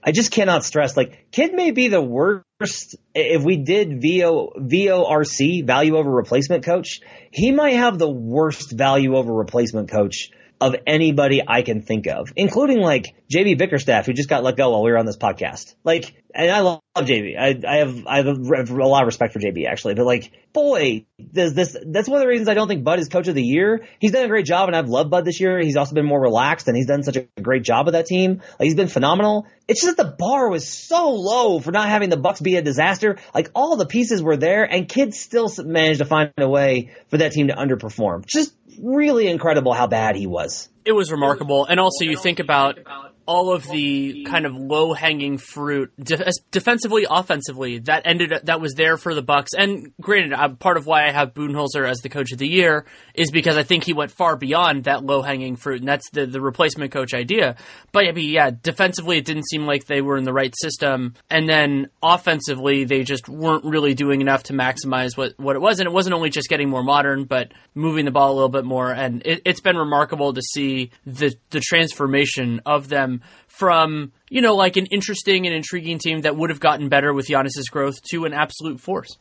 I 0.02 0.12
just 0.12 0.30
cannot 0.30 0.64
stress 0.64 0.96
like 0.96 1.30
Kidd 1.32 1.52
may 1.52 1.70
be 1.70 1.88
the 1.88 2.00
worst 2.00 2.96
if 3.14 3.42
we 3.42 3.58
did 3.58 4.00
VO 4.00 4.52
VORC 4.56 5.66
value 5.66 5.96
over 5.96 6.10
replacement 6.10 6.64
coach. 6.64 7.00
He 7.30 7.52
might 7.52 7.74
have 7.74 7.98
the 7.98 8.08
worst 8.08 8.72
value 8.72 9.16
over 9.16 9.32
replacement 9.32 9.90
coach 9.90 10.30
of 10.60 10.74
anybody 10.86 11.42
I 11.46 11.62
can 11.62 11.82
think 11.82 12.06
of, 12.06 12.32
including 12.34 12.80
like 12.80 13.14
JB 13.30 13.58
Bickerstaff, 13.58 14.06
who 14.06 14.12
just 14.12 14.28
got 14.28 14.42
let 14.42 14.56
go 14.56 14.70
while 14.70 14.82
we 14.82 14.90
were 14.90 14.98
on 14.98 15.04
this 15.04 15.16
podcast. 15.16 15.74
Like, 15.84 16.14
and 16.34 16.50
I 16.50 16.60
love 16.60 16.80
JB. 16.96 17.38
I, 17.38 17.60
I 17.66 17.76
have 17.78 18.06
I 18.06 18.16
have 18.18 18.26
a 18.70 18.86
lot 18.86 19.02
of 19.02 19.06
respect 19.06 19.32
for 19.34 19.38
JB 19.38 19.66
actually, 19.68 19.94
but 19.94 20.06
like, 20.06 20.32
boy, 20.52 21.04
does 21.32 21.52
this 21.54 21.76
that's 21.86 22.08
one 22.08 22.18
of 22.18 22.22
the 22.22 22.28
reasons 22.28 22.48
I 22.48 22.54
don't 22.54 22.68
think 22.68 22.84
Bud 22.84 22.98
is 22.98 23.08
coach 23.08 23.28
of 23.28 23.34
the 23.34 23.42
year. 23.42 23.86
He's 23.98 24.12
done 24.12 24.24
a 24.24 24.28
great 24.28 24.46
job, 24.46 24.68
and 24.68 24.76
I've 24.76 24.88
loved 24.88 25.10
Bud 25.10 25.24
this 25.24 25.40
year. 25.40 25.60
He's 25.60 25.76
also 25.76 25.94
been 25.94 26.06
more 26.06 26.20
relaxed, 26.20 26.68
and 26.68 26.76
he's 26.76 26.86
done 26.86 27.02
such 27.02 27.16
a 27.16 27.26
great 27.42 27.62
job 27.62 27.86
with 27.86 27.92
that 27.92 28.06
team. 28.06 28.40
Like, 28.58 28.66
he's 28.66 28.74
been 28.74 28.88
phenomenal. 28.88 29.46
It's 29.68 29.82
just 29.82 29.96
that 29.96 30.02
the 30.02 30.16
bar 30.16 30.48
was 30.48 30.66
so 30.66 31.10
low 31.10 31.58
for 31.58 31.72
not 31.72 31.88
having 31.88 32.08
the 32.08 32.16
Bucks 32.16 32.40
be 32.40 32.56
a 32.56 32.62
disaster. 32.62 33.18
Like 33.34 33.50
all 33.54 33.76
the 33.76 33.86
pieces 33.86 34.22
were 34.22 34.36
there, 34.36 34.64
and 34.64 34.88
Kidd's 34.88 35.18
still 35.18 35.50
managed 35.58 35.98
to 35.98 36.06
find 36.06 36.32
a 36.38 36.48
way 36.48 36.92
for 37.08 37.18
that 37.18 37.32
team 37.32 37.48
to 37.48 37.54
underperform. 37.54 38.24
Just 38.24 38.54
really 38.82 39.28
incredible 39.28 39.72
how 39.72 39.86
bad 39.86 40.16
he 40.16 40.26
was. 40.26 40.68
It 40.84 40.92
was 40.92 41.10
remarkable. 41.10 41.66
And 41.66 41.80
also, 41.80 42.04
you 42.04 42.16
think 42.16 42.38
about 42.38 42.78
all 43.26 43.52
of 43.52 43.66
the 43.68 44.24
kind 44.24 44.46
of 44.46 44.54
low 44.54 44.92
hanging 44.92 45.38
fruit 45.38 45.92
de- 46.02 46.30
defensively, 46.50 47.06
offensively 47.08 47.78
that 47.80 48.02
ended 48.04 48.32
that 48.44 48.60
was 48.60 48.74
there 48.74 48.96
for 48.96 49.14
the 49.14 49.22
Bucks. 49.22 49.52
And 49.56 49.92
granted, 50.00 50.32
uh, 50.32 50.48
part 50.50 50.76
of 50.76 50.86
why 50.86 51.06
I 51.06 51.12
have 51.12 51.34
Budenholzer 51.34 51.88
as 51.88 51.98
the 51.98 52.08
coach 52.08 52.32
of 52.32 52.38
the 52.38 52.48
year 52.48 52.86
is 53.14 53.30
because 53.30 53.56
I 53.56 53.62
think 53.62 53.84
he 53.84 53.92
went 53.92 54.10
far 54.10 54.36
beyond 54.36 54.84
that 54.84 55.04
low 55.04 55.22
hanging 55.22 55.56
fruit, 55.56 55.80
and 55.80 55.88
that's 55.88 56.08
the 56.10 56.26
the 56.26 56.40
replacement 56.40 56.92
coach 56.92 57.14
idea. 57.14 57.56
But 57.92 58.06
I 58.06 58.12
mean, 58.12 58.30
yeah, 58.30 58.50
defensively, 58.50 59.18
it 59.18 59.24
didn't 59.24 59.48
seem 59.48 59.66
like 59.66 59.86
they 59.86 60.00
were 60.00 60.16
in 60.16 60.24
the 60.24 60.32
right 60.32 60.54
system, 60.56 61.14
and 61.30 61.48
then 61.48 61.88
offensively, 62.02 62.84
they 62.84 63.02
just 63.02 63.28
weren't 63.28 63.64
really 63.64 63.94
doing 63.94 64.20
enough 64.20 64.44
to 64.44 64.52
maximize 64.52 65.16
what 65.16 65.34
what 65.38 65.56
it 65.56 65.60
was. 65.60 65.80
And 65.80 65.86
it 65.86 65.92
wasn't 65.92 66.14
only 66.14 66.30
just 66.30 66.48
getting 66.48 66.68
more 66.68 66.82
modern, 66.82 67.24
but 67.24 67.52
moving 67.74 68.04
the 68.04 68.10
ball 68.10 68.32
a 68.32 68.34
little 68.34 68.48
bit 68.48 68.64
more. 68.64 68.92
And 68.92 69.22
it, 69.26 69.42
it's 69.44 69.60
been 69.60 69.76
remarkable 69.76 70.32
to 70.32 70.42
see 70.42 70.90
the 71.04 71.34
the 71.50 71.60
transformation 71.60 72.60
of 72.64 72.88
them 72.88 73.15
from, 73.48 74.12
you 74.28 74.40
know, 74.40 74.54
like 74.54 74.76
an 74.76 74.86
interesting 74.86 75.46
and 75.46 75.54
intriguing 75.54 75.98
team 75.98 76.22
that 76.22 76.36
would 76.36 76.50
have 76.50 76.60
gotten 76.60 76.88
better 76.88 77.12
with 77.12 77.28
Giannis's 77.28 77.68
growth 77.70 77.96
to 78.10 78.24
an 78.24 78.32
absolute 78.32 78.80
force. 78.80 79.16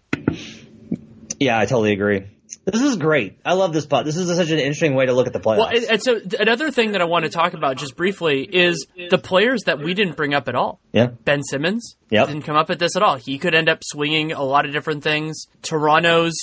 Yeah, 1.39 1.59
I 1.59 1.65
totally 1.65 1.93
agree. 1.93 2.25
This 2.65 2.81
is 2.81 2.95
great. 2.95 3.37
I 3.45 3.53
love 3.53 3.73
this 3.73 3.85
pot. 3.85 4.05
This 4.05 4.17
is 4.17 4.35
such 4.35 4.49
an 4.49 4.59
interesting 4.59 4.95
way 4.95 5.05
to 5.05 5.13
look 5.13 5.27
at 5.27 5.33
the 5.33 5.39
playoffs. 5.39 5.57
Well, 5.57 5.83
and, 5.89 6.01
so 6.01 6.19
another 6.39 6.71
thing 6.71 6.93
that 6.93 7.01
I 7.01 7.05
want 7.05 7.25
to 7.25 7.31
talk 7.31 7.53
about 7.53 7.77
just 7.77 7.95
briefly 7.95 8.43
is 8.43 8.87
the 9.09 9.17
players 9.17 9.63
that 9.65 9.79
we 9.79 9.93
didn't 9.93 10.15
bring 10.15 10.33
up 10.33 10.47
at 10.47 10.55
all. 10.55 10.79
Yeah. 10.91 11.07
Ben 11.25 11.43
Simmons 11.43 11.95
yep. 12.09 12.27
didn't 12.27 12.43
come 12.43 12.55
up 12.55 12.69
at 12.69 12.79
this 12.79 12.95
at 12.95 13.03
all. 13.03 13.17
He 13.17 13.37
could 13.37 13.53
end 13.53 13.69
up 13.69 13.83
swinging 13.83 14.31
a 14.31 14.43
lot 14.43 14.65
of 14.65 14.71
different 14.71 15.03
things. 15.03 15.45
Toronto's 15.61 16.35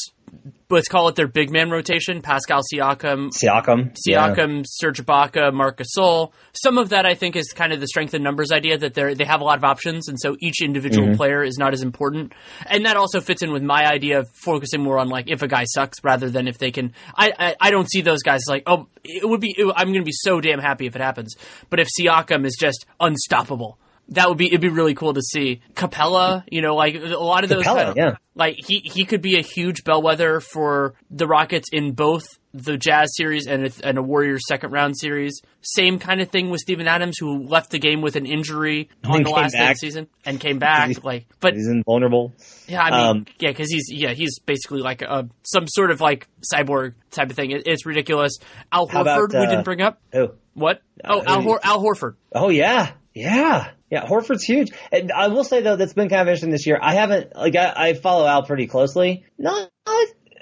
let's 0.71 0.89
call 0.89 1.09
it 1.09 1.15
their 1.15 1.27
big 1.27 1.51
man 1.51 1.71
rotation: 1.71 2.23
Pascal 2.23 2.63
Siakam, 2.63 3.31
Siakam, 3.31 3.95
Siakam, 4.07 4.57
yeah. 4.57 4.63
Serge 4.67 5.05
Ibaka, 5.05 5.53
Marc 5.53 5.79
Gasol. 5.79 6.33
Some 6.53 6.79
of 6.79 6.91
that 6.91 7.07
I 7.07 7.15
think 7.15 7.37
is 7.37 7.53
kind 7.53 7.73
of 7.73 7.81
the 7.81 7.87
strength 7.87 8.15
in 8.15 8.23
numbers 8.23 8.51
idea 8.53 8.79
that 8.79 8.95
they 8.95 9.15
they 9.15 9.25
have 9.25 9.41
a 9.41 9.45
lot 9.45 9.59
of 9.59 9.65
options, 9.65 10.09
and 10.09 10.19
so 10.19 10.37
each 10.41 10.63
individual 10.63 11.09
mm-hmm. 11.09 11.17
player 11.17 11.43
is 11.43 11.59
not 11.59 11.73
as 11.73 11.83
important. 11.83 12.33
And 12.67 12.87
that 12.87 12.97
also 12.97 13.21
fits 13.21 13.43
in 13.43 13.53
with 13.53 13.63
my 13.63 13.87
idea 13.87 14.21
of 14.21 14.29
focusing 14.31 14.83
more 14.83 14.99
on 14.99 15.09
like 15.09 15.31
if 15.31 15.43
a 15.43 15.49
guy 15.49 15.65
sucks 15.65 15.99
rather 16.03 16.31
than 16.31 16.49
if 16.49 16.59
they 16.59 16.71
can. 16.71 16.93
I 17.15 17.33
I, 17.39 17.57
I 17.61 17.71
don't 17.71 17.91
see 17.91 18.01
those 18.01 18.23
guys 18.23 18.43
like 18.49 18.65
oh 18.67 18.89
it 19.05 19.29
would 19.29 19.41
be 19.41 19.55
it, 19.57 19.73
I'm 19.77 19.89
going 19.89 20.03
to 20.03 20.05
be 20.05 20.13
so 20.13 20.41
damn 20.41 20.59
happy 20.59 20.87
if 20.87 20.97
it 20.97 21.03
happens. 21.03 21.35
But 21.71 21.81
if 21.81 21.89
Siakam 21.99 22.47
is 22.47 22.57
just 22.59 22.87
unstoppable 23.01 23.79
that 24.13 24.29
would 24.29 24.39
be 24.39 24.47
it'd 24.47 24.61
be 24.61 24.69
really 24.69 24.95
cool 24.95 25.15
to 25.15 25.23
see 25.23 25.61
Capela. 25.75 26.45
You 26.51 26.63
know, 26.63 26.75
like 26.75 26.95
a 26.95 27.17
lot 27.19 27.45
of 27.45 27.51
those. 27.51 27.65
Capela, 27.65 27.77
kind 27.77 27.89
of, 27.91 27.97
yeah. 27.97 28.17
Like 28.35 28.57
he 28.57 28.79
he 28.79 29.05
could 29.05 29.21
be 29.21 29.39
a 29.39 29.43
huge 29.43 29.85
bellwether 29.85 30.41
for 30.41 30.95
the 31.11 31.27
Rockets 31.27 31.69
in 31.73 31.93
both 31.93 32.25
the 32.55 32.77
Jazz 32.77 33.15
series 33.17 33.47
and 33.47 33.67
a, 33.67 33.71
and 33.83 33.99
a 33.99 34.03
Warriors 34.03 34.43
second 34.47 34.73
round 34.73 34.99
series. 34.99 35.41
Same 35.61 35.99
kind 35.99 36.21
of 36.21 36.31
thing 36.31 36.51
with 36.51 36.61
Steven 36.61 36.87
Adams, 36.87 37.17
who 37.19 37.45
left 37.45 37.71
the 37.71 37.79
game 37.79 38.01
with 38.01 38.17
an 38.17 38.27
injury 38.27 38.89
on 39.05 39.23
the 39.23 39.31
last 39.31 39.53
the 39.53 39.75
season 39.75 40.09
and 40.25 40.39
came 40.41 40.59
back. 40.59 40.89
He's, 40.89 41.03
like, 41.03 41.27
but 41.41 41.55
he's 41.55 41.69
invulnerable. 41.69 42.35
Yeah, 42.67 42.83
I 42.83 42.91
mean, 42.91 43.07
um, 43.07 43.27
yeah, 43.39 43.51
because 43.51 43.71
he's 43.71 43.87
yeah 43.91 44.13
he's 44.13 44.39
basically 44.41 44.81
like 44.81 45.03
a 45.03 45.29
some 45.43 45.67
sort 45.67 45.91
of 45.91 46.01
like 46.01 46.29
cyborg 46.55 46.95
type 47.11 47.31
of 47.31 47.37
thing. 47.37 47.51
It, 47.51 47.67
it's 47.67 47.87
ridiculous. 47.87 48.39
Al 48.71 48.89
Horford, 48.89 49.01
about, 49.01 49.35
uh, 49.35 49.41
we 49.41 49.47
didn't 49.47 49.65
bring 49.65 49.81
up. 49.83 50.01
Who? 50.13 50.33
What? 50.55 50.83
Uh, 51.03 51.15
oh, 51.15 51.23
Al, 51.27 51.43
Hor- 51.43 51.61
Al 51.63 51.83
Horford. 51.83 52.15
Oh 52.35 52.49
yeah, 52.51 52.93
yeah. 53.15 53.71
Yeah, 53.93 54.07
Horford's 54.07 54.43
huge. 54.43 54.73
And 54.91 55.13
I 55.13 55.29
will 55.29 55.45
say 55.45 55.61
though, 55.61 55.77
that's 55.77 55.93
been 55.93 56.09
kind 56.09 56.23
of 56.23 56.29
interesting 56.29 56.49
this 56.49 56.67
year. 56.67 56.79
I 56.81 56.95
haven't 56.95 57.37
like 57.37 57.55
I, 57.57 57.75
I 57.77 57.93
follow 57.93 58.27
Al 58.27 58.43
pretty 58.43 58.67
closely. 58.67 59.27
Not, 59.37 59.71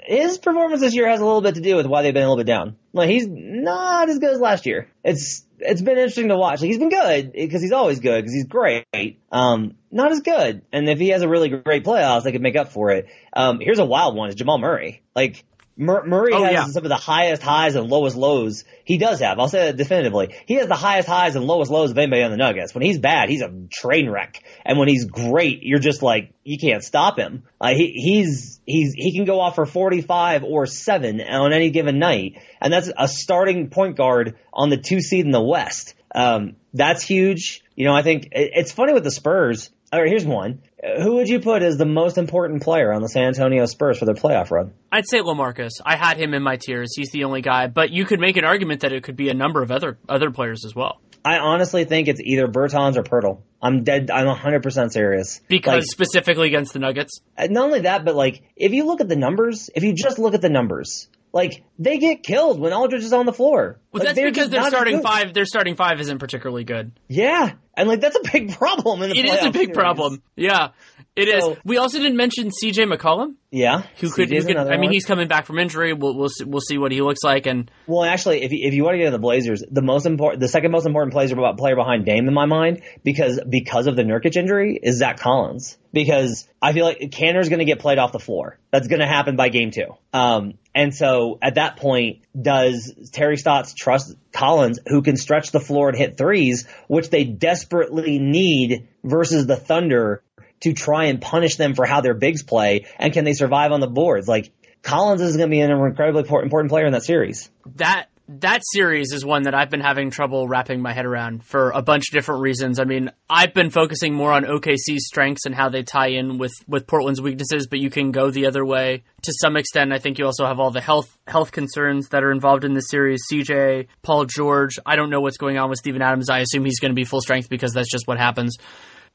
his 0.05 0.37
performance 0.37 0.79
this 0.79 0.95
year 0.95 1.09
has 1.09 1.19
a 1.19 1.25
little 1.25 1.41
bit 1.41 1.55
to 1.55 1.61
do 1.61 1.75
with 1.75 1.85
why 1.85 2.01
they've 2.01 2.13
been 2.13 2.23
a 2.23 2.29
little 2.29 2.41
bit 2.41 2.47
down. 2.47 2.77
Like 2.93 3.09
he's 3.09 3.27
not 3.27 4.07
as 4.07 4.19
good 4.19 4.31
as 4.31 4.39
last 4.39 4.65
year. 4.65 4.89
It's 5.03 5.45
it's 5.59 5.81
been 5.81 5.97
interesting 5.97 6.29
to 6.29 6.37
watch. 6.37 6.61
Like 6.61 6.69
he's 6.69 6.79
been 6.79 6.89
good 6.89 7.33
because 7.33 7.61
he's 7.61 7.73
always 7.73 7.99
good 7.99 8.21
because 8.21 8.33
he's 8.33 8.47
great. 8.47 8.85
Um, 9.33 9.75
not 9.91 10.13
as 10.13 10.21
good. 10.21 10.61
And 10.71 10.89
if 10.89 10.97
he 10.97 11.09
has 11.09 11.21
a 11.21 11.27
really 11.27 11.49
great 11.49 11.83
playoffs, 11.83 12.23
they 12.23 12.31
could 12.31 12.41
make 12.41 12.55
up 12.55 12.69
for 12.69 12.91
it. 12.91 13.07
Um, 13.33 13.59
here's 13.59 13.79
a 13.79 13.85
wild 13.85 14.15
one: 14.15 14.29
is 14.29 14.35
Jamal 14.35 14.59
Murray. 14.59 15.03
Like 15.13 15.43
Murray 15.81 16.31
oh, 16.33 16.43
has 16.43 16.53
yeah. 16.53 16.65
some 16.65 16.83
of 16.83 16.89
the 16.89 16.95
highest 16.95 17.41
highs 17.41 17.75
and 17.75 17.89
lowest 17.89 18.15
lows. 18.15 18.65
He 18.85 18.99
does 18.99 19.19
have. 19.19 19.39
I'll 19.39 19.47
say 19.47 19.65
that 19.65 19.77
definitively. 19.77 20.35
He 20.45 20.53
has 20.55 20.67
the 20.67 20.75
highest 20.75 21.07
highs 21.07 21.35
and 21.35 21.43
lowest 21.43 21.71
lows 21.71 21.89
of 21.89 21.97
anybody 21.97 22.21
on 22.21 22.29
the 22.29 22.37
Nuggets. 22.37 22.75
When 22.75 22.83
he's 22.83 22.99
bad, 22.99 23.29
he's 23.29 23.41
a 23.41 23.51
train 23.71 24.07
wreck, 24.07 24.43
and 24.63 24.77
when 24.77 24.87
he's 24.87 25.05
great, 25.05 25.63
you're 25.63 25.79
just 25.79 26.03
like 26.03 26.33
you 26.43 26.59
can't 26.59 26.83
stop 26.83 27.17
him. 27.17 27.43
Uh, 27.59 27.73
he, 27.73 27.93
he's 27.95 28.61
he's 28.65 28.93
he 28.93 29.11
can 29.15 29.25
go 29.25 29.39
off 29.39 29.55
for 29.55 29.65
45 29.65 30.43
or 30.43 30.67
seven 30.67 31.19
on 31.19 31.51
any 31.51 31.71
given 31.71 31.97
night, 31.97 32.39
and 32.61 32.71
that's 32.71 32.91
a 32.95 33.07
starting 33.07 33.69
point 33.69 33.97
guard 33.97 34.35
on 34.53 34.69
the 34.69 34.77
two 34.77 35.01
seed 35.01 35.25
in 35.25 35.31
the 35.31 35.41
West. 35.41 35.95
Um, 36.13 36.57
that's 36.75 37.03
huge. 37.03 37.63
You 37.75 37.85
know, 37.85 37.95
I 37.95 38.03
think 38.03 38.25
it, 38.25 38.51
it's 38.53 38.71
funny 38.71 38.93
with 38.93 39.03
the 39.03 39.11
Spurs. 39.11 39.71
All 39.93 39.99
right, 39.99 40.07
here's 40.07 40.23
one. 40.23 40.61
Who 41.01 41.15
would 41.15 41.27
you 41.27 41.41
put 41.41 41.61
as 41.63 41.77
the 41.77 41.85
most 41.85 42.17
important 42.17 42.63
player 42.63 42.93
on 42.93 43.01
the 43.01 43.09
San 43.09 43.23
Antonio 43.23 43.65
Spurs 43.65 43.99
for 43.99 44.05
their 44.05 44.15
playoff 44.15 44.49
run? 44.49 44.73
I'd 44.89 45.05
say 45.05 45.19
Lamarcus. 45.19 45.71
I 45.85 45.97
had 45.97 46.17
him 46.17 46.33
in 46.33 46.41
my 46.41 46.55
tiers. 46.55 46.93
He's 46.95 47.11
the 47.11 47.25
only 47.25 47.41
guy, 47.41 47.67
but 47.67 47.89
you 47.89 48.05
could 48.05 48.21
make 48.21 48.37
an 48.37 48.45
argument 48.45 48.81
that 48.81 48.93
it 48.93 49.03
could 49.03 49.17
be 49.17 49.27
a 49.27 49.33
number 49.33 49.61
of 49.61 49.69
other 49.69 49.97
other 50.07 50.31
players 50.31 50.63
as 50.65 50.73
well. 50.73 51.01
I 51.25 51.39
honestly 51.39 51.83
think 51.83 52.07
it's 52.07 52.21
either 52.21 52.47
Bertans 52.47 52.95
or 52.95 53.03
Poeltl. 53.03 53.41
I'm 53.61 53.83
dead. 53.83 54.09
I'm 54.09 54.27
100% 54.27 54.91
serious. 54.91 55.41
Because 55.49 55.83
like, 55.83 55.83
specifically 55.83 56.47
against 56.47 56.71
the 56.73 56.79
Nuggets? 56.79 57.19
Uh, 57.37 57.47
not 57.49 57.65
only 57.65 57.81
that, 57.81 58.05
but 58.05 58.15
like, 58.15 58.41
if 58.55 58.71
you 58.71 58.85
look 58.85 59.01
at 59.01 59.09
the 59.09 59.17
numbers, 59.17 59.69
if 59.75 59.83
you 59.83 59.93
just 59.93 60.19
look 60.19 60.33
at 60.33 60.41
the 60.41 60.49
numbers, 60.49 61.09
like 61.33 61.63
they 61.79 61.97
get 61.97 62.23
killed 62.23 62.59
when 62.59 62.73
Aldridge 62.73 63.03
is 63.03 63.13
on 63.13 63.25
the 63.25 63.33
floor. 63.33 63.79
Well, 63.91 64.03
like, 64.03 64.15
that's 64.15 64.19
because 64.19 64.49
just 64.49 64.51
their 64.51 64.63
starting 64.65 65.01
five, 65.01 65.33
their 65.33 65.45
starting 65.45 65.75
five 65.75 65.99
isn't 65.99 66.19
particularly 66.19 66.63
good. 66.63 66.91
Yeah, 67.07 67.53
and 67.75 67.87
like 67.89 68.01
that's 68.01 68.15
a 68.17 68.31
big 68.31 68.51
problem. 68.57 69.01
In 69.03 69.09
the 69.11 69.17
It 69.19 69.25
is 69.25 69.39
a 69.45 69.51
big 69.51 69.53
series. 69.53 69.75
problem. 69.75 70.21
Yeah, 70.35 70.69
it 71.15 71.27
is. 71.27 71.43
So- 71.43 71.57
We 71.65 71.77
also 71.77 71.97
didn't 71.99 72.15
mention 72.17 72.51
C.J. 72.51 72.83
McCollum, 72.85 73.35
Yeah, 73.49 73.83
who 73.99 74.09
could, 74.09 74.29
who 74.29 74.41
could 74.43 74.55
I 74.57 74.71
mean, 74.71 74.81
one. 74.83 74.91
he's 74.91 75.05
coming 75.05 75.27
back 75.27 75.45
from 75.45 75.59
injury. 75.59 75.93
We'll 75.93 76.15
we'll 76.17 76.29
see, 76.29 76.45
we'll 76.45 76.61
see 76.61 76.77
what 76.77 76.91
he 76.91 77.01
looks 77.01 77.23
like. 77.23 77.47
And 77.47 77.69
Well, 77.87 78.03
actually, 78.05 78.43
if 78.43 78.51
you, 78.51 78.67
if 78.67 78.73
you 78.73 78.83
want 78.83 78.95
to 78.95 78.99
get 78.99 79.05
to 79.05 79.11
the 79.11 79.19
Blazers, 79.19 79.63
the 79.69 79.81
most 79.81 80.05
important, 80.05 80.39
the 80.41 80.47
second 80.47 80.71
most 80.71 80.85
important 80.85 81.13
player 81.13 81.31
about 81.33 81.57
player 81.57 81.75
behind 81.75 82.05
Dame 82.05 82.27
in 82.27 82.33
my 82.33 82.45
mind, 82.45 82.81
because 83.03 83.39
because 83.47 83.87
of 83.87 83.95
the 83.95 84.03
Nurkic 84.03 84.35
injury, 84.37 84.79
is 84.81 84.97
Zach 84.99 85.19
Collins. 85.19 85.77
Because 85.93 86.47
I 86.61 86.71
feel 86.71 86.85
like 86.85 86.99
Kanter's 87.11 87.49
going 87.49 87.59
to 87.59 87.65
get 87.65 87.79
played 87.79 87.97
off 87.97 88.13
the 88.13 88.19
floor. 88.19 88.57
That's 88.71 88.87
going 88.87 89.01
to 89.01 89.07
happen 89.07 89.35
by 89.35 89.49
game 89.49 89.71
two. 89.71 89.87
Um, 90.13 90.53
and 90.73 90.95
so 90.95 91.37
at 91.41 91.55
that 91.55 91.77
point, 91.77 92.19
does 92.39 92.93
Terry 93.11 93.37
Stotts 93.37 93.73
trust 93.73 94.15
Collins, 94.31 94.79
who 94.87 95.01
can 95.01 95.17
stretch 95.17 95.51
the 95.51 95.59
floor 95.59 95.89
and 95.89 95.97
hit 95.97 96.17
threes, 96.17 96.67
which 96.87 97.09
they 97.09 97.23
desperately 97.23 98.19
need, 98.19 98.87
versus 99.03 99.45
the 99.45 99.57
Thunder 99.57 100.23
to 100.61 100.73
try 100.73 101.05
and 101.05 101.21
punish 101.21 101.55
them 101.55 101.73
for 101.73 101.85
how 101.85 102.01
their 102.01 102.13
bigs 102.13 102.43
play, 102.43 102.85
and 102.97 103.13
can 103.13 103.25
they 103.25 103.33
survive 103.33 103.71
on 103.71 103.79
the 103.79 103.87
boards? 103.87 104.27
Like 104.27 104.51
Collins 104.81 105.21
is 105.21 105.35
going 105.37 105.49
to 105.49 105.53
be 105.53 105.61
an 105.61 105.71
incredibly 105.71 106.21
important 106.21 106.71
player 106.71 106.85
in 106.85 106.93
that 106.93 107.03
series. 107.03 107.49
that 107.75 108.07
that 108.39 108.61
series 108.71 109.11
is 109.11 109.25
one 109.25 109.43
that 109.43 109.53
I've 109.53 109.69
been 109.69 109.81
having 109.81 110.09
trouble 110.09 110.47
wrapping 110.47 110.81
my 110.81 110.93
head 110.93 111.05
around 111.05 111.43
for 111.43 111.71
a 111.71 111.81
bunch 111.81 112.09
of 112.09 112.13
different 112.13 112.41
reasons. 112.41 112.79
I 112.79 112.85
mean, 112.85 113.11
I've 113.29 113.53
been 113.53 113.69
focusing 113.69 114.13
more 114.13 114.31
on 114.31 114.43
OKC's 114.43 115.07
strengths 115.07 115.45
and 115.45 115.53
how 115.53 115.69
they 115.69 115.83
tie 115.83 116.09
in 116.09 116.37
with 116.37 116.53
with 116.67 116.87
Portland's 116.87 117.21
weaknesses, 117.21 117.67
but 117.67 117.79
you 117.79 117.89
can 117.89 118.11
go 118.11 118.31
the 118.31 118.45
other 118.45 118.65
way 118.65 119.03
to 119.23 119.33
some 119.41 119.57
extent. 119.57 119.91
I 119.91 119.99
think 119.99 120.17
you 120.17 120.25
also 120.25 120.45
have 120.45 120.59
all 120.59 120.71
the 120.71 120.81
health 120.81 121.17
health 121.27 121.51
concerns 121.51 122.09
that 122.09 122.23
are 122.23 122.31
involved 122.31 122.63
in 122.63 122.73
this 122.73 122.89
series. 122.89 123.21
CJ, 123.31 123.87
Paul 124.01 124.25
George. 124.25 124.79
I 124.85 124.95
don't 124.95 125.09
know 125.09 125.21
what's 125.21 125.37
going 125.37 125.57
on 125.57 125.69
with 125.69 125.79
Steven 125.79 126.01
Adams. 126.01 126.29
I 126.29 126.39
assume 126.39 126.63
he's 126.63 126.79
going 126.79 126.91
to 126.91 126.95
be 126.95 127.05
full 127.05 127.21
strength 127.21 127.49
because 127.49 127.73
that's 127.73 127.91
just 127.91 128.07
what 128.07 128.17
happens. 128.17 128.55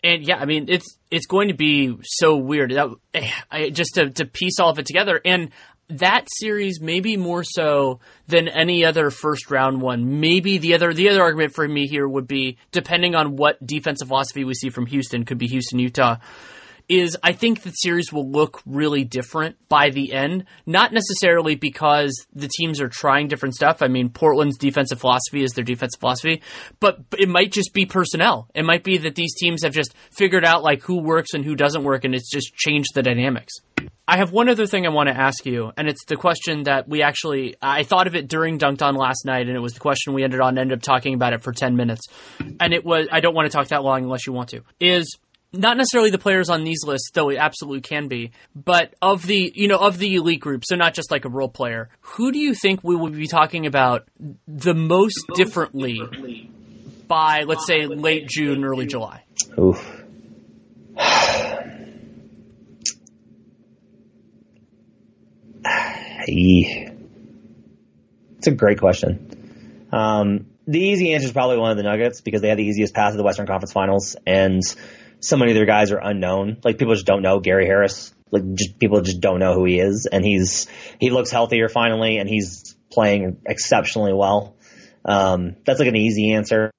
And 0.04 0.26
yeah, 0.26 0.36
I 0.36 0.44
mean, 0.44 0.66
it's 0.68 0.98
it's 1.10 1.26
going 1.26 1.48
to 1.48 1.54
be 1.54 1.96
so 2.02 2.36
weird. 2.36 2.72
That, 2.72 2.90
I, 3.50 3.70
just 3.70 3.94
to 3.94 4.10
to 4.10 4.26
piece 4.26 4.60
all 4.60 4.70
of 4.70 4.78
it 4.78 4.86
together, 4.86 5.20
and 5.24 5.50
that 5.88 6.26
series 6.38 6.80
maybe 6.80 7.16
more 7.16 7.44
so 7.44 8.00
than 8.26 8.48
any 8.48 8.84
other 8.84 9.10
first 9.10 9.50
round 9.50 9.80
one. 9.80 10.20
Maybe 10.20 10.58
the 10.58 10.74
other 10.74 10.92
the 10.92 11.08
other 11.08 11.22
argument 11.22 11.54
for 11.54 11.66
me 11.66 11.86
here 11.86 12.06
would 12.06 12.26
be 12.26 12.58
depending 12.72 13.14
on 13.14 13.36
what 13.36 13.64
defensive 13.64 14.08
philosophy 14.08 14.44
we 14.44 14.54
see 14.54 14.70
from 14.70 14.86
Houston, 14.86 15.24
could 15.24 15.38
be 15.38 15.46
Houston 15.46 15.78
Utah. 15.78 16.16
Is 16.88 17.16
I 17.20 17.32
think 17.32 17.62
the 17.62 17.70
series 17.70 18.12
will 18.12 18.30
look 18.30 18.62
really 18.64 19.02
different 19.02 19.56
by 19.68 19.90
the 19.90 20.12
end. 20.12 20.44
Not 20.66 20.92
necessarily 20.92 21.56
because 21.56 22.26
the 22.32 22.48
teams 22.48 22.80
are 22.80 22.88
trying 22.88 23.26
different 23.26 23.56
stuff. 23.56 23.82
I 23.82 23.88
mean, 23.88 24.08
Portland's 24.08 24.56
defensive 24.56 25.00
philosophy 25.00 25.42
is 25.42 25.50
their 25.52 25.64
defensive 25.64 25.98
philosophy, 25.98 26.42
but 26.78 27.00
it 27.18 27.28
might 27.28 27.50
just 27.50 27.74
be 27.74 27.86
personnel. 27.86 28.48
It 28.54 28.64
might 28.64 28.84
be 28.84 28.98
that 28.98 29.16
these 29.16 29.34
teams 29.34 29.64
have 29.64 29.72
just 29.72 29.94
figured 30.12 30.44
out 30.44 30.62
like 30.62 30.82
who 30.82 31.00
works 31.00 31.34
and 31.34 31.44
who 31.44 31.56
doesn't 31.56 31.82
work, 31.82 32.04
and 32.04 32.14
it's 32.14 32.30
just 32.30 32.54
changed 32.54 32.90
the 32.94 33.02
dynamics. 33.02 33.54
I 34.08 34.18
have 34.18 34.32
one 34.32 34.48
other 34.48 34.66
thing 34.66 34.86
I 34.86 34.90
want 34.90 35.08
to 35.08 35.16
ask 35.16 35.44
you, 35.46 35.72
and 35.76 35.88
it's 35.88 36.04
the 36.06 36.16
question 36.16 36.64
that 36.64 36.88
we 36.88 37.02
actually 37.02 37.56
I 37.60 37.82
thought 37.82 38.06
of 38.06 38.14
it 38.14 38.28
during 38.28 38.58
Dunked 38.58 38.82
On 38.82 38.94
last 38.94 39.24
night, 39.24 39.48
and 39.48 39.56
it 39.56 39.60
was 39.60 39.74
the 39.74 39.80
question 39.80 40.14
we 40.14 40.22
ended 40.22 40.40
on 40.40 40.58
ended 40.58 40.78
up 40.78 40.82
talking 40.82 41.14
about 41.14 41.32
it 41.32 41.42
for 41.42 41.52
ten 41.52 41.76
minutes, 41.76 42.06
and 42.60 42.72
it 42.72 42.84
was 42.84 43.08
I 43.10 43.20
don't 43.20 43.34
want 43.34 43.50
to 43.50 43.56
talk 43.56 43.68
that 43.68 43.82
long 43.82 44.04
unless 44.04 44.26
you 44.26 44.32
want 44.32 44.50
to 44.50 44.62
is 44.80 45.18
not 45.52 45.76
necessarily 45.76 46.10
the 46.10 46.18
players 46.18 46.50
on 46.50 46.64
these 46.64 46.84
lists, 46.84 47.10
though 47.14 47.30
it 47.30 47.36
absolutely 47.36 47.80
can 47.80 48.08
be, 48.08 48.32
but 48.54 48.94
of 49.02 49.26
the 49.26 49.52
you 49.54 49.68
know 49.68 49.78
of 49.78 49.98
the 49.98 50.14
elite 50.16 50.40
group, 50.40 50.64
so 50.64 50.76
not 50.76 50.94
just 50.94 51.10
like 51.10 51.24
a 51.24 51.28
role 51.28 51.48
player. 51.48 51.88
Who 52.00 52.32
do 52.32 52.38
you 52.38 52.54
think 52.54 52.82
we 52.82 52.96
will 52.96 53.10
be 53.10 53.26
talking 53.26 53.66
about 53.66 54.08
the 54.46 54.74
most 54.74 55.18
differently 55.34 56.50
by 57.08 57.42
let's 57.42 57.66
say 57.66 57.86
late 57.86 58.28
June, 58.28 58.64
early 58.64 58.86
July? 58.86 59.24
Oof. 59.58 60.02
It's 68.38 68.46
a 68.46 68.50
great 68.52 68.78
question. 68.78 69.88
Um, 69.92 70.46
the 70.66 70.80
easy 70.80 71.14
answer 71.14 71.26
is 71.26 71.32
probably 71.32 71.58
one 71.58 71.70
of 71.70 71.76
the 71.76 71.84
Nuggets 71.84 72.20
because 72.20 72.40
they 72.40 72.48
had 72.48 72.58
the 72.58 72.64
easiest 72.64 72.94
path 72.94 73.12
to 73.12 73.16
the 73.16 73.22
Western 73.22 73.46
Conference 73.46 73.72
Finals, 73.72 74.16
and 74.26 74.62
so 75.20 75.36
many 75.36 75.52
of 75.52 75.56
their 75.56 75.66
guys 75.66 75.92
are 75.92 75.98
unknown. 75.98 76.58
Like 76.64 76.78
people 76.78 76.94
just 76.94 77.06
don't 77.06 77.22
know 77.22 77.40
Gary 77.40 77.66
Harris. 77.66 78.12
Like 78.30 78.42
just 78.54 78.78
people 78.78 79.00
just 79.00 79.20
don't 79.20 79.38
know 79.38 79.54
who 79.54 79.64
he 79.64 79.78
is, 79.78 80.08
and 80.10 80.24
he's 80.24 80.66
he 80.98 81.10
looks 81.10 81.30
healthier 81.30 81.68
finally, 81.68 82.18
and 82.18 82.28
he's 82.28 82.76
playing 82.90 83.40
exceptionally 83.46 84.12
well. 84.12 84.56
Um, 85.04 85.56
that's 85.64 85.78
like 85.78 85.88
an 85.88 85.96
easy 85.96 86.32
answer. 86.32 86.72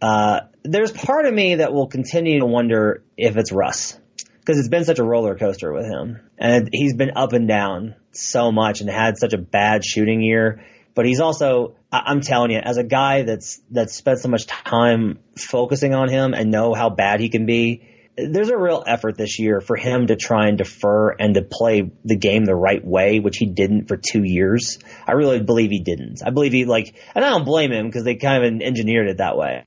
Uh, 0.00 0.40
there's 0.62 0.92
part 0.92 1.26
of 1.26 1.34
me 1.34 1.56
that 1.56 1.72
will 1.72 1.88
continue 1.88 2.38
to 2.40 2.46
wonder 2.46 3.02
if 3.16 3.36
it's 3.36 3.50
Russ 3.50 3.98
because 4.46 4.60
it's 4.60 4.68
been 4.68 4.84
such 4.84 5.00
a 5.00 5.04
roller 5.04 5.34
coaster 5.34 5.72
with 5.72 5.86
him, 5.86 6.20
and 6.38 6.68
he's 6.72 6.94
been 6.94 7.16
up 7.16 7.32
and 7.32 7.48
down 7.48 7.96
so 8.12 8.52
much 8.52 8.80
and 8.80 8.88
had 8.88 9.18
such 9.18 9.32
a 9.32 9.38
bad 9.38 9.84
shooting 9.84 10.22
year. 10.22 10.64
But 10.94 11.04
he's 11.04 11.20
also, 11.20 11.74
I'm 11.90 12.20
telling 12.20 12.52
you, 12.52 12.58
as 12.58 12.76
a 12.76 12.84
guy 12.84 13.22
that's 13.22 13.60
that's 13.72 13.94
spent 13.94 14.20
so 14.20 14.28
much 14.28 14.46
time 14.46 15.18
focusing 15.36 15.94
on 15.94 16.08
him 16.08 16.32
and 16.32 16.52
know 16.52 16.74
how 16.74 16.90
bad 16.90 17.18
he 17.18 17.28
can 17.28 17.44
be, 17.44 17.88
there's 18.16 18.48
a 18.48 18.56
real 18.56 18.84
effort 18.86 19.18
this 19.18 19.40
year 19.40 19.60
for 19.60 19.76
him 19.76 20.06
to 20.06 20.16
try 20.16 20.46
and 20.46 20.56
defer 20.56 21.10
and 21.10 21.34
to 21.34 21.42
play 21.42 21.90
the 22.04 22.16
game 22.16 22.44
the 22.44 22.54
right 22.54 22.84
way, 22.86 23.18
which 23.18 23.36
he 23.36 23.46
didn't 23.46 23.88
for 23.88 23.96
two 23.96 24.22
years. 24.22 24.78
I 25.06 25.12
really 25.12 25.40
believe 25.40 25.70
he 25.70 25.80
didn't. 25.80 26.22
I 26.24 26.30
believe 26.30 26.52
he 26.52 26.64
like, 26.66 26.94
and 27.16 27.24
I 27.24 27.30
don't 27.30 27.44
blame 27.44 27.72
him 27.72 27.86
because 27.86 28.04
they 28.04 28.14
kind 28.14 28.44
of 28.44 28.62
engineered 28.62 29.08
it 29.08 29.18
that 29.18 29.36
way. 29.36 29.66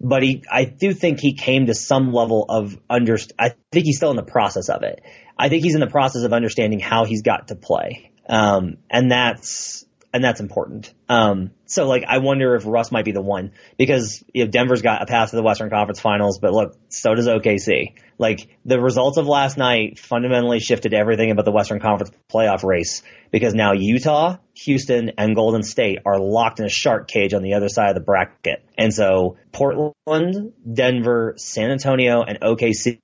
But 0.00 0.22
he, 0.22 0.44
I 0.50 0.64
do 0.64 0.94
think 0.94 1.18
he 1.18 1.34
came 1.34 1.66
to 1.66 1.74
some 1.74 2.12
level 2.12 2.46
of 2.48 2.78
under. 2.88 3.18
I 3.38 3.54
think 3.72 3.84
he's 3.84 3.96
still 3.96 4.10
in 4.10 4.16
the 4.16 4.22
process 4.22 4.68
of 4.68 4.82
it. 4.82 5.02
I 5.36 5.48
think 5.48 5.64
he's 5.64 5.74
in 5.74 5.80
the 5.80 5.88
process 5.88 6.22
of 6.22 6.32
understanding 6.32 6.78
how 6.78 7.04
he's 7.04 7.22
got 7.22 7.48
to 7.48 7.56
play, 7.56 8.12
um, 8.28 8.76
and 8.90 9.10
that's 9.10 9.84
and 10.12 10.22
that's 10.22 10.40
important. 10.40 10.92
Um, 11.08 11.52
so 11.64 11.86
like, 11.86 12.04
I 12.06 12.18
wonder 12.18 12.54
if 12.54 12.64
Russ 12.66 12.92
might 12.92 13.04
be 13.04 13.12
the 13.12 13.22
one 13.22 13.52
because 13.76 14.22
you 14.32 14.44
know, 14.44 14.50
Denver's 14.50 14.82
got 14.82 15.02
a 15.02 15.06
path 15.06 15.30
to 15.30 15.36
the 15.36 15.42
Western 15.42 15.70
Conference 15.70 16.00
Finals, 16.00 16.38
but 16.38 16.52
look, 16.52 16.76
so 16.88 17.14
does 17.14 17.26
OKC. 17.26 17.94
Like 18.18 18.48
the 18.64 18.80
results 18.80 19.16
of 19.16 19.26
last 19.26 19.56
night 19.56 19.98
fundamentally 19.98 20.60
shifted 20.60 20.92
everything 20.92 21.30
about 21.30 21.44
the 21.44 21.52
Western 21.52 21.78
Conference 21.78 22.10
playoff 22.32 22.64
race 22.64 23.02
because 23.30 23.54
now 23.54 23.72
Utah, 23.72 24.38
Houston, 24.54 25.12
and 25.18 25.36
Golden 25.36 25.62
State 25.62 26.00
are 26.04 26.18
locked 26.18 26.58
in 26.58 26.66
a 26.66 26.70
shark 26.70 27.08
cage 27.08 27.32
on 27.32 27.42
the 27.42 27.54
other 27.54 27.68
side 27.68 27.90
of 27.90 27.94
the 27.94 28.00
bracket. 28.00 28.64
And 28.76 28.92
so 28.92 29.36
Portland, 29.52 30.52
Denver, 30.70 31.34
San 31.36 31.70
Antonio, 31.70 32.22
and 32.22 32.40
OKC 32.40 32.98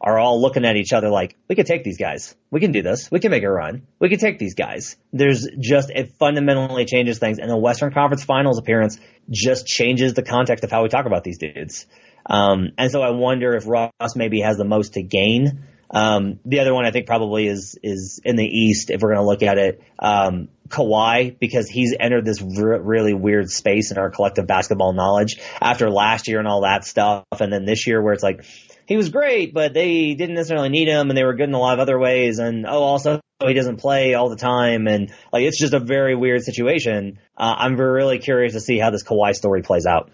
are 0.00 0.18
all 0.18 0.40
looking 0.40 0.64
at 0.64 0.76
each 0.76 0.92
other 0.92 1.10
like, 1.10 1.36
we 1.48 1.54
could 1.54 1.66
take 1.66 1.84
these 1.84 1.98
guys. 1.98 2.34
We 2.50 2.60
can 2.60 2.72
do 2.72 2.82
this. 2.82 3.10
We 3.10 3.20
can 3.20 3.30
make 3.30 3.42
a 3.42 3.50
run. 3.50 3.86
We 3.98 4.08
can 4.08 4.18
take 4.18 4.38
these 4.38 4.54
guys. 4.54 4.96
There's 5.12 5.46
just, 5.58 5.90
it 5.90 6.12
fundamentally 6.18 6.84
changes 6.86 7.18
things. 7.18 7.29
And 7.38 7.50
the 7.50 7.56
Western 7.56 7.92
Conference 7.92 8.24
Finals 8.24 8.58
appearance 8.58 8.98
just 9.30 9.66
changes 9.66 10.14
the 10.14 10.22
context 10.22 10.64
of 10.64 10.70
how 10.70 10.82
we 10.82 10.88
talk 10.88 11.06
about 11.06 11.24
these 11.24 11.38
dudes. 11.38 11.86
Um, 12.26 12.70
and 12.76 12.90
so 12.90 13.02
I 13.02 13.10
wonder 13.10 13.54
if 13.54 13.66
Russ 13.66 14.16
maybe 14.16 14.40
has 14.40 14.56
the 14.56 14.64
most 14.64 14.94
to 14.94 15.02
gain. 15.02 15.64
Um, 15.92 16.38
the 16.44 16.60
other 16.60 16.72
one 16.72 16.86
I 16.86 16.92
think 16.92 17.06
probably 17.06 17.48
is 17.48 17.76
is 17.82 18.20
in 18.24 18.36
the 18.36 18.44
East 18.44 18.90
if 18.90 19.00
we're 19.00 19.14
going 19.14 19.24
to 19.24 19.26
look 19.26 19.42
at 19.42 19.58
it. 19.58 19.82
Um, 19.98 20.48
Kawhi 20.68 21.36
because 21.36 21.68
he's 21.68 21.96
entered 21.98 22.24
this 22.24 22.40
re- 22.40 22.78
really 22.78 23.12
weird 23.12 23.50
space 23.50 23.90
in 23.90 23.98
our 23.98 24.08
collective 24.08 24.46
basketball 24.46 24.92
knowledge 24.92 25.40
after 25.60 25.90
last 25.90 26.28
year 26.28 26.38
and 26.38 26.46
all 26.46 26.62
that 26.62 26.84
stuff, 26.84 27.24
and 27.40 27.52
then 27.52 27.64
this 27.64 27.88
year 27.88 28.00
where 28.00 28.12
it's 28.12 28.22
like 28.22 28.44
he 28.90 28.96
was 28.96 29.08
great, 29.08 29.54
but 29.54 29.72
they 29.72 30.14
didn't 30.14 30.34
necessarily 30.34 30.68
need 30.68 30.88
him, 30.88 31.10
and 31.10 31.16
they 31.16 31.22
were 31.22 31.34
good 31.34 31.48
in 31.48 31.54
a 31.54 31.58
lot 31.60 31.74
of 31.74 31.78
other 31.78 31.96
ways, 31.96 32.40
and 32.40 32.66
oh, 32.66 32.82
also 32.82 33.20
he 33.40 33.54
doesn't 33.54 33.76
play 33.76 34.14
all 34.14 34.28
the 34.28 34.36
time, 34.36 34.88
and 34.88 35.12
like 35.32 35.44
it's 35.44 35.60
just 35.60 35.72
a 35.72 35.78
very 35.78 36.16
weird 36.16 36.42
situation. 36.42 37.20
Uh, 37.38 37.54
I'm 37.56 37.76
really 37.76 38.18
curious 38.18 38.52
to 38.54 38.60
see 38.60 38.80
how 38.80 38.90
this 38.90 39.04
Kawhi 39.04 39.36
story 39.36 39.62
plays 39.62 39.86
out. 39.86 40.10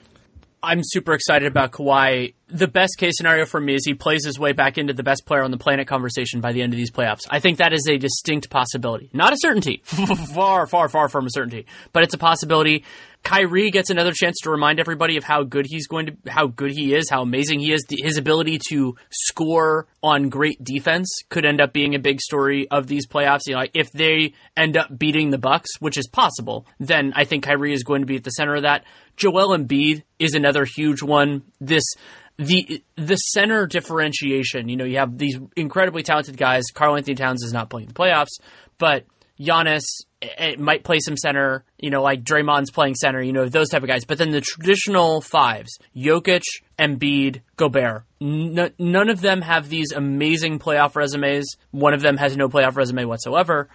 I'm 0.63 0.81
super 0.83 1.15
excited 1.15 1.47
about 1.47 1.73
Kawhi. 1.73 2.35
The 2.49 2.69
best 2.69 2.99
case 2.99 3.15
scenario 3.17 3.47
for 3.47 3.61
me 3.61 3.77
is 3.77 3.87
he 3.87 3.95
plays 3.95 4.27
his 4.27 4.39
way 4.39 4.53
back 4.53 4.77
into 4.77 4.93
the 4.93 5.03
best 5.03 5.25
player 5.25 5.43
on 5.43 5.51
the 5.51 5.59
planet 5.59 5.87
conversation 5.87 6.43
by 6.43 6.53
the 6.53 6.61
end 6.61 6.75
of 6.75 6.77
these 6.77 6.91
playoffs. 6.91 7.21
I 7.31 7.41
think 7.41 7.59
that 7.59 7.73
is 7.73 7.89
a 7.89 7.97
distinct 7.97 8.51
possibility. 8.51 9.09
Not 9.15 9.33
a 9.33 9.37
certainty. 9.39 9.83
far, 9.85 10.67
far, 10.67 10.89
far 10.91 11.09
from 11.09 11.27
a 11.27 11.31
certainty. 11.31 11.67
But 11.93 12.03
it's 12.03 12.15
a 12.15 12.19
possibility. 12.19 12.85
Kyrie 13.27 13.73
gets 13.73 13.91
another 13.91 14.13
chance 14.15 14.37
to 14.45 14.51
remind 14.51 14.79
everybody 14.79 15.17
of 15.17 15.25
how 15.25 15.43
good 15.43 15.67
he's 15.69 15.89
going 15.89 16.07
to, 16.07 16.17
how 16.29 16.47
good 16.47 16.71
he 16.71 16.95
is, 16.95 17.11
how 17.11 17.23
amazing 17.23 17.59
he 17.59 17.73
is. 17.73 17.85
His 17.91 18.19
ability 18.19 18.61
to 18.69 18.95
score 19.11 19.89
on 20.01 20.29
great 20.29 20.63
defense 20.63 21.09
could 21.29 21.45
end 21.45 21.61
up 21.61 21.73
being 21.73 21.97
a 21.97 21.99
big 21.99 22.21
story 22.21 22.69
of 22.71 22.87
these 22.87 23.05
playoffs. 23.09 23.41
You 23.47 23.55
know, 23.55 23.63
like 23.63 23.73
if 23.75 23.91
they 23.91 24.35
end 24.57 24.77
up 24.77 24.97
beating 24.97 25.31
the 25.31 25.39
Bucks, 25.39 25.71
which 25.81 25.99
is 25.99 26.07
possible, 26.07 26.69
then 26.79 27.13
I 27.17 27.25
think 27.25 27.43
Kyrie 27.43 27.73
is 27.73 27.83
going 27.83 28.03
to 28.03 28.07
be 28.07 28.15
at 28.15 28.23
the 28.23 28.31
center 28.31 28.55
of 28.55 28.63
that. 28.63 28.85
Joel 29.17 29.59
Embiid 29.59 30.05
is 30.21 30.35
another 30.35 30.65
huge 30.65 31.03
one. 31.03 31.43
This 31.61 31.83
the 32.37 32.85
the 32.95 33.17
center 33.17 33.67
differentiation. 33.67 34.69
You 34.69 34.77
know, 34.77 34.85
you 34.85 34.99
have 34.99 35.19
these 35.19 35.37
incredibly 35.57 36.05
talented 36.05 36.37
guys. 36.37 36.67
Karl-Anthony 36.73 37.17
Towns 37.17 37.43
is 37.43 37.53
not 37.53 37.71
playing 37.71 37.89
the 37.89 37.95
playoffs, 37.95 38.39
but 38.79 39.05
Giannis 39.41 39.83
it 40.21 40.59
might 40.59 40.85
play 40.85 40.99
some 41.01 41.17
center, 41.17 41.65
you 41.79 41.91
know, 41.91 42.03
like 42.03 42.25
Draymond's 42.25 42.71
playing 42.71 42.95
center, 42.95 43.21
you 43.21 43.33
know, 43.33 43.49
those 43.49 43.69
type 43.69 43.83
of 43.83 43.89
guys. 43.89 44.05
But 44.05 44.19
then 44.19 44.31
the 44.31 44.41
traditional 44.41 45.21
fives, 45.21 45.79
Jokic, 45.95 46.43
Embiid, 46.79 47.43
Gobert, 47.57 48.05
n- 48.21 48.73
none 48.79 49.11
of 49.11 49.21
them 49.21 49.43
have 49.43 49.69
these 49.69 49.93
amazing 49.93 50.59
playoff 50.59 50.97
resumes. 50.97 51.47
One 51.71 51.95
of 51.95 52.01
them 52.01 52.17
has 52.17 52.37
no 52.37 52.49
playoff 52.49 52.77
resume 52.77 53.05
whatsoever. 53.05 53.69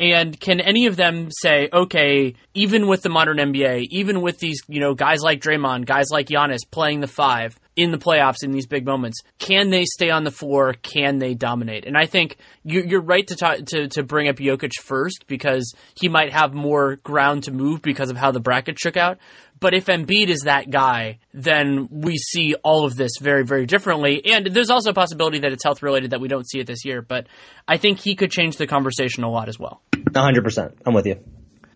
And 0.00 0.38
can 0.38 0.60
any 0.60 0.86
of 0.86 0.94
them 0.94 1.28
say, 1.30 1.68
okay, 1.72 2.34
even 2.54 2.86
with 2.86 3.02
the 3.02 3.08
modern 3.08 3.38
NBA, 3.38 3.88
even 3.90 4.20
with 4.20 4.38
these, 4.38 4.60
you 4.68 4.80
know, 4.80 4.94
guys 4.94 5.22
like 5.22 5.40
Draymond, 5.40 5.86
guys 5.86 6.06
like 6.12 6.28
Giannis 6.28 6.60
playing 6.70 7.00
the 7.00 7.08
five 7.08 7.58
in 7.78 7.92
the 7.92 7.96
playoffs 7.96 8.42
in 8.42 8.50
these 8.50 8.66
big 8.66 8.84
moments, 8.84 9.20
can 9.38 9.70
they 9.70 9.84
stay 9.84 10.10
on 10.10 10.24
the 10.24 10.32
floor? 10.32 10.74
Can 10.82 11.20
they 11.20 11.34
dominate? 11.34 11.86
And 11.86 11.96
I 11.96 12.06
think 12.06 12.36
you're 12.64 13.00
right 13.00 13.24
to 13.28 13.36
talk, 13.36 13.58
to 13.66 13.86
to 13.86 14.02
bring 14.02 14.28
up 14.28 14.36
Jokic 14.36 14.72
first 14.82 15.26
because 15.28 15.72
he 15.94 16.08
might 16.08 16.32
have 16.32 16.52
more 16.52 16.96
ground 16.96 17.44
to 17.44 17.52
move 17.52 17.80
because 17.80 18.10
of 18.10 18.16
how 18.16 18.32
the 18.32 18.40
bracket 18.40 18.80
shook 18.80 18.96
out. 18.96 19.18
But 19.60 19.74
if 19.74 19.86
Embiid 19.86 20.28
is 20.28 20.40
that 20.40 20.70
guy, 20.70 21.20
then 21.32 21.88
we 21.90 22.16
see 22.16 22.54
all 22.64 22.84
of 22.84 22.96
this 22.96 23.12
very, 23.20 23.44
very 23.44 23.64
differently. 23.64 24.24
And 24.24 24.48
there's 24.48 24.70
also 24.70 24.90
a 24.90 24.94
possibility 24.94 25.38
that 25.40 25.52
it's 25.52 25.62
health 25.62 25.80
related 25.80 26.10
that 26.10 26.20
we 26.20 26.26
don't 26.26 26.48
see 26.48 26.58
it 26.58 26.66
this 26.66 26.84
year. 26.84 27.00
But 27.00 27.28
I 27.66 27.76
think 27.76 28.00
he 28.00 28.16
could 28.16 28.32
change 28.32 28.56
the 28.56 28.66
conversation 28.66 29.22
a 29.22 29.30
lot 29.30 29.48
as 29.48 29.58
well. 29.58 29.82
100%. 29.92 30.74
I'm 30.84 30.94
with 30.94 31.06
you. 31.06 31.16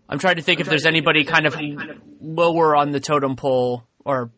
I'm 0.09 0.19
trying 0.19 0.35
to 0.35 0.41
think 0.41 0.59
if 0.59 0.67
there's 0.67 0.85
anybody 0.85 1.23
kind 1.23 1.45
of 1.45 1.55
lower 2.19 2.75
on 2.75 2.91
the 2.91 2.99
totem 2.99 3.37
pole 3.37 3.83
or 4.03 4.31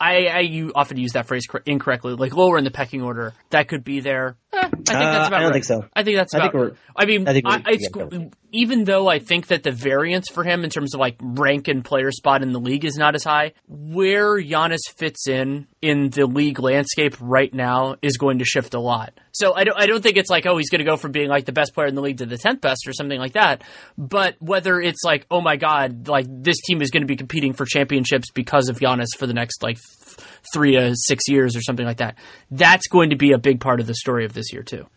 I, 0.00 0.26
I 0.28 0.70
often 0.74 0.96
use 0.96 1.12
that 1.12 1.26
phrase 1.26 1.44
incorrectly, 1.66 2.14
like 2.14 2.34
lower 2.34 2.56
in 2.58 2.64
the 2.64 2.70
pecking 2.70 3.02
order. 3.02 3.34
That 3.50 3.68
could 3.68 3.82
be 3.84 4.00
there. 4.00 4.36
Eh, 4.52 4.58
I 4.58 4.68
think 4.68 4.84
that's 4.86 4.90
Uh, 4.90 4.94
about 5.00 5.32
I 5.32 5.38
don't 5.40 5.42
right. 5.44 5.52
think 5.52 5.64
so. 5.64 5.84
I 5.94 6.02
think 6.04 6.16
that's 6.16 6.34
I 6.34 6.38
about. 6.38 6.52
think 6.52 6.54
we're- 6.62 6.76
I 6.96 7.04
mean, 7.06 7.28
I 7.28 7.32
think 7.32 7.46
we- 7.46 7.52
I, 7.52 7.62
it's, 7.66 7.88
yeah, 7.94 8.28
even 8.52 8.84
though 8.84 9.08
I 9.08 9.18
think 9.18 9.48
that 9.48 9.62
the 9.62 9.70
variance 9.72 10.28
for 10.30 10.42
him 10.44 10.64
in 10.64 10.70
terms 10.70 10.94
of 10.94 11.00
like 11.00 11.16
rank 11.20 11.68
and 11.68 11.84
player 11.84 12.10
spot 12.12 12.42
in 12.42 12.52
the 12.52 12.60
league 12.60 12.84
is 12.84 12.96
not 12.96 13.14
as 13.14 13.24
high, 13.24 13.52
where 13.66 14.40
Giannis 14.40 14.80
fits 14.96 15.28
in 15.28 15.66
in 15.82 16.10
the 16.10 16.26
league 16.26 16.58
landscape 16.60 17.14
right 17.20 17.52
now 17.52 17.96
is 18.02 18.16
going 18.16 18.38
to 18.38 18.44
shift 18.44 18.74
a 18.74 18.80
lot. 18.80 19.12
So 19.38 19.54
I 19.54 19.62
don't, 19.62 19.78
I 19.78 19.86
don't 19.86 20.02
think 20.02 20.16
it's 20.16 20.30
like, 20.30 20.46
oh, 20.46 20.56
he's 20.56 20.68
going 20.68 20.80
to 20.80 20.84
go 20.84 20.96
from 20.96 21.12
being 21.12 21.28
like 21.28 21.44
the 21.44 21.52
best 21.52 21.72
player 21.72 21.86
in 21.86 21.94
the 21.94 22.00
league 22.00 22.18
to 22.18 22.26
the 22.26 22.34
10th 22.34 22.60
best 22.60 22.88
or 22.88 22.92
something 22.92 23.20
like 23.20 23.34
that. 23.34 23.62
But 23.96 24.34
whether 24.40 24.80
it's 24.80 25.04
like, 25.04 25.26
oh 25.30 25.40
my 25.40 25.54
God, 25.54 26.08
like 26.08 26.26
this 26.28 26.56
team 26.66 26.82
is 26.82 26.90
going 26.90 27.02
to 27.02 27.06
be 27.06 27.14
competing 27.14 27.52
for 27.52 27.64
championships 27.64 28.32
because 28.32 28.68
of 28.68 28.80
Giannis 28.80 29.16
for 29.16 29.28
the 29.28 29.34
next 29.34 29.62
like 29.62 29.76
th- 29.76 30.26
three 30.52 30.72
to 30.72 30.92
six 30.96 31.28
years 31.28 31.54
or 31.54 31.60
something 31.60 31.86
like 31.86 31.98
that, 31.98 32.16
that's 32.50 32.88
going 32.88 33.10
to 33.10 33.16
be 33.16 33.30
a 33.30 33.38
big 33.38 33.60
part 33.60 33.78
of 33.78 33.86
the 33.86 33.94
story 33.94 34.24
of 34.24 34.32
this 34.32 34.52
year 34.52 34.64
too. 34.64 34.88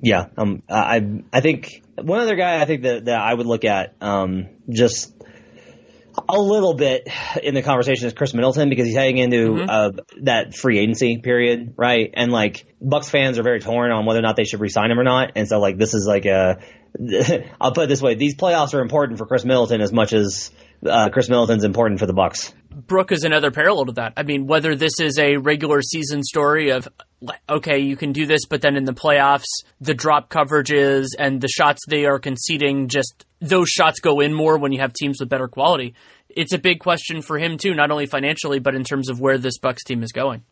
Yeah, 0.00 0.26
um, 0.36 0.62
I 0.68 1.22
I 1.32 1.40
think 1.40 1.82
one 1.96 2.20
other 2.20 2.36
guy 2.36 2.60
I 2.60 2.66
think 2.66 2.82
that, 2.82 3.06
that 3.06 3.20
I 3.20 3.34
would 3.34 3.46
look 3.46 3.64
at 3.64 3.94
um, 4.00 4.48
just 4.70 5.12
a 6.28 6.40
little 6.40 6.74
bit 6.74 7.08
in 7.42 7.54
the 7.54 7.62
conversation 7.62 8.06
is 8.06 8.12
Chris 8.12 8.34
Middleton 8.34 8.68
because 8.68 8.86
he's 8.86 8.96
heading 8.96 9.18
into 9.18 9.62
uh, 9.62 9.92
that 10.22 10.54
free 10.54 10.78
agency 10.78 11.18
period, 11.18 11.74
right? 11.76 12.10
And 12.14 12.32
like 12.32 12.66
Bucks 12.80 13.08
fans 13.08 13.38
are 13.38 13.42
very 13.42 13.60
torn 13.60 13.90
on 13.90 14.06
whether 14.06 14.18
or 14.18 14.22
not 14.22 14.36
they 14.36 14.44
should 14.44 14.60
resign 14.60 14.90
him 14.90 14.98
or 14.98 15.04
not, 15.04 15.32
and 15.36 15.48
so 15.48 15.58
like 15.60 15.78
this 15.78 15.94
is 15.94 16.06
like 16.06 16.24
a 16.24 16.60
I'll 17.60 17.72
put 17.72 17.84
it 17.84 17.88
this 17.88 18.02
way: 18.02 18.14
these 18.14 18.34
playoffs 18.34 18.74
are 18.74 18.80
important 18.80 19.18
for 19.18 19.26
Chris 19.26 19.44
Middleton 19.44 19.80
as 19.80 19.92
much 19.92 20.12
as 20.12 20.50
uh, 20.86 21.08
Chris 21.10 21.28
Middleton's 21.28 21.64
important 21.64 22.00
for 22.00 22.06
the 22.06 22.12
Bucks. 22.12 22.54
Brooke 22.70 23.12
is 23.12 23.24
another 23.24 23.50
parallel 23.50 23.86
to 23.86 23.92
that. 23.92 24.12
I 24.16 24.22
mean, 24.22 24.46
whether 24.46 24.76
this 24.76 25.00
is 25.00 25.18
a 25.18 25.36
regular 25.36 25.82
season 25.82 26.22
story 26.22 26.70
of, 26.70 26.86
okay, 27.48 27.78
you 27.78 27.96
can 27.96 28.12
do 28.12 28.26
this, 28.26 28.46
but 28.46 28.60
then 28.60 28.76
in 28.76 28.84
the 28.84 28.92
playoffs, 28.92 29.48
the 29.80 29.94
drop 29.94 30.28
coverages 30.28 31.08
and 31.18 31.40
the 31.40 31.48
shots 31.48 31.80
they 31.88 32.04
are 32.04 32.18
conceding, 32.18 32.88
just 32.88 33.26
those 33.40 33.68
shots 33.68 34.00
go 34.00 34.20
in 34.20 34.32
more 34.32 34.58
when 34.58 34.72
you 34.72 34.80
have 34.80 34.92
teams 34.92 35.18
with 35.18 35.28
better 35.28 35.48
quality. 35.48 35.94
It's 36.28 36.52
a 36.52 36.58
big 36.58 36.78
question 36.78 37.22
for 37.22 37.38
him, 37.38 37.56
too, 37.56 37.74
not 37.74 37.90
only 37.90 38.06
financially, 38.06 38.60
but 38.60 38.74
in 38.74 38.84
terms 38.84 39.08
of 39.08 39.20
where 39.20 39.38
this 39.38 39.58
Bucks 39.58 39.82
team 39.82 40.02
is 40.02 40.12
going. 40.12 40.44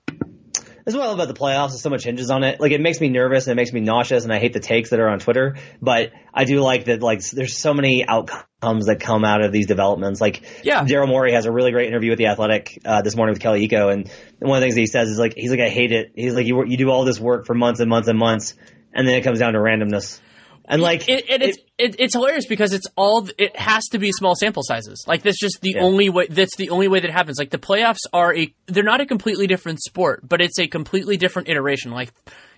That's 0.86 0.96
what 0.96 1.04
I 1.04 1.08
love 1.08 1.18
about 1.18 1.26
the 1.26 1.38
playoffs. 1.38 1.74
Is 1.74 1.80
so 1.80 1.90
much 1.90 2.04
hinges 2.04 2.30
on 2.30 2.44
it. 2.44 2.60
Like 2.60 2.70
it 2.70 2.80
makes 2.80 3.00
me 3.00 3.08
nervous 3.08 3.48
and 3.48 3.52
it 3.52 3.56
makes 3.56 3.72
me 3.72 3.80
nauseous, 3.80 4.22
and 4.22 4.32
I 4.32 4.38
hate 4.38 4.52
the 4.52 4.60
takes 4.60 4.90
that 4.90 5.00
are 5.00 5.08
on 5.08 5.18
Twitter. 5.18 5.56
But 5.82 6.12
I 6.32 6.44
do 6.44 6.60
like 6.60 6.84
that. 6.84 7.02
Like 7.02 7.28
there's 7.28 7.56
so 7.56 7.74
many 7.74 8.06
outcomes 8.06 8.86
that 8.86 9.00
come 9.00 9.24
out 9.24 9.44
of 9.44 9.50
these 9.50 9.66
developments. 9.66 10.20
Like 10.20 10.44
Yeah. 10.62 10.84
Daryl 10.84 11.08
Morey 11.08 11.32
has 11.32 11.44
a 11.44 11.50
really 11.50 11.72
great 11.72 11.88
interview 11.88 12.10
with 12.10 12.18
the 12.18 12.26
Athletic 12.26 12.80
uh, 12.84 13.02
this 13.02 13.16
morning 13.16 13.32
with 13.32 13.42
Kelly 13.42 13.66
Iko, 13.68 13.92
and 13.92 14.08
one 14.38 14.58
of 14.58 14.60
the 14.60 14.64
things 14.64 14.76
that 14.76 14.80
he 14.80 14.86
says 14.86 15.08
is 15.08 15.18
like 15.18 15.34
he's 15.36 15.50
like 15.50 15.58
I 15.58 15.70
hate 15.70 15.90
it. 15.90 16.12
He's 16.14 16.34
like 16.34 16.46
you 16.46 16.64
you 16.64 16.76
do 16.76 16.88
all 16.88 17.04
this 17.04 17.18
work 17.18 17.46
for 17.46 17.54
months 17.54 17.80
and 17.80 17.90
months 17.90 18.06
and 18.08 18.16
months, 18.16 18.54
and 18.94 19.08
then 19.08 19.16
it 19.16 19.24
comes 19.24 19.40
down 19.40 19.54
to 19.54 19.58
randomness. 19.58 20.20
And 20.68 20.82
like 20.82 21.08
it, 21.08 21.30
it, 21.30 21.42
it's 21.42 21.58
it, 21.78 21.96
it's 21.98 22.14
hilarious 22.14 22.46
because 22.46 22.72
it's 22.72 22.86
all 22.96 23.28
it 23.38 23.56
has 23.56 23.84
to 23.92 23.98
be 23.98 24.10
small 24.10 24.34
sample 24.34 24.62
sizes. 24.64 25.04
Like 25.06 25.22
that's 25.22 25.38
just 25.38 25.60
the 25.60 25.76
only 25.78 26.08
way. 26.08 26.26
That's 26.28 26.56
the 26.56 26.70
only 26.70 26.88
way 26.88 27.00
that 27.00 27.10
happens. 27.10 27.38
Like 27.38 27.50
the 27.50 27.58
playoffs 27.58 28.00
are 28.12 28.36
a 28.36 28.52
they're 28.66 28.82
not 28.82 29.00
a 29.00 29.06
completely 29.06 29.46
different 29.46 29.80
sport, 29.80 30.28
but 30.28 30.40
it's 30.40 30.58
a 30.58 30.66
completely 30.66 31.16
different 31.16 31.48
iteration. 31.48 31.92
Like 31.92 32.12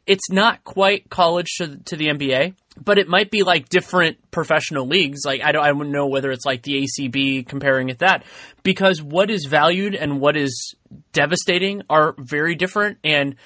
it's 0.07 0.31
not 0.31 0.65
quite 0.65 1.11
college 1.11 1.49
to, 1.59 1.77
to 1.85 1.97
the 1.97 2.07
NBA, 2.07 2.55
but 2.85 2.99
it 2.99 3.09
might 3.09 3.31
be 3.31 3.43
like 3.43 3.69
different 3.69 4.19
professional 4.31 4.87
leagues. 4.87 5.21
Like 5.25 5.43
I 5.43 5.53
don't 5.53 5.65
I 5.65 5.73
wouldn't 5.73 5.95
know 5.95 6.07
whether 6.07 6.31
it's 6.31 6.45
like 6.45 6.63
the 6.63 6.87
ACB 6.87 7.47
comparing 7.47 7.89
it 7.89 7.99
that 7.99 8.25
because 8.63 9.03
what 9.03 9.31
is 9.31 9.47
valued 9.47 9.95
and 9.95 10.21
what 10.21 10.37
is 10.37 10.75
devastating 11.13 11.83
are 11.91 12.15
very 12.19 12.55
different. 12.55 12.99
And 13.05 13.37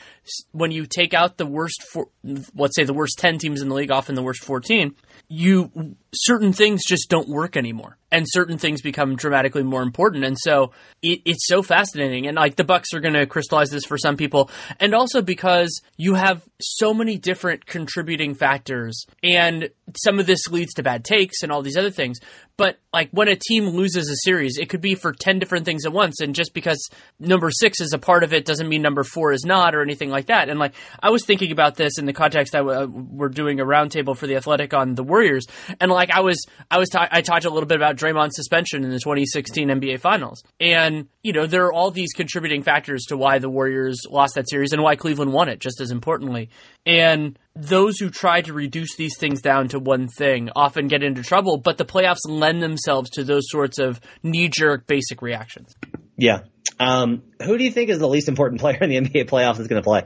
when 0.52 0.70
you 0.70 0.86
take 0.86 1.14
out 1.14 1.36
the 1.36 1.46
worst, 1.46 1.82
four, 1.92 2.08
let's 2.54 2.76
say 2.76 2.84
the 2.84 2.94
worst 2.94 3.18
10 3.18 3.38
teams 3.38 3.62
in 3.62 3.68
the 3.68 3.74
league, 3.74 3.90
often 3.90 4.14
the 4.14 4.22
worst 4.22 4.44
14, 4.44 4.94
you, 5.28 5.96
certain 6.14 6.52
things 6.52 6.82
just 6.86 7.08
don't 7.08 7.28
work 7.28 7.56
anymore. 7.56 7.98
And 8.10 8.26
certain 8.28 8.58
things 8.58 8.82
become 8.82 9.16
dramatically 9.16 9.62
more 9.62 9.82
important. 9.82 10.24
And 10.24 10.36
so 10.38 10.72
it, 11.02 11.22
it's 11.24 11.46
so 11.46 11.62
fascinating. 11.62 12.26
And 12.26 12.36
like 12.36 12.56
the 12.56 12.64
Bucks 12.64 12.92
are 12.92 13.00
going 13.00 13.14
to 13.14 13.26
crystallize 13.26 13.70
this 13.70 13.84
for 13.84 13.96
some 13.96 14.16
people. 14.16 14.50
And 14.78 14.94
also 14.94 15.22
because 15.22 15.80
you 15.96 16.14
have 16.14 16.46
so 16.60 16.92
many 16.92 17.16
different 17.16 17.64
contributing 17.64 18.34
factors 18.34 19.06
and 19.22 19.70
some 19.96 20.18
of 20.18 20.26
this 20.26 20.48
leads 20.48 20.74
to 20.74 20.82
bad 20.82 21.04
takes 21.04 21.42
and 21.42 21.52
all 21.52 21.62
these 21.62 21.76
other 21.76 21.90
things. 21.90 22.18
But 22.58 22.78
like 22.92 23.08
when 23.10 23.28
a 23.28 23.36
team 23.36 23.68
loses 23.68 24.10
a 24.10 24.16
series, 24.24 24.58
it 24.58 24.68
could 24.68 24.82
be 24.82 24.94
for 24.94 25.12
10 25.12 25.38
different 25.38 25.64
things 25.64 25.86
at 25.86 25.92
once. 25.92 26.20
And 26.20 26.34
just 26.34 26.52
because 26.52 26.78
number 27.18 27.50
six 27.50 27.80
is 27.80 27.92
a 27.94 27.98
part 27.98 28.22
of 28.24 28.34
it 28.34 28.44
doesn't 28.44 28.68
mean 28.68 28.82
number 28.82 29.04
four 29.04 29.32
is 29.32 29.44
not 29.44 29.74
or 29.74 29.80
anything 29.80 30.10
like 30.10 30.26
that. 30.26 30.50
And 30.50 30.58
like 30.58 30.74
I 31.02 31.10
was 31.10 31.24
thinking 31.24 31.50
about 31.50 31.76
this 31.76 31.98
in 31.98 32.04
the 32.04 32.12
context 32.12 32.52
that 32.52 32.64
uh, 32.66 32.86
we're 32.86 33.30
doing 33.30 33.60
a 33.60 33.64
roundtable 33.64 34.16
for 34.16 34.26
the 34.26 34.36
athletic 34.36 34.74
on 34.74 34.94
the 34.94 35.02
Warriors. 35.02 35.46
And 35.80 35.90
like 35.90 36.10
I 36.10 36.20
was, 36.20 36.44
I 36.70 36.78
was, 36.78 36.90
ta- 36.90 37.08
I 37.10 37.22
talked 37.22 37.46
a 37.46 37.50
little 37.50 37.66
bit 37.66 37.76
about 37.76 37.96
Draymond's 37.96 38.36
suspension 38.36 38.84
in 38.84 38.90
the 38.90 39.00
2016 39.00 39.68
NBA 39.68 40.00
finals. 40.00 40.42
And, 40.60 41.08
you 41.22 41.32
know, 41.32 41.46
there 41.46 41.64
are 41.64 41.72
all 41.72 41.90
these 41.90 42.12
contributing 42.12 42.62
factors 42.62 43.04
to 43.08 43.16
why 43.16 43.38
the 43.38 43.48
Warriors 43.48 44.02
lost 44.10 44.34
that 44.34 44.48
series 44.50 44.72
and 44.72 44.82
why 44.82 44.96
Cleveland 44.96 45.32
won 45.32 45.48
it, 45.48 45.58
just 45.58 45.80
as 45.80 45.90
importantly. 45.90 46.50
And 46.84 47.38
those 47.54 47.98
who 47.98 48.10
try 48.10 48.40
to 48.42 48.52
reduce 48.52 48.96
these 48.96 49.16
things 49.18 49.42
down 49.42 49.68
to 49.68 49.78
one 49.78 50.08
thing 50.08 50.50
often 50.56 50.88
get 50.88 51.02
into 51.02 51.22
trouble, 51.22 51.58
but 51.58 51.76
the 51.76 51.84
playoffs 51.84 52.26
lend 52.26 52.51
themselves 52.60 53.10
to 53.10 53.24
those 53.24 53.44
sorts 53.46 53.78
of 53.78 54.00
knee 54.22 54.48
jerk 54.48 54.86
basic 54.86 55.22
reactions. 55.22 55.74
yeah. 56.16 56.40
Um, 56.80 57.22
who 57.42 57.58
do 57.58 57.64
you 57.64 57.70
think 57.70 57.90
is 57.90 57.98
the 57.98 58.08
least 58.08 58.28
important 58.28 58.60
player 58.62 58.78
in 58.80 58.90
the 58.90 58.96
NBA 58.96 59.28
playoffs 59.28 59.56
that's 59.56 59.68
going 59.68 59.82
to 59.82 59.86
play? 59.86 60.02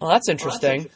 Well, 0.00 0.10
that's 0.10 0.28
interesting. 0.28 0.88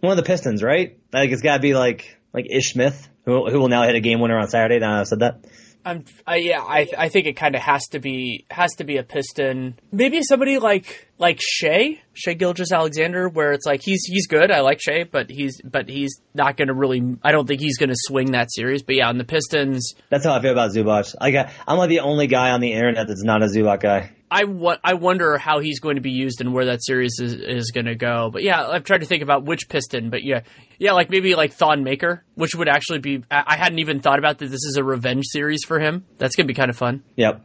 One 0.00 0.10
of 0.12 0.16
the 0.16 0.22
Pistons, 0.22 0.62
right? 0.62 0.98
Like 1.12 1.30
it's 1.30 1.42
got 1.42 1.56
to 1.56 1.62
be 1.62 1.74
like 1.74 2.18
like 2.32 2.46
Ish 2.50 2.72
Smith, 2.72 3.08
who 3.24 3.48
who 3.50 3.60
will 3.60 3.68
now 3.68 3.84
hit 3.84 3.94
a 3.94 4.00
game 4.00 4.20
winner 4.20 4.38
on 4.38 4.48
Saturday. 4.48 4.78
Now 4.80 5.00
I've 5.00 5.06
said 5.06 5.20
that. 5.20 5.44
I'm, 5.84 6.04
I, 6.26 6.36
yeah, 6.36 6.60
I, 6.60 6.88
I 6.96 7.08
think 7.08 7.26
it 7.26 7.34
kind 7.34 7.54
of 7.54 7.60
has 7.60 7.86
to 7.88 7.98
be 7.98 8.46
has 8.50 8.74
to 8.76 8.84
be 8.84 8.96
a 8.96 9.02
piston. 9.02 9.78
Maybe 9.92 10.22
somebody 10.22 10.58
like 10.58 11.08
like 11.18 11.40
Shai, 11.40 12.00
Shea 12.14 12.34
Gilgis 12.34 12.72
Alexander, 12.72 13.28
where 13.28 13.52
it's 13.52 13.66
like 13.66 13.82
he's 13.82 14.04
he's 14.04 14.26
good. 14.26 14.50
I 14.50 14.60
like 14.60 14.80
Shai, 14.80 15.04
but 15.04 15.30
he's 15.30 15.60
but 15.62 15.88
he's 15.88 16.20
not 16.34 16.56
going 16.56 16.68
to 16.68 16.74
really. 16.74 17.16
I 17.22 17.32
don't 17.32 17.46
think 17.46 17.60
he's 17.60 17.76
going 17.76 17.90
to 17.90 17.96
swing 17.96 18.32
that 18.32 18.52
series. 18.52 18.82
But 18.82 18.96
yeah, 18.96 19.08
on 19.08 19.18
the 19.18 19.24
Pistons, 19.24 19.94
That's 20.08 20.24
how 20.24 20.34
I 20.34 20.40
feel 20.40 20.52
about 20.52 20.70
Zubac. 20.70 21.14
I, 21.20 21.52
I'm 21.68 21.78
like 21.78 21.90
the 21.90 22.00
only 22.00 22.26
guy 22.26 22.50
on 22.50 22.60
the 22.60 22.72
internet 22.72 23.06
that's 23.06 23.24
not 23.24 23.42
a 23.42 23.46
Zubac 23.46 23.80
guy. 23.80 24.10
I 24.30 24.44
wa- 24.44 24.78
I 24.82 24.94
wonder 24.94 25.38
how 25.38 25.60
he's 25.60 25.80
going 25.80 25.96
to 25.96 26.00
be 26.02 26.10
used 26.10 26.40
and 26.40 26.52
where 26.52 26.66
that 26.66 26.82
series 26.84 27.18
is, 27.20 27.34
is 27.34 27.70
going 27.70 27.86
to 27.86 27.94
go. 27.94 28.30
But 28.32 28.42
yeah, 28.42 28.66
I've 28.66 28.84
tried 28.84 28.98
to 29.02 29.06
think 29.06 29.22
about 29.22 29.44
which 29.44 29.68
piston. 29.68 30.10
But 30.10 30.24
yeah, 30.24 30.40
yeah, 30.78 30.92
like 30.92 31.10
maybe 31.10 31.34
like 31.34 31.52
Thon 31.52 31.84
Maker, 31.84 32.24
which 32.34 32.54
would 32.54 32.68
actually 32.68 32.98
be. 32.98 33.22
I, 33.30 33.44
I 33.46 33.56
hadn't 33.56 33.78
even 33.78 34.00
thought 34.00 34.18
about 34.18 34.38
that. 34.38 34.46
This 34.46 34.64
is 34.64 34.76
a 34.78 34.84
revenge 34.84 35.24
series 35.26 35.60
for 35.66 35.78
him. 35.78 36.04
That's 36.18 36.34
going 36.36 36.46
to 36.46 36.52
be 36.52 36.56
kind 36.56 36.70
of 36.70 36.76
fun. 36.76 37.04
Yep. 37.16 37.42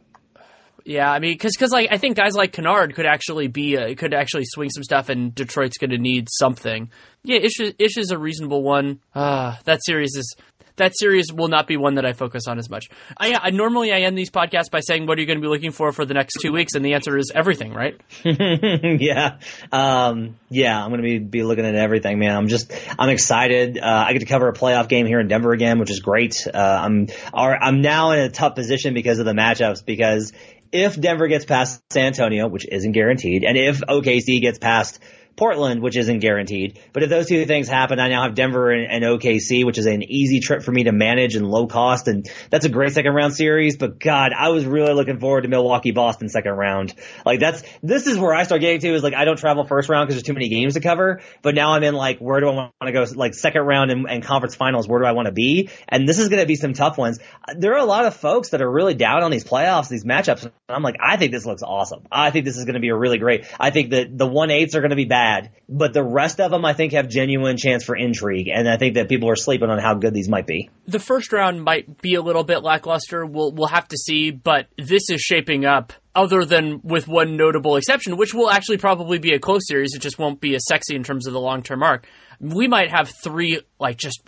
Yeah, 0.84 1.10
I 1.12 1.18
mean, 1.18 1.34
because 1.34 1.56
cause, 1.56 1.70
like 1.70 1.88
I 1.92 1.98
think 1.98 2.16
guys 2.16 2.34
like 2.34 2.52
Kennard 2.52 2.94
could 2.94 3.04
actually 3.06 3.48
be 3.48 3.76
uh, 3.76 3.94
could 3.94 4.14
actually 4.14 4.44
swing 4.46 4.70
some 4.70 4.82
stuff, 4.82 5.10
and 5.10 5.34
Detroit's 5.34 5.76
going 5.76 5.90
to 5.90 5.98
need 5.98 6.28
something. 6.30 6.90
Yeah, 7.22 7.38
Ish, 7.38 7.60
is- 7.60 7.74
Ish 7.78 7.98
is 7.98 8.10
a 8.10 8.18
reasonable 8.18 8.62
one. 8.62 9.00
Uh, 9.14 9.56
that 9.64 9.80
series 9.84 10.16
is 10.16 10.34
that 10.76 10.92
series 10.96 11.32
will 11.32 11.48
not 11.48 11.66
be 11.66 11.76
one 11.76 11.94
that 11.94 12.06
I 12.06 12.12
focus 12.12 12.46
on 12.46 12.58
as 12.58 12.70
much. 12.70 12.88
I, 13.16 13.38
I 13.40 13.50
normally 13.50 13.92
I 13.92 14.00
end 14.00 14.16
these 14.16 14.30
podcasts 14.30 14.70
by 14.70 14.80
saying, 14.80 15.06
"What 15.06 15.18
are 15.18 15.20
you 15.20 15.26
going 15.26 15.38
to 15.38 15.42
be 15.42 15.48
looking 15.48 15.72
for 15.72 15.92
for 15.92 16.04
the 16.04 16.14
next 16.14 16.38
two 16.40 16.52
weeks?" 16.52 16.74
And 16.74 16.84
the 16.84 16.94
answer 16.94 17.16
is 17.16 17.32
everything, 17.34 17.72
right? 17.72 18.00
yeah, 18.24 19.38
um, 19.72 20.36
yeah. 20.48 20.82
I'm 20.82 20.90
going 20.90 21.02
to 21.02 21.06
be 21.06 21.18
be 21.18 21.42
looking 21.42 21.64
at 21.66 21.74
everything, 21.74 22.18
man. 22.18 22.36
I'm 22.36 22.48
just 22.48 22.72
I'm 22.98 23.08
excited. 23.08 23.78
Uh, 23.78 24.04
I 24.06 24.12
get 24.12 24.20
to 24.20 24.26
cover 24.26 24.48
a 24.48 24.52
playoff 24.52 24.88
game 24.88 25.06
here 25.06 25.20
in 25.20 25.28
Denver 25.28 25.52
again, 25.52 25.78
which 25.78 25.90
is 25.90 26.00
great. 26.00 26.46
Uh, 26.46 26.58
I'm 26.58 27.08
I'm 27.34 27.80
now 27.80 28.12
in 28.12 28.20
a 28.20 28.30
tough 28.30 28.54
position 28.54 28.94
because 28.94 29.18
of 29.18 29.26
the 29.26 29.32
matchups 29.32 29.84
because 29.84 30.32
if 30.72 31.00
Denver 31.00 31.26
gets 31.26 31.44
past 31.44 31.82
San 31.92 32.06
Antonio, 32.06 32.48
which 32.48 32.66
isn't 32.70 32.92
guaranteed, 32.92 33.44
and 33.44 33.56
if 33.56 33.80
OKC 33.80 34.40
gets 34.40 34.58
past 34.58 35.00
Portland, 35.40 35.80
which 35.80 35.96
isn't 35.96 36.18
guaranteed. 36.18 36.78
But 36.92 37.02
if 37.02 37.08
those 37.08 37.26
two 37.26 37.46
things 37.46 37.66
happen, 37.66 37.98
I 37.98 38.08
now 38.08 38.24
have 38.24 38.34
Denver 38.34 38.70
and, 38.70 38.92
and, 38.92 39.02
OKC, 39.02 39.64
which 39.64 39.78
is 39.78 39.86
an 39.86 40.02
easy 40.02 40.38
trip 40.40 40.62
for 40.62 40.70
me 40.70 40.84
to 40.84 40.92
manage 40.92 41.34
and 41.34 41.48
low 41.48 41.66
cost. 41.66 42.08
And 42.08 42.30
that's 42.50 42.66
a 42.66 42.68
great 42.68 42.92
second 42.92 43.14
round 43.14 43.34
series. 43.34 43.78
But 43.78 43.98
God, 43.98 44.32
I 44.36 44.50
was 44.50 44.66
really 44.66 44.92
looking 44.92 45.18
forward 45.18 45.44
to 45.44 45.48
Milwaukee 45.48 45.92
Boston 45.92 46.28
second 46.28 46.52
round. 46.52 46.94
Like 47.24 47.40
that's, 47.40 47.62
this 47.82 48.06
is 48.06 48.18
where 48.18 48.34
I 48.34 48.42
start 48.42 48.60
getting 48.60 48.80
to 48.80 48.94
is 48.94 49.02
like, 49.02 49.14
I 49.14 49.24
don't 49.24 49.38
travel 49.38 49.64
first 49.64 49.88
round 49.88 50.08
because 50.08 50.16
there's 50.16 50.26
too 50.26 50.34
many 50.34 50.50
games 50.50 50.74
to 50.74 50.80
cover. 50.80 51.22
But 51.40 51.54
now 51.54 51.72
I'm 51.72 51.84
in 51.84 51.94
like, 51.94 52.18
where 52.18 52.40
do 52.40 52.48
I 52.50 52.52
want 52.52 52.72
to 52.84 52.92
go? 52.92 53.06
Like 53.14 53.32
second 53.32 53.62
round 53.62 53.90
and, 53.90 54.10
and 54.10 54.22
conference 54.22 54.56
finals, 54.56 54.86
where 54.86 55.00
do 55.00 55.06
I 55.06 55.12
want 55.12 55.24
to 55.24 55.32
be? 55.32 55.70
And 55.88 56.06
this 56.06 56.18
is 56.18 56.28
going 56.28 56.42
to 56.42 56.46
be 56.46 56.56
some 56.56 56.74
tough 56.74 56.98
ones. 56.98 57.18
There 57.56 57.72
are 57.72 57.78
a 57.78 57.86
lot 57.86 58.04
of 58.04 58.14
folks 58.14 58.50
that 58.50 58.60
are 58.60 58.70
really 58.70 58.92
down 58.92 59.22
on 59.22 59.30
these 59.30 59.44
playoffs, 59.44 59.88
these 59.88 60.04
matchups. 60.04 60.42
And 60.42 60.52
I'm 60.68 60.82
like, 60.82 60.96
I 61.00 61.16
think 61.16 61.32
this 61.32 61.46
looks 61.46 61.62
awesome. 61.62 62.02
I 62.12 62.30
think 62.30 62.44
this 62.44 62.58
is 62.58 62.66
going 62.66 62.74
to 62.74 62.80
be 62.80 62.90
a 62.90 62.96
really 62.96 63.16
great. 63.16 63.46
I 63.58 63.70
think 63.70 63.92
that 63.92 64.18
the 64.18 64.26
one 64.26 64.50
eights 64.50 64.74
are 64.74 64.80
going 64.80 64.90
to 64.90 64.96
be 64.96 65.06
bad 65.06 65.29
bad, 65.30 65.50
but 65.68 65.92
the 65.92 66.02
rest 66.02 66.40
of 66.40 66.50
them 66.50 66.64
I 66.64 66.72
think 66.72 66.92
have 66.92 67.08
genuine 67.08 67.56
chance 67.56 67.84
for 67.84 67.96
intrigue, 67.96 68.48
and 68.48 68.68
I 68.68 68.76
think 68.76 68.94
that 68.94 69.08
people 69.08 69.28
are 69.30 69.36
sleeping 69.36 69.70
on 69.70 69.78
how 69.78 69.94
good 69.94 70.14
these 70.14 70.28
might 70.28 70.46
be. 70.46 70.70
The 70.86 70.98
first 70.98 71.32
round 71.32 71.62
might 71.62 72.00
be 72.00 72.14
a 72.14 72.22
little 72.22 72.44
bit 72.44 72.62
lackluster. 72.62 73.24
We'll 73.24 73.52
we'll 73.52 73.68
have 73.68 73.88
to 73.88 73.96
see, 73.96 74.30
but 74.30 74.66
this 74.76 75.10
is 75.10 75.20
shaping 75.20 75.64
up. 75.64 75.92
Other 76.12 76.44
than 76.44 76.80
with 76.82 77.06
one 77.06 77.36
notable 77.36 77.76
exception, 77.76 78.16
which 78.16 78.34
will 78.34 78.50
actually 78.50 78.78
probably 78.78 79.20
be 79.20 79.32
a 79.32 79.38
close 79.38 79.62
series, 79.68 79.94
it 79.94 80.00
just 80.00 80.18
won't 80.18 80.40
be 80.40 80.56
as 80.56 80.66
sexy 80.66 80.96
in 80.96 81.04
terms 81.04 81.28
of 81.28 81.32
the 81.32 81.40
long 81.40 81.62
term 81.62 81.84
arc. 81.84 82.06
We 82.40 82.66
might 82.66 82.90
have 82.90 83.12
three 83.22 83.60
like 83.78 83.96
just 83.96 84.20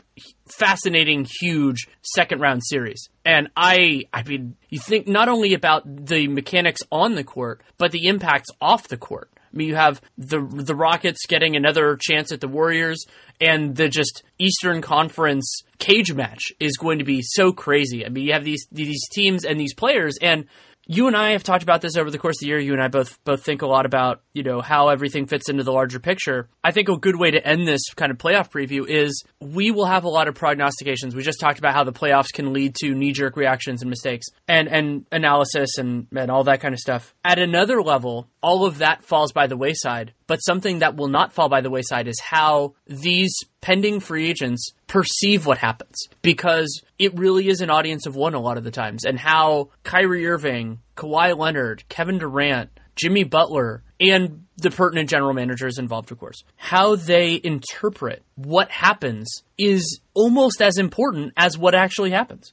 fascinating, 0.47 1.27
huge 1.41 1.89
second 2.03 2.41
round 2.41 2.63
series. 2.65 3.09
And 3.25 3.49
I, 3.57 4.05
I 4.13 4.23
mean, 4.23 4.55
you 4.69 4.79
think 4.79 5.09
not 5.09 5.29
only 5.29 5.55
about 5.55 6.07
the 6.07 6.29
mechanics 6.29 6.83
on 6.93 7.17
the 7.17 7.25
court, 7.25 7.63
but 7.79 7.91
the 7.91 8.07
impacts 8.07 8.51
off 8.61 8.87
the 8.87 8.97
court. 8.97 9.29
I 9.53 9.57
mean, 9.57 9.69
you 9.69 9.75
have 9.75 10.01
the 10.17 10.41
the 10.41 10.75
Rockets 10.75 11.27
getting 11.27 11.57
another 11.57 11.99
chance 12.01 12.33
at 12.33 12.41
the 12.41 12.49
Warriors, 12.49 13.05
and 13.41 13.77
the 13.77 13.89
just 13.89 14.23
Eastern 14.39 14.81
Conference 14.81 15.63
cage 15.79 16.13
match 16.13 16.53
is 16.59 16.77
going 16.77 16.99
to 16.99 17.05
be 17.05 17.21
so 17.23 17.53
crazy. 17.53 18.07
I 18.07 18.09
mean, 18.09 18.25
you 18.25 18.33
have 18.33 18.45
these 18.45 18.67
these 18.73 19.09
teams 19.11 19.45
and 19.45 19.59
these 19.61 19.75
players, 19.75 20.17
and 20.23 20.47
you 20.95 21.07
and 21.07 21.17
I 21.17 21.33
have 21.33 21.43
talked 21.43 21.63
about 21.63 21.81
this 21.81 21.97
over 21.97 22.11
the 22.11 22.19
course 22.19 22.37
of 22.37 22.41
the 22.41 22.47
year. 22.49 22.59
You 22.59 22.73
and 22.73 22.83
I 22.83 22.89
both 22.89 23.23
both 23.25 23.45
think 23.45 23.63
a 23.63 23.67
lot 23.67 23.87
about 23.87 24.23
you 24.33 24.43
know 24.43 24.61
how 24.61 24.89
everything 24.89 25.27
fits 25.27 25.49
into 25.49 25.63
the 25.63 25.73
larger 25.73 25.99
picture. 25.99 26.49
I 26.63 26.71
think 26.71 26.89
a 26.89 26.97
good 26.97 27.19
way 27.19 27.31
to 27.31 27.47
end 27.47 27.67
this 27.67 27.83
kind 27.95 28.11
of 28.11 28.19
playoff 28.19 28.51
preview 28.51 28.87
is 28.87 29.25
we 29.41 29.71
will 29.71 29.87
have 29.87 30.05
a 30.05 30.09
lot 30.09 30.29
of 30.29 30.35
prognostications. 30.35 31.15
We 31.15 31.23
just 31.23 31.41
talked 31.41 31.59
about 31.59 31.75
how 31.75 31.85
the 31.85 31.93
playoffs 31.93 32.33
can 32.33 32.53
lead 32.53 32.75
to 32.77 32.95
knee 32.95 33.13
jerk 33.13 33.37
reactions 33.37 33.83
and 33.83 33.89
mistakes 33.89 34.27
and 34.47 34.69
and 34.69 35.07
analysis 35.11 35.79
and 35.79 36.07
and 36.15 36.31
all 36.31 36.45
that 36.45 36.61
kind 36.61 36.75
of 36.75 36.81
stuff. 36.81 37.15
At 37.25 37.39
another 37.39 37.83
level, 37.83 38.29
all 38.43 38.67
of 38.67 38.79
that 38.79 39.05
falls 39.05 39.33
by 39.33 39.47
the 39.47 39.57
wayside. 39.57 40.13
But 40.27 40.39
something 40.39 40.79
that 40.81 40.97
will 40.97 41.09
not 41.09 41.33
fall 41.33 41.49
by 41.49 41.61
the 41.61 41.71
wayside 41.71 42.09
is 42.09 42.19
how 42.21 42.75
these 42.87 43.35
pending 43.61 44.01
free 44.01 44.29
agents 44.29 44.73
perceive 44.93 45.47
what 45.47 45.57
happens 45.57 46.07
because 46.21 46.83
it 46.99 47.19
really 47.19 47.49
is 47.49 47.63
an 47.63 47.71
audience 47.71 48.05
of 48.05 48.15
one 48.15 48.35
a 48.35 48.39
lot 48.39 48.59
of 48.59 48.65
the 48.65 48.71
times. 48.71 49.07
And 49.07 49.19
how 49.19 49.71
Kyrie 49.85 50.27
Irving, 50.27 50.81
Kawhi 50.99 51.35
Leonard, 51.37 51.83
Kevin 51.89 52.19
Durant, 52.19 52.69
Jimmy 52.95 53.25
Butler, 53.25 53.83
and 53.99 54.45
the 54.59 54.71
pertinent 54.71 55.09
general 55.09 55.33
managers 55.33 55.79
involved, 55.79 56.13
of 56.13 56.19
course, 56.19 56.45
how 56.57 56.97
they 56.97 57.41
interpret 57.43 58.23
what 58.35 58.71
happens 58.71 59.45
is 59.57 60.01
almost 60.13 60.61
as 60.61 60.77
important 60.77 61.33
as 61.39 61.57
what 61.57 61.75
actually 61.75 62.11
happens. 62.11 62.53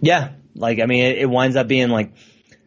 Yeah. 0.00 0.34
Like, 0.54 0.78
I 0.80 0.86
mean, 0.86 1.04
it, 1.04 1.18
it 1.18 1.26
winds 1.28 1.56
up 1.56 1.66
being 1.66 1.88
like, 1.88 2.12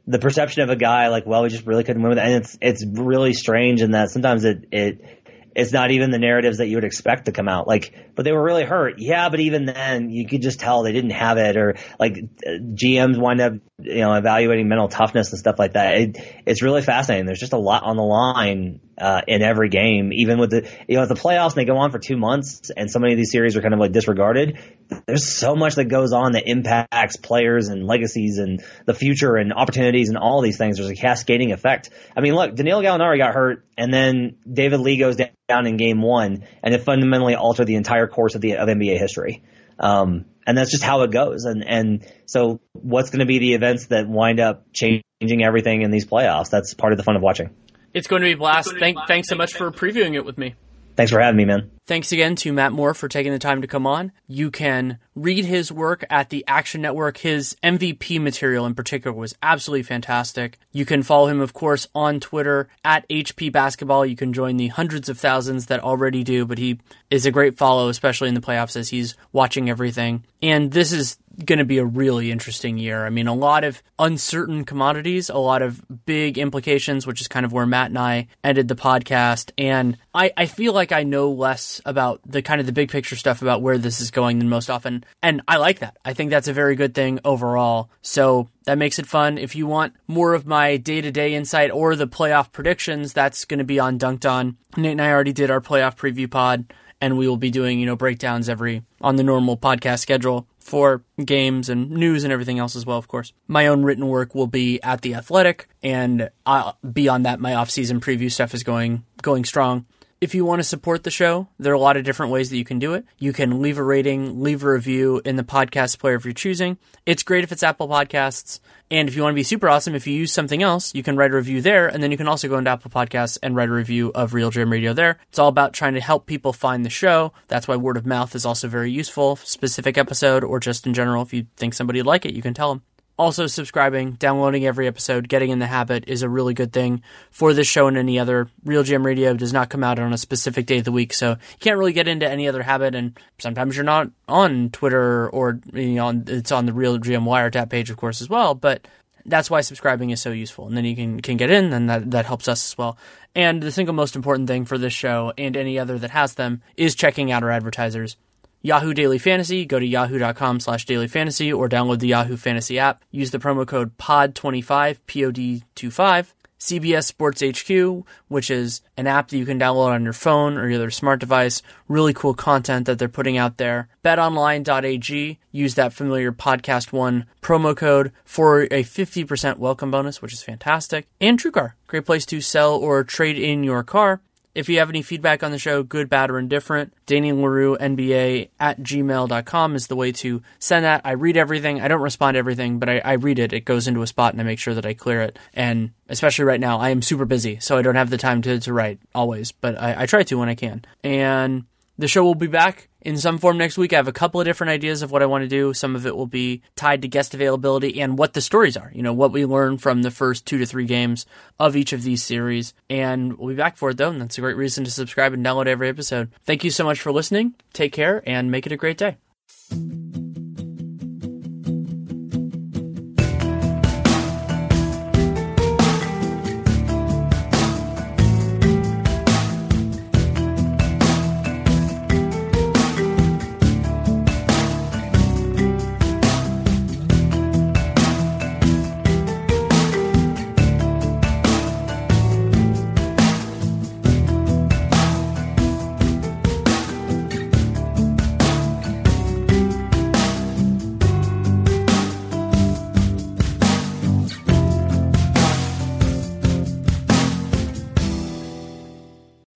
the 0.06 0.20
perception 0.20 0.64
of 0.64 0.70
a 0.70 0.76
guy 0.76 1.08
like, 1.08 1.26
well, 1.26 1.44
we 1.44 1.48
just 1.48 1.66
really 1.66 1.86
couldn't 1.86 2.02
win 2.02 2.10
with 2.10 2.18
it. 2.18 2.26
And 2.26 2.34
it's, 2.44 2.58
it's 2.60 2.86
really 2.86 3.32
strange 3.32 3.82
in 3.82 3.92
that 3.92 4.10
sometimes 4.10 4.44
it, 4.44 4.66
it, 4.74 5.23
it's 5.56 5.72
not 5.72 5.92
even 5.92 6.12
the 6.12 6.20
narratives 6.20 6.58
that 6.58 6.68
you 6.68 6.78
would 6.78 6.84
expect 6.84 7.26
to 7.26 7.32
come 7.32 7.48
out. 7.48 7.68
Like, 7.68 7.94
but 8.16 8.26
they 8.26 8.32
were 8.32 8.44
really 8.44 8.64
hurt. 8.64 8.96
Yeah, 8.98 9.30
but 9.30 9.40
even 9.40 9.66
then, 9.66 10.10
you 10.10 10.28
could 10.28 10.42
just 10.42 10.60
tell 10.60 10.84
they 10.84 10.92
didn't 10.92 11.12
have 11.12 11.38
it, 11.38 11.58
or 11.58 11.76
like 12.00 12.18
GMs 12.46 13.20
wind 13.20 13.42
up, 13.42 13.54
you 13.80 14.02
know, 14.02 14.14
evaluating 14.14 14.68
mental 14.68 14.88
toughness 14.88 15.32
and 15.32 15.40
stuff 15.40 15.60
like 15.60 15.74
that. 15.74 15.98
It, 15.98 16.18
it's 16.46 16.62
really 16.62 16.82
fascinating. 16.82 17.26
There's 17.26 17.40
just 17.40 17.54
a 17.54 17.58
lot 17.58 17.84
on 17.84 17.98
the 17.98 18.04
line 18.04 18.80
uh, 18.98 19.22
in 19.28 19.42
every 19.42 19.70
game, 19.70 20.12
even 20.14 20.38
with 20.38 20.52
the, 20.52 20.70
you 20.88 20.98
know, 20.98 21.06
the 21.06 21.16
playoffs 21.16 21.56
they 21.56 21.66
go 21.66 21.78
on 21.78 21.92
for 21.92 22.00
two 22.00 22.18
months, 22.18 22.72
and 22.76 22.90
so 22.92 23.00
many 23.00 23.14
of 23.14 23.18
these 23.18 23.32
series 23.32 23.58
are 23.58 23.62
kind 23.62 23.74
of 23.74 23.80
like 23.80 23.92
disregarded. 23.92 24.60
There's 25.08 25.28
so 25.28 25.56
much 25.56 25.76
that 25.76 25.86
goes 25.86 26.14
on 26.14 26.34
that 26.34 26.44
impacts 26.48 27.18
players 27.18 27.70
and 27.70 27.88
legacies 27.88 28.38
and 28.38 28.64
the 28.86 28.94
future 28.94 29.36
and 29.36 29.52
opportunities 29.52 30.10
and 30.10 30.18
all 30.18 30.42
these 30.42 30.58
things. 30.58 30.78
There's 30.78 30.90
a 30.90 30.96
cascading 30.96 31.52
effect. 31.52 31.90
I 32.16 32.22
mean, 32.22 32.36
look, 32.36 32.56
Danilo 32.56 32.82
Gallinari 32.82 33.18
got 33.18 33.34
hurt, 33.34 33.66
and 33.78 33.94
then 33.94 34.38
David 34.52 34.80
Lee 34.80 34.98
goes 34.98 35.18
down 35.48 35.66
in 35.66 35.78
game 35.78 36.02
one, 36.02 36.46
and 36.62 36.74
it 36.74 36.84
fundamentally 36.84 37.36
altered 37.36 37.66
the 37.66 37.76
entire 37.76 38.08
course 38.08 38.36
of 38.36 38.42
the 38.42 38.58
of 38.58 38.68
NBA 38.68 39.00
history. 39.00 39.44
Um, 39.80 40.26
and 40.46 40.58
that's 40.58 40.72
just 40.72 40.84
how 40.84 41.02
it 41.02 41.12
goes. 41.12 41.46
And 41.46 41.64
and 41.68 42.06
so, 42.26 42.60
what's 42.74 43.10
going 43.10 43.20
to 43.20 43.26
be 43.26 43.40
the 43.40 43.54
events 43.54 43.88
that 43.88 44.08
wind 44.08 44.40
up 44.40 44.66
changing 44.74 45.44
everything 45.44 45.82
in 45.82 45.92
these 45.92 46.06
playoffs? 46.06 46.50
That's 46.50 46.74
part 46.74 46.94
of 46.94 46.98
the 46.98 47.04
fun 47.04 47.16
of 47.16 47.22
watching. 47.22 47.50
It's 47.94 48.08
going 48.08 48.22
to 48.22 48.28
be 48.28 48.36
blast. 48.36 48.74
Thank, 48.80 48.98
thanks 49.08 49.30
so 49.30 49.36
much 49.36 49.54
for 49.54 49.72
previewing 49.72 50.16
it 50.16 50.26
with 50.26 50.38
me. 50.38 50.56
Thanks 50.96 51.12
for 51.12 51.20
having 51.20 51.38
me, 51.38 51.46
man. 51.46 51.72
Thanks 51.88 52.12
again 52.12 52.36
to 52.38 52.54
Matt 52.54 52.72
Moore 52.72 52.94
for 52.94 53.08
taking 53.08 53.32
the 53.32 53.40
time 53.40 53.62
to 53.62 53.68
come 53.68 53.88
on. 53.88 54.12
You 54.28 54.52
can 54.52 55.00
read 55.16 55.44
his 55.44 55.72
work 55.72 56.06
at 56.10 56.30
the 56.30 56.44
Action 56.48 56.82
Network. 56.82 57.18
His 57.18 57.58
MVP 57.64 58.22
material 58.22 58.66
in 58.66 58.76
particular 58.76 59.16
was 59.16 59.36
absolutely 59.42 59.84
fantastic. 59.84 60.60
You 60.72 60.86
can 60.86 61.02
follow 61.02 61.28
him, 61.28 61.42
of 61.42 61.54
course, 61.54 61.88
on 61.96 62.20
Twitter 62.20 62.70
at 62.86 63.10
HP 63.10 63.52
Basketball. 63.52 64.06
You 64.06 64.16
can 64.16 64.34
join 64.34 64.58
the 64.58 64.68
hundreds 64.68 65.10
of 65.10 65.18
thousands 65.18 65.66
that 65.66 65.80
already 65.80 66.24
do, 66.24 66.46
but 66.46 66.60
he 66.60 66.80
is 67.10 67.26
a 67.26 67.32
great 67.32 67.58
follow, 67.58 67.90
especially 67.90 68.30
in 68.30 68.36
the 68.36 68.42
playoffs 68.42 68.78
as 68.78 68.90
he's 68.90 69.16
watching 69.32 69.70
everything. 69.70 70.24
And 70.44 70.72
this 70.72 70.92
is 70.94 71.18
going 71.46 71.60
to 71.60 71.66
be 71.66 71.78
a 71.78 71.86
really 71.86 72.32
interesting 72.32 72.78
year. 72.78 73.06
I 73.06 73.10
mean, 73.10 73.28
a 73.28 73.34
lot 73.34 73.64
of 73.64 73.82
uncertain 73.98 74.66
commodities, 74.66 75.30
a 75.30 75.38
lot 75.38 75.62
of 75.62 75.84
big 76.06 76.38
implications, 76.38 77.08
which 77.08 77.22
is 77.22 77.28
kind 77.28 77.46
of 77.46 77.52
where 77.52 77.66
Matt 77.66 77.88
and 77.90 77.98
I 77.98 78.28
ended 78.44 78.68
the 78.68 78.76
podcast. 78.76 79.52
And 79.58 79.98
I, 80.14 80.32
I 80.38 80.46
feel 80.46 80.74
like 80.74 80.92
I 80.92 81.04
know 81.04 81.32
less 81.32 81.82
about 81.86 82.22
the 82.26 82.42
kind 82.42 82.60
of 82.60 82.66
the 82.68 82.72
big 82.72 82.92
picture 82.92 83.16
stuff 83.16 83.42
about 83.42 83.62
where 83.62 83.78
this 83.78 84.00
is 84.00 84.12
going 84.12 84.40
than 84.40 84.50
most 84.50 84.70
often. 84.70 85.04
And 85.22 85.42
I 85.48 85.58
like 85.58 85.80
that. 85.80 85.98
I 86.06 86.14
think 86.14 86.30
that's 86.30 86.48
a 86.48 86.54
very 86.54 86.76
good 86.76 86.94
thing 86.94 87.20
overall. 87.26 87.90
So 88.02 88.50
that 88.66 88.78
makes 88.78 89.00
it 89.00 89.08
fun. 89.08 89.38
If 89.38 89.56
you 89.56 89.68
want 89.68 89.96
more 90.08 90.34
of 90.34 90.46
my 90.46 90.78
day 90.78 91.02
to 91.02 91.12
day 91.12 91.34
insight 91.34 91.72
or 91.72 91.96
the 91.96 92.08
playoff 92.08 92.52
predictions, 92.52 93.14
that's 93.14 93.46
going 93.46 93.58
to 93.60 93.64
be 93.64 93.80
on 93.80 93.98
Dunked 93.98 94.30
On. 94.30 94.58
Nate 94.78 94.92
and 94.92 95.02
I 95.02 95.12
already 95.12 95.34
did 95.34 95.52
our 95.52 95.62
playoff 95.62 95.96
preview 95.96 96.30
pod 96.30 96.66
and 97.02 97.18
we 97.18 97.28
will 97.28 97.38
be 97.38 97.52
doing, 97.52 97.80
you 97.80 97.86
know, 97.86 97.98
breakdowns 97.98 98.48
every 98.48 98.82
on 99.02 99.18
the 99.18 99.24
normal 99.24 99.58
podcast 99.58 100.00
schedule 100.00 100.48
for 100.64 101.04
games 101.24 101.70
and 101.70 101.92
news 101.92 102.24
and 102.24 102.32
everything 102.32 102.58
else 102.58 102.76
as 102.76 102.86
well, 102.86 102.98
of 102.98 103.08
course. 103.08 103.34
My 103.48 103.68
own 103.68 103.84
written 103.84 104.08
work 104.08 104.34
will 104.34 104.48
be 104.48 104.82
at 104.82 105.02
the 105.02 105.14
Athletic, 105.14 105.68
and 105.84 106.30
I'll, 106.46 106.78
beyond 106.90 107.26
that, 107.26 107.40
my 107.40 107.54
off-season 107.54 108.00
preview 108.00 108.32
stuff 108.32 108.54
is 108.54 108.64
going 108.64 109.04
going 109.22 109.46
strong. 109.46 109.86
If 110.24 110.34
you 110.34 110.46
want 110.46 110.60
to 110.60 110.64
support 110.64 111.04
the 111.04 111.12
show, 111.12 111.50
there 111.60 111.74
are 111.74 111.76
a 111.76 111.80
lot 111.80 111.98
of 111.98 112.06
different 112.06 112.32
ways 112.32 112.50
that 112.50 112.56
you 112.56 112.64
can 112.64 112.80
do 112.80 112.94
it. 112.94 113.04
You 113.20 113.34
can 113.34 113.62
leave 113.62 113.78
a 113.78 113.84
rating, 113.84 114.42
leave 114.42 114.64
a 114.64 114.72
review 114.72 115.22
in 115.26 115.36
the 115.36 115.44
podcast 115.44 116.00
player 116.00 116.16
of 116.16 116.24
your 116.24 116.34
choosing. 116.34 116.78
It's 117.06 117.24
great 117.24 117.44
if 117.44 117.52
it's 117.52 117.62
Apple 117.62 117.90
Podcasts. 117.90 118.62
And 118.90 119.10
if 119.10 119.18
you 119.18 119.22
want 119.22 119.34
to 119.34 119.36
be 119.36 119.44
super 119.44 119.68
awesome, 119.68 119.96
if 119.96 120.08
you 120.08 120.14
use 120.14 120.32
something 120.32 120.64
else, 120.64 120.96
you 120.96 121.04
can 121.04 121.18
write 121.18 121.32
a 121.32 121.36
review 121.36 121.60
there. 121.60 121.90
And 121.90 122.02
then 122.02 122.10
you 122.10 122.16
can 122.16 122.30
also 122.30 122.48
go 122.48 122.58
into 122.58 122.72
Apple 122.72 122.90
Podcasts 122.90 123.38
and 123.44 123.54
write 123.54 123.68
a 123.68 123.74
review 123.74 124.14
of 124.16 124.32
RealGM 124.32 124.72
Radio 124.72 124.94
there. 124.94 125.18
It's 125.28 125.40
all 125.40 125.50
about 125.50 125.74
trying 125.74 125.96
to 125.96 126.00
help 126.00 126.26
people 126.26 126.54
find 126.54 126.86
the 126.86 126.90
show. 126.90 127.34
That's 127.50 127.68
why 127.68 127.76
word 127.76 127.98
of 127.98 128.06
mouth 128.06 128.34
is 128.34 128.46
also 128.46 128.70
very 128.70 128.92
useful. 128.92 129.36
Specific 129.36 129.98
episode 129.98 130.46
or 130.46 130.62
just 130.62 130.88
in 130.88 130.94
general, 130.94 131.24
if 131.24 131.34
you 131.34 131.48
think 131.58 131.74
somebody 131.74 132.00
would 132.00 132.08
like 132.08 132.26
it, 132.26 132.34
you 132.34 132.42
can 132.42 132.54
tell 132.54 132.70
them. 132.70 132.84
Also, 133.16 133.46
subscribing, 133.46 134.14
downloading 134.14 134.66
every 134.66 134.88
episode, 134.88 135.30
getting 135.30 135.52
in 135.52 135.60
the 135.60 135.68
habit 135.68 136.04
is 136.08 136.24
a 136.24 136.30
really 136.30 136.56
good 136.56 136.74
thing 136.74 137.04
for 137.30 137.54
this 137.54 137.68
show 137.68 137.88
and 137.88 137.96
any 137.96 138.18
other. 138.18 138.50
RealGM 138.66 139.06
Radio 139.06 139.36
does 139.36 139.54
not 139.54 139.70
come 139.70 139.84
out 139.84 140.00
on 140.00 140.14
a 140.14 140.18
specific 140.18 140.66
day 140.66 140.80
of 140.80 140.86
the 140.86 140.92
week, 140.92 141.14
so 141.14 141.30
you 141.32 141.58
can't 141.60 141.78
really 141.78 141.94
get 141.94 142.08
into 142.08 142.28
any 142.28 142.48
other 142.48 142.64
habit. 142.64 142.96
And 142.96 143.16
sometimes 143.38 143.76
you're 143.76 143.86
not 143.86 144.10
on 144.28 144.72
Twitter 144.72 145.30
or 145.30 145.60
you 145.74 145.94
know 145.94 146.24
it's 146.26 146.52
on 146.52 146.66
the 146.66 146.72
RealGM 146.72 147.24
Wiretap 147.24 147.70
page, 147.70 147.92
of 147.92 147.98
course, 147.98 148.20
as 148.20 148.30
well. 148.30 148.56
But 148.56 148.88
that's 149.28 149.50
why 149.50 149.62
subscribing 149.62 150.10
is 150.10 150.20
so 150.20 150.32
useful, 150.32 150.66
and 150.66 150.76
then 150.76 150.86
you 150.86 150.96
can 150.96 151.22
can 151.22 151.38
get 151.38 151.52
in, 151.52 151.72
and 151.72 151.88
that 151.92 152.10
that 152.12 152.26
helps 152.26 152.48
us 152.48 152.72
as 152.72 152.78
well. 152.80 152.98
And 153.36 153.62
the 153.62 153.72
single 153.72 153.94
most 153.94 154.16
important 154.16 154.48
thing 154.48 154.66
for 154.66 154.80
this 154.80 154.94
show 154.94 155.34
and 155.38 155.56
any 155.56 155.78
other 155.78 156.00
that 156.00 156.12
has 156.12 156.34
them 156.34 156.64
is 156.78 156.96
checking 156.96 157.32
out 157.32 157.44
our 157.44 157.52
advertisers 157.52 158.18
Yahoo 158.66 158.94
Daily 158.94 159.20
Fantasy, 159.20 159.66
go 159.66 159.78
to 159.78 159.86
yahoo.com 159.86 160.62
slash 160.62 160.86
daily 160.86 161.10
fantasy 161.10 161.52
or 161.52 161.68
download 161.68 162.00
the 162.00 162.08
Yahoo 162.08 162.38
Fantasy 162.38 162.80
app. 162.80 163.04
Use 163.12 163.32
the 163.32 163.38
promo 163.38 163.68
code 163.68 163.98
POD25, 163.98 165.00
P-O-D-25. 165.06 166.28
CBS 166.64 167.04
Sports 167.04 167.44
HQ, 167.44 168.06
which 168.30 168.50
is 168.50 168.82
an 168.96 169.06
app 169.06 169.28
that 169.28 169.38
you 169.38 169.46
can 169.46 169.60
download 169.60 169.90
on 169.90 170.06
your 170.06 170.14
phone 170.14 170.58
or 170.58 170.70
your 170.70 170.80
other 170.80 170.92
smart 170.92 171.20
device. 171.20 171.62
Really 171.90 172.14
cool 172.14 172.34
content 172.34 172.86
that 172.86 172.98
they're 172.98 173.10
putting 173.10 173.38
out 173.38 173.58
there. 173.58 173.90
BetOnline.ag, 174.02 175.40
use 175.52 175.76
that 175.76 175.92
familiar 175.92 176.32
Podcast 176.32 176.94
One 176.94 177.26
promo 177.42 177.76
code 177.76 178.14
for 178.24 178.62
a 178.62 178.86
50% 178.86 179.58
welcome 179.58 179.92
bonus, 179.92 180.22
which 180.22 180.32
is 180.32 180.42
fantastic. 180.42 181.06
And 181.20 181.38
TrueCar, 181.38 181.74
great 181.88 182.06
place 182.06 182.26
to 182.28 182.40
sell 182.40 182.76
or 182.76 183.04
trade 183.04 183.38
in 183.38 183.66
your 183.66 183.84
car. 183.84 184.22
If 184.56 184.70
you 184.70 184.78
have 184.80 184.90
any 184.90 185.02
feedback 185.02 185.42
on 185.42 185.52
the 185.52 185.58
show, 185.58 185.82
good, 185.82 186.10
bad, 186.10 186.30
or 186.30 186.38
indifferent, 186.38 186.94
Daniel 187.08 187.38
Leroux, 187.38 187.76
NBA 187.78 188.50
at 188.60 188.82
gmail.com 188.82 189.76
is 189.76 189.88
the 189.88 189.96
way 189.96 190.12
to 190.12 190.44
send 190.60 190.86
that. 190.86 191.02
I 191.04 191.12
read 191.12 191.38
everything. 191.38 191.82
I 191.82 191.88
don't 191.88 192.02
respond 192.02 192.36
to 192.36 192.40
everything, 192.40 192.78
but 192.78 192.88
I, 192.88 193.00
I, 193.00 193.14
read 193.14 193.40
it. 193.40 193.52
It 193.52 193.66
goes 193.66 193.88
into 193.88 194.04
a 194.04 194.08
spot 194.08 194.34
and 194.34 194.42
I 194.42 194.44
make 194.44 194.60
sure 194.60 194.76
that 194.76 194.86
I 194.86 194.94
clear 194.94 195.22
it. 195.22 195.40
And 195.56 195.92
especially 196.08 196.46
right 196.46 196.60
now, 196.60 196.78
I 196.78 196.90
am 196.90 197.02
super 197.02 197.26
busy, 197.26 197.60
so 197.60 197.78
I 197.78 197.82
don't 197.82 197.96
have 197.96 198.12
the 198.12 198.18
time 198.18 198.44
to, 198.44 198.60
to 198.60 198.74
write 198.74 199.00
always, 199.16 199.52
but 199.52 199.80
I, 199.82 200.04
I 200.04 200.06
try 200.06 200.22
to 200.22 200.38
when 200.38 200.50
I 200.50 200.56
can. 200.56 200.86
And 201.04 201.66
the 201.98 202.08
show 202.08 202.24
will 202.24 202.36
be 202.36 202.48
back 202.48 202.90
in 203.04 203.18
some 203.18 203.38
form 203.38 203.58
next 203.58 203.78
week. 203.78 203.94
I 203.94 203.98
have 203.98 204.08
a 204.08 204.14
couple 204.14 204.42
of 204.42 204.46
different 204.46 204.72
ideas 204.72 205.02
of 205.02 205.12
what 205.12 205.22
I 205.22 205.28
want 205.28 205.44
to 205.44 205.48
do. 205.48 205.74
Some 205.74 205.96
of 205.96 206.06
it 206.06 206.16
will 206.16 206.28
be 206.28 206.62
tied 206.76 207.02
to 207.04 207.08
guest 207.08 207.34
availability 207.34 208.02
and 208.02 208.18
what 208.18 208.34
the 208.34 208.42
stories 208.42 208.76
are, 208.76 208.92
you 208.94 209.04
know, 209.04 209.14
what 209.14 209.32
we 209.32 209.46
learn 209.46 209.78
from 209.78 210.02
the 210.02 210.12
first 210.12 210.46
two 210.46 210.58
to 210.58 210.66
three 210.66 210.86
games 210.86 211.26
of 211.60 211.76
each 211.76 211.94
of 211.94 212.04
these 212.04 212.24
series. 212.24 212.74
And 212.90 213.38
we'll 213.38 213.50
be 213.50 213.56
back 213.56 213.78
for 213.78 213.92
it 213.92 213.98
though, 213.98 214.10
and 214.10 214.22
that's 214.22 214.38
a 214.38 214.42
great 214.42 214.58
reason 214.58 214.84
to 214.86 214.92
subscribe 214.92 215.34
and 215.34 215.46
download 215.46 215.68
every 215.68 215.90
episode. 215.90 216.32
Thank 216.46 216.64
you 216.64 216.72
so 216.72 216.84
much 216.84 217.00
for 217.00 217.12
listening. 217.12 217.54
Take 217.74 217.94
care 217.94 218.24
and 218.26 218.50
make 218.50 218.66
it 218.66 218.72
a 218.72 218.78
great 218.78 218.98
day. 218.98 219.18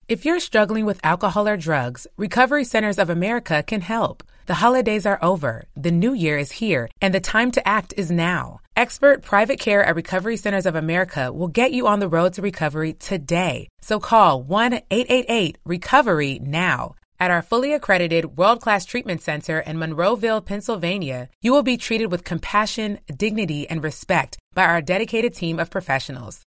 If 0.08 0.24
you're 0.24 0.40
struggling 0.40 0.86
with 0.86 1.04
alcohol 1.04 1.46
or 1.46 1.58
drugs, 1.58 2.06
Recovery 2.16 2.64
Centers 2.64 2.98
of 2.98 3.10
America 3.10 3.62
can 3.62 3.82
help. 3.82 4.22
The 4.46 4.54
holidays 4.54 5.04
are 5.04 5.18
over, 5.20 5.66
the 5.76 5.90
new 5.90 6.14
year 6.14 6.38
is 6.38 6.50
here, 6.50 6.88
and 7.02 7.12
the 7.12 7.20
time 7.20 7.50
to 7.50 7.68
act 7.68 7.92
is 7.94 8.10
now. 8.10 8.60
Expert 8.74 9.20
private 9.22 9.60
care 9.60 9.84
at 9.84 9.96
Recovery 9.96 10.38
Centers 10.38 10.64
of 10.64 10.76
America 10.76 11.30
will 11.30 11.48
get 11.48 11.72
you 11.72 11.86
on 11.86 12.00
the 12.00 12.08
road 12.08 12.32
to 12.32 12.40
recovery 12.40 12.94
today. 12.94 13.68
So 13.82 14.00
call 14.00 14.42
1 14.42 14.80
888 14.90 15.58
Recovery 15.66 16.38
now. 16.42 16.94
At 17.20 17.30
our 17.30 17.42
fully 17.42 17.74
accredited 17.74 18.38
world 18.38 18.62
class 18.62 18.86
treatment 18.86 19.20
center 19.20 19.60
in 19.60 19.76
Monroeville, 19.76 20.42
Pennsylvania, 20.42 21.28
you 21.42 21.52
will 21.52 21.62
be 21.62 21.76
treated 21.76 22.10
with 22.10 22.24
compassion, 22.24 23.00
dignity, 23.14 23.68
and 23.68 23.84
respect 23.84 24.38
by 24.54 24.64
our 24.64 24.80
dedicated 24.80 25.34
team 25.34 25.58
of 25.58 25.68
professionals. 25.68 26.46